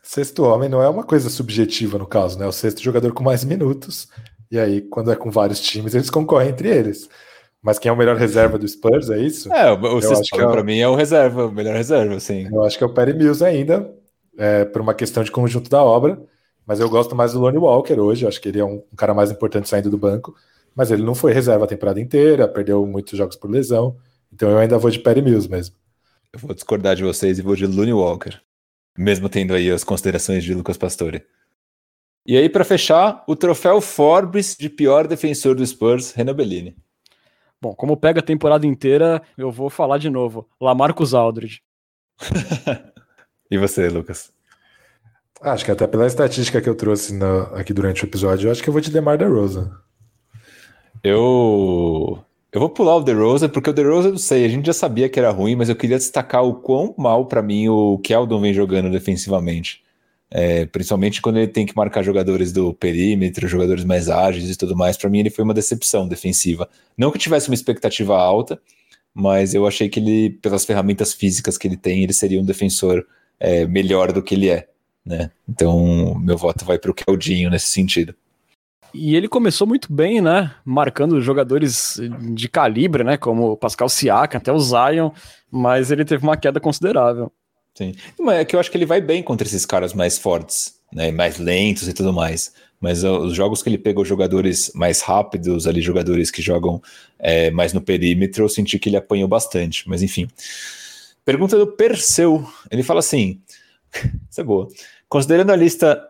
Sexto 0.03 0.45
homem 0.45 0.69
não 0.69 0.83
é 0.83 0.89
uma 0.89 1.05
coisa 1.05 1.29
subjetiva 1.29 1.99
no 1.99 2.07
caso, 2.07 2.39
né? 2.39 2.47
O 2.47 2.53
sexto 2.53 2.83
jogador 2.83 3.13
com 3.13 3.23
mais 3.23 3.45
minutos. 3.45 4.09
E 4.51 4.59
aí, 4.59 4.81
quando 4.81 5.13
é 5.13 5.17
com 5.17 5.31
vários 5.31 5.61
times, 5.61 5.95
eles 5.95 6.09
concorrem 6.09 6.49
entre 6.49 6.69
eles. 6.69 7.09
Mas 7.61 7.79
quem 7.79 7.91
é 7.91 7.93
o 7.93 7.97
melhor 7.97 8.17
reserva 8.17 8.57
do 8.59 8.67
Spurs, 8.67 9.11
é 9.11 9.19
isso? 9.19 9.53
É, 9.53 9.71
o, 9.73 9.97
o 9.97 10.01
sexto 10.01 10.33
homem 10.35 10.47
é, 10.47 10.51
para 10.51 10.63
mim 10.63 10.79
é 10.79 10.89
o 10.89 10.95
reserva, 10.95 11.47
o 11.47 11.53
melhor 11.53 11.75
reserva, 11.75 12.19
sim. 12.21 12.49
Eu 12.51 12.65
acho 12.65 12.79
que 12.79 12.85
é 12.85 12.87
o 12.87 12.95
Perry 12.95 13.13
Mills 13.13 13.45
ainda, 13.45 13.93
é, 14.39 14.65
por 14.65 14.81
uma 14.81 14.95
questão 14.95 15.23
de 15.23 15.31
conjunto 15.31 15.69
da 15.69 15.83
obra. 15.83 16.19
Mas 16.69 16.79
eu 16.79 16.89
gosto 16.89 17.17
mais 17.17 17.33
do 17.33 17.41
Lonnie 17.41 17.59
Walker 17.59 17.99
hoje, 17.99 18.27
acho 18.27 18.41
que 18.41 18.51
ele 18.51 18.61
é 18.61 18.65
um, 18.65 18.83
um 18.93 18.97
cara 18.97 19.15
mais 19.15 19.31
importante 19.31 19.69
saindo 19.69 19.91
do 19.91 19.99
banco. 19.99 20.37
Mas 20.77 20.91
ele 20.91 21.03
não 21.03 21.15
foi 21.15 21.33
reserva 21.33 21.65
a 21.65 21.69
temporada 21.69 21.99
inteira, 21.99 22.47
perdeu 22.47 22.87
muitos 22.87 23.19
jogos 23.19 23.35
por 23.35 23.51
lesão. 23.51 23.97
Então 24.33 24.51
eu 24.51 24.59
ainda 24.59 24.79
vou 24.79 24.91
de 24.91 24.99
Perry 24.99 25.23
Mills 25.23 25.51
mesmo. 25.51 25.75
Eu 26.33 26.39
vou 26.39 26.55
discordar 26.55 26.95
de 26.95 27.03
vocês 27.03 27.39
e 27.39 27.43
vou 27.43 27.57
de 27.57 27.67
Looney 27.67 27.95
Walker 27.95 28.39
mesmo 28.99 29.29
tendo 29.29 29.55
aí 29.55 29.71
as 29.71 29.85
considerações 29.85 30.43
de 30.43 30.53
Lucas 30.53 30.77
Pastore. 30.77 31.25
E 32.27 32.37
aí, 32.37 32.49
para 32.49 32.65
fechar, 32.65 33.25
o 33.29 33.37
troféu 33.37 33.81
Forbes 33.81 34.57
de 34.59 34.69
pior 34.69 35.07
defensor 35.07 35.55
do 35.55 35.65
Spurs, 35.65 36.13
Renan 36.13 36.35
Bellini. 36.35 36.77
Bom, 37.61 37.75
como 37.75 37.97
pega 37.97 38.21
a 38.21 38.23
temporada 38.23 38.67
inteira, 38.67 39.23
eu 39.37 39.51
vou 39.51 39.71
falar 39.71 39.99
de 39.99 40.11
novo. 40.11 40.49
Lamarcus 40.61 41.15
Aldridge. 41.15 41.63
e 43.51 43.57
você, 43.57 43.89
Lucas? 43.89 44.33
Acho 45.41 45.65
que 45.65 45.71
até 45.71 45.87
pela 45.87 46.07
estatística 46.07 46.61
que 46.61 46.69
eu 46.69 46.75
trouxe 46.75 47.17
aqui 47.55 47.73
durante 47.73 48.05
o 48.05 48.07
episódio, 48.07 48.49
eu 48.49 48.53
acho 48.53 48.63
que 48.63 48.69
eu 48.69 48.73
vou 48.73 48.81
de 48.81 48.91
DeMar 48.91 49.17
DeRozan. 49.17 49.71
Eu 51.03 52.23
eu 52.51 52.61
vou 52.61 52.71
pular 52.71 52.97
o 52.97 53.03
DeRozan, 53.03 53.49
porque 53.49 53.69
o 53.69 53.73
DeRozan, 53.73 54.11
não 54.11 54.19
sei, 54.19 54.45
a 54.45 54.49
gente 54.49 54.67
já 54.67 54.73
sabia 54.73 55.09
que 55.09 55.19
era 55.19 55.31
ruim, 55.31 55.55
mas 55.55 55.69
eu 55.69 55.77
queria 55.77 55.99
destacar 55.99 56.43
o 56.45 56.55
quão 56.55 56.95
mal 56.97 57.27
para 57.27 57.43
mim 57.43 57.69
o 57.69 57.99
Keldon 57.99 58.41
vem 58.41 58.55
jogando 58.55 58.91
defensivamente. 58.91 59.83
É, 60.31 60.67
principalmente 60.67 61.23
quando 61.23 61.39
ele 61.39 61.49
tem 61.49 61.65
que 61.65 61.77
marcar 61.77 62.03
jogadores 62.03 62.53
do 62.53 62.75
perímetro, 62.75 63.49
jogadores 63.49 63.85
mais 63.85 64.09
ágeis 64.09 64.51
e 64.51 64.57
tudo 64.57 64.77
mais. 64.77 64.97
Para 64.97 65.11
mim, 65.11 65.21
ele 65.21 65.31
foi 65.31 65.45
uma 65.45 65.55
decepção 65.55 66.09
defensiva. 66.09 66.69
Não 66.97 67.11
que 67.11 67.19
tivesse 67.19 67.49
uma 67.49 67.55
expectativa 67.55 68.17
alta, 68.17 68.61
mas 69.15 69.55
eu 69.55 69.67
achei 69.67 69.89
que 69.89 70.01
ele, 70.01 70.31
pelas 70.43 70.65
ferramentas 70.65 71.13
físicas 71.13 71.59
que 71.59 71.69
ele 71.69 71.77
tem, 71.77 72.03
ele 72.03 72.13
seria 72.13 72.41
um 72.41 72.45
defensor 72.45 73.07
é, 73.39 73.67
melhor 73.67 74.13
do 74.13 74.23
que 74.23 74.35
ele 74.35 74.49
é. 74.49 74.69
Né? 75.09 75.31
Então, 75.49 76.15
meu 76.19 76.37
voto 76.37 76.67
vai 76.67 76.79
para 76.79 76.91
o 76.91 76.95
Keldinho 76.95 77.49
nesse 77.49 77.69
sentido. 77.69 78.15
E 78.93 79.17
ele 79.17 79.27
começou 79.27 79.67
muito 79.67 79.91
bem, 79.91 80.21
né? 80.21 80.55
Marcando 80.63 81.21
jogadores 81.23 81.99
de 82.35 82.49
calibre, 82.49 83.03
né? 83.03 83.17
Como 83.17 83.53
o 83.53 83.57
Pascal 83.57 83.89
Siakam, 83.89 84.37
até 84.37 84.53
o 84.53 84.59
Zion, 84.59 85.11
mas 85.51 85.91
ele 85.91 86.05
teve 86.05 86.23
uma 86.23 86.37
queda 86.37 86.61
considerável. 86.61 87.33
Sim. 87.75 87.95
Mas 88.19 88.41
é 88.41 88.45
que 88.45 88.55
eu 88.55 88.61
acho 88.61 88.71
que 88.71 88.77
ele 88.77 88.85
vai 88.85 89.01
bem 89.01 89.23
contra 89.23 89.47
esses 89.47 89.65
caras 89.65 89.95
mais 89.95 90.19
fortes, 90.19 90.75
né? 90.93 91.11
Mais 91.11 91.39
lentos 91.39 91.89
e 91.89 91.95
tudo 91.95 92.13
mais. 92.13 92.53
Mas 92.79 93.03
os 93.03 93.35
jogos 93.35 93.63
que 93.63 93.71
ele 93.71 93.79
pegou 93.79 94.05
jogadores 94.05 94.71
mais 94.75 95.01
rápidos, 95.01 95.67
ali, 95.67 95.81
jogadores 95.81 96.31
que 96.31 96.43
jogam 96.43 96.83
é, 97.19 97.51
mais 97.51 97.73
no 97.73 97.81
perímetro, 97.81 98.45
eu 98.45 98.49
senti 98.49 98.79
que 98.79 98.91
ele 98.91 98.97
apanhou 98.97 99.27
bastante. 99.27 99.89
Mas 99.89 100.03
enfim. 100.03 100.29
Pergunta 101.25 101.59
do 101.59 101.67
Perseu. 101.67 102.47
Ele 102.71 102.83
fala 102.83 103.01
assim: 103.01 103.41
isso 104.31 104.41
é 104.41 104.45
boa. 104.45 104.69
Considerando 105.09 105.51
a 105.51 105.57
lista 105.57 106.03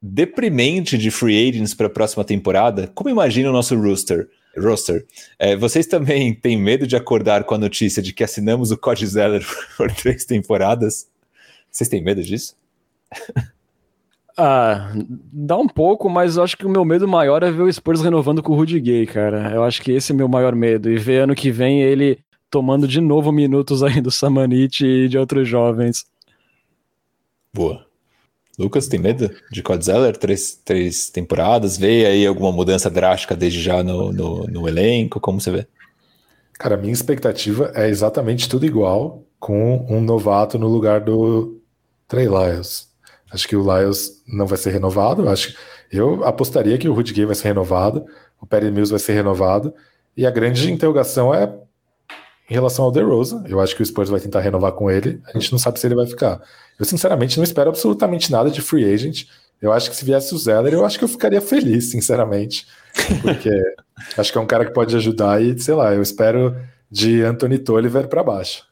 deprimente 0.00 0.98
de 0.98 1.10
free 1.10 1.48
agents 1.48 1.74
para 1.74 1.86
a 1.86 1.90
próxima 1.90 2.24
temporada, 2.24 2.90
como 2.94 3.10
imagina 3.10 3.50
o 3.50 3.52
nosso 3.52 3.74
roster? 3.80 4.28
roster. 4.58 5.06
É, 5.38 5.56
vocês 5.56 5.86
também 5.86 6.34
têm 6.40 6.56
medo 6.56 6.86
de 6.86 6.96
acordar 6.96 7.44
com 7.44 7.54
a 7.54 7.58
notícia 7.58 8.02
de 8.02 8.12
que 8.12 8.24
assinamos 8.24 8.70
o 8.70 8.76
Cody 8.76 9.06
Zeller 9.06 9.44
por 9.76 9.90
três 9.92 10.24
temporadas? 10.24 11.08
Vocês 11.70 11.88
têm 11.88 12.02
medo 12.02 12.22
disso? 12.22 12.56
Ah, 14.38 14.92
dá 15.32 15.56
um 15.56 15.66
pouco, 15.66 16.10
mas 16.10 16.36
eu 16.36 16.42
acho 16.42 16.58
que 16.58 16.66
o 16.66 16.68
meu 16.68 16.84
medo 16.84 17.08
maior 17.08 17.42
é 17.42 17.50
ver 17.50 17.62
o 17.62 17.72
Spurs 17.72 18.02
renovando 18.02 18.42
com 18.42 18.52
o 18.52 18.54
Rudy 18.54 18.78
Gay, 18.78 19.06
cara. 19.06 19.50
Eu 19.54 19.64
acho 19.64 19.80
que 19.80 19.90
esse 19.90 20.12
é 20.12 20.14
o 20.14 20.18
meu 20.18 20.28
maior 20.28 20.54
medo. 20.54 20.90
E 20.90 20.98
ver 20.98 21.22
ano 21.22 21.34
que 21.34 21.50
vem 21.50 21.80
ele 21.80 22.18
tomando 22.50 22.86
de 22.86 23.00
novo 23.00 23.32
minutos 23.32 23.82
aí 23.82 23.98
do 23.98 24.10
Samanit 24.10 24.84
e 24.84 25.08
de 25.08 25.16
outros 25.16 25.48
jovens. 25.48 26.04
Boa. 27.50 27.85
Lucas, 28.58 28.88
tem 28.88 28.98
medo 28.98 29.30
de 29.50 29.62
Codzeller? 29.62 30.16
Três, 30.16 30.60
três 30.64 31.10
temporadas? 31.10 31.76
Vê 31.76 32.06
aí 32.06 32.26
alguma 32.26 32.50
mudança 32.50 32.90
drástica 32.90 33.36
desde 33.36 33.60
já 33.60 33.82
no, 33.82 34.12
no, 34.12 34.46
no 34.46 34.68
elenco? 34.68 35.20
Como 35.20 35.40
você 35.40 35.50
vê? 35.50 35.66
Cara, 36.54 36.74
a 36.74 36.78
minha 36.78 36.92
expectativa 36.92 37.70
é 37.74 37.88
exatamente 37.88 38.48
tudo 38.48 38.64
igual 38.64 39.24
com 39.38 39.86
um 39.90 40.00
novato 40.00 40.58
no 40.58 40.68
lugar 40.68 41.00
do 41.00 41.60
Trey 42.08 42.26
Lyles. 42.26 42.88
Acho 43.30 43.46
que 43.46 43.56
o 43.56 43.60
Lyles 43.62 44.22
não 44.26 44.46
vai 44.46 44.56
ser 44.56 44.70
renovado. 44.70 45.28
Acho 45.28 45.54
eu 45.90 46.24
apostaria 46.24 46.78
que 46.78 46.88
o 46.88 46.94
Rudy 46.94 47.12
Gay 47.12 47.26
vai 47.26 47.34
ser 47.34 47.48
renovado, 47.48 48.06
o 48.40 48.46
Perry 48.46 48.70
Mills 48.70 48.90
vai 48.90 48.98
ser 48.98 49.12
renovado. 49.12 49.74
E 50.16 50.26
a 50.26 50.30
grande 50.30 50.70
interrogação 50.72 51.32
é 51.34 51.52
em 52.48 52.54
relação 52.54 52.84
ao 52.84 52.92
DeRozan, 52.92 53.44
eu 53.48 53.60
acho 53.60 53.74
que 53.74 53.82
o 53.82 53.86
Spurs 53.86 54.08
vai 54.08 54.20
tentar 54.20 54.40
renovar 54.40 54.72
com 54.72 54.90
ele. 54.90 55.20
A 55.26 55.38
gente 55.38 55.50
não 55.50 55.58
sabe 55.58 55.80
se 55.80 55.86
ele 55.86 55.96
vai 55.96 56.06
ficar. 56.06 56.40
Eu, 56.78 56.84
sinceramente, 56.84 57.36
não 57.36 57.44
espero 57.44 57.70
absolutamente 57.70 58.30
nada 58.30 58.50
de 58.50 58.60
free 58.60 58.84
agent. 58.84 59.24
Eu 59.60 59.72
acho 59.72 59.90
que 59.90 59.96
se 59.96 60.04
viesse 60.04 60.34
o 60.34 60.38
Zeller, 60.38 60.72
eu 60.72 60.84
acho 60.84 60.98
que 60.98 61.04
eu 61.04 61.08
ficaria 61.08 61.40
feliz, 61.40 61.90
sinceramente. 61.90 62.66
Porque 63.20 63.50
acho 64.16 64.30
que 64.30 64.38
é 64.38 64.40
um 64.40 64.46
cara 64.46 64.64
que 64.64 64.72
pode 64.72 64.94
ajudar 64.94 65.42
e, 65.42 65.58
sei 65.58 65.74
lá, 65.74 65.92
eu 65.92 66.02
espero 66.02 66.54
de 66.90 67.22
Anthony 67.22 67.58
Tolliver 67.58 68.06
para 68.06 68.22
baixo. 68.22 68.64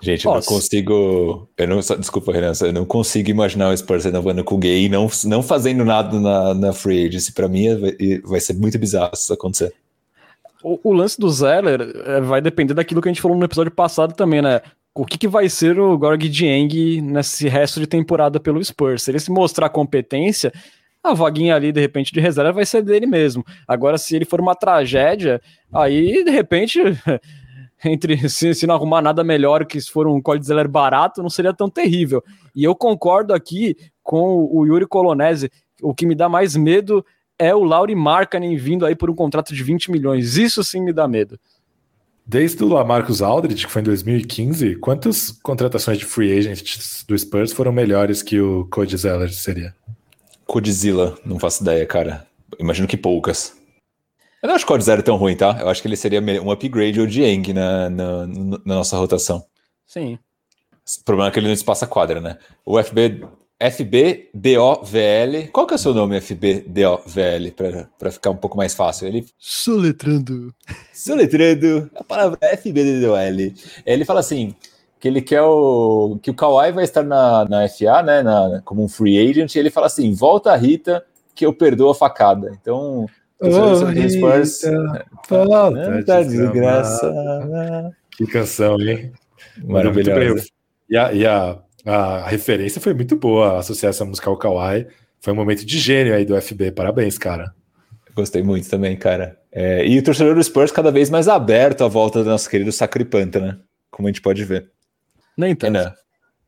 Gente, 0.00 0.26
eu 0.26 0.34
não 0.34 0.42
consigo. 0.42 1.48
Eu 1.56 1.66
não, 1.66 1.80
desculpa, 1.80 2.32
Renan, 2.32 2.52
eu 2.60 2.72
não 2.72 2.84
consigo 2.84 3.30
imaginar 3.30 3.70
o 3.70 3.76
Spurs 3.76 4.04
renovando 4.04 4.44
com 4.44 4.54
o 4.54 4.58
gay 4.58 4.84
e 4.84 4.88
não, 4.88 5.10
não 5.24 5.42
fazendo 5.42 5.84
nada 5.84 6.20
na, 6.20 6.54
na 6.54 6.72
free 6.72 7.08
agency. 7.08 7.32
Para 7.32 7.48
mim, 7.48 7.74
vai, 7.76 7.96
vai 8.22 8.40
ser 8.40 8.54
muito 8.54 8.78
bizarro 8.78 9.10
isso 9.14 9.32
acontecer. 9.32 9.74
O, 10.62 10.90
o, 10.90 10.92
lance 10.92 11.18
do 11.18 11.30
Zeller 11.30 11.80
é, 12.04 12.20
vai 12.20 12.40
depender 12.40 12.74
daquilo 12.74 13.00
que 13.00 13.08
a 13.08 13.12
gente 13.12 13.22
falou 13.22 13.36
no 13.36 13.44
episódio 13.44 13.70
passado 13.70 14.14
também, 14.14 14.42
né? 14.42 14.60
O 14.94 15.04
que, 15.04 15.16
que 15.16 15.28
vai 15.28 15.48
ser 15.48 15.78
o 15.78 15.96
Gorg 15.96 16.28
Dieng 16.28 17.00
nesse 17.00 17.48
resto 17.48 17.78
de 17.78 17.86
temporada 17.86 18.40
pelo 18.40 18.62
Spurs? 18.62 19.04
Se 19.04 19.10
ele 19.12 19.20
se 19.20 19.30
mostrar 19.30 19.68
competência, 19.68 20.52
a 21.02 21.14
vaguinha 21.14 21.54
ali, 21.54 21.70
de 21.70 21.80
repente, 21.80 22.12
de 22.12 22.20
reserva 22.20 22.52
vai 22.52 22.66
ser 22.66 22.82
dele 22.82 23.06
mesmo. 23.06 23.44
Agora, 23.66 23.96
se 23.96 24.16
ele 24.16 24.24
for 24.24 24.40
uma 24.40 24.56
tragédia, 24.56 25.40
aí, 25.72 26.24
de 26.24 26.30
repente, 26.30 26.80
entre 27.84 28.28
se, 28.28 28.54
se 28.54 28.66
não 28.66 28.74
arrumar 28.74 29.00
nada 29.00 29.22
melhor 29.22 29.64
que 29.64 29.80
se 29.80 29.90
for 29.90 30.08
um 30.08 30.20
Cody 30.20 30.44
Zeller 30.44 30.68
barato, 30.68 31.22
não 31.22 31.30
seria 31.30 31.54
tão 31.54 31.70
terrível. 31.70 32.22
E 32.54 32.64
eu 32.64 32.74
concordo 32.74 33.32
aqui 33.32 33.76
com 34.02 34.48
o 34.50 34.66
Yuri 34.66 34.86
Colonese, 34.86 35.50
o 35.80 35.94
que 35.94 36.06
me 36.06 36.14
dá 36.14 36.28
mais 36.28 36.56
medo 36.56 37.04
é 37.38 37.54
o 37.54 37.62
Lauri 37.62 37.94
Markkanen 37.94 38.56
vindo 38.56 38.84
aí 38.84 38.94
por 38.94 39.10
um 39.10 39.14
contrato 39.14 39.54
de 39.54 39.62
20 39.62 39.90
milhões. 39.90 40.36
Isso 40.36 40.62
sim 40.64 40.80
me 40.80 40.92
dá 40.92 41.06
medo. 41.06 41.38
Desde 42.26 42.62
o 42.62 42.68
Lamarcus 42.68 43.22
Aldridge, 43.22 43.64
que 43.66 43.72
foi 43.72 43.80
em 43.80 43.86
2015, 43.86 44.76
quantas 44.76 45.30
contratações 45.30 45.96
de 45.96 46.04
free 46.04 46.36
agents 46.36 47.02
do 47.08 47.16
Spurs 47.18 47.52
foram 47.52 47.72
melhores 47.72 48.22
que 48.22 48.38
o 48.38 48.66
Cody 48.66 48.98
Zeller 48.98 49.32
seria? 49.32 49.74
Codzilla, 50.44 51.16
não 51.24 51.38
faço 51.38 51.62
ideia, 51.62 51.86
cara. 51.86 52.26
Imagino 52.58 52.86
que 52.86 52.98
poucas. 52.98 53.56
Eu 54.42 54.48
não 54.48 54.54
acho 54.54 54.66
que 54.66 54.70
o 54.70 54.74
Cody 54.74 54.84
Zeller 54.84 55.02
tão 55.02 55.16
ruim, 55.16 55.36
tá? 55.36 55.56
Eu 55.60 55.70
acho 55.70 55.80
que 55.80 55.88
ele 55.88 55.96
seria 55.96 56.20
um 56.20 56.50
upgrade 56.50 57.00
ou 57.00 57.06
Dieng 57.06 57.52
na, 57.54 57.88
na, 57.88 58.26
na 58.26 58.74
nossa 58.74 58.96
rotação. 58.98 59.42
Sim. 59.86 60.18
O 61.00 61.04
problema 61.04 61.30
é 61.30 61.32
que 61.32 61.38
ele 61.38 61.46
não 61.46 61.54
espaça 61.54 61.86
quadra, 61.86 62.20
né? 62.20 62.36
O 62.64 62.82
FB 62.82 63.26
FBDOVL. 63.60 65.48
Qual 65.52 65.66
que 65.66 65.74
é 65.74 65.76
o 65.76 65.78
seu 65.78 65.92
nome, 65.92 66.20
FBDOVL, 66.20 67.52
para 67.98 68.10
ficar 68.10 68.30
um 68.30 68.36
pouco 68.36 68.56
mais 68.56 68.74
fácil? 68.74 69.08
Ele... 69.08 69.26
Soletrando. 69.38 70.54
Soletrando. 70.92 71.90
A 71.94 72.04
palavra 72.04 72.38
FBDOL. 72.56 73.16
Ele 73.84 74.04
fala 74.04 74.20
assim, 74.20 74.54
que 75.00 75.08
ele 75.08 75.20
quer 75.20 75.42
o... 75.42 76.18
que 76.22 76.30
o 76.30 76.34
Kawhi 76.34 76.72
vai 76.72 76.84
estar 76.84 77.02
na, 77.02 77.44
na 77.44 77.68
FA, 77.68 78.02
né, 78.02 78.22
na, 78.22 78.62
como 78.64 78.84
um 78.84 78.88
free 78.88 79.18
agent, 79.18 79.54
e 79.54 79.58
ele 79.58 79.70
fala 79.70 79.86
assim, 79.86 80.12
volta 80.12 80.52
a 80.52 80.56
Rita 80.56 81.04
que 81.34 81.44
eu 81.44 81.52
perdoo 81.52 81.90
a 81.90 81.94
facada. 81.94 82.56
Então, 82.60 83.06
Oh, 83.40 83.76
Spurs. 84.08 84.62
Falta 85.28 86.04
tá 86.04 86.22
desgraça. 86.22 87.94
Que 88.16 88.26
canção, 88.26 88.80
hein? 88.80 89.12
Maravilhosa. 89.62 90.48
E, 90.90 90.96
a, 90.96 91.12
e 91.12 91.24
a, 91.24 91.56
a 91.88 92.28
referência 92.28 92.80
foi 92.80 92.92
muito 92.92 93.16
boa, 93.16 93.58
associar 93.58 93.90
essa 93.90 94.04
música 94.04 94.28
ao 94.28 94.36
Kawaii. 94.36 94.86
Foi 95.20 95.32
um 95.32 95.36
momento 95.36 95.64
de 95.64 95.78
gênio 95.78 96.14
aí 96.14 96.24
do 96.24 96.40
FB. 96.40 96.72
Parabéns, 96.72 97.16
cara. 97.16 97.54
Gostei 98.14 98.42
muito 98.42 98.68
também, 98.68 98.96
cara. 98.96 99.38
É, 99.50 99.86
e 99.86 99.98
o 99.98 100.02
torcedor 100.02 100.34
do 100.34 100.42
Spurs 100.42 100.70
cada 100.70 100.90
vez 100.90 101.08
mais 101.08 101.28
aberto 101.28 101.84
à 101.84 101.88
volta 101.88 102.22
do 102.22 102.28
nosso 102.28 102.50
querido 102.50 102.70
Sacripanta, 102.70 103.40
né? 103.40 103.58
Como 103.90 104.06
a 104.06 104.10
gente 104.10 104.20
pode 104.20 104.44
ver. 104.44 104.70
Nem 105.36 105.54
tanto. 105.54 105.78
É, 105.78 105.94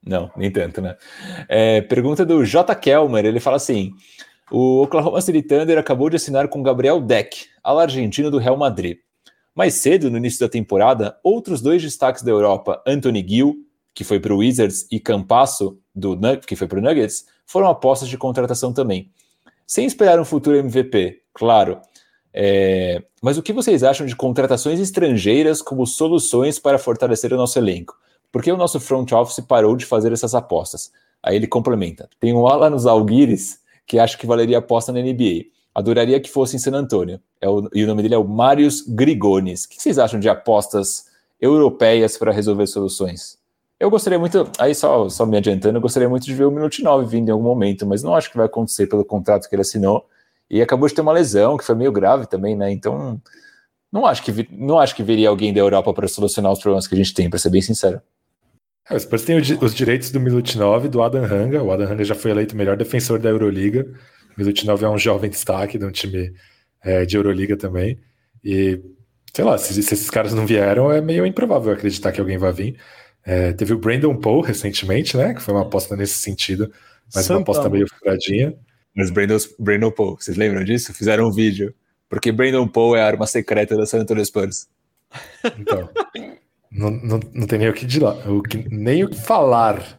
não, 0.04 0.22
não, 0.22 0.30
nem 0.36 0.50
tanto, 0.50 0.82
né? 0.82 0.96
É, 1.48 1.80
pergunta 1.80 2.26
do 2.26 2.44
J. 2.44 2.74
Kelmer, 2.74 3.24
ele 3.24 3.40
fala 3.40 3.56
assim: 3.56 3.92
o 4.50 4.82
Oklahoma 4.82 5.20
City 5.22 5.42
Thunder 5.42 5.78
acabou 5.78 6.10
de 6.10 6.16
assinar 6.16 6.48
com 6.48 6.62
Gabriel 6.62 7.00
Deck, 7.00 7.46
ala 7.64 7.82
argentino 7.82 8.30
do 8.30 8.38
Real 8.38 8.58
Madrid. 8.58 8.98
Mais 9.54 9.74
cedo, 9.74 10.10
no 10.10 10.18
início 10.18 10.40
da 10.40 10.48
temporada, 10.48 11.16
outros 11.24 11.62
dois 11.62 11.82
destaques 11.82 12.22
da 12.22 12.30
Europa, 12.30 12.82
Anthony 12.86 13.24
Gill, 13.26 13.56
que 13.94 14.04
foi 14.04 14.20
para 14.20 14.34
o 14.34 14.38
Wizards, 14.38 14.86
e 14.90 15.00
Campasso, 15.00 15.78
do, 15.94 16.18
que 16.46 16.56
foi 16.56 16.66
para 16.66 16.78
o 16.78 16.82
Nuggets, 16.82 17.26
foram 17.46 17.68
apostas 17.68 18.08
de 18.08 18.16
contratação 18.16 18.72
também. 18.72 19.10
Sem 19.66 19.86
esperar 19.86 20.20
um 20.20 20.24
futuro 20.24 20.56
MVP, 20.56 21.22
claro. 21.32 21.80
É... 22.32 23.02
Mas 23.22 23.36
o 23.36 23.42
que 23.42 23.52
vocês 23.52 23.82
acham 23.82 24.06
de 24.06 24.16
contratações 24.16 24.80
estrangeiras 24.80 25.60
como 25.60 25.86
soluções 25.86 26.58
para 26.58 26.78
fortalecer 26.78 27.32
o 27.32 27.36
nosso 27.36 27.58
elenco? 27.58 27.96
Por 28.32 28.42
que 28.42 28.52
o 28.52 28.56
nosso 28.56 28.78
front 28.78 29.10
office 29.12 29.44
parou 29.44 29.76
de 29.76 29.84
fazer 29.84 30.12
essas 30.12 30.34
apostas? 30.34 30.92
Aí 31.22 31.36
ele 31.36 31.46
complementa: 31.46 32.08
tem 32.18 32.32
um 32.32 32.46
ala 32.46 32.70
nos 32.70 32.86
Alguires 32.86 33.60
que 33.86 33.98
acho 33.98 34.16
que 34.18 34.26
valeria 34.26 34.58
aposta 34.58 34.92
na 34.92 35.00
NBA. 35.00 35.46
Adoraria 35.74 36.20
que 36.20 36.30
fosse 36.30 36.56
em 36.56 36.58
San 36.58 36.72
Antônio. 36.72 37.20
É 37.40 37.48
o, 37.48 37.68
e 37.74 37.82
o 37.82 37.86
nome 37.86 38.02
dele 38.02 38.14
é 38.14 38.18
o 38.18 38.26
Marius 38.26 38.82
Grigones. 38.82 39.64
O 39.64 39.68
que 39.68 39.82
vocês 39.82 39.98
acham 39.98 40.20
de 40.20 40.28
apostas 40.28 41.06
europeias 41.40 42.16
para 42.16 42.32
resolver 42.32 42.66
soluções? 42.66 43.39
Eu 43.80 43.88
gostaria 43.88 44.18
muito, 44.18 44.46
aí 44.58 44.74
só, 44.74 45.08
só 45.08 45.24
me 45.24 45.38
adiantando, 45.38 45.78
eu 45.78 45.80
gostaria 45.80 46.06
muito 46.06 46.26
de 46.26 46.34
ver 46.34 46.44
o 46.44 46.50
Minute 46.50 46.82
9 46.82 47.06
vindo 47.06 47.30
em 47.30 47.32
algum 47.32 47.44
momento, 47.44 47.86
mas 47.86 48.02
não 48.02 48.14
acho 48.14 48.30
que 48.30 48.36
vai 48.36 48.44
acontecer 48.44 48.86
pelo 48.86 49.02
contrato 49.06 49.48
que 49.48 49.54
ele 49.54 49.62
assinou. 49.62 50.06
E 50.50 50.60
acabou 50.60 50.86
de 50.86 50.94
ter 50.94 51.00
uma 51.00 51.12
lesão, 51.12 51.56
que 51.56 51.64
foi 51.64 51.74
meio 51.74 51.90
grave 51.90 52.26
também, 52.26 52.54
né? 52.54 52.70
Então, 52.70 53.18
não 53.90 54.04
acho 54.04 54.22
que, 54.22 54.48
não 54.52 54.78
acho 54.78 54.94
que 54.94 55.02
viria 55.02 55.30
alguém 55.30 55.54
da 55.54 55.60
Europa 55.60 55.94
para 55.94 56.06
solucionar 56.06 56.52
os 56.52 56.58
problemas 56.60 56.86
que 56.86 56.94
a 56.94 56.98
gente 56.98 57.14
tem, 57.14 57.30
para 57.30 57.38
ser 57.38 57.48
bem 57.48 57.62
sincero. 57.62 58.02
É, 58.90 58.98
Spurs 58.98 59.22
tem 59.22 59.36
os 59.38 59.74
direitos 59.74 60.10
do 60.10 60.20
Milutinov, 60.20 60.86
do 60.86 61.02
Adam 61.02 61.24
Hanga. 61.24 61.62
O 61.62 61.72
Adam 61.72 61.90
Hanga 61.90 62.04
já 62.04 62.14
foi 62.14 62.32
eleito 62.32 62.56
melhor 62.56 62.76
defensor 62.76 63.18
da 63.18 63.30
Euroliga. 63.30 63.86
O 64.36 64.40
Milutinov 64.40 64.84
é 64.84 64.88
um 64.88 64.98
jovem 64.98 65.30
destaque 65.30 65.78
de 65.78 65.86
um 65.86 65.90
time 65.90 66.34
é, 66.82 67.06
de 67.06 67.16
Euroliga 67.16 67.56
também. 67.56 67.98
E, 68.44 68.78
sei 69.32 69.44
lá, 69.44 69.56
se, 69.56 69.72
se, 69.82 69.94
esses 69.94 70.10
caras 70.10 70.34
não 70.34 70.44
vieram, 70.44 70.92
é 70.92 71.00
meio 71.00 71.24
improvável 71.24 71.72
acreditar 71.72 72.12
que 72.12 72.20
alguém 72.20 72.36
vai 72.36 72.52
vir. 72.52 72.76
É, 73.24 73.52
teve 73.52 73.72
o 73.74 73.78
Brandon 73.78 74.16
Poe 74.16 74.46
recentemente, 74.46 75.16
né? 75.16 75.34
Que 75.34 75.42
foi 75.42 75.54
uma 75.54 75.62
aposta 75.62 75.96
nesse 75.96 76.14
sentido, 76.14 76.72
mas 77.14 77.26
Santa 77.26 77.38
uma 77.38 77.42
aposta 77.42 77.68
meio 77.68 77.86
furadinha. 77.88 78.54
Mas 78.94 79.10
Brandon, 79.10 79.36
Brandon 79.58 79.90
Poe, 79.90 80.16
vocês 80.16 80.36
lembram 80.36 80.64
disso? 80.64 80.92
Fizeram 80.92 81.28
um 81.28 81.32
vídeo. 81.32 81.74
Porque 82.08 82.32
Brandon 82.32 82.66
Poe 82.66 82.98
é 82.98 83.02
a 83.02 83.06
arma 83.06 83.26
secreta 83.26 83.76
da 83.76 83.86
San 83.86 84.00
Antonio 84.00 84.24
Spurs. 84.24 84.68
Então. 85.58 85.88
Não, 86.70 86.90
não, 86.90 87.20
não 87.34 87.46
tem 87.46 87.58
nem 87.58 87.68
o 87.68 87.72
que, 87.72 87.84
o 88.28 88.42
que, 88.42 88.68
nem 88.68 89.04
o 89.04 89.08
que 89.08 89.16
falar. 89.16 89.98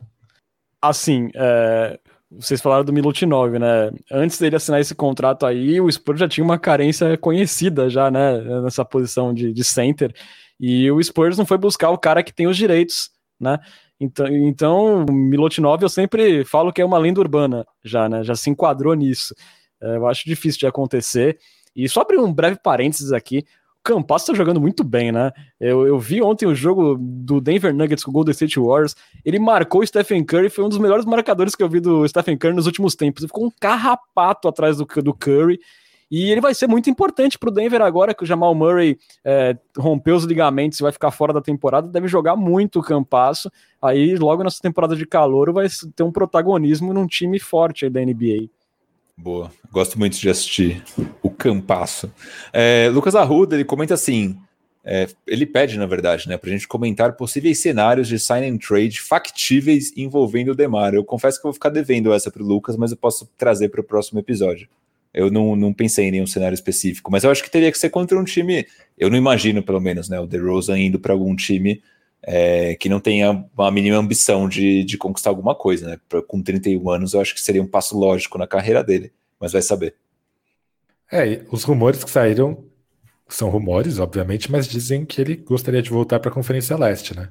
Assim, 0.82 1.30
é, 1.36 2.00
vocês 2.32 2.62
falaram 2.62 2.86
do 2.86 2.94
Milutinov, 2.94 3.60
né? 3.60 3.92
Antes 4.10 4.40
dele 4.40 4.56
assinar 4.56 4.80
esse 4.80 4.96
contrato 4.96 5.46
aí, 5.46 5.82
o 5.82 5.92
Spurs 5.92 6.20
já 6.20 6.30
tinha 6.30 6.44
uma 6.44 6.58
carência 6.58 7.18
conhecida 7.18 7.90
já, 7.90 8.10
né? 8.10 8.40
Nessa 8.62 8.86
posição 8.86 9.34
de, 9.34 9.52
de 9.52 9.64
center. 9.64 10.14
E 10.62 10.92
o 10.92 11.02
Spurs 11.04 11.40
não 11.40 11.46
foi 11.46 11.58
buscar 11.58 11.90
o 11.90 11.98
cara 11.98 12.22
que 12.22 12.32
tem 12.32 12.46
os 12.46 12.56
direitos, 12.56 13.10
né? 13.40 13.58
Então, 14.00 14.28
então 14.28 15.06
o 15.06 15.12
Milutinov 15.12 15.82
eu 15.82 15.90
sempre 15.90 16.46
falo 16.46 16.72
que 16.72 16.82
é 16.82 16.86
uma 16.86 17.00
lenda 17.00 17.20
urbana 17.20 17.66
já, 17.84 18.08
né? 18.08 18.24
Já 18.24 18.36
se 18.36 18.52
enquadrou 18.52 18.94
nisso. 18.94 19.34
É, 19.82 19.96
eu 19.98 20.08
acho 20.08 20.24
difícil 20.24 20.60
de 20.60 20.68
acontecer. 20.68 21.40
E 21.76 21.90
só 21.90 22.02
abrir 22.02 22.20
um 22.20 22.32
breve 22.32 22.60
parênteses 22.62 23.12
aqui, 23.12 23.44
Campas 23.84 24.26
tá 24.26 24.34
jogando 24.34 24.62
muito 24.62 24.84
bem, 24.84 25.12
né? 25.12 25.32
Eu, 25.60 25.88
eu 25.88 25.98
vi 25.98 26.22
ontem 26.22 26.46
o 26.46 26.54
jogo 26.54 26.96
do 27.00 27.42
Denver 27.42 27.74
Nuggets 27.74 28.04
com 28.04 28.12
o 28.12 28.14
Golden 28.14 28.32
State 28.32 28.60
Warriors. 28.60 28.96
Ele 29.26 29.40
marcou 29.40 29.82
o 29.82 29.88
Stephen 29.88 30.24
Curry, 30.24 30.52
foi 30.52 30.64
um 30.64 30.70
dos 30.70 30.78
melhores 30.78 31.06
marcadores 31.06 31.56
que 31.56 31.64
eu 31.64 31.70
vi 31.70 31.80
do 31.80 32.08
Stephen 32.08 32.38
Curry 32.38 32.54
nos 32.54 32.68
últimos 32.68 32.96
tempos. 32.96 33.24
Ele 33.24 33.30
ficou 33.30 33.46
um 33.46 33.52
carrapato 33.60 34.48
atrás 34.48 34.78
do, 34.78 34.86
do 34.86 35.14
Curry. 35.16 35.60
E 36.12 36.30
ele 36.30 36.42
vai 36.42 36.54
ser 36.54 36.68
muito 36.68 36.90
importante 36.90 37.40
para 37.40 37.48
o 37.48 37.54
Denver 37.54 37.82
agora 37.82 38.14
que 38.14 38.24
o 38.24 38.28
Jamal 38.28 38.54
Murray 38.54 38.98
é, 39.24 39.58
rompeu 39.78 40.14
os 40.18 40.26
ligamentos 40.26 40.78
e 40.78 40.84
vai 40.84 40.92
ficar 40.92 41.10
fora 41.10 41.32
da 41.32 41.42
temporada. 41.42 41.88
Deve 41.88 42.10
jogar 42.10 42.36
muito 42.36 42.80
o 42.80 42.84
Campasso. 42.84 43.50
Aí, 43.82 44.18
logo 44.18 44.44
nessa 44.44 44.62
temporada 44.62 44.94
de 44.94 45.06
calor, 45.06 45.54
vai 45.54 45.68
ter 45.96 46.04
um 46.04 46.12
protagonismo 46.12 46.94
num 46.94 47.08
time 47.08 47.40
forte 47.40 47.90
da 47.90 48.02
NBA. 48.02 48.50
Boa. 49.16 49.52
Gosto 49.72 49.98
muito 49.98 50.18
de 50.18 50.30
assistir 50.30 50.84
o 51.24 51.30
Campasso. 51.30 52.12
É, 52.52 52.90
Lucas 52.92 53.16
Arruda, 53.16 53.56
ele 53.56 53.64
comenta 53.64 53.94
assim. 53.94 54.38
É, 54.84 55.08
ele 55.26 55.46
pede, 55.46 55.78
na 55.78 55.86
verdade, 55.86 56.28
né, 56.28 56.36
para 56.38 56.50
a 56.50 56.54
gente 56.54 56.68
comentar 56.68 57.14
possíveis 57.14 57.62
cenários 57.62 58.08
de 58.10 58.20
sign 58.20 58.48
and 58.48 58.58
trade 58.58 59.00
factíveis 59.00 59.94
envolvendo 59.96 60.52
o 60.52 60.56
Demar. 60.56 60.94
Eu 60.94 61.06
confesso 61.06 61.40
que 61.40 61.46
eu 61.46 61.50
vou 61.50 61.54
ficar 61.54 61.70
devendo 61.70 62.12
essa 62.12 62.30
para 62.30 62.44
o 62.44 62.46
Lucas, 62.46 62.76
mas 62.76 62.92
eu 62.92 62.98
posso 62.98 63.30
trazer 63.38 63.70
para 63.70 63.80
o 63.80 63.84
próximo 63.84 64.20
episódio. 64.20 64.68
Eu 65.14 65.30
não, 65.30 65.56
não 65.56 65.74
pensei 65.74 66.06
em 66.06 66.12
nenhum 66.12 66.28
cenário 66.28 66.56
específico, 66.56 67.12
mas 67.12 67.24
eu 67.24 67.32
acho 67.32 67.44
que 67.44 67.52
teria 67.52 67.72
que 67.72 67.78
ser 67.78 67.90
contra 67.90 68.18
um 68.18 68.24
time. 68.24 68.66
Eu 68.98 69.10
não 69.10 69.18
imagino, 69.18 69.62
pelo 69.62 69.80
menos, 69.80 70.08
né, 70.08 70.20
o 70.20 70.26
DeRozan 70.26 70.80
indo 70.80 71.00
para 71.00 71.14
algum 71.14 71.36
time 71.36 71.82
é, 72.24 72.76
que 72.76 72.88
não 72.88 73.00
tenha 73.00 73.46
uma 73.58 73.72
mínima 73.72 73.98
ambição 73.98 74.48
de, 74.48 74.84
de 74.84 74.98
conquistar 74.98 75.32
alguma 75.32 75.56
coisa, 75.56 75.88
né? 75.88 76.00
Pra, 76.08 76.22
com 76.22 76.42
31 76.42 76.90
anos, 76.90 77.14
eu 77.14 77.22
acho 77.22 77.34
que 77.34 77.42
seria 77.42 77.62
um 77.62 77.68
passo 77.68 77.98
lógico 77.98 78.38
na 78.38 78.48
carreira 78.48 78.84
dele, 78.84 79.12
mas 79.40 79.52
vai 79.52 79.62
saber. 79.62 79.96
É, 81.12 81.42
os 81.52 81.64
rumores 81.64 82.04
que 82.04 82.12
saíram 82.12 82.64
são 83.28 83.50
rumores, 83.50 84.00
obviamente, 84.00 84.52
mas 84.52 84.68
dizem 84.68 85.06
que 85.06 85.20
ele 85.20 85.36
gostaria 85.36 85.82
de 85.82 85.90
voltar 85.90 86.20
para 86.20 86.30
a 86.30 86.34
Conferência 86.34 86.78
Leste, 86.78 87.16
né? 87.16 87.30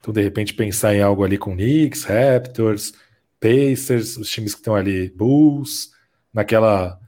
Então, 0.00 0.12
de 0.12 0.22
repente, 0.22 0.54
pensar 0.54 0.94
em 0.94 1.02
algo 1.02 1.22
ali 1.22 1.38
com 1.38 1.54
Knicks, 1.54 2.04
Raptors, 2.04 2.92
Pacers, 3.38 4.16
os 4.16 4.28
times 4.30 4.54
que 4.54 4.60
estão 4.60 4.74
ali, 4.74 5.10
Bulls, 5.10 5.90
naquela 6.32 6.98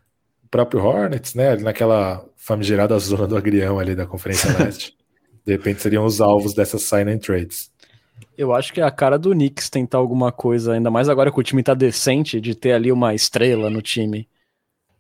próprio 0.55 0.85
Hornets, 0.85 1.35
né? 1.35 1.57
Naquela 1.57 2.25
famigerada 2.37 2.97
zona 3.01 3.27
do 3.27 3.37
agrião 3.37 3.81
ali 3.81 3.97
da 3.97 4.07
Conferência 4.07 4.53
Leste. 4.57 4.97
De 5.45 5.51
repente 5.51 5.83
seriam 5.83 6.05
os 6.05 6.21
alvos 6.21 6.55
dessas 6.55 6.85
sign 6.85 7.11
and 7.11 7.19
trades. 7.19 7.73
Eu 8.39 8.55
acho 8.55 8.73
que 8.73 8.81
é 8.81 8.85
a 8.85 8.91
cara 8.91 9.19
do 9.19 9.33
Knicks 9.33 9.69
tentar 9.69 9.99
alguma 9.99 10.31
coisa, 10.31 10.75
ainda 10.75 10.93
mais 10.93 11.09
agora 11.09 11.33
que 11.33 11.41
o 11.41 11.43
time 11.43 11.61
tá 11.61 11.75
decente, 11.75 12.41
de 12.41 12.55
ter 12.55 12.71
ali 12.71 12.93
uma 12.93 13.13
estrela 13.13 13.69
no 13.69 13.83
time. 13.83 14.29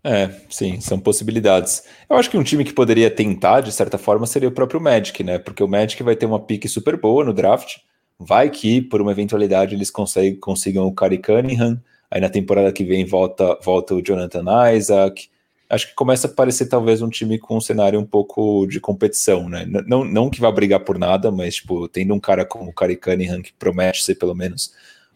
É, 0.02 0.28
sim, 0.50 0.80
são 0.80 0.98
possibilidades. 0.98 1.84
Eu 2.10 2.16
acho 2.16 2.28
que 2.28 2.36
um 2.36 2.42
time 2.42 2.64
que 2.64 2.72
poderia 2.72 3.08
tentar, 3.08 3.60
de 3.60 3.70
certa 3.70 3.96
forma, 3.96 4.26
seria 4.26 4.48
o 4.48 4.52
próprio 4.52 4.80
Magic, 4.80 5.22
né? 5.22 5.38
Porque 5.38 5.62
o 5.62 5.68
Magic 5.68 6.02
vai 6.02 6.16
ter 6.16 6.26
uma 6.26 6.40
pique 6.40 6.68
super 6.68 7.00
boa 7.00 7.24
no 7.24 7.32
draft. 7.32 7.76
Vai 8.18 8.50
que, 8.50 8.82
por 8.82 9.00
uma 9.00 9.12
eventualidade, 9.12 9.76
eles 9.76 9.88
conseguem, 9.88 10.34
consigam 10.34 10.84
o 10.84 10.92
Kari 10.92 11.18
Cunningham. 11.18 11.80
Aí 12.10 12.20
na 12.20 12.28
temporada 12.28 12.72
que 12.72 12.82
vem 12.82 13.04
volta, 13.04 13.56
volta 13.62 13.94
o 13.94 14.02
Jonathan 14.02 14.44
Isaac 14.74 15.32
acho 15.68 15.88
que 15.88 15.94
começa 15.94 16.26
a 16.26 16.30
parecer 16.30 16.66
talvez 16.66 17.02
um 17.02 17.08
time 17.08 17.38
com 17.38 17.56
um 17.56 17.60
cenário 17.60 17.98
um 17.98 18.04
pouco 18.04 18.66
de 18.66 18.80
competição, 18.80 19.48
né? 19.48 19.66
Não, 19.86 20.04
não 20.04 20.30
que 20.30 20.40
vá 20.40 20.50
brigar 20.50 20.80
por 20.80 20.98
nada, 20.98 21.30
mas 21.30 21.56
tipo, 21.56 21.88
tendo 21.88 22.14
um 22.14 22.20
cara 22.20 22.44
como 22.44 22.70
o 22.70 22.72
Kari 22.72 22.96
Cunningham 22.96 23.42
que 23.42 23.52
promete 23.52 24.02
ser 24.02 24.14
pelo 24.16 24.34
menos 24.34 24.72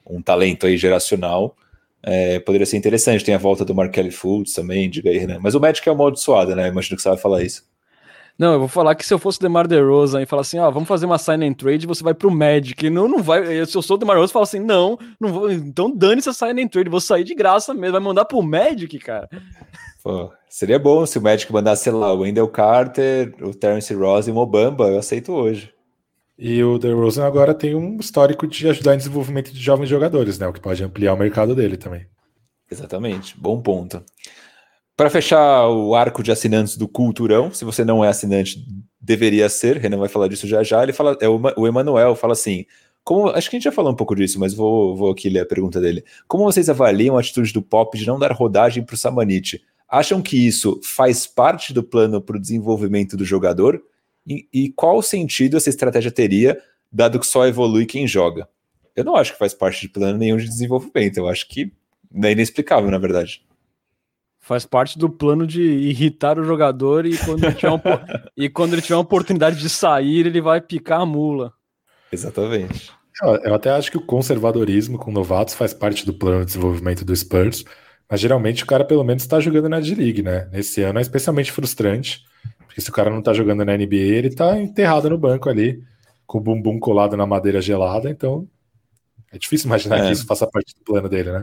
um 0.06 0.22
talento 0.22 0.66
aí 0.66 0.76
geracional, 0.76 1.54
é, 2.02 2.38
poderia 2.40 2.66
ser 2.66 2.76
interessante. 2.76 3.24
Tem 3.24 3.34
a 3.34 3.38
volta 3.38 3.64
do 3.64 3.74
Markelly 3.74 4.10
Fultz 4.10 4.54
também, 4.54 4.88
diga 4.88 5.10
aí, 5.10 5.26
né? 5.26 5.38
Mas 5.40 5.54
o 5.54 5.60
Magic 5.60 5.86
é 5.88 5.92
amaldiçoado, 5.92 6.54
né? 6.56 6.68
Imagino 6.68 6.96
que 6.96 7.02
você 7.02 7.08
vai 7.08 7.18
falar 7.18 7.42
isso. 7.42 7.68
Não, 8.38 8.52
eu 8.52 8.60
vou 8.60 8.68
falar 8.68 8.94
que 8.94 9.04
se 9.04 9.12
eu 9.12 9.18
fosse 9.18 9.40
DeMar 9.40 9.66
DeRozan 9.66 10.22
e 10.22 10.26
falar 10.26 10.42
assim, 10.42 10.60
ó, 10.60 10.70
vamos 10.70 10.88
fazer 10.88 11.06
uma 11.06 11.18
sign 11.18 11.44
and 11.44 11.54
trade, 11.54 11.88
você 11.88 12.04
vai 12.04 12.14
pro 12.14 12.30
Magic. 12.30 12.88
Não, 12.88 13.08
não 13.08 13.20
vai. 13.20 13.66
Se 13.66 13.76
eu 13.76 13.82
sou 13.82 13.96
o 13.96 13.98
DeMar 13.98 14.14
DeRozan, 14.14 14.32
falo 14.32 14.44
assim, 14.44 14.60
não, 14.60 14.96
não 15.18 15.32
vou, 15.32 15.50
então 15.50 15.90
dane 15.90 16.20
essa 16.20 16.32
sign 16.32 16.62
and 16.62 16.68
trade, 16.68 16.88
vou 16.88 17.00
sair 17.00 17.24
de 17.24 17.34
graça 17.34 17.74
mesmo, 17.74 17.92
vai 17.92 18.00
mandar 18.00 18.24
pro 18.26 18.40
Magic, 18.40 18.96
cara. 19.00 19.28
Pô, 20.02 20.30
seria 20.48 20.78
bom 20.78 21.04
se 21.04 21.18
o 21.18 21.22
Magic 21.22 21.52
mandasse, 21.52 21.84
sei 21.84 21.92
lá, 21.92 22.12
o 22.12 22.20
Wendell 22.20 22.48
Carter, 22.48 23.34
o 23.40 23.54
Terence 23.54 23.92
Ross 23.94 24.26
e 24.28 24.30
o 24.30 24.34
Mobamba, 24.34 24.88
eu 24.88 24.98
aceito 24.98 25.32
hoje. 25.32 25.72
E 26.38 26.62
o 26.62 26.78
DeRozan 26.78 27.26
agora 27.26 27.52
tem 27.52 27.74
um 27.74 27.98
histórico 27.98 28.46
de 28.46 28.68
ajudar 28.68 28.94
em 28.94 28.98
desenvolvimento 28.98 29.52
de 29.52 29.60
jovens 29.60 29.88
jogadores, 29.88 30.38
né? 30.38 30.46
O 30.46 30.52
que 30.52 30.60
pode 30.60 30.84
ampliar 30.84 31.14
o 31.14 31.18
mercado 31.18 31.52
dele 31.52 31.76
também. 31.76 32.06
Exatamente, 32.70 33.34
bom 33.36 33.60
ponto. 33.60 34.02
Para 34.96 35.10
fechar 35.10 35.68
o 35.68 35.94
arco 35.94 36.22
de 36.22 36.30
assinantes 36.30 36.76
do 36.76 36.86
Culturão, 36.86 37.52
se 37.52 37.64
você 37.64 37.84
não 37.84 38.04
é 38.04 38.08
assinante, 38.08 38.64
deveria 39.00 39.48
ser, 39.48 39.78
Renan 39.78 39.98
vai 39.98 40.08
falar 40.08 40.28
disso 40.28 40.46
já 40.46 40.62
já. 40.62 40.82
Ele 40.82 40.92
fala, 40.92 41.16
é 41.20 41.28
o 41.28 41.66
Emanuel 41.66 42.14
fala 42.14 42.34
assim: 42.34 42.64
como, 43.02 43.28
acho 43.28 43.48
que 43.48 43.56
a 43.56 43.58
gente 43.58 43.64
já 43.64 43.72
falou 43.72 43.90
um 43.90 43.96
pouco 43.96 44.14
disso, 44.14 44.38
mas 44.38 44.52
vou, 44.52 44.94
vou 44.96 45.10
aqui 45.10 45.28
ler 45.28 45.40
a 45.40 45.46
pergunta 45.46 45.80
dele. 45.80 46.04
Como 46.26 46.44
vocês 46.44 46.68
avaliam 46.68 47.16
a 47.16 47.20
atitude 47.20 47.52
do 47.52 47.62
Pop 47.62 47.96
de 47.96 48.06
não 48.06 48.18
dar 48.18 48.32
rodagem 48.32 48.84
para 48.84 48.94
o 48.94 48.98
Samanit? 48.98 49.64
Acham 49.88 50.20
que 50.20 50.46
isso 50.46 50.80
faz 50.82 51.26
parte 51.26 51.72
do 51.72 51.82
plano 51.82 52.20
para 52.20 52.36
o 52.36 52.40
desenvolvimento 52.40 53.16
do 53.16 53.24
jogador? 53.24 53.82
E, 54.26 54.46
e 54.52 54.68
qual 54.70 55.00
sentido 55.00 55.56
essa 55.56 55.70
estratégia 55.70 56.10
teria, 56.10 56.60
dado 56.92 57.18
que 57.18 57.26
só 57.26 57.46
evolui 57.46 57.86
quem 57.86 58.06
joga? 58.06 58.46
Eu 58.94 59.04
não 59.04 59.16
acho 59.16 59.32
que 59.32 59.38
faz 59.38 59.54
parte 59.54 59.80
de 59.80 59.88
plano 59.88 60.18
nenhum 60.18 60.36
de 60.36 60.46
desenvolvimento. 60.46 61.16
Eu 61.16 61.28
acho 61.28 61.48
que 61.48 61.72
é 62.22 62.32
inexplicável, 62.32 62.90
na 62.90 62.98
verdade. 62.98 63.42
Faz 64.40 64.66
parte 64.66 64.98
do 64.98 65.08
plano 65.08 65.46
de 65.46 65.62
irritar 65.62 66.38
o 66.38 66.44
jogador 66.44 67.06
e 67.06 67.16
quando 67.18 67.44
ele 67.44 67.54
tiver, 67.54 67.70
e 68.36 68.48
quando 68.48 68.72
ele 68.74 68.82
tiver 68.82 68.96
uma 68.96 69.02
oportunidade 69.02 69.58
de 69.58 69.68
sair, 69.68 70.26
ele 70.26 70.40
vai 70.40 70.60
picar 70.60 71.00
a 71.00 71.06
mula. 71.06 71.52
Exatamente. 72.12 72.90
Eu 73.44 73.54
até 73.54 73.70
acho 73.70 73.90
que 73.90 73.96
o 73.96 74.04
conservadorismo 74.04 74.98
com 74.98 75.10
novatos 75.10 75.54
faz 75.54 75.74
parte 75.74 76.06
do 76.06 76.14
plano 76.14 76.40
de 76.40 76.46
desenvolvimento 76.46 77.04
do 77.04 77.14
Spurs, 77.14 77.64
mas 78.10 78.20
geralmente 78.20 78.64
o 78.64 78.66
cara 78.66 78.84
pelo 78.84 79.04
menos 79.04 79.22
está 79.22 79.38
jogando 79.40 79.68
na 79.68 79.80
D-League, 79.80 80.22
né? 80.22 80.48
Nesse 80.52 80.82
ano 80.82 80.98
é 80.98 81.02
especialmente 81.02 81.52
frustrante, 81.52 82.24
porque 82.66 82.80
se 82.80 82.90
o 82.90 82.92
cara 82.92 83.10
não 83.10 83.18
está 83.18 83.32
jogando 83.32 83.64
na 83.64 83.76
NBA, 83.76 83.96
ele 83.96 84.28
está 84.28 84.58
enterrado 84.58 85.10
no 85.10 85.18
banco 85.18 85.48
ali, 85.48 85.82
com 86.26 86.38
o 86.38 86.40
bumbum 86.40 86.78
colado 86.78 87.16
na 87.16 87.26
madeira 87.26 87.60
gelada, 87.60 88.10
então 88.10 88.48
é 89.32 89.38
difícil 89.38 89.66
imaginar 89.66 89.98
é. 89.98 90.06
que 90.06 90.12
isso 90.12 90.26
faça 90.26 90.46
parte 90.46 90.74
do 90.74 90.82
plano 90.84 91.08
dele, 91.08 91.32
né? 91.32 91.42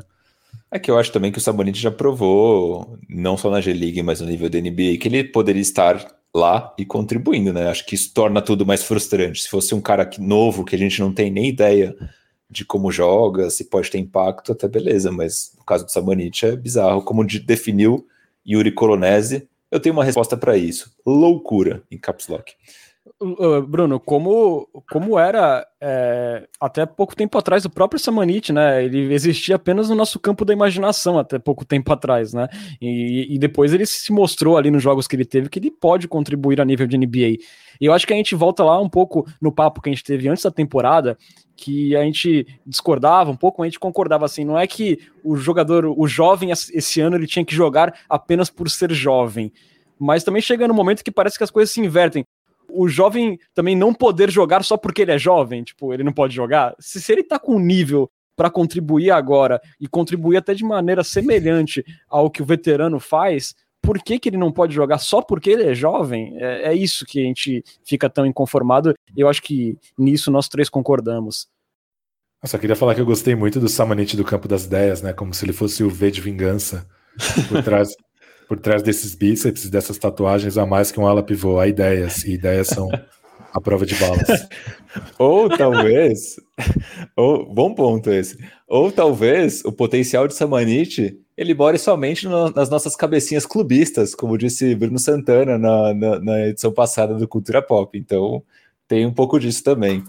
É 0.72 0.80
que 0.80 0.90
eu 0.90 0.98
acho 0.98 1.12
também 1.12 1.32
que 1.32 1.38
o 1.38 1.42
Sabonis 1.42 1.78
já 1.78 1.92
provou, 1.92 2.98
não 3.08 3.38
só 3.38 3.50
na 3.50 3.62
G-League, 3.62 4.02
mas 4.02 4.22
no 4.22 4.28
nível 4.28 4.50
da 4.50 4.60
NBA, 4.60 4.98
que 5.00 5.08
ele 5.08 5.24
poderia 5.24 5.62
estar 5.62 6.06
lá 6.34 6.74
e 6.78 6.86
contribuindo, 6.86 7.54
né? 7.54 7.70
Acho 7.70 7.86
que 7.86 7.96
isso 7.96 8.14
torna 8.14 8.42
tudo 8.42 8.66
mais 8.66 8.84
frustrante. 8.84 9.42
Se 9.42 9.50
fosse 9.50 9.74
um 9.74 9.82
cara 9.82 10.10
novo, 10.20 10.66
que 10.66 10.76
a 10.76 10.80
gente 10.80 11.00
não 11.00 11.14
tem 11.14 11.32
nem 11.32 11.48
ideia 11.48 11.96
de 12.50 12.64
como 12.64 12.92
joga, 12.92 13.50
se 13.50 13.66
pode 13.66 13.90
ter 13.90 13.98
impacto, 13.98 14.52
até 14.52 14.68
beleza, 14.68 15.12
mas 15.12 15.54
no 15.58 15.64
caso 15.64 15.86
do 15.86 15.92
Sabonis 15.92 16.44
é 16.44 16.56
bizarro. 16.56 17.02
Como 17.02 17.26
definiu 17.26 18.08
Yuri 18.48 18.72
Colonese, 18.72 19.48
eu 19.72 19.80
tenho 19.80 19.94
uma 19.94 20.04
resposta 20.04 20.38
para 20.38 20.56
isso. 20.56 20.94
Loucura, 21.06 21.84
em 21.90 21.98
caps 21.98 22.28
lock. 22.28 22.54
Bruno, 23.68 23.98
como, 23.98 24.68
como 24.92 25.18
era 25.18 25.66
é, 25.82 26.46
até 26.60 26.86
pouco 26.86 27.16
tempo 27.16 27.38
atrás 27.38 27.64
o 27.64 27.70
próprio 27.70 27.98
Samanit, 27.98 28.52
né? 28.52 28.84
Ele 28.84 29.14
existia 29.14 29.56
apenas 29.56 29.90
no 29.90 29.96
nosso 29.96 30.20
campo 30.20 30.44
da 30.44 30.52
imaginação 30.52 31.18
até 31.18 31.40
pouco 31.40 31.64
tempo 31.64 31.94
atrás, 31.94 32.34
né? 32.34 32.50
E, 32.82 33.34
e, 33.34 33.40
depois 33.40 33.74
ele 33.74 33.86
se 33.86 34.12
mostrou 34.12 34.58
ali 34.58 34.70
nos 34.70 34.84
jogos 34.84 35.08
que 35.08 35.16
ele 35.16 35.24
teve 35.24 35.48
que 35.48 35.60
ele 35.60 35.72
pode 35.72 36.10
contribuir 36.10 36.60
a 36.60 36.66
nível 36.66 36.86
de 36.86 36.98
NBA. 36.98 37.42
E 37.80 37.86
eu 37.86 37.94
acho 37.94 38.06
que 38.06 38.14
a 38.14 38.18
gente 38.18 38.36
volta 38.36 38.66
lá 38.66 38.82
um 38.82 38.90
pouco 38.90 39.26
no 39.42 39.52
papo 39.52 39.82
que 39.82 39.90
a 39.90 39.94
gente 39.94 40.04
teve 40.04 40.28
antes 40.28 40.44
da 40.44 40.52
temporada, 40.52 41.18
que 41.56 41.96
a 41.96 42.04
gente 42.04 42.46
discordava 42.66 43.32
um 43.32 43.38
pouco, 43.38 43.64
a 43.64 43.66
gente 43.66 43.80
concordava 43.80 44.26
assim, 44.26 44.44
não 44.44 44.60
é 44.60 44.68
que 44.68 45.00
o 45.24 45.38
jogador, 45.38 45.86
o 45.86 46.06
jovem 46.06 46.52
esse 46.52 47.00
ano 47.00 47.16
ele 47.16 47.28
tinha 47.28 47.46
que 47.46 47.56
jogar 47.56 47.98
apenas 48.10 48.50
por 48.50 48.70
ser 48.70 48.92
jovem 48.92 49.54
mas 49.98 50.24
também 50.24 50.42
chega 50.42 50.68
no 50.68 50.74
momento 50.74 51.04
que 51.04 51.12
parece 51.12 51.38
que 51.38 51.44
as 51.44 51.52
coisas 51.52 51.74
se 51.74 51.80
invertem 51.80 52.26
o 52.76 52.88
jovem 52.88 53.40
também 53.54 53.76
não 53.76 53.94
poder 53.94 54.30
jogar 54.30 54.64
só 54.64 54.78
porque 54.78 55.02
ele 55.02 55.12
é 55.12 55.18
jovem, 55.18 55.64
tipo, 55.64 55.94
ele 55.94 56.04
não 56.04 56.14
pode 56.14 56.36
jogar. 56.36 56.76
Se, 56.80 57.02
se 57.02 57.12
ele 57.12 57.24
tá 57.24 57.40
com 57.40 57.60
nível 57.60 58.10
para 58.36 58.50
contribuir 58.50 59.12
agora 59.12 59.62
e 59.80 59.88
contribuir 59.88 60.38
até 60.38 60.54
de 60.54 60.64
maneira 60.64 61.04
semelhante 61.04 61.84
ao 62.10 62.30
que 62.30 62.42
o 62.42 62.46
veterano 62.46 63.00
faz, 63.00 63.56
por 63.82 64.00
que, 64.00 64.20
que 64.20 64.30
ele 64.30 64.38
não 64.38 64.52
pode 64.52 64.74
jogar 64.74 64.98
só 64.98 65.22
porque 65.22 65.50
ele 65.52 65.64
é 65.64 65.76
jovem? 65.76 66.36
É, 66.38 66.70
é 66.70 66.74
isso 66.74 67.06
que 67.06 67.20
a 67.22 67.24
gente 67.24 67.64
fica 67.86 68.10
tão 68.10 68.26
inconformado. 68.26 68.94
Eu 69.16 69.30
acho 69.30 69.42
que 69.42 69.78
nisso 69.98 70.32
nós 70.32 70.50
três 70.50 70.68
concordamos. 70.68 71.48
Eu 72.44 72.50
só 72.50 72.58
queria 72.58 72.76
falar 72.76 72.94
que 72.94 73.02
eu 73.02 73.06
gostei 73.06 73.36
muito 73.36 73.60
do 73.60 73.70
Samanite 73.70 74.18
do 74.18 74.24
Campo 74.26 74.48
das 74.48 74.66
Ideias, 74.66 75.02
né? 75.02 75.14
Como 75.14 75.34
se 75.34 75.46
ele 75.46 75.54
fosse 75.54 75.84
o 75.84 75.90
V 75.90 76.12
de 76.12 76.22
vingança 76.22 76.88
por 77.48 77.64
trás, 77.64 77.90
por 78.48 78.60
trás 78.60 78.82
desses 78.84 79.16
bíceps, 79.16 79.70
dessas 79.70 79.98
tatuagens, 79.98 80.58
a 80.58 80.66
mais 80.66 80.92
que 80.92 81.00
um 81.00 81.08
ala 81.08 81.24
pivô. 81.24 81.60
Há 81.60 81.68
ideias, 81.68 82.24
e 82.24 82.34
ideias 82.34 82.68
são 82.68 82.90
a 83.54 83.62
prova 83.62 83.86
de 83.86 83.96
balas. 83.96 84.48
ou 85.18 85.50
talvez, 85.50 86.36
ou, 87.16 87.46
bom 87.46 87.74
ponto 87.74 88.12
esse, 88.12 88.38
ou 88.68 88.92
talvez 88.92 89.64
o 89.64 89.72
potencial 89.72 90.28
de 90.28 90.34
Samanite 90.34 91.20
ele 91.38 91.54
more 91.54 91.78
somente 91.78 92.28
no, 92.28 92.50
nas 92.52 92.70
nossas 92.70 92.96
cabecinhas 92.96 93.46
clubistas, 93.46 94.16
como 94.16 94.38
disse 94.38 94.74
Bruno 94.76 94.98
Santana 94.98 95.58
na, 95.58 95.94
na, 95.94 96.20
na, 96.20 96.48
edição 96.48 96.72
passada 96.72 97.14
do 97.16 97.28
Cultura 97.28 97.62
Pop. 97.62 97.98
Então 97.98 98.44
tem 98.88 99.06
um 99.06 99.14
pouco 99.14 99.40
disso 99.40 99.64
também. 99.64 100.04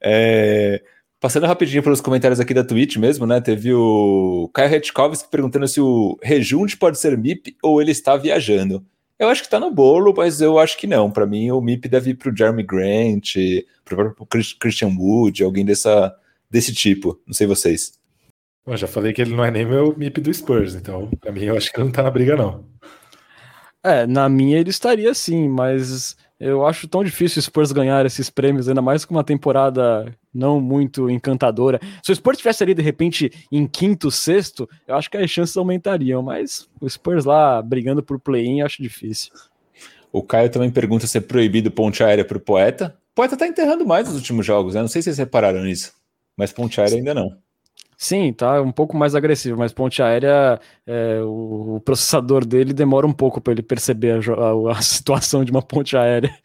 É, 0.00 0.82
Passando 1.24 1.46
rapidinho 1.46 1.82
pelos 1.82 2.02
comentários 2.02 2.38
aqui 2.38 2.52
da 2.52 2.62
Twitch 2.62 2.98
mesmo, 2.98 3.24
né? 3.24 3.40
Teve 3.40 3.72
o 3.72 4.50
Caio 4.52 4.68
Retkovski 4.68 5.26
perguntando 5.30 5.66
se 5.66 5.80
o 5.80 6.18
Rejunte 6.22 6.76
pode 6.76 6.98
ser 6.98 7.16
MIP 7.16 7.56
ou 7.62 7.80
ele 7.80 7.92
está 7.92 8.14
viajando. 8.14 8.84
Eu 9.18 9.30
acho 9.30 9.40
que 9.40 9.46
está 9.46 9.58
no 9.58 9.70
bolo, 9.70 10.12
mas 10.14 10.42
eu 10.42 10.58
acho 10.58 10.76
que 10.76 10.86
não. 10.86 11.10
Para 11.10 11.24
mim, 11.24 11.50
o 11.50 11.62
MIP 11.62 11.88
deve 11.88 12.10
ir 12.10 12.14
para 12.16 12.30
o 12.30 12.36
Jeremy 12.36 12.62
Grant, 12.62 13.36
para 13.86 14.14
o 14.18 14.26
Christian 14.60 14.94
Wood, 14.98 15.42
alguém 15.42 15.64
dessa, 15.64 16.14
desse 16.50 16.74
tipo. 16.74 17.18
Não 17.26 17.32
sei 17.32 17.46
vocês. 17.46 17.94
Eu 18.66 18.76
já 18.76 18.86
falei 18.86 19.14
que 19.14 19.22
ele 19.22 19.34
não 19.34 19.46
é 19.46 19.50
nem 19.50 19.64
meu 19.64 19.96
MIP 19.96 20.20
do 20.20 20.34
Spurs, 20.34 20.74
então 20.74 21.08
para 21.18 21.32
mim 21.32 21.44
eu 21.44 21.56
acho 21.56 21.70
que 21.70 21.78
ele 21.78 21.84
não 21.84 21.90
está 21.90 22.02
na 22.02 22.10
briga, 22.10 22.36
não. 22.36 22.66
É, 23.82 24.06
na 24.06 24.28
minha 24.28 24.58
ele 24.58 24.68
estaria 24.68 25.14
sim, 25.14 25.48
mas 25.48 26.18
eu 26.38 26.66
acho 26.66 26.88
tão 26.88 27.04
difícil 27.04 27.40
o 27.40 27.42
Spurs 27.42 27.72
ganhar 27.72 28.04
esses 28.04 28.28
prêmios, 28.28 28.68
ainda 28.68 28.82
mais 28.82 29.04
com 29.04 29.14
uma 29.14 29.24
temporada 29.24 30.12
não 30.32 30.60
muito 30.60 31.08
encantadora. 31.08 31.80
Se 32.02 32.12
o 32.12 32.14
Spurs 32.14 32.38
tivesse 32.38 32.62
ali, 32.62 32.74
de 32.74 32.82
repente, 32.82 33.30
em 33.50 33.66
quinto, 33.66 34.10
sexto, 34.10 34.68
eu 34.86 34.96
acho 34.96 35.10
que 35.10 35.16
as 35.16 35.30
chances 35.30 35.56
aumentariam, 35.56 36.22
mas 36.22 36.68
o 36.80 36.88
Spurs 36.88 37.24
lá 37.24 37.62
brigando 37.62 38.02
por 38.02 38.18
play-in, 38.18 38.62
acho 38.62 38.82
difícil. 38.82 39.32
O 40.12 40.22
Caio 40.22 40.50
também 40.50 40.70
pergunta 40.70 41.06
se 41.06 41.18
é 41.18 41.20
proibido 41.20 41.70
ponte 41.70 42.02
aérea 42.02 42.24
para 42.24 42.36
o 42.36 42.40
Poeta. 42.40 42.96
O 43.12 43.14
Poeta 43.14 43.36
tá 43.36 43.46
enterrando 43.46 43.86
mais 43.86 44.08
nos 44.08 44.16
últimos 44.16 44.44
jogos, 44.44 44.74
né? 44.74 44.80
Não 44.80 44.88
sei 44.88 45.02
se 45.02 45.06
vocês 45.06 45.18
repararam 45.18 45.62
nisso, 45.62 45.92
mas 46.36 46.52
ponte 46.52 46.80
aérea 46.80 46.96
ainda 46.96 47.14
não. 47.14 47.36
Sim, 47.96 48.32
tá 48.32 48.60
um 48.60 48.72
pouco 48.72 48.96
mais 48.96 49.14
agressivo, 49.14 49.58
mas 49.58 49.72
ponte 49.72 50.02
aérea, 50.02 50.60
é, 50.86 51.20
o, 51.22 51.80
processador 51.84 52.44
dele 52.44 52.72
demora 52.72 53.06
um 53.06 53.12
pouco 53.12 53.40
para 53.40 53.52
ele 53.52 53.62
perceber 53.62 54.12
a, 54.12 54.32
a, 54.32 54.78
a, 54.78 54.80
situação 54.82 55.44
de 55.44 55.50
uma 55.50 55.62
ponte 55.62 55.96
aérea. 55.96 56.36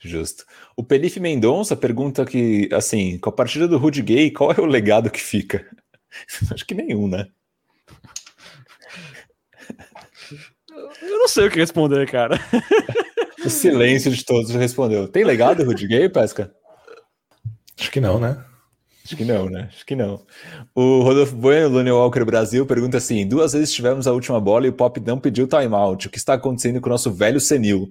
Justo. 0.00 0.44
O 0.76 0.82
Pelife 0.82 1.20
Mendonça 1.20 1.76
pergunta 1.76 2.24
que, 2.24 2.68
assim, 2.72 3.18
com 3.18 3.28
a 3.28 3.32
partida 3.32 3.68
do 3.68 3.76
Rudy 3.76 4.02
Gay, 4.02 4.30
qual 4.30 4.50
é 4.50 4.60
o 4.60 4.64
legado 4.64 5.10
que 5.10 5.20
fica? 5.20 5.66
Acho 6.52 6.64
que 6.64 6.74
nenhum, 6.74 7.06
né? 7.06 7.26
Eu 11.02 11.18
não 11.18 11.28
sei 11.28 11.46
o 11.46 11.50
que 11.50 11.58
responder, 11.58 12.08
cara. 12.10 12.40
O 13.44 13.50
silêncio 13.50 14.10
de 14.10 14.24
todos 14.24 14.50
respondeu. 14.50 15.08
Tem 15.08 15.24
legado, 15.24 15.64
Rudy 15.64 15.86
Gay, 15.86 16.08
Pesca? 16.08 16.54
Acho 17.78 17.90
que 17.90 18.00
não, 18.00 18.18
né? 18.18 18.42
Acho 19.04 19.16
que 19.16 19.24
não, 19.24 19.48
né? 19.48 19.68
Acho 19.72 19.86
que 19.86 19.96
não. 19.96 20.22
O 20.74 21.00
Rodolfo 21.02 21.34
Bueno, 21.34 21.68
Lune 21.68 21.90
Walker 21.90 22.24
Brasil, 22.24 22.66
pergunta 22.66 22.98
assim: 22.98 23.26
duas 23.26 23.52
vezes 23.52 23.72
tivemos 23.72 24.06
a 24.06 24.12
última 24.12 24.40
bola 24.40 24.66
e 24.66 24.68
o 24.68 24.72
Pop 24.72 25.00
não 25.00 25.18
pediu 25.18 25.46
timeout. 25.46 26.06
O 26.06 26.10
que 26.10 26.18
está 26.18 26.34
acontecendo 26.34 26.80
com 26.80 26.88
o 26.88 26.92
nosso 26.92 27.10
velho 27.10 27.40
senil? 27.40 27.90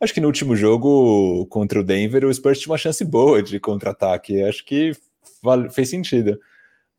Acho 0.00 0.14
que 0.14 0.20
no 0.20 0.26
último 0.26 0.56
jogo 0.56 1.46
contra 1.46 1.78
o 1.78 1.84
Denver, 1.84 2.24
o 2.24 2.32
Spurs 2.32 2.58
tinha 2.58 2.72
uma 2.72 2.78
chance 2.78 3.04
boa 3.04 3.42
de 3.42 3.60
contra-ataque. 3.60 4.42
Acho 4.42 4.64
que 4.64 4.92
fez 5.72 5.90
sentido. 5.90 6.38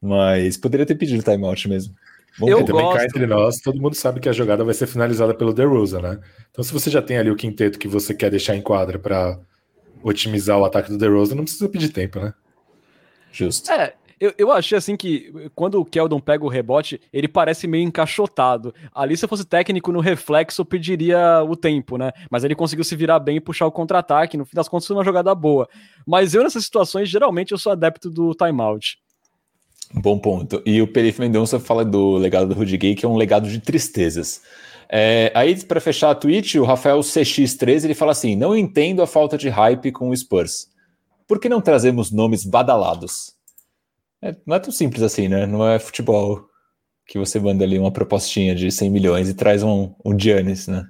Mas 0.02 0.58
poderia 0.58 0.86
ter 0.86 0.96
pedido 0.96 1.24
timeout 1.24 1.68
mesmo. 1.68 1.94
Bom, 2.40 2.48
eu 2.48 2.64
também 2.64 2.84
gosto. 2.84 2.98
cá 2.98 3.06
entre 3.06 3.28
nós, 3.28 3.60
todo 3.60 3.82
mundo 3.82 3.96
sabe 3.96 4.20
que 4.20 4.30
a 4.30 4.34
jogada 4.34 4.64
vai 4.64 4.74
ser 4.74 4.88
finalizada 4.88 5.34
pelo 5.34 5.54
DeRozan, 5.54 6.02
né? 6.02 6.20
Então, 6.50 6.64
se 6.64 6.72
você 6.72 6.90
já 6.90 7.02
tem 7.02 7.18
ali 7.18 7.30
o 7.30 7.36
quinteto 7.36 7.78
que 7.78 7.88
você 7.88 8.14
quer 8.14 8.32
deixar 8.32 8.56
em 8.56 8.62
quadra 8.62 8.98
para 8.98 9.38
otimizar 10.02 10.58
o 10.58 10.66
ataque 10.66 10.90
do 10.90 10.98
DeRozan, 10.98 11.36
não 11.36 11.44
precisa 11.44 11.68
pedir 11.68 11.90
tempo, 11.90 12.20
né? 12.20 12.34
Justo. 13.32 13.72
É, 13.72 13.94
eu, 14.22 14.32
eu 14.38 14.52
achei 14.52 14.78
assim 14.78 14.96
que 14.96 15.34
quando 15.56 15.82
o 15.82 15.84
Keldon 15.84 16.20
pega 16.20 16.46
o 16.46 16.48
rebote, 16.48 17.02
ele 17.12 17.28
parece 17.28 17.66
meio 17.66 17.84
encaixotado. 17.84 18.72
Ali, 18.94 19.18
se 19.18 19.26
eu 19.26 19.30
fosse 19.30 19.44
técnico 19.44 19.92
no 19.92 20.00
reflexo, 20.00 20.62
eu 20.62 20.66
pediria 20.66 21.44
o 21.44 21.56
tempo, 21.56 21.98
né? 21.98 22.12
Mas 22.30 22.44
ele 22.44 22.54
conseguiu 22.54 22.84
se 22.84 22.96
virar 22.96 23.18
bem 23.18 23.38
e 23.38 23.42
puxar 23.42 23.66
o 23.66 23.72
contra-ataque. 23.72 24.38
No 24.38 24.46
fim 24.46 24.56
das 24.56 24.70
contas, 24.70 24.86
foi 24.86 24.96
uma 24.96 25.04
jogada 25.04 25.34
boa. 25.34 25.68
Mas 26.06 26.36
eu, 26.36 26.44
nessas 26.44 26.64
situações, 26.64 27.10
geralmente 27.10 27.52
eu 27.52 27.58
sou 27.58 27.72
adepto 27.72 28.12
do 28.12 28.36
timeout. 28.36 29.00
Bom 29.92 30.20
ponto. 30.20 30.62
E 30.68 30.80
o 30.84 30.88
Perif 30.88 31.20
Mendonça 31.20 31.60
fala 31.60 31.84
do 31.84 32.16
legado 32.18 32.48
do 32.48 32.54
Rudy 32.54 32.78
Gay, 32.78 32.94
que 32.94 33.04
é 33.04 33.10
um 33.10 33.18
legado 33.18 33.50
de 33.50 33.60
tristezas. 33.60 34.44
É, 34.88 35.32
aí, 35.34 35.56
para 35.66 35.82
fechar 35.82 36.12
a 36.12 36.16
tweet, 36.16 36.60
o 36.60 36.64
Rafael 36.64 37.00
CX13 37.00 37.86
ele 37.86 37.96
fala 37.96 38.12
assim: 38.12 38.36
Não 38.36 38.56
entendo 38.56 39.02
a 39.02 39.08
falta 39.08 39.36
de 39.36 39.50
hype 39.50 39.92
com 39.92 40.10
o 40.10 40.16
Spurs 40.16 40.71
por 41.32 41.40
que 41.40 41.48
não 41.48 41.62
trazemos 41.62 42.12
nomes 42.12 42.44
badalados? 42.44 43.34
É, 44.22 44.36
não 44.46 44.54
é 44.54 44.60
tão 44.60 44.70
simples 44.70 45.02
assim, 45.02 45.30
né? 45.30 45.46
Não 45.46 45.66
é 45.66 45.80
futebol 45.80 46.46
que 47.08 47.18
você 47.18 47.40
manda 47.40 47.64
ali 47.64 47.80
uma 47.80 47.90
propostinha 47.90 48.54
de 48.54 48.70
100 48.70 48.90
milhões 48.90 49.30
e 49.30 49.34
traz 49.34 49.64
um, 49.64 49.96
um 50.04 50.20
Giannis, 50.20 50.68
né? 50.68 50.86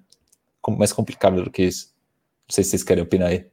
Mais 0.68 0.92
complicado 0.92 1.44
do 1.44 1.52
que 1.52 1.62
isso. 1.62 1.94
Não 2.50 2.56
sei 2.56 2.64
se 2.64 2.72
vocês 2.72 2.82
querem 2.82 3.04
opinar 3.04 3.28
aí. 3.28 3.46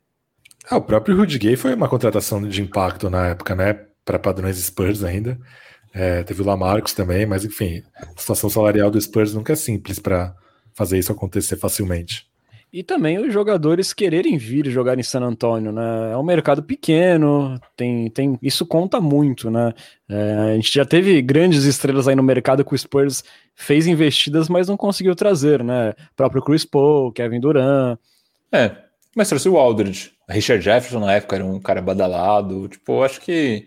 Ah, 0.71 0.79
o 0.79 0.81
próprio 0.81 1.15
Rudy 1.15 1.39
Gay 1.39 1.57
foi 1.57 1.75
uma 1.75 1.91
contratação 1.91 2.41
de 2.49 2.63
impacto 2.63 3.11
na 3.11 3.27
época, 3.27 3.55
né? 3.55 3.75
Para 4.03 4.19
padrões 4.19 4.57
Spurs 4.57 5.05
ainda. 5.05 5.39
É, 5.93 6.23
teve 6.23 6.41
o 6.41 6.47
Lamarcos 6.47 6.95
também, 6.95 7.27
mas 7.27 7.45
enfim, 7.45 7.83
a 7.97 8.19
situação 8.19 8.49
salarial 8.49 8.91
do 8.91 8.99
Spurs 8.99 9.35
nunca 9.35 9.53
é 9.53 9.57
simples 9.57 9.99
para 9.99 10.35
fazer 10.73 10.99
isso 10.99 11.13
acontecer 11.13 11.59
facilmente. 11.59 12.27
E 12.71 12.83
também 12.83 13.19
os 13.19 13.33
jogadores 13.33 13.95
quererem 13.95 14.37
vir 14.37 14.67
jogar 14.67 14.99
em 14.99 15.03
San 15.03 15.21
Antônio, 15.21 15.73
né? 15.73 16.13
É 16.13 16.17
um 16.17 16.23
mercado 16.23 16.63
pequeno, 16.63 17.59
tem, 17.75 18.11
tem 18.11 18.39
isso 18.43 18.67
conta 18.67 19.01
muito, 19.01 19.51
né? 19.51 19.73
É, 20.07 20.33
a 20.53 20.55
gente 20.55 20.75
já 20.75 20.85
teve 20.85 21.23
grandes 21.23 21.65
estrelas 21.65 22.07
aí 22.07 22.15
no 22.15 22.23
mercado 22.23 22.65
que 22.65 22.75
o 22.75 22.79
Spurs 22.79 23.25
fez 23.55 23.87
investidas, 23.87 24.51
mas 24.51 24.69
não 24.69 24.77
conseguiu 24.77 25.17
trazer, 25.17 25.65
né? 25.65 25.91
O 25.91 26.17
próprio 26.17 26.43
Chris 26.43 26.65
Paul, 26.65 27.11
Kevin 27.11 27.41
Durant. 27.41 27.99
É, 28.53 28.77
mas 29.17 29.29
trouxe 29.29 29.49
o 29.49 29.57
Aldridge. 29.57 30.13
Richard 30.29 30.63
Jefferson 30.63 31.01
na 31.01 31.15
época 31.15 31.37
era 31.37 31.45
um 31.47 31.59
cara 31.59 31.81
badalado. 31.81 32.69
Tipo, 32.69 33.03
acho 33.03 33.21
que 33.23 33.65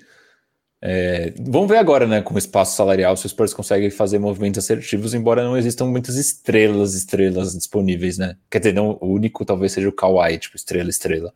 é, 0.83 1.31
vamos 1.39 1.69
ver 1.69 1.77
agora, 1.77 2.07
né, 2.07 2.21
com 2.21 2.33
o 2.33 2.37
espaço 2.39 2.75
salarial, 2.75 3.15
se 3.15 3.25
os 3.25 3.31
Spurs 3.31 3.53
conseguem 3.53 3.91
fazer 3.91 4.17
movimentos 4.17 4.63
assertivos, 4.63 5.13
embora 5.13 5.43
não 5.43 5.55
existam 5.55 5.85
muitas 5.85 6.15
estrelas, 6.15 6.95
estrelas 6.95 7.53
disponíveis, 7.53 8.17
né? 8.17 8.35
Quer 8.49 8.59
dizer, 8.59 8.73
não, 8.73 8.97
o 8.99 9.07
único 9.13 9.45
talvez 9.45 9.73
seja 9.73 9.87
o 9.87 9.91
Kawhi, 9.91 10.39
tipo, 10.39 10.55
estrela, 10.55 10.89
estrela. 10.89 11.31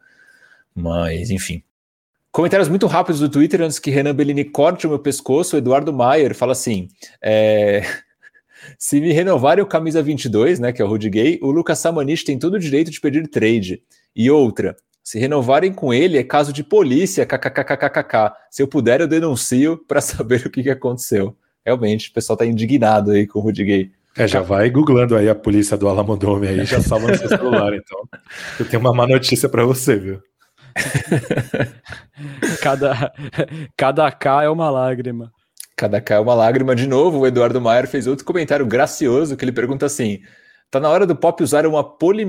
Mas, 0.73 1.29
enfim. 1.29 1.61
Comentários 2.31 2.67
muito 2.67 2.87
rápidos 2.87 3.21
do 3.21 3.29
Twitter 3.29 3.61
antes 3.61 3.79
que 3.79 3.91
Renan 3.91 4.15
Bellini 4.15 4.43
corte 4.43 4.87
o 4.87 4.89
meu 4.89 4.99
pescoço. 4.99 5.55
O 5.55 5.59
Eduardo 5.59 5.93
Maier 5.93 6.33
fala 6.35 6.51
assim: 6.51 6.89
é... 7.21 7.83
se 8.79 8.99
me 8.99 9.13
renovarem 9.13 9.63
o 9.63 9.67
camisa 9.67 10.01
22, 10.01 10.59
né, 10.59 10.73
que 10.73 10.81
é 10.81 10.85
o 10.85 10.87
Rudy 10.87 11.09
Gay, 11.09 11.39
o 11.41 11.51
Lucas 11.51 11.79
Samanich 11.79 12.25
tem 12.25 12.39
todo 12.39 12.55
o 12.55 12.59
direito 12.59 12.91
de 12.91 12.99
pedir 12.99 13.27
trade. 13.29 13.81
E 14.15 14.29
outra, 14.31 14.75
se 15.05 15.19
renovarem 15.19 15.71
com 15.71 15.93
ele, 15.93 16.17
é 16.17 16.23
caso 16.23 16.51
de 16.51 16.63
polícia, 16.63 17.27
kkkkkkk. 17.27 18.33
Se 18.49 18.63
eu 18.63 18.67
puder, 18.67 19.01
eu 19.01 19.07
denuncio 19.07 19.77
para 19.87 20.01
saber 20.01 20.47
o 20.47 20.49
que, 20.49 20.63
que 20.63 20.69
aconteceu. 20.71 21.37
Realmente, 21.63 22.09
o 22.09 22.13
pessoal 22.13 22.33
está 22.33 22.43
indignado 22.43 23.11
aí 23.11 23.27
com 23.27 23.37
o 23.37 23.41
Rudy 23.43 23.63
Gay. 23.63 23.91
É, 24.17 24.27
já 24.27 24.41
vai 24.41 24.67
googlando 24.67 25.15
aí 25.15 25.29
a 25.29 25.35
polícia 25.35 25.77
do 25.77 25.87
Alamodome 25.87 26.47
aí, 26.47 26.65
já 26.65 26.81
salva 26.81 27.09
no 27.09 27.17
seu 27.17 27.27
celular, 27.27 27.71
então. 27.77 28.09
Eu 28.59 28.67
tenho 28.67 28.79
uma 28.79 28.93
má 28.93 29.05
notícia 29.05 29.47
para 29.47 29.63
você, 29.63 29.95
viu? 29.95 30.21
cada, 32.61 33.13
cada 33.77 34.11
K 34.11 34.43
é 34.45 34.49
uma 34.49 34.71
lágrima. 34.71 35.31
Cada 35.75 36.01
K 36.01 36.15
é 36.15 36.19
uma 36.19 36.33
lágrima. 36.33 36.75
De 36.75 36.87
novo, 36.87 37.19
o 37.19 37.27
Eduardo 37.27 37.61
Maier 37.61 37.87
fez 37.87 38.07
outro 38.07 38.25
comentário 38.25 38.65
gracioso 38.65 39.37
que 39.37 39.45
ele 39.45 39.51
pergunta 39.51 39.85
assim: 39.85 40.21
tá 40.71 40.79
na 40.79 40.89
hora 40.89 41.05
do 41.05 41.15
pop 41.15 41.43
usar 41.43 41.67
uma 41.67 41.83
poli 41.83 42.25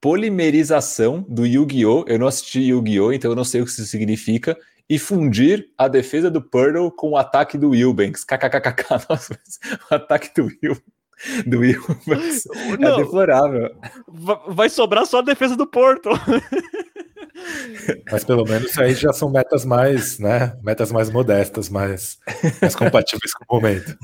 polimerização 0.00 1.24
do 1.28 1.46
Yu-Gi-Oh! 1.46 2.04
Eu 2.06 2.18
não 2.18 2.26
assisti 2.26 2.60
Yu-Gi-Oh! 2.60 3.12
então 3.12 3.30
eu 3.30 3.36
não 3.36 3.44
sei 3.44 3.60
o 3.60 3.64
que 3.64 3.70
isso 3.70 3.84
significa. 3.84 4.56
E 4.88 4.98
fundir 5.00 5.68
a 5.76 5.88
defesa 5.88 6.30
do 6.30 6.40
Pearl 6.40 6.90
com 6.90 7.10
o 7.10 7.16
ataque 7.16 7.58
do 7.58 7.70
Wilbanks. 7.70 8.24
KKKK, 8.24 8.84
nossa, 9.10 9.38
o 9.90 9.94
ataque 9.94 10.30
do 10.34 10.48
Will. 10.62 10.76
Do 11.44 11.58
Wilbanks 11.58 12.46
é 12.46 12.96
deplorável. 12.96 13.74
Vai 14.48 14.68
sobrar 14.68 15.06
só 15.06 15.18
a 15.18 15.22
defesa 15.22 15.56
do 15.56 15.66
Porto. 15.66 16.10
Mas 18.10 18.24
pelo 18.24 18.44
menos 18.44 18.76
aí 18.78 18.94
já 18.94 19.12
são 19.12 19.30
metas 19.30 19.64
mais, 19.64 20.18
né? 20.18 20.56
Metas 20.62 20.90
mais 20.90 21.10
modestas, 21.10 21.68
mais, 21.68 22.18
mais 22.60 22.74
compatíveis 22.74 23.32
com 23.32 23.44
o 23.48 23.56
momento. 23.56 23.96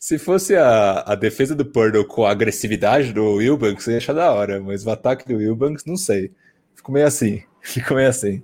Se 0.00 0.18
fosse 0.18 0.56
a, 0.56 1.00
a 1.00 1.14
defesa 1.14 1.54
do 1.54 1.64
Purdle 1.64 2.06
com 2.06 2.24
a 2.24 2.30
agressividade 2.30 3.12
do 3.12 3.34
Wilbanks, 3.34 3.86
eu 3.86 3.92
ia 3.92 3.98
achar 3.98 4.14
da 4.14 4.32
hora, 4.32 4.60
mas 4.60 4.86
o 4.86 4.90
ataque 4.90 5.26
do 5.26 5.36
Wilbanks, 5.36 5.84
não 5.84 5.96
sei. 5.96 6.32
Fico 6.74 6.92
meio 6.92 7.06
assim. 7.06 7.42
Fico 7.62 7.94
meio 7.94 8.08
assim. 8.08 8.42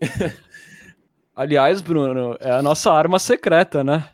Aliás, 1.34 1.80
Bruno, 1.80 2.36
é 2.40 2.50
a 2.50 2.62
nossa 2.62 2.92
arma 2.92 3.18
secreta, 3.18 3.84
né? 3.84 4.08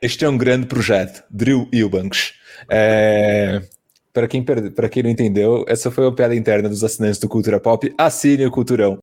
Este 0.00 0.24
é 0.24 0.28
um 0.28 0.36
grande 0.36 0.66
projeto, 0.66 1.22
Drill 1.30 1.68
Wilbanks. 1.72 2.34
É... 2.68 3.62
Para 4.12 4.28
quem, 4.28 4.44
para 4.44 4.88
quem 4.88 5.02
não 5.02 5.10
entendeu, 5.10 5.64
essa 5.66 5.90
foi 5.90 6.06
a 6.06 6.12
piada 6.12 6.34
interna 6.34 6.68
dos 6.68 6.84
assinantes 6.84 7.18
do 7.18 7.28
Cultura 7.28 7.58
Pop. 7.58 7.92
Assine 7.96 8.44
o 8.44 8.50
Culturão. 8.50 8.98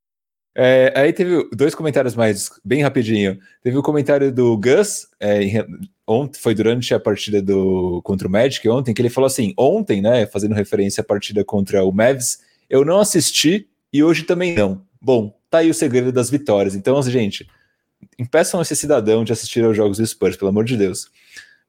É, 0.56 0.92
aí 0.96 1.14
teve 1.14 1.48
dois 1.54 1.74
comentários 1.74 2.16
mais, 2.16 2.50
bem 2.66 2.82
rapidinho. 2.82 3.40
Teve 3.64 3.78
o 3.78 3.82
comentário 3.82 4.32
do 4.32 4.58
Gus, 4.58 5.08
é, 5.20 5.66
ontem, 6.06 6.40
foi 6.40 6.54
durante 6.54 6.94
a 6.94 7.00
partida 7.00 7.42
do 7.42 8.02
contra 8.04 8.28
o 8.28 8.32
Magic 8.32 8.68
ontem, 8.68 8.94
que 8.94 9.02
ele 9.02 9.10
falou 9.10 9.28
assim: 9.28 9.54
ontem, 9.58 10.02
né, 10.02 10.26
fazendo 10.26 10.54
referência 10.54 11.02
à 11.02 11.04
partida 11.04 11.44
contra 11.46 11.84
o 11.84 11.92
Mavs, 11.92 12.40
eu 12.70 12.84
não 12.84 13.00
assisti 13.00 13.68
e 13.92 14.04
hoje 14.04 14.24
também 14.24 14.56
não. 14.56 14.82
Bom, 15.02 15.34
tá 15.50 15.60
aí 15.60 15.70
o 15.70 15.74
segredo 15.74 16.12
das 16.12 16.30
vitórias. 16.30 16.76
Então, 16.76 17.02
gente, 17.04 17.48
impeçam 18.18 18.62
esse 18.62 18.76
cidadão 18.76 19.24
de 19.24 19.32
assistir 19.32 19.64
aos 19.64 19.78
jogos 19.78 19.98
do 19.98 20.06
Spurs, 20.06 20.36
pelo 20.36 20.50
amor 20.50 20.66
de 20.66 20.76
Deus. 20.76 21.10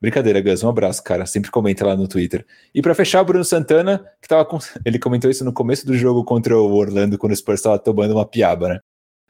Brincadeira, 0.01 0.40
Gus, 0.40 0.64
um 0.64 0.68
abraço, 0.68 1.05
cara. 1.05 1.27
Sempre 1.27 1.51
comenta 1.51 1.86
lá 1.86 1.94
no 1.94 2.09
Twitter. 2.09 2.47
E 2.74 2.81
para 2.81 2.94
fechar, 2.94 3.20
o 3.20 3.24
Bruno 3.24 3.44
Santana, 3.44 4.02
que 4.20 4.28
tava 4.28 4.44
com... 4.44 4.59
ele 4.85 4.98
comentou 4.98 5.31
isso 5.31 5.44
no 5.44 5.52
começo 5.52 5.86
do 5.86 5.97
jogo 5.97 6.24
contra 6.24 6.56
o 6.56 6.72
Orlando, 6.72 7.18
quando 7.18 7.32
o 7.32 7.36
Spurs 7.36 7.60
estava 7.60 7.78
tomando 7.78 8.12
uma 8.12 8.24
piaba, 8.24 8.68
né? 8.68 8.81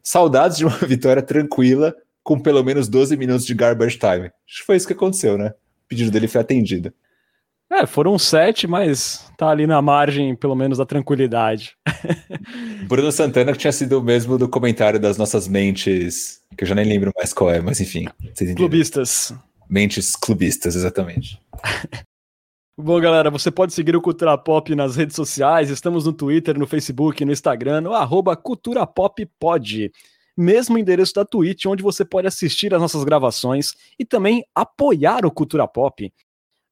Saudades 0.03 0.57
de 0.57 0.65
uma 0.65 0.77
vitória 0.87 1.23
tranquila, 1.23 1.95
com 2.23 2.39
pelo 2.39 2.63
menos 2.63 2.89
12 2.89 3.17
minutos 3.17 3.45
de 3.45 3.55
garbage 3.55 3.99
time. 3.99 4.31
Acho 4.49 4.61
que 4.61 4.67
foi 4.67 4.77
isso 4.77 4.87
que 4.87 4.93
aconteceu, 4.93 5.37
né? 5.37 5.49
O 5.49 5.89
pedido 5.89 6.11
dele 6.11 6.29
foi 6.29 6.41
atendido. 6.41 6.93
É, 7.73 7.87
foram 7.87 8.19
sete, 8.19 8.67
mas 8.67 9.31
tá 9.37 9.49
ali 9.49 9.65
na 9.65 9.81
margem, 9.81 10.35
pelo 10.35 10.57
menos, 10.57 10.79
da 10.79 10.87
tranquilidade. 10.87 11.77
Bruno 12.89 13.13
Santana 13.13 13.53
que 13.53 13.59
tinha 13.59 13.73
sido 13.73 13.99
o 13.99 14.03
mesmo 14.03 14.37
do 14.37 14.49
comentário 14.49 14.99
das 14.99 15.17
nossas 15.17 15.47
mentes, 15.47 16.41
que 16.57 16.65
eu 16.65 16.69
já 16.69 16.75
nem 16.75 16.85
lembro 16.85 17.13
mais 17.17 17.33
qual 17.33 17.49
é, 17.49 17.61
mas 17.61 17.81
enfim. 17.81 18.09
Clubistas. 18.57 19.33
Mentes 19.71 20.17
clubistas, 20.17 20.75
exatamente. 20.75 21.41
Bom, 22.77 23.01
galera, 23.01 23.31
você 23.31 23.51
pode 23.51 23.73
seguir 23.73 23.95
o 23.95 24.01
Cultura 24.01 24.37
Pop 24.37 24.75
nas 24.75 24.97
redes 24.97 25.15
sociais. 25.15 25.71
Estamos 25.71 26.07
no 26.07 26.13
Twitter, 26.13 26.59
no 26.59 26.67
Facebook, 26.67 27.25
no 27.25 27.31
Instagram, 27.31 27.83
no 27.83 27.93
arroba 27.93 28.35
Cultura 28.35 28.85
Pop 28.87 29.25
Pod. 29.39 29.93
Mesmo 30.37 30.77
endereço 30.77 31.15
da 31.15 31.25
Twitch, 31.25 31.67
onde 31.67 31.83
você 31.83 32.05
pode 32.05 32.27
assistir 32.27 32.75
as 32.75 32.81
nossas 32.81 33.05
gravações 33.05 33.75
e 33.99 34.05
também 34.05 34.43
apoiar 34.55 35.25
o 35.25 35.31
Cultura 35.31 35.69
Pop. 35.69 36.13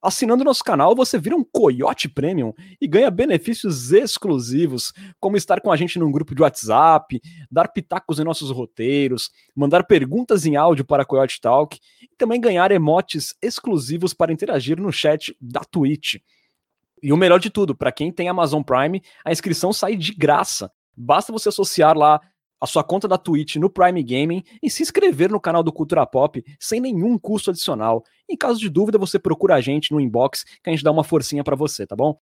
Assinando 0.01 0.45
nosso 0.45 0.63
canal, 0.63 0.95
você 0.95 1.19
vira 1.19 1.35
um 1.35 1.43
Coyote 1.43 2.09
Premium 2.09 2.53
e 2.81 2.87
ganha 2.87 3.11
benefícios 3.11 3.93
exclusivos, 3.93 4.93
como 5.19 5.37
estar 5.37 5.61
com 5.61 5.73
a 5.73 5.77
gente 5.77 5.99
num 5.99 6.13
grupo 6.13 6.37
de 6.37 6.43
WhatsApp, 6.43 7.21
dar 7.51 7.67
pitacos 7.67 8.21
em 8.21 8.25
nossos 8.25 8.53
roteiros, 8.53 9.29
mandar 9.57 9.85
perguntas 9.85 10.47
em 10.47 10.55
áudio 10.55 10.85
para 10.85 11.05
Coyote 11.05 11.41
Talk 11.41 11.77
e 12.01 12.17
também 12.17 12.41
ganhar 12.41 12.71
emotes 12.71 13.35
exclusivos 13.43 14.15
para 14.15 14.33
interagir 14.33 14.81
no 14.81 14.93
chat 14.93 15.37
da 15.41 15.61
Twitch. 15.61 16.19
E 17.03 17.13
o 17.13 17.17
melhor 17.17 17.41
de 17.41 17.51
tudo, 17.51 17.75
para 17.77 17.91
quem 17.91 18.13
tem 18.13 18.29
Amazon 18.29 18.63
Prime, 18.63 19.03
a 19.25 19.33
inscrição 19.33 19.73
sai 19.73 19.97
de 19.97 20.15
graça. 20.15 20.71
Basta 20.97 21.33
você 21.33 21.49
associar 21.49 21.97
lá 21.99 22.21
a 22.61 22.67
sua 22.67 22.83
conta 22.83 23.07
da 23.07 23.17
Twitch 23.17 23.57
no 23.57 23.71
Prime 23.71 24.03
Gaming 24.03 24.43
e 24.63 24.71
se 24.71 24.83
inscrever 24.83 25.31
no 25.31 25.41
canal 25.41 25.63
do 25.63 25.73
Cultura 25.73 26.07
Pop 26.07 26.43
sem 26.59 26.81
nenhum 26.81 27.19
custo 27.19 27.51
adicional. 27.51 28.03
Em 28.29 28.37
caso 28.37 28.59
de 28.59 28.69
dúvida, 28.69 28.99
você 28.99 29.19
procura 29.19 29.55
a 29.55 29.61
gente 29.61 29.93
no 29.93 30.01
inbox 30.01 30.45
que 30.45 30.69
a 30.69 30.71
gente 30.71 30.85
dá 30.85 30.91
uma 30.91 31.05
forcinha 31.05 31.45
para 31.45 31.57
você, 31.57 31.87
tá 31.87 31.95
bom? 31.97 32.19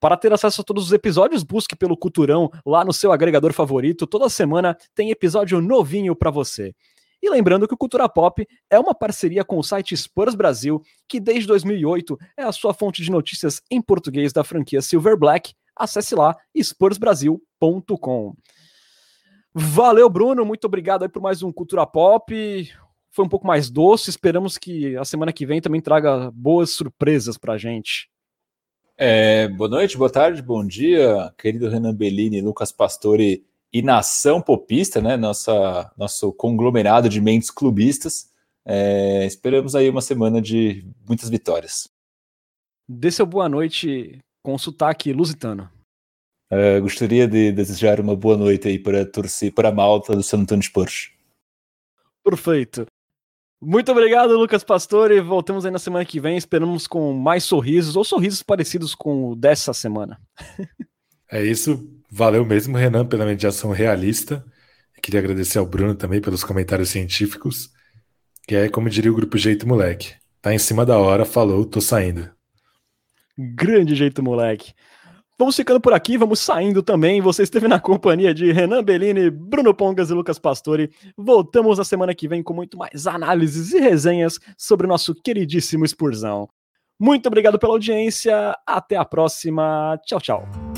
Para 0.00 0.16
ter 0.16 0.32
acesso 0.32 0.60
a 0.60 0.64
todos 0.64 0.84
os 0.84 0.92
episódios, 0.92 1.42
busque 1.42 1.74
pelo 1.74 1.96
Culturão 1.96 2.50
lá 2.66 2.84
no 2.84 2.92
seu 2.92 3.10
agregador 3.10 3.52
favorito. 3.52 4.06
Toda 4.06 4.28
semana 4.28 4.76
tem 4.94 5.10
episódio 5.10 5.60
novinho 5.60 6.14
para 6.14 6.30
você. 6.30 6.74
E 7.22 7.30
lembrando 7.30 7.66
que 7.66 7.72
o 7.72 7.78
Cultura 7.78 8.06
Pop 8.06 8.46
é 8.68 8.78
uma 8.78 8.94
parceria 8.94 9.42
com 9.42 9.56
o 9.58 9.62
site 9.62 9.96
Spurs 9.96 10.34
Brasil, 10.34 10.82
que 11.08 11.18
desde 11.18 11.46
2008 11.46 12.18
é 12.36 12.42
a 12.42 12.52
sua 12.52 12.74
fonte 12.74 13.02
de 13.02 13.10
notícias 13.10 13.62
em 13.70 13.80
português 13.80 14.30
da 14.30 14.44
franquia 14.44 14.82
Silver 14.82 15.16
Black. 15.16 15.54
Acesse 15.74 16.14
lá 16.14 16.36
spursbrasil.com. 16.54 18.34
Valeu, 19.54 20.10
Bruno. 20.10 20.44
Muito 20.44 20.64
obrigado 20.64 21.04
aí 21.04 21.08
por 21.08 21.22
mais 21.22 21.40
um 21.42 21.52
Cultura 21.52 21.86
Pop. 21.86 22.34
Foi 23.10 23.24
um 23.24 23.28
pouco 23.28 23.46
mais 23.46 23.70
doce. 23.70 24.10
Esperamos 24.10 24.58
que 24.58 24.96
a 24.96 25.04
semana 25.04 25.32
que 25.32 25.46
vem 25.46 25.60
também 25.60 25.80
traga 25.80 26.28
boas 26.32 26.70
surpresas 26.70 27.38
pra 27.38 27.56
gente. 27.56 28.10
É, 28.96 29.46
boa 29.48 29.70
noite, 29.70 29.96
boa 29.96 30.10
tarde, 30.10 30.40
bom 30.40 30.64
dia, 30.64 31.32
querido 31.36 31.68
Renan 31.68 31.92
Bellini, 31.92 32.40
Lucas 32.40 32.70
Pastore 32.70 33.44
e 33.72 33.82
Nação 33.82 34.40
Popista, 34.40 35.00
né? 35.00 35.16
Nossa, 35.16 35.92
nosso 35.96 36.32
conglomerado 36.32 37.08
de 37.08 37.20
mentes 37.20 37.50
clubistas. 37.50 38.30
É, 38.64 39.26
esperamos 39.26 39.74
aí 39.74 39.88
uma 39.88 40.00
semana 40.00 40.40
de 40.40 40.84
muitas 41.06 41.28
vitórias. 41.28 41.88
Dê 42.88 43.10
seu 43.10 43.26
boa 43.26 43.48
noite 43.48 44.18
com 44.42 44.56
sotaque 44.58 45.12
lusitano. 45.12 45.68
Uh, 46.52 46.80
gostaria 46.80 47.26
de 47.26 47.52
desejar 47.52 48.00
uma 48.00 48.14
boa 48.14 48.36
noite 48.36 48.68
aí 48.68 48.78
para 48.78 49.04
torcer 49.04 49.52
para 49.52 49.70
a 49.70 49.72
malta 49.72 50.14
do 50.14 50.22
San 50.22 50.38
Antonio 50.38 50.62
Spurs. 50.62 51.10
Perfeito. 52.22 52.86
Muito 53.60 53.90
obrigado, 53.90 54.36
Lucas 54.36 54.62
Pastore. 54.62 55.20
Voltamos 55.20 55.64
aí 55.64 55.70
na 55.70 55.78
semana 55.78 56.04
que 56.04 56.20
vem. 56.20 56.36
Esperamos 56.36 56.86
com 56.86 57.12
mais 57.14 57.44
sorrisos 57.44 57.96
ou 57.96 58.04
sorrisos 58.04 58.42
parecidos 58.42 58.94
com 58.94 59.30
o 59.30 59.36
dessa 59.36 59.72
semana. 59.72 60.20
é 61.30 61.42
isso. 61.42 61.88
Valeu 62.10 62.44
mesmo, 62.44 62.76
Renan, 62.76 63.06
pela 63.06 63.24
mediação 63.24 63.72
realista. 63.72 64.44
Queria 65.02 65.20
agradecer 65.20 65.58
ao 65.58 65.66
Bruno 65.66 65.94
também 65.94 66.20
pelos 66.20 66.44
comentários 66.44 66.90
científicos. 66.90 67.70
Que 68.46 68.54
é 68.54 68.68
como 68.68 68.90
diria 68.90 69.10
o 69.10 69.14
grupo 69.14 69.38
Jeito 69.38 69.66
Moleque. 69.66 70.14
Tá 70.40 70.52
em 70.52 70.58
cima 70.58 70.84
da 70.84 70.98
hora, 70.98 71.24
falou, 71.24 71.64
tô 71.64 71.80
saindo. 71.80 72.30
Grande 73.36 73.94
jeito, 73.94 74.22
moleque. 74.22 74.74
Vamos 75.36 75.56
ficando 75.56 75.80
por 75.80 75.92
aqui, 75.92 76.16
vamos 76.16 76.38
saindo 76.38 76.82
também. 76.82 77.20
Você 77.20 77.42
esteve 77.42 77.66
na 77.66 77.80
companhia 77.80 78.32
de 78.32 78.52
Renan 78.52 78.84
Bellini, 78.84 79.30
Bruno 79.30 79.74
Pongas 79.74 80.10
e 80.10 80.14
Lucas 80.14 80.38
Pastore. 80.38 80.90
Voltamos 81.16 81.78
na 81.78 81.84
semana 81.84 82.14
que 82.14 82.28
vem 82.28 82.42
com 82.42 82.54
muito 82.54 82.78
mais 82.78 83.06
análises 83.06 83.72
e 83.72 83.80
resenhas 83.80 84.38
sobre 84.56 84.86
o 84.86 84.88
nosso 84.88 85.14
queridíssimo 85.14 85.86
Spurzão. 85.86 86.48
Muito 87.00 87.26
obrigado 87.26 87.58
pela 87.58 87.72
audiência, 87.72 88.56
até 88.64 88.96
a 88.96 89.04
próxima. 89.04 89.98
Tchau, 90.06 90.20
tchau. 90.20 90.73